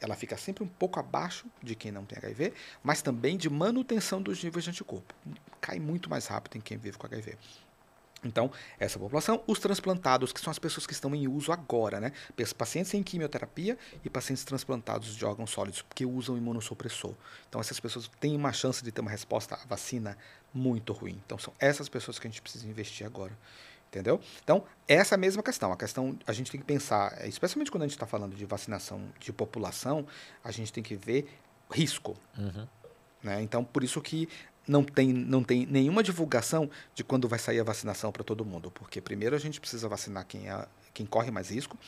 ela 0.00 0.14
fica 0.14 0.36
sempre 0.36 0.62
um 0.62 0.68
pouco 0.68 1.00
abaixo 1.00 1.46
de 1.62 1.74
quem 1.74 1.90
não 1.90 2.04
tem 2.04 2.18
HIV, 2.18 2.52
mas 2.82 3.00
também 3.00 3.36
de 3.36 3.48
manutenção 3.48 4.20
dos 4.20 4.42
níveis 4.42 4.64
de 4.64 4.70
anticorpo. 4.70 5.14
Cai 5.60 5.78
muito 5.78 6.10
mais 6.10 6.26
rápido 6.26 6.56
em 6.56 6.60
quem 6.60 6.76
vive 6.76 6.98
com 6.98 7.06
HIV. 7.06 7.36
Então, 8.24 8.50
essa 8.78 8.98
população, 8.98 9.42
os 9.46 9.58
transplantados, 9.58 10.32
que 10.32 10.40
são 10.40 10.50
as 10.50 10.58
pessoas 10.58 10.86
que 10.86 10.92
estão 10.92 11.14
em 11.14 11.28
uso 11.28 11.52
agora, 11.52 12.00
né? 12.00 12.12
Pacientes 12.56 12.92
em 12.94 13.02
quimioterapia 13.02 13.76
e 14.04 14.10
pacientes 14.10 14.44
transplantados 14.44 15.14
de 15.14 15.24
órgãos 15.24 15.50
sólidos 15.50 15.84
que 15.94 16.06
usam 16.06 16.36
imunossupressor. 16.36 17.14
Então, 17.48 17.60
essas 17.60 17.78
pessoas 17.78 18.10
têm 18.18 18.34
uma 18.36 18.52
chance 18.52 18.82
de 18.82 18.90
ter 18.90 19.00
uma 19.00 19.10
resposta 19.10 19.54
à 19.54 19.66
vacina 19.66 20.16
muito 20.52 20.92
ruim. 20.92 21.20
Então, 21.24 21.38
são 21.38 21.52
essas 21.58 21.88
pessoas 21.88 22.18
que 22.18 22.26
a 22.26 22.30
gente 22.30 22.40
precisa 22.40 22.66
investir 22.66 23.06
agora. 23.06 23.36
Entendeu? 23.88 24.20
Então, 24.42 24.64
essa 24.88 25.14
é 25.14 25.18
mesma 25.18 25.40
questão. 25.40 25.70
A 25.70 25.76
questão, 25.76 26.18
a 26.26 26.32
gente 26.32 26.50
tem 26.50 26.60
que 26.60 26.66
pensar, 26.66 27.28
especialmente 27.28 27.70
quando 27.70 27.84
a 27.84 27.86
gente 27.86 27.94
está 27.94 28.06
falando 28.06 28.34
de 28.34 28.44
vacinação 28.44 29.00
de 29.20 29.32
população, 29.32 30.04
a 30.42 30.50
gente 30.50 30.72
tem 30.72 30.82
que 30.82 30.96
ver 30.96 31.28
risco. 31.70 32.16
Uhum. 32.36 32.66
Né? 33.22 33.40
Então, 33.40 33.64
por 33.64 33.84
isso 33.84 34.00
que 34.00 34.28
não 34.66 34.82
tem, 34.82 35.12
não 35.12 35.42
tem 35.42 35.66
nenhuma 35.66 36.02
divulgação 36.02 36.70
de 36.94 37.04
quando 37.04 37.28
vai 37.28 37.38
sair 37.38 37.60
a 37.60 37.64
vacinação 37.64 38.10
para 38.10 38.24
todo 38.24 38.44
mundo, 38.44 38.70
porque 38.70 39.00
primeiro 39.00 39.36
a 39.36 39.38
gente 39.38 39.60
precisa 39.60 39.88
vacinar 39.88 40.26
quem, 40.26 40.50
é, 40.50 40.66
quem 40.92 41.04
corre 41.04 41.30
mais 41.30 41.50
risco, 41.50 41.78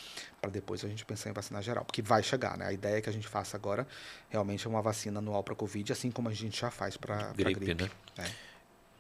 para 0.41 0.51
depois 0.51 0.85
a 0.85 0.89
gente 0.89 1.05
pensar 1.05 1.31
em 1.31 1.33
vacinar 1.33 1.63
geral, 1.63 1.85
porque 1.85 2.03
vai 2.03 2.23
chegar, 2.23 2.57
né? 2.59 2.67
A 2.67 2.73
ideia 2.73 3.01
que 3.01 3.09
a 3.09 3.13
gente 3.13 3.27
faça 3.27 3.57
agora 3.57 3.87
realmente 4.29 4.67
é 4.67 4.71
uma 4.71 4.83
vacina 4.83 5.19
anual 5.19 5.43
para 5.43 5.55
Covid, 5.55 5.93
assim 5.93 6.11
como 6.11 6.29
a 6.29 6.33
gente 6.33 6.61
já 6.61 6.71
faz 6.71 6.97
para 6.97 7.33
gripe. 7.33 7.61
gripe. 7.61 7.85
Né? 7.85 7.91
É. 8.19 8.31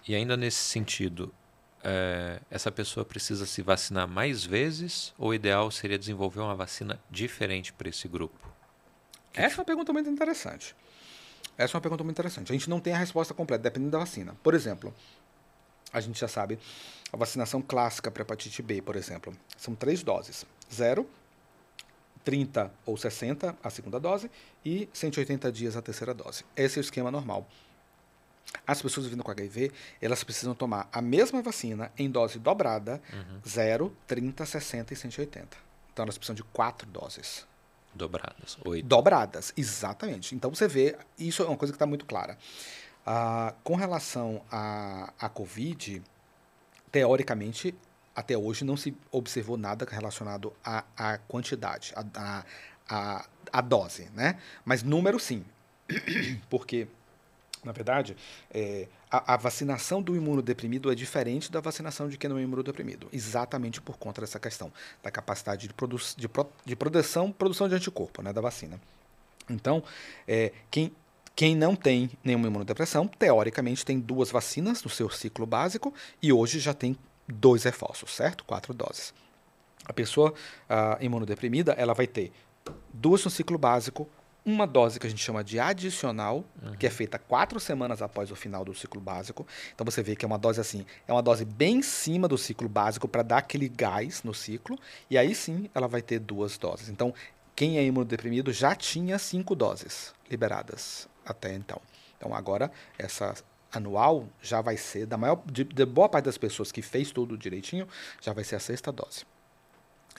E 0.08 0.14
ainda 0.14 0.36
nesse 0.36 0.58
sentido, 0.58 1.34
é, 1.82 2.40
essa 2.50 2.72
pessoa 2.72 3.04
precisa 3.04 3.46
se 3.46 3.62
vacinar 3.62 4.08
mais 4.08 4.44
vezes 4.44 5.14
ou 5.18 5.30
o 5.30 5.34
ideal 5.34 5.70
seria 5.70 5.98
desenvolver 5.98 6.40
uma 6.40 6.54
vacina 6.54 6.98
diferente 7.10 7.72
para 7.72 7.88
esse 7.88 8.08
grupo? 8.08 8.38
Essa 9.34 9.56
é 9.56 9.58
uma 9.58 9.64
pergunta 9.64 9.92
muito 9.92 10.08
interessante. 10.08 10.74
Essa 11.58 11.74
é 11.74 11.76
uma 11.76 11.80
pergunta 11.80 12.04
muito 12.04 12.16
interessante. 12.16 12.52
A 12.52 12.54
gente 12.54 12.68
não 12.68 12.80
tem 12.80 12.92
a 12.92 12.98
resposta 12.98 13.32
completa, 13.32 13.62
dependendo 13.62 13.92
da 13.92 13.98
vacina. 13.98 14.36
Por 14.42 14.54
exemplo, 14.54 14.94
a 15.92 16.00
gente 16.00 16.20
já 16.20 16.28
sabe, 16.28 16.58
a 17.12 17.16
vacinação 17.16 17.62
clássica 17.62 18.10
para 18.10 18.22
hepatite 18.22 18.62
B, 18.62 18.82
por 18.82 18.96
exemplo, 18.96 19.34
são 19.56 19.74
três 19.74 20.02
doses: 20.02 20.44
0, 20.72 21.08
30 22.24 22.72
ou 22.84 22.96
60 22.96 23.56
a 23.62 23.70
segunda 23.70 24.00
dose 24.00 24.30
e 24.64 24.88
180 24.92 25.50
dias 25.52 25.76
a 25.76 25.82
terceira 25.82 26.12
dose. 26.12 26.44
Esse 26.56 26.78
é 26.78 26.80
o 26.80 26.82
esquema 26.82 27.10
normal. 27.10 27.48
As 28.66 28.80
pessoas 28.80 29.06
vivendo 29.06 29.22
com 29.22 29.30
HIV, 29.30 29.72
elas 30.00 30.22
precisam 30.24 30.54
tomar 30.54 30.88
a 30.92 31.00
mesma 31.00 31.42
vacina 31.42 31.92
em 31.98 32.10
dose 32.10 32.38
dobrada, 32.38 33.00
uhum. 33.12 33.40
0, 33.46 33.96
30, 34.06 34.44
60 34.44 34.92
e 34.92 34.96
180. 34.96 35.56
Então 35.92 36.02
elas 36.04 36.18
precisam 36.18 36.34
de 36.34 36.42
quatro 36.44 36.86
doses. 36.88 37.46
Dobradas. 37.96 38.58
Oito. 38.64 38.86
Dobradas, 38.86 39.52
exatamente. 39.56 40.34
Então 40.34 40.54
você 40.54 40.68
vê, 40.68 40.96
isso 41.18 41.42
é 41.42 41.46
uma 41.46 41.56
coisa 41.56 41.72
que 41.72 41.76
está 41.76 41.86
muito 41.86 42.04
clara. 42.04 42.38
Ah, 43.04 43.54
com 43.64 43.74
relação 43.74 44.42
à, 44.50 45.12
à 45.18 45.28
Covid, 45.28 46.02
teoricamente, 46.90 47.74
até 48.14 48.36
hoje 48.36 48.64
não 48.64 48.76
se 48.76 48.96
observou 49.10 49.56
nada 49.56 49.86
relacionado 49.88 50.52
à, 50.64 50.84
à 50.96 51.18
quantidade, 51.18 51.92
à, 52.14 52.44
à, 52.88 53.26
à 53.52 53.60
dose, 53.60 54.08
né? 54.14 54.38
Mas 54.64 54.82
número 54.82 55.18
sim. 55.18 55.44
Porque 56.50 56.88
na 57.66 57.72
verdade, 57.72 58.16
é, 58.50 58.86
a, 59.10 59.34
a, 59.34 59.36
vacinação 59.36 60.02
do 60.02 60.16
imunodeprimido 60.16 60.90
é 60.90 60.94
diferente 60.94 61.50
da 61.50 61.60
vacinação 61.60 62.08
de 62.08 62.18
quem 62.18 62.28
não 62.28 62.38
é 62.38 62.42
imunodeprimido, 62.42 63.08
exatamente 63.12 63.80
por 63.80 63.96
conta 63.96 64.20
dessa 64.20 64.38
questão 64.40 64.72
da 65.02 65.10
capacidade 65.10 65.68
de, 65.68 65.74
produ 65.74 65.96
de, 66.16 66.28
pro 66.28 66.46
de 66.64 66.74
produção, 66.74 67.30
produção 67.30 67.68
de 67.68 67.74
anticorpo 67.74 68.22
né, 68.22 68.32
da 68.32 68.40
vacina. 68.40 68.80
Então, 69.48 69.82
é, 70.26 70.52
quem, 70.70 70.92
quem 71.36 71.54
não 71.54 71.76
tem 71.76 72.10
nenhuma 72.24 72.48
imunodepressão, 72.48 73.06
teoricamente 73.06 73.84
tem 73.84 74.00
duas 74.00 74.30
vacinas 74.30 74.82
no 74.82 74.90
seu 74.90 75.08
ciclo 75.08 75.46
básico 75.46 75.94
e 76.20 76.32
hoje 76.32 76.58
já 76.58 76.74
tem 76.74 76.96
dois 77.28 77.64
reforços, 77.64 78.14
certo? 78.14 78.44
Quatro 78.44 78.74
doses. 78.74 79.14
A 79.84 79.92
pessoa 79.92 80.32
uh, 80.32 81.02
imunodeprimida, 81.04 81.72
ela 81.72 81.94
vai 81.94 82.06
ter 82.06 82.32
duas 82.92 83.24
no 83.24 83.30
ciclo 83.30 83.56
básico, 83.56 84.08
uma 84.46 84.64
dose 84.64 85.00
que 85.00 85.06
a 85.08 85.10
gente 85.10 85.22
chama 85.22 85.42
de 85.42 85.58
adicional, 85.58 86.44
uhum. 86.62 86.76
que 86.76 86.86
é 86.86 86.90
feita 86.90 87.18
quatro 87.18 87.58
semanas 87.58 88.00
após 88.00 88.30
o 88.30 88.36
final 88.36 88.64
do 88.64 88.72
ciclo 88.72 89.00
básico. 89.00 89.44
Então 89.74 89.84
você 89.84 90.04
vê 90.04 90.14
que 90.14 90.24
é 90.24 90.28
uma 90.28 90.38
dose 90.38 90.60
assim, 90.60 90.86
é 91.08 91.12
uma 91.12 91.22
dose 91.22 91.44
bem 91.44 91.78
em 91.78 91.82
cima 91.82 92.28
do 92.28 92.38
ciclo 92.38 92.68
básico 92.68 93.08
para 93.08 93.24
dar 93.24 93.38
aquele 93.38 93.68
gás 93.68 94.22
no 94.22 94.32
ciclo, 94.32 94.78
e 95.10 95.18
aí 95.18 95.34
sim 95.34 95.68
ela 95.74 95.88
vai 95.88 96.00
ter 96.00 96.20
duas 96.20 96.56
doses. 96.56 96.88
Então, 96.88 97.12
quem 97.56 97.76
é 97.76 97.84
imunodeprimido 97.84 98.52
já 98.52 98.74
tinha 98.76 99.18
cinco 99.18 99.56
doses 99.56 100.14
liberadas 100.30 101.08
até 101.24 101.52
então. 101.52 101.80
Então 102.16 102.32
agora 102.32 102.70
essa 102.96 103.34
anual 103.72 104.28
já 104.40 104.60
vai 104.60 104.76
ser 104.76 105.06
da 105.06 105.16
maior 105.16 105.42
de, 105.44 105.64
de 105.64 105.84
boa 105.84 106.08
parte 106.08 106.26
das 106.26 106.38
pessoas 106.38 106.70
que 106.70 106.82
fez 106.82 107.10
tudo 107.10 107.36
direitinho, 107.36 107.88
já 108.20 108.32
vai 108.32 108.44
ser 108.44 108.56
a 108.56 108.60
sexta 108.60 108.92
dose. 108.92 109.24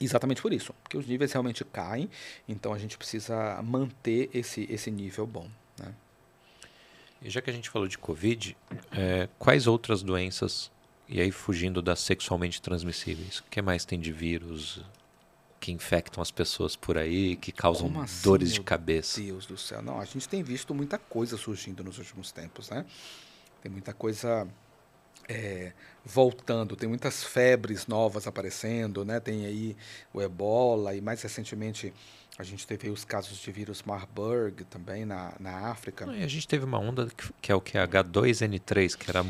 Exatamente 0.00 0.40
por 0.40 0.52
isso, 0.52 0.72
porque 0.82 0.96
os 0.96 1.06
níveis 1.06 1.32
realmente 1.32 1.64
caem, 1.64 2.08
então 2.48 2.72
a 2.72 2.78
gente 2.78 2.96
precisa 2.96 3.60
manter 3.62 4.30
esse, 4.32 4.66
esse 4.70 4.90
nível 4.90 5.26
bom. 5.26 5.48
Né? 5.78 5.92
E 7.20 7.28
já 7.28 7.42
que 7.42 7.50
a 7.50 7.52
gente 7.52 7.68
falou 7.68 7.88
de 7.88 7.98
Covid, 7.98 8.56
é, 8.92 9.28
quais 9.38 9.66
outras 9.66 10.02
doenças, 10.02 10.70
e 11.08 11.20
aí 11.20 11.32
fugindo 11.32 11.82
das 11.82 11.98
sexualmente 12.00 12.62
transmissíveis, 12.62 13.38
o 13.40 13.44
que 13.44 13.60
mais 13.60 13.84
tem 13.84 13.98
de 13.98 14.12
vírus 14.12 14.80
que 15.60 15.72
infectam 15.72 16.22
as 16.22 16.30
pessoas 16.30 16.76
por 16.76 16.96
aí, 16.96 17.34
que 17.34 17.50
causam 17.50 18.00
assim, 18.00 18.22
dores 18.22 18.52
de 18.52 18.60
cabeça? 18.60 19.20
Meu 19.20 19.32
Deus 19.32 19.46
do 19.46 19.56
céu, 19.56 19.82
não, 19.82 20.00
a 20.00 20.04
gente 20.04 20.28
tem 20.28 20.44
visto 20.44 20.72
muita 20.72 20.96
coisa 20.96 21.36
surgindo 21.36 21.82
nos 21.82 21.98
últimos 21.98 22.30
tempos, 22.30 22.70
né? 22.70 22.86
Tem 23.60 23.72
muita 23.72 23.92
coisa 23.92 24.46
é, 25.28 25.72
voltando, 26.04 26.74
tem 26.74 26.88
muitas 26.88 27.22
febres 27.22 27.86
novas 27.86 28.26
aparecendo, 28.26 29.04
né? 29.04 29.20
Tem 29.20 29.44
aí 29.44 29.76
o 30.12 30.22
ebola 30.22 30.94
e 30.94 31.00
mais 31.00 31.20
recentemente 31.22 31.92
a 32.38 32.42
gente 32.42 32.66
teve 32.66 32.88
os 32.88 33.04
casos 33.04 33.38
de 33.38 33.50
vírus 33.50 33.82
Marburg 33.82 34.64
também 34.64 35.04
na, 35.04 35.34
na 35.38 35.70
África. 35.70 36.06
E 36.12 36.22
a 36.22 36.28
gente 36.28 36.46
teve 36.46 36.64
uma 36.64 36.78
onda 36.78 37.08
que, 37.42 37.52
é 37.52 37.54
o 37.54 37.60
que 37.60 37.76
H2N3, 37.76 38.96
que 38.96 39.10
era 39.10 39.22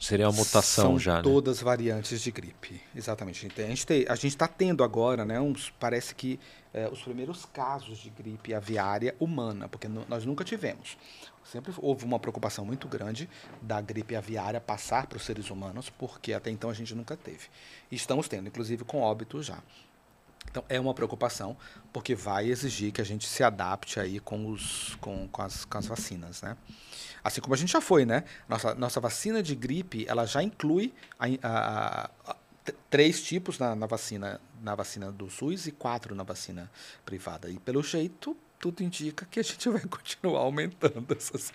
seria 0.00 0.28
uma 0.28 0.36
mutação 0.36 0.92
São 0.92 0.98
já, 0.98 1.16
né? 1.16 1.22
todas 1.22 1.60
variantes 1.60 2.20
de 2.22 2.30
gripe, 2.30 2.80
exatamente. 2.94 3.46
A 3.46 3.66
gente 3.68 4.06
a 4.08 4.14
gente 4.14 4.28
está 4.28 4.48
tendo 4.48 4.82
agora, 4.82 5.24
né? 5.24 5.40
Uns 5.40 5.70
parece 5.78 6.14
que 6.14 6.40
é, 6.72 6.88
os 6.88 7.02
primeiros 7.02 7.44
casos 7.44 7.98
de 7.98 8.08
gripe 8.10 8.54
aviária 8.54 9.14
humana, 9.20 9.68
porque 9.68 9.88
nós 9.88 10.24
nunca 10.24 10.44
tivemos. 10.44 10.96
Sempre 11.44 11.72
houve 11.78 12.04
uma 12.04 12.18
preocupação 12.18 12.64
muito 12.64 12.88
grande 12.88 13.28
da 13.60 13.80
gripe 13.80 14.14
aviária 14.14 14.60
passar 14.60 15.06
para 15.06 15.16
os 15.16 15.24
seres 15.24 15.50
humanos, 15.50 15.90
porque 15.90 16.32
até 16.32 16.50
então 16.50 16.70
a 16.70 16.74
gente 16.74 16.94
nunca 16.94 17.16
teve. 17.16 17.48
E 17.90 17.96
estamos 17.96 18.28
tendo, 18.28 18.48
inclusive 18.48 18.84
com 18.84 19.00
óbito 19.00 19.42
já. 19.42 19.62
Então 20.50 20.64
é 20.68 20.78
uma 20.78 20.92
preocupação, 20.92 21.56
porque 21.92 22.14
vai 22.14 22.48
exigir 22.48 22.92
que 22.92 23.00
a 23.00 23.04
gente 23.04 23.28
se 23.28 23.42
adapte 23.42 23.98
aí 23.98 24.20
com, 24.20 24.50
os, 24.50 24.96
com, 25.00 25.28
com, 25.28 25.42
as, 25.42 25.64
com 25.64 25.78
as 25.78 25.86
vacinas, 25.86 26.42
né? 26.42 26.56
Assim 27.24 27.40
como 27.40 27.54
a 27.54 27.56
gente 27.56 27.72
já 27.72 27.80
foi, 27.80 28.04
né? 28.04 28.24
Nossa, 28.48 28.74
nossa 28.74 29.00
vacina 29.00 29.42
de 29.42 29.54
gripe, 29.54 30.04
ela 30.08 30.26
já 30.26 30.42
inclui 30.42 30.92
a, 31.18 31.26
a, 31.42 32.10
a, 32.26 32.36
três 32.90 33.22
tipos 33.22 33.58
na, 33.58 33.74
na, 33.74 33.86
vacina 33.86 34.40
na 34.60 34.74
vacina 34.74 35.10
do 35.10 35.30
SUS 35.30 35.66
e 35.66 35.72
quatro 35.72 36.14
na 36.14 36.22
vacina 36.22 36.70
privada. 37.04 37.48
E 37.48 37.58
pelo 37.58 37.82
jeito, 37.82 38.36
tudo 38.62 38.80
indica 38.80 39.26
que 39.26 39.40
a 39.40 39.42
gente 39.42 39.68
vai 39.68 39.80
continuar 39.82 40.38
aumentando 40.38 41.04
essas, 41.12 41.52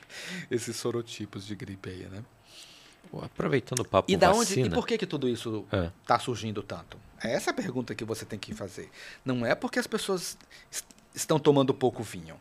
esses 0.51 0.75
sorotipos 0.75 1.47
de 1.47 1.55
gripe 1.55 1.89
aí, 1.89 2.05
né? 2.05 2.23
Aproveitando 3.21 3.79
o 3.79 3.85
papo 3.87 4.11
e 4.11 4.17
da 4.17 4.33
onde 4.33 4.59
e 4.59 4.69
por 4.69 4.85
que 4.85 4.97
que 4.97 5.07
tudo 5.07 5.29
isso 5.29 5.63
está 5.63 5.77
é. 5.77 5.91
Tá 6.05 6.19
surgindo 6.19 6.61
tanto? 6.61 6.99
É 7.23 7.31
essa 7.31 7.51
a 7.51 7.53
pergunta 7.53 7.95
que 7.95 8.03
você 8.03 8.25
tem 8.25 8.37
que 8.37 8.53
fazer. 8.53 8.91
Não 9.23 9.45
é 9.45 9.55
porque 9.55 9.79
as 9.79 9.87
pessoas 9.87 10.37
estão 11.15 11.39
tomando 11.39 11.73
pouco 11.73 12.03
vinho, 12.03 12.35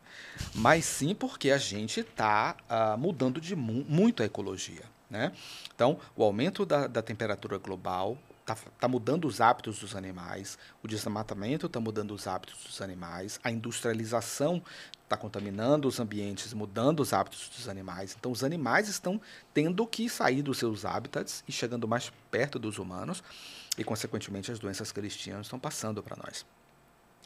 mas 0.52 0.84
sim 0.84 1.14
porque 1.14 1.52
a 1.52 1.58
gente 1.58 2.00
está 2.00 2.56
uh, 2.62 2.64
ah, 2.68 2.96
mudando 2.96 3.40
de 3.40 3.54
mu 3.54 3.86
muito 3.88 4.24
a 4.24 4.26
ecologia. 4.26 4.82
Né? 5.08 5.30
Então, 5.72 6.00
o 6.16 6.24
aumento 6.24 6.66
da, 6.66 6.88
da 6.88 7.00
temperatura 7.00 7.56
global 7.58 8.18
está 8.46 8.54
tá 8.54 8.86
mudando 8.86 9.26
os 9.26 9.40
hábitos 9.40 9.80
dos 9.80 9.96
animais, 9.96 10.56
o 10.82 10.86
desmatamento 10.86 11.66
está 11.66 11.80
mudando 11.80 12.12
os 12.12 12.28
hábitos 12.28 12.62
dos 12.64 12.80
animais, 12.80 13.40
a 13.42 13.50
industrialização 13.50 14.62
está 15.02 15.16
contaminando 15.16 15.88
os 15.88 15.98
ambientes, 15.98 16.52
mudando 16.52 17.00
os 17.00 17.12
hábitos 17.12 17.48
dos 17.48 17.68
animais. 17.68 18.16
Então, 18.18 18.30
os 18.30 18.44
animais 18.44 18.88
estão 18.88 19.20
tendo 19.52 19.84
que 19.86 20.08
sair 20.08 20.42
dos 20.42 20.58
seus 20.58 20.84
hábitats 20.84 21.42
e 21.48 21.52
chegando 21.52 21.88
mais 21.88 22.12
perto 22.30 22.58
dos 22.58 22.78
humanos, 22.78 23.22
e, 23.76 23.84
consequentemente, 23.84 24.50
as 24.50 24.58
doenças 24.58 24.90
que 24.90 25.00
eles 25.00 25.16
tinham 25.16 25.40
estão 25.40 25.58
passando 25.58 26.02
para 26.02 26.16
nós. 26.16 26.46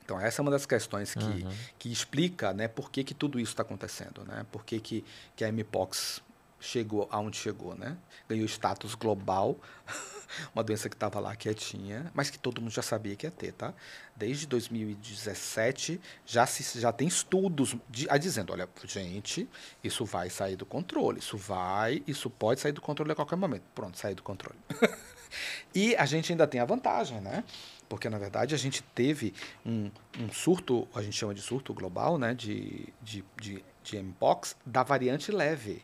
Então, 0.02 0.18
essa 0.18 0.40
é 0.40 0.42
uma 0.42 0.50
das 0.50 0.66
questões 0.66 1.14
que, 1.14 1.24
uhum. 1.24 1.52
que 1.78 1.92
explica 1.92 2.52
né, 2.52 2.66
por 2.66 2.90
que, 2.90 3.04
que 3.04 3.14
tudo 3.14 3.38
isso 3.38 3.52
está 3.52 3.62
acontecendo, 3.62 4.24
né? 4.24 4.44
por 4.50 4.64
que, 4.64 4.80
que, 4.80 5.04
que 5.36 5.44
a 5.44 5.52
MPOX 5.52 6.20
chegou 6.58 7.08
aonde 7.10 7.38
chegou, 7.38 7.74
né? 7.74 7.96
Ganhou 8.28 8.44
status 8.46 8.94
global, 8.94 9.56
uma 10.54 10.62
doença 10.62 10.88
que 10.88 10.96
estava 10.96 11.20
lá 11.20 11.34
quietinha, 11.36 12.10
mas 12.14 12.30
que 12.30 12.38
todo 12.38 12.60
mundo 12.60 12.70
já 12.70 12.82
sabia 12.82 13.16
que 13.16 13.26
ia 13.26 13.30
ter, 13.30 13.52
tá? 13.52 13.72
Desde 14.16 14.46
2017 14.46 16.00
já 16.26 16.46
se 16.46 16.80
já 16.80 16.92
tem 16.92 17.08
estudos 17.08 17.76
de, 17.88 18.08
a 18.10 18.18
dizendo, 18.18 18.52
olha, 18.52 18.68
gente, 18.84 19.48
isso 19.82 20.04
vai 20.04 20.30
sair 20.30 20.56
do 20.56 20.66
controle, 20.66 21.18
isso 21.18 21.36
vai, 21.36 22.02
isso 22.06 22.28
pode 22.30 22.60
sair 22.60 22.72
do 22.72 22.80
controle 22.80 23.12
a 23.12 23.14
qualquer 23.14 23.36
momento. 23.36 23.64
Pronto, 23.74 23.98
sair 23.98 24.14
do 24.14 24.22
controle. 24.22 24.58
e 25.74 25.94
a 25.96 26.06
gente 26.06 26.32
ainda 26.32 26.46
tem 26.46 26.60
a 26.60 26.64
vantagem, 26.64 27.20
né? 27.20 27.44
Porque 27.88 28.08
na 28.08 28.18
verdade 28.18 28.54
a 28.54 28.58
gente 28.58 28.82
teve 28.82 29.34
um, 29.66 29.90
um 30.18 30.32
surto, 30.32 30.86
a 30.94 31.02
gente 31.02 31.16
chama 31.16 31.34
de 31.34 31.42
surto 31.42 31.74
global, 31.74 32.18
né? 32.18 32.34
De, 32.34 32.88
de, 33.02 33.24
de, 33.40 33.64
de 33.82 34.02
Mpox 34.02 34.56
da 34.64 34.82
variante 34.82 35.32
leve. 35.32 35.82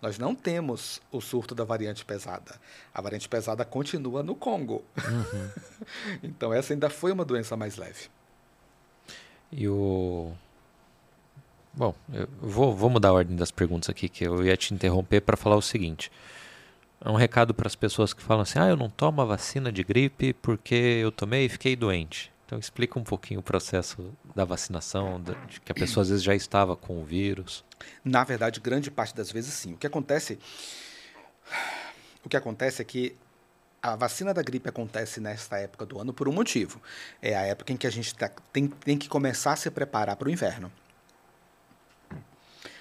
Nós 0.00 0.18
não 0.18 0.34
temos 0.34 1.00
o 1.10 1.20
surto 1.20 1.54
da 1.54 1.64
variante 1.64 2.04
pesada. 2.04 2.54
A 2.94 3.00
variante 3.00 3.28
pesada 3.28 3.64
continua 3.64 4.22
no 4.22 4.34
Congo. 4.34 4.84
Uhum. 4.96 5.50
então, 6.22 6.54
essa 6.54 6.72
ainda 6.72 6.88
foi 6.88 7.10
uma 7.10 7.24
doença 7.24 7.56
mais 7.56 7.76
leve. 7.76 8.08
E 9.50 9.66
o. 9.66 10.32
Bom, 11.74 11.94
eu 12.12 12.28
vou, 12.40 12.74
vou 12.74 12.90
mudar 12.90 13.08
a 13.08 13.12
ordem 13.12 13.36
das 13.36 13.50
perguntas 13.50 13.88
aqui, 13.88 14.08
que 14.08 14.24
eu 14.24 14.44
ia 14.44 14.56
te 14.56 14.72
interromper 14.72 15.20
para 15.20 15.36
falar 15.36 15.56
o 15.56 15.62
seguinte. 15.62 16.10
É 17.00 17.08
um 17.08 17.14
recado 17.14 17.54
para 17.54 17.66
as 17.66 17.74
pessoas 17.74 18.12
que 18.12 18.22
falam 18.22 18.42
assim: 18.42 18.58
ah, 18.58 18.68
eu 18.68 18.76
não 18.76 18.88
tomo 18.88 19.20
a 19.20 19.24
vacina 19.24 19.72
de 19.72 19.82
gripe 19.82 20.32
porque 20.32 20.74
eu 20.74 21.10
tomei 21.10 21.46
e 21.46 21.48
fiquei 21.48 21.74
doente. 21.74 22.32
Então, 22.48 22.58
explica 22.58 22.98
um 22.98 23.04
pouquinho 23.04 23.40
o 23.40 23.42
processo 23.42 24.10
da 24.34 24.42
vacinação, 24.42 25.20
de 25.20 25.60
que 25.60 25.70
a 25.70 25.74
pessoa 25.74 26.00
às 26.00 26.08
vezes 26.08 26.24
já 26.24 26.34
estava 26.34 26.74
com 26.74 26.98
o 26.98 27.04
vírus. 27.04 27.62
Na 28.02 28.24
verdade, 28.24 28.58
grande 28.58 28.90
parte 28.90 29.14
das 29.14 29.30
vezes 29.30 29.52
sim. 29.52 29.74
O 29.74 29.76
que 29.76 29.86
acontece, 29.86 30.38
o 32.24 32.28
que 32.30 32.38
acontece 32.38 32.80
é 32.80 32.86
que 32.86 33.14
a 33.82 33.96
vacina 33.96 34.32
da 34.32 34.40
gripe 34.40 34.66
acontece 34.66 35.20
nesta 35.20 35.58
época 35.58 35.84
do 35.84 36.00
ano 36.00 36.14
por 36.14 36.26
um 36.26 36.32
motivo. 36.32 36.80
É 37.20 37.36
a 37.36 37.42
época 37.42 37.70
em 37.70 37.76
que 37.76 37.86
a 37.86 37.90
gente 37.90 38.14
tá, 38.14 38.30
tem, 38.50 38.66
tem 38.66 38.96
que 38.96 39.10
começar 39.10 39.52
a 39.52 39.56
se 39.56 39.70
preparar 39.70 40.16
para 40.16 40.28
o 40.28 40.30
inverno. 40.30 40.72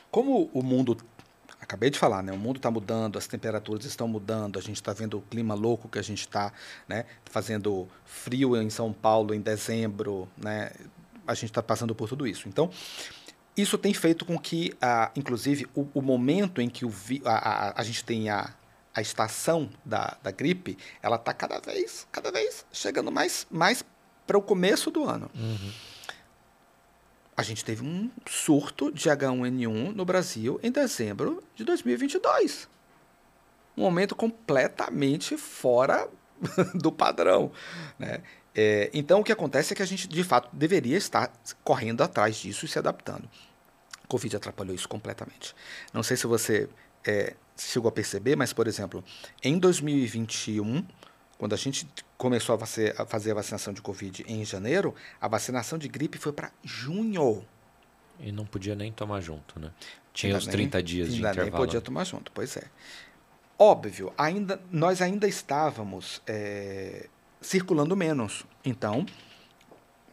Como 0.09 0.49
o 0.53 0.63
mundo 0.63 0.97
acabei 1.67 1.89
de 1.89 1.99
falar, 1.99 2.23
né? 2.23 2.31
O 2.31 2.37
mundo 2.37 2.57
está 2.57 2.71
mudando, 2.71 3.17
as 3.17 3.27
temperaturas 3.27 3.83
estão 3.83 4.07
mudando, 4.07 4.57
a 4.57 4.61
gente 4.61 4.77
está 4.77 4.93
vendo 4.93 5.17
o 5.17 5.21
clima 5.21 5.53
louco 5.53 5.89
que 5.89 5.99
a 5.99 6.01
gente 6.01 6.21
está, 6.21 6.53
né? 6.87 7.05
Fazendo 7.25 7.89
frio 8.05 8.59
em 8.59 8.69
São 8.69 8.93
Paulo 8.93 9.33
em 9.33 9.41
dezembro, 9.41 10.29
né? 10.37 10.71
A 11.27 11.33
gente 11.33 11.51
está 11.51 11.61
passando 11.61 11.93
por 11.93 12.07
tudo 12.07 12.25
isso. 12.25 12.47
Então, 12.47 12.71
isso 13.55 13.77
tem 13.77 13.93
feito 13.93 14.23
com 14.23 14.39
que, 14.39 14.73
ah, 14.81 15.11
inclusive, 15.13 15.67
o, 15.75 15.85
o, 15.93 16.01
momento 16.01 16.61
em 16.61 16.69
que 16.69 16.85
o 16.85 16.89
vi, 16.89 17.21
a, 17.25 17.31
a, 17.31 17.81
a 17.81 17.83
gente 17.83 18.01
tem 18.05 18.29
a, 18.29 18.53
a 18.95 19.01
estação 19.01 19.69
da, 19.83 20.17
da 20.23 20.31
gripe, 20.31 20.77
ela 21.03 21.17
está 21.17 21.33
cada 21.33 21.59
vez, 21.59 22.07
cada 22.13 22.31
vez 22.31 22.65
chegando 22.71 23.11
mais, 23.11 23.45
mais 23.51 23.83
para 24.25 24.37
o 24.37 24.41
começo 24.41 24.89
do 24.89 25.03
ano. 25.03 25.29
Uhum 25.35 25.71
a 27.37 27.43
gente 27.43 27.63
teve 27.63 27.83
um 27.83 28.09
surto 28.25 28.91
de 28.91 29.09
H1N1 29.09 29.93
no 29.93 30.03
Brasil 30.03 30.59
em 30.63 30.71
dezembro 30.71 31.43
de 31.55 31.63
2022. 31.63 32.67
Um 33.77 33.85
aumento 33.85 34.15
completamente 34.15 35.37
fora 35.37 36.09
do 36.73 36.91
padrão. 36.91 37.51
Né? 37.99 38.23
É, 38.55 38.89
então, 38.91 39.19
o 39.19 39.23
que 39.23 39.31
acontece 39.31 39.71
é 39.71 39.75
que 39.75 39.83
a 39.83 39.85
gente, 39.85 40.07
de 40.07 40.23
fato, 40.23 40.49
deveria 40.51 40.97
estar 40.97 41.31
correndo 41.63 42.01
atrás 42.01 42.37
disso 42.37 42.65
e 42.65 42.67
se 42.67 42.79
adaptando. 42.79 43.29
O 44.03 44.07
Covid 44.07 44.35
atrapalhou 44.35 44.73
isso 44.73 44.89
completamente. 44.89 45.55
Não 45.93 46.01
sei 46.01 46.17
se 46.17 46.25
você 46.25 46.67
é, 47.05 47.35
chegou 47.55 47.89
a 47.89 47.91
perceber, 47.91 48.35
mas, 48.35 48.51
por 48.51 48.65
exemplo, 48.65 49.03
em 49.43 49.59
2021, 49.59 50.83
quando 51.37 51.53
a 51.53 51.57
gente 51.57 51.87
começou 52.17 52.55
a, 52.55 53.01
a 53.01 53.05
fazer 53.05 53.31
a 53.31 53.35
vacinação 53.35 53.71
de 53.71 53.81
Covid 53.81 54.25
em 54.27 54.43
janeiro, 54.43 54.95
a 55.21 55.27
vacinação 55.27 55.77
de 55.77 55.87
gripe 55.87 56.17
foi 56.17 56.33
para 56.33 56.51
junho. 56.63 57.45
E 58.19 58.31
não 58.31 58.45
podia 58.45 58.75
nem 58.75 58.91
tomar 58.91 59.21
junto, 59.21 59.59
né? 59.59 59.71
Tinha 60.11 60.31
ainda 60.31 60.39
os 60.39 60.47
30 60.47 60.77
nem, 60.77 60.85
dias 60.85 61.09
de 61.13 61.19
intervalo. 61.19 61.43
nem 61.43 61.51
podia 61.51 61.79
tomar 61.79 62.03
junto, 62.03 62.31
pois 62.31 62.57
é. 62.57 62.63
Óbvio, 63.59 64.11
ainda, 64.17 64.59
nós 64.71 65.01
ainda 65.01 65.27
estávamos 65.27 66.21
é, 66.25 67.07
circulando 67.39 67.95
menos. 67.95 68.43
Então, 68.65 69.05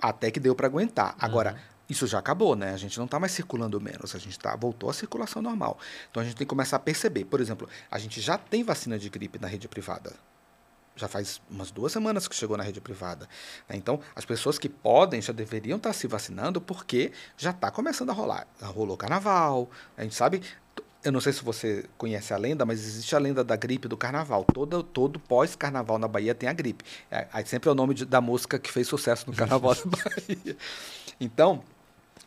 até 0.01 0.31
que 0.31 0.39
deu 0.39 0.55
para 0.55 0.66
aguentar. 0.66 1.14
Agora, 1.18 1.52
uhum. 1.52 1.59
isso 1.89 2.06
já 2.06 2.18
acabou, 2.18 2.55
né? 2.55 2.74
A 2.74 2.76
gente 2.76 2.98
não 2.98 3.06
está 3.06 3.18
mais 3.18 3.32
circulando 3.32 3.81
menos, 3.81 4.14
a 4.14 4.18
gente 4.18 4.39
tá, 4.39 4.55
voltou 4.55 4.90
à 4.90 4.93
circulação 4.93 5.40
normal. 5.40 5.78
Então 6.10 6.22
a 6.22 6.24
gente 6.26 6.36
tem 6.36 6.47
que 6.47 6.51
começar 6.51 6.76
a 6.76 6.81
perceber. 6.81 7.24
Por 7.24 7.40
exemplo, 7.40 7.66
a 7.90 7.98
gente 7.98 8.20
já 8.20 8.36
tem 8.36 8.62
vacina 8.62 8.98
de 8.98 9.09
gripe 9.09 9.39
na 9.39 9.48
rede 9.48 9.68
privada 9.68 10.12
já 10.96 11.08
faz 11.08 11.40
umas 11.50 11.70
duas 11.70 11.92
semanas 11.92 12.28
que 12.28 12.34
chegou 12.34 12.56
na 12.56 12.62
rede 12.62 12.80
privada. 12.80 13.28
Né? 13.68 13.76
Então, 13.76 14.00
as 14.14 14.24
pessoas 14.24 14.58
que 14.58 14.68
podem 14.68 15.20
já 15.20 15.32
deveriam 15.32 15.76
estar 15.76 15.92
se 15.92 16.06
vacinando 16.06 16.60
porque 16.60 17.12
já 17.36 17.50
está 17.50 17.70
começando 17.70 18.10
a 18.10 18.12
rolar. 18.12 18.46
Rolou 18.62 18.96
carnaval, 18.96 19.68
a 19.96 20.02
gente 20.02 20.14
sabe. 20.14 20.42
Eu 21.02 21.12
não 21.12 21.20
sei 21.20 21.34
se 21.34 21.44
você 21.44 21.84
conhece 21.98 22.32
a 22.32 22.36
lenda, 22.38 22.64
mas 22.64 22.80
existe 22.80 23.14
a 23.14 23.18
lenda 23.18 23.44
da 23.44 23.56
gripe 23.56 23.86
do 23.86 23.96
carnaval. 23.96 24.42
Todo, 24.44 24.82
todo 24.82 25.20
pós-carnaval 25.20 25.98
na 25.98 26.08
Bahia 26.08 26.34
tem 26.34 26.48
a 26.48 26.52
gripe. 26.52 26.82
É, 27.10 27.28
aí 27.30 27.44
sempre 27.46 27.68
é 27.68 27.72
o 27.72 27.74
nome 27.74 27.92
de, 27.92 28.06
da 28.06 28.22
música 28.22 28.58
que 28.58 28.72
fez 28.72 28.88
sucesso 28.88 29.28
no 29.28 29.36
carnaval 29.36 29.74
da 29.74 29.82
Bahia. 29.84 30.56
Então, 31.20 31.62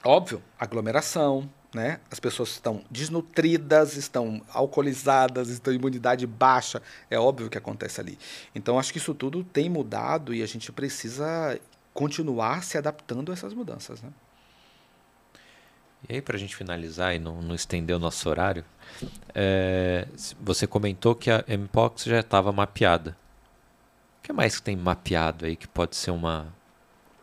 óbvio, 0.04 0.44
aglomeração, 0.60 1.50
né? 1.78 2.00
As 2.10 2.20
pessoas 2.20 2.50
estão 2.50 2.84
desnutridas, 2.90 3.96
estão 3.96 4.42
alcoolizadas, 4.52 5.50
estão 5.50 5.72
em 5.72 5.76
imunidade 5.76 6.26
baixa. 6.26 6.82
É 7.10 7.20
óbvio 7.20 7.52
que 7.52 7.58
acontece 7.58 8.02
ali. 8.02 8.18
Então, 8.56 8.80
acho 8.80 8.92
que 8.92 8.98
isso 8.98 9.14
tudo 9.14 9.44
tem 9.44 9.70
mudado 9.70 10.34
e 10.34 10.42
a 10.42 10.46
gente 10.48 10.72
precisa 10.72 11.60
continuar 11.94 12.64
se 12.64 12.80
adaptando 12.80 13.32
a 13.32 13.34
essas 13.34 13.54
mudanças. 13.54 14.02
Né? 14.02 14.10
E 16.10 16.16
aí, 16.16 16.22
para 16.22 16.36
a 16.36 16.40
gente 16.40 16.56
finalizar 16.56 17.16
e 17.16 17.20
não, 17.20 17.44
não, 17.44 17.54
estender 17.54 17.96
o 17.96 18.00
nosso 18.00 18.28
horário, 18.28 18.66
é, 19.36 20.08
você 20.42 20.66
comentou 20.66 21.14
que 21.14 21.30
a 21.30 21.44
Mpox 21.48 22.06
já 22.06 22.22
estava 22.22 22.52
mapeada. 22.52 23.16
O 24.20 24.24
que 24.24 24.34
mais 24.34 24.58
que 24.58 24.64
tem 24.64 24.76
mapeado 24.76 25.46
aí 25.46 25.56
que 25.56 25.68
pode 25.68 25.96
ser 25.96 26.10
uma, 26.10 26.52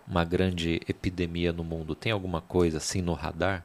uma 0.07 0.25
grande 0.25 0.81
epidemia 0.89 1.53
no 1.53 1.65
mundo? 1.65 1.97
Tem 1.97 2.13
alguma 2.13 2.41
coisa 2.41 2.79
assim 2.79 3.03
no 3.03 3.15
radar? 3.15 3.65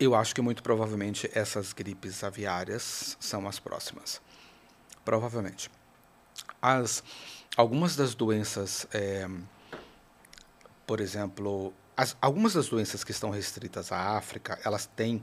Eu 0.00 0.14
acho 0.14 0.34
que 0.34 0.40
muito 0.40 0.62
provavelmente 0.62 1.30
essas 1.34 1.74
gripes 1.74 2.24
aviárias 2.24 3.18
são 3.20 3.46
as 3.46 3.60
próximas. 3.60 4.22
Provavelmente. 5.04 5.70
As, 6.62 7.04
algumas 7.54 7.96
das 7.96 8.14
doenças, 8.14 8.86
é, 8.94 9.28
por 10.86 11.00
exemplo, 11.00 11.74
as, 11.94 12.16
algumas 12.18 12.54
das 12.54 12.66
doenças 12.66 13.04
que 13.04 13.10
estão 13.10 13.28
restritas 13.28 13.92
à 13.92 14.16
África, 14.16 14.58
elas 14.64 14.86
têm 14.86 15.22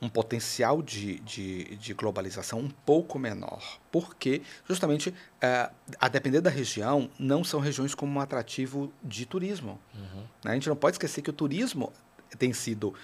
um 0.00 0.10
potencial 0.10 0.82
de, 0.82 1.20
de, 1.20 1.76
de 1.76 1.94
globalização 1.94 2.58
um 2.60 2.68
pouco 2.68 3.18
menor, 3.18 3.80
porque 3.90 4.42
justamente 4.68 5.14
é, 5.40 5.70
a 5.98 6.06
depender 6.06 6.42
da 6.42 6.50
região, 6.50 7.10
não 7.18 7.42
são 7.42 7.60
regiões 7.60 7.94
como 7.94 8.12
um 8.12 8.20
atrativo 8.20 8.92
de 9.02 9.24
turismo. 9.24 9.80
Uhum. 9.94 10.24
Né? 10.44 10.50
A 10.50 10.54
gente 10.54 10.68
não 10.68 10.76
pode 10.76 10.96
esquecer 10.96 11.22
que 11.22 11.30
o 11.30 11.32
turismo 11.32 11.90
tem 12.36 12.52
sido 12.52 12.94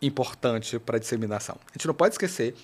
importante 0.00 0.78
para 0.78 0.96
a 0.96 1.00
disseminação. 1.00 1.56
A 1.68 1.72
gente 1.72 1.86
não 1.86 1.94
pode 1.94 2.14
esquecer 2.14 2.54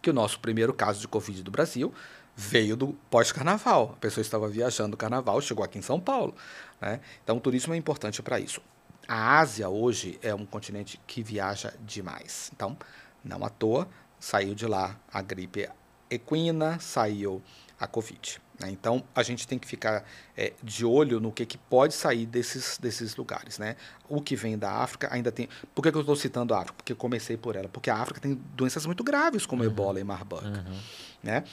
que 0.00 0.10
o 0.10 0.12
nosso 0.12 0.40
primeiro 0.40 0.72
caso 0.74 1.00
de 1.00 1.08
Covid 1.08 1.42
do 1.42 1.50
Brasil 1.50 1.92
veio 2.36 2.76
do 2.76 2.88
pós-carnaval. 3.10 3.92
A 3.94 4.00
pessoa 4.00 4.22
estava 4.22 4.48
viajando 4.48 4.90
no 4.90 4.96
carnaval, 4.96 5.40
chegou 5.40 5.64
aqui 5.64 5.78
em 5.78 5.82
São 5.82 6.00
Paulo. 6.00 6.34
Né? 6.80 7.00
Então, 7.22 7.36
o 7.36 7.40
turismo 7.40 7.74
é 7.74 7.76
importante 7.76 8.22
para 8.22 8.40
isso. 8.40 8.60
A 9.06 9.38
Ásia 9.38 9.68
hoje 9.68 10.18
é 10.22 10.34
um 10.34 10.46
continente 10.46 11.00
que 11.06 11.22
viaja 11.22 11.72
demais. 11.80 12.50
Então, 12.54 12.76
não 13.24 13.44
à 13.44 13.48
toa, 13.48 13.88
saiu 14.18 14.54
de 14.54 14.66
lá 14.66 14.96
a 15.12 15.20
gripe 15.20 15.68
equina, 16.10 16.78
saiu 16.80 17.42
a 17.78 17.86
Covid. 17.86 18.40
Né? 18.62 18.70
Então, 18.70 19.02
a 19.14 19.22
gente 19.22 19.46
tem 19.46 19.58
que 19.58 19.66
ficar 19.66 20.04
é, 20.36 20.52
de 20.62 20.84
olho 20.84 21.20
no 21.20 21.32
que, 21.32 21.44
que 21.44 21.58
pode 21.58 21.94
sair 21.94 22.26
desses, 22.26 22.78
desses 22.78 23.16
lugares. 23.16 23.58
Né? 23.58 23.76
O 24.08 24.20
que 24.20 24.36
vem 24.36 24.56
da 24.56 24.70
África 24.70 25.08
ainda 25.12 25.30
tem. 25.30 25.48
Por 25.74 25.82
que, 25.82 25.90
que 25.90 25.96
eu 25.96 26.02
estou 26.02 26.16
citando 26.16 26.54
a 26.54 26.58
África? 26.58 26.74
Porque 26.76 26.92
eu 26.92 26.96
comecei 26.96 27.36
por 27.36 27.56
ela. 27.56 27.68
Porque 27.68 27.90
a 27.90 27.96
África 27.96 28.20
tem 28.20 28.34
doenças 28.54 28.86
muito 28.86 29.04
graves, 29.04 29.44
como 29.44 29.62
uhum. 29.62 29.68
ebola 29.68 30.00
e 30.00 30.04
marburg. 30.04 30.46
Uhum. 30.46 30.80
Né? 31.22 31.44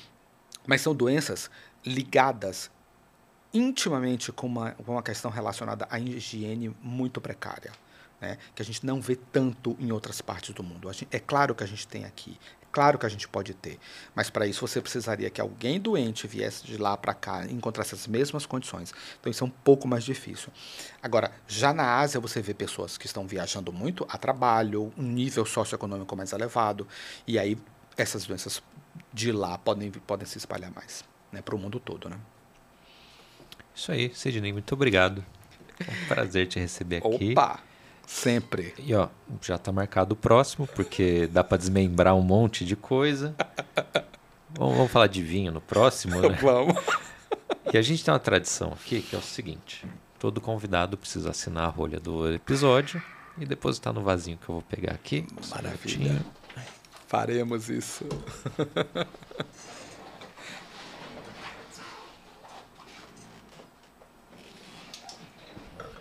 Mas 0.65 0.81
são 0.81 0.94
doenças 0.95 1.49
ligadas 1.86 2.69
intimamente 3.53 4.31
com 4.31 4.48
uma, 4.48 4.72
com 4.72 4.94
uma 4.94 5.03
questão 5.03 5.31
relacionada 5.31 5.88
à 5.90 5.99
higiene 5.99 6.76
muito 6.81 7.19
precária. 7.19 7.72
Né, 8.22 8.38
que 8.53 8.61
a 8.61 8.65
gente 8.65 8.86
não 8.86 8.99
vê 8.99 9.15
tanto 9.15 9.77
em 9.80 9.94
outras 9.94 10.19
partes 10.19 10.53
do 10.53 10.61
mundo. 10.61 10.91
Gente, 10.91 11.07
é 11.10 11.19
claro 11.19 11.56
que 11.56 11.64
a 11.64 11.65
gente 11.65 11.88
tem 11.88 12.03
aqui, 12.03 12.38
Claro 12.72 13.00
que 13.00 13.06
a 13.06 13.10
gente 13.10 13.28
pode 13.28 13.54
ter, 13.56 13.80
mas 14.14 14.30
para 14.30 14.46
isso 14.46 14.66
você 14.66 14.80
precisaria 14.80 15.30
que 15.30 15.41
alguém 15.41 15.80
doente 15.80 16.28
viesse 16.28 16.66
de 16.66 16.78
lá 16.78 16.96
para 16.96 17.16
cá 17.16 17.46
e 17.46 17.54
encontrasse 17.54 17.96
as 17.96 18.06
mesmas 18.06 18.46
condições. 18.46 18.94
Então 19.20 19.32
isso 19.32 19.44
é 19.44 19.48
um 19.48 19.50
pouco 19.50 19.88
mais 19.88 20.04
difícil. 20.04 20.54
Agora, 21.02 21.32
já 21.48 21.74
na 21.74 21.98
Ásia 21.98 22.20
você 22.20 22.41
vê 22.41 22.54
pessoas 22.54 22.98
que 22.98 23.08
estão 23.08 23.26
viajando 23.26 23.74
muito 23.74 24.06
a 24.08 24.18
trabalho, 24.18 24.94
um 24.98 25.04
nível 25.04 25.46
socioeconômico 25.46 26.16
mais 26.16 26.32
elevado, 26.32 26.88
e 27.26 27.40
aí 27.40 27.58
essas 27.98 28.26
doenças 28.26 28.62
de 29.12 29.32
lá 29.32 29.58
podem, 29.58 29.91
podem 29.91 30.28
se 30.28 30.38
espalhar 30.38 30.72
mais 30.72 31.04
né, 31.32 31.41
para 31.41 31.56
o 31.56 31.58
mundo 31.58 31.80
todo. 31.80 32.08
Né? 32.08 32.18
Isso 33.76 33.91
aí, 33.91 34.14
Sidney, 34.14 34.54
muito 34.54 34.74
obrigado. 34.74 35.26
É 35.80 35.91
um 35.91 36.08
prazer 36.08 36.48
te 36.48 36.60
receber 36.60 36.98
aqui. 36.98 37.32
Opa! 37.32 37.69
Sempre. 38.10 38.73
E 38.80 38.94
ó, 38.95 39.07
já 39.40 39.56
tá 39.60 39.72
marcado 39.72 40.14
o 40.14 40.15
próximo, 40.15 40.65
porque 40.65 41.27
dá 41.27 41.44
para 41.44 41.60
desmembrar 41.60 42.15
um 42.15 42.23
monte 42.23 42.65
de 42.65 42.76
coisa. 42.76 43.36
vamos, 44.57 44.76
vamos, 44.76 44.91
falar 44.91 45.06
de 45.06 45.22
vinho 45.22 45.52
no 45.52 45.61
próximo, 45.61 46.19
né? 46.19 46.30
vamos. 46.41 46.76
E 47.72 47.77
a 47.77 47.81
gente 47.84 48.03
tem 48.03 48.11
uma 48.11 48.19
tradição 48.19 48.73
aqui 48.73 49.03
que 49.03 49.15
é 49.15 49.19
o 49.19 49.22
seguinte: 49.22 49.86
todo 50.18 50.41
convidado 50.41 50.98
precisa 50.98 51.30
assinar 51.30 51.65
a 51.65 51.69
rolha 51.69 51.99
do 51.99 52.34
episódio 52.34 52.99
e 53.38 53.45
depositar 53.45 53.94
no 53.94 54.02
vasinho 54.02 54.38
que 54.38 54.49
eu 54.49 54.56
vou 54.56 54.64
pegar 54.64 54.94
aqui. 54.94 55.27
Maravilha. 55.52 56.26
Faremos 57.07 57.69
isso. 57.69 58.10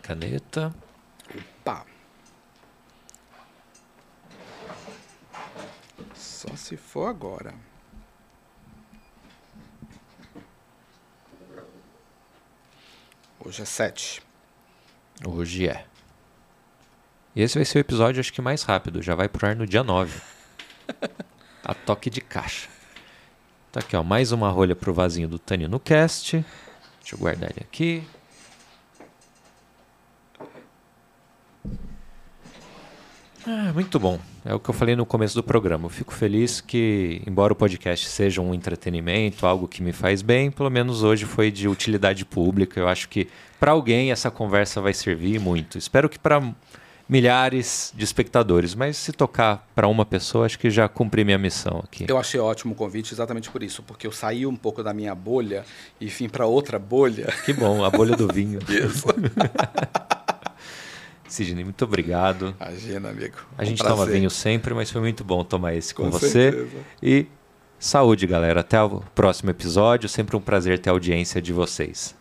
Caneta. 0.03 0.75
Opa. 1.63 1.85
Só 6.49 6.57
se 6.57 6.77
for 6.77 7.07
agora. 7.09 7.55
Hoje 13.39 13.63
é 13.63 13.65
7. 13.65 14.23
Hoje 15.27 15.69
é. 15.69 15.87
E 17.37 17.43
esse 17.43 17.57
vai 17.57 17.65
ser 17.65 17.79
o 17.79 17.81
episódio, 17.81 18.21
acho 18.21 18.33
que 18.33 18.43
mais 18.43 18.63
rápido. 18.63 19.03
Já 19.03 19.15
vai 19.15 19.29
pro 19.29 19.47
ar 19.47 19.55
no 19.55 19.67
dia 19.67 19.83
9. 19.85 20.21
A 21.63 21.75
toque 21.75 22.11
de 22.11 22.21
caixa. 22.21 22.69
Tá 23.71 23.81
aqui, 23.81 23.95
ó. 23.95 24.03
Mais 24.03 24.33
uma 24.33 24.51
rolha 24.51 24.75
pro 24.75 24.95
vasinho 24.95 25.29
do 25.29 25.39
Tanino 25.39 25.79
Cast. 25.79 26.45
Deixa 27.01 27.15
eu 27.15 27.19
guardar 27.19 27.51
ele 27.51 27.61
aqui. 27.61 28.07
Ah, 33.51 33.73
muito 33.73 33.99
bom. 33.99 34.21
É 34.45 34.53
o 34.53 34.61
que 34.61 34.69
eu 34.69 34.75
falei 34.75 34.95
no 34.95 35.07
começo 35.07 35.35
do 35.35 35.43
programa. 35.43 35.87
Eu 35.87 35.89
fico 35.89 36.13
feliz 36.13 36.61
que, 36.61 37.23
embora 37.27 37.51
o 37.51 37.57
podcast 37.57 38.07
seja 38.07 38.43
um 38.43 38.53
entretenimento, 38.53 39.47
algo 39.47 39.67
que 39.67 39.83
me 39.83 39.91
faz 39.91 40.21
bem, 40.21 40.51
pelo 40.51 40.69
menos 40.69 41.03
hoje 41.03 41.25
foi 41.25 41.51
de 41.51 41.67
utilidade 41.67 42.27
pública. 42.27 42.79
Eu 42.79 42.87
acho 42.87 43.09
que 43.09 43.27
para 43.59 43.71
alguém 43.71 44.13
essa 44.13 44.31
conversa 44.31 44.83
vai 44.83 44.93
servir 44.93 45.41
muito. 45.41 45.79
Espero 45.79 46.11
que 46.11 46.19
para 46.19 46.43
milhares 47.09 47.91
de 47.97 48.05
espectadores, 48.05 48.75
mas 48.75 48.99
se 48.99 49.13
tocar 49.13 49.67
para 49.75 49.89
uma 49.89 50.05
pessoa, 50.05 50.45
acho 50.45 50.59
que 50.59 50.69
já 50.69 50.87
cumpri 50.87 51.25
minha 51.25 51.39
missão 51.39 51.81
aqui. 51.83 52.05
Eu 52.07 52.19
achei 52.19 52.39
ótimo 52.39 52.75
o 52.75 52.77
convite 52.77 53.15
exatamente 53.15 53.49
por 53.49 53.63
isso, 53.63 53.83
porque 53.83 54.07
eu 54.07 54.13
saí 54.13 54.45
um 54.45 54.57
pouco 54.57 54.83
da 54.83 54.93
minha 54.93 55.15
bolha 55.15 55.65
e 55.99 56.05
vim 56.05 56.29
para 56.29 56.45
outra 56.45 56.79
bolha. 56.79 57.33
Que 57.47 57.55
bom, 57.55 57.83
a 57.83 57.89
bolha 57.89 58.15
do 58.15 58.29
vinho. 58.29 58.59
Isso. 58.69 59.07
Sidney, 61.33 61.65
muito 61.65 61.85
obrigado. 61.85 62.55
Imagina, 62.61 63.11
amigo. 63.11 63.37
A 63.57 63.65
gente 63.65 63.83
toma 63.83 64.07
vinho 64.07 64.31
sempre, 64.31 64.75
mas 64.75 64.91
foi 64.91 65.01
muito 65.01 65.23
bom 65.25 65.45
tomar 65.45 65.75
esse 65.75 65.95
com, 65.95 66.05
Com 66.05 66.11
você. 66.11 66.53
certeza. 66.53 66.77
E 67.03 67.27
saúde, 67.79 68.27
galera. 68.27 68.61
Até 68.61 68.83
o 68.83 69.01
próximo 69.15 69.51
episódio. 69.51 70.09
Sempre 70.09 70.37
um 70.37 70.41
prazer 70.41 70.79
ter 70.79 70.91
a 70.91 70.93
audiência 70.93 71.41
de 71.41 71.53
vocês. 71.53 72.17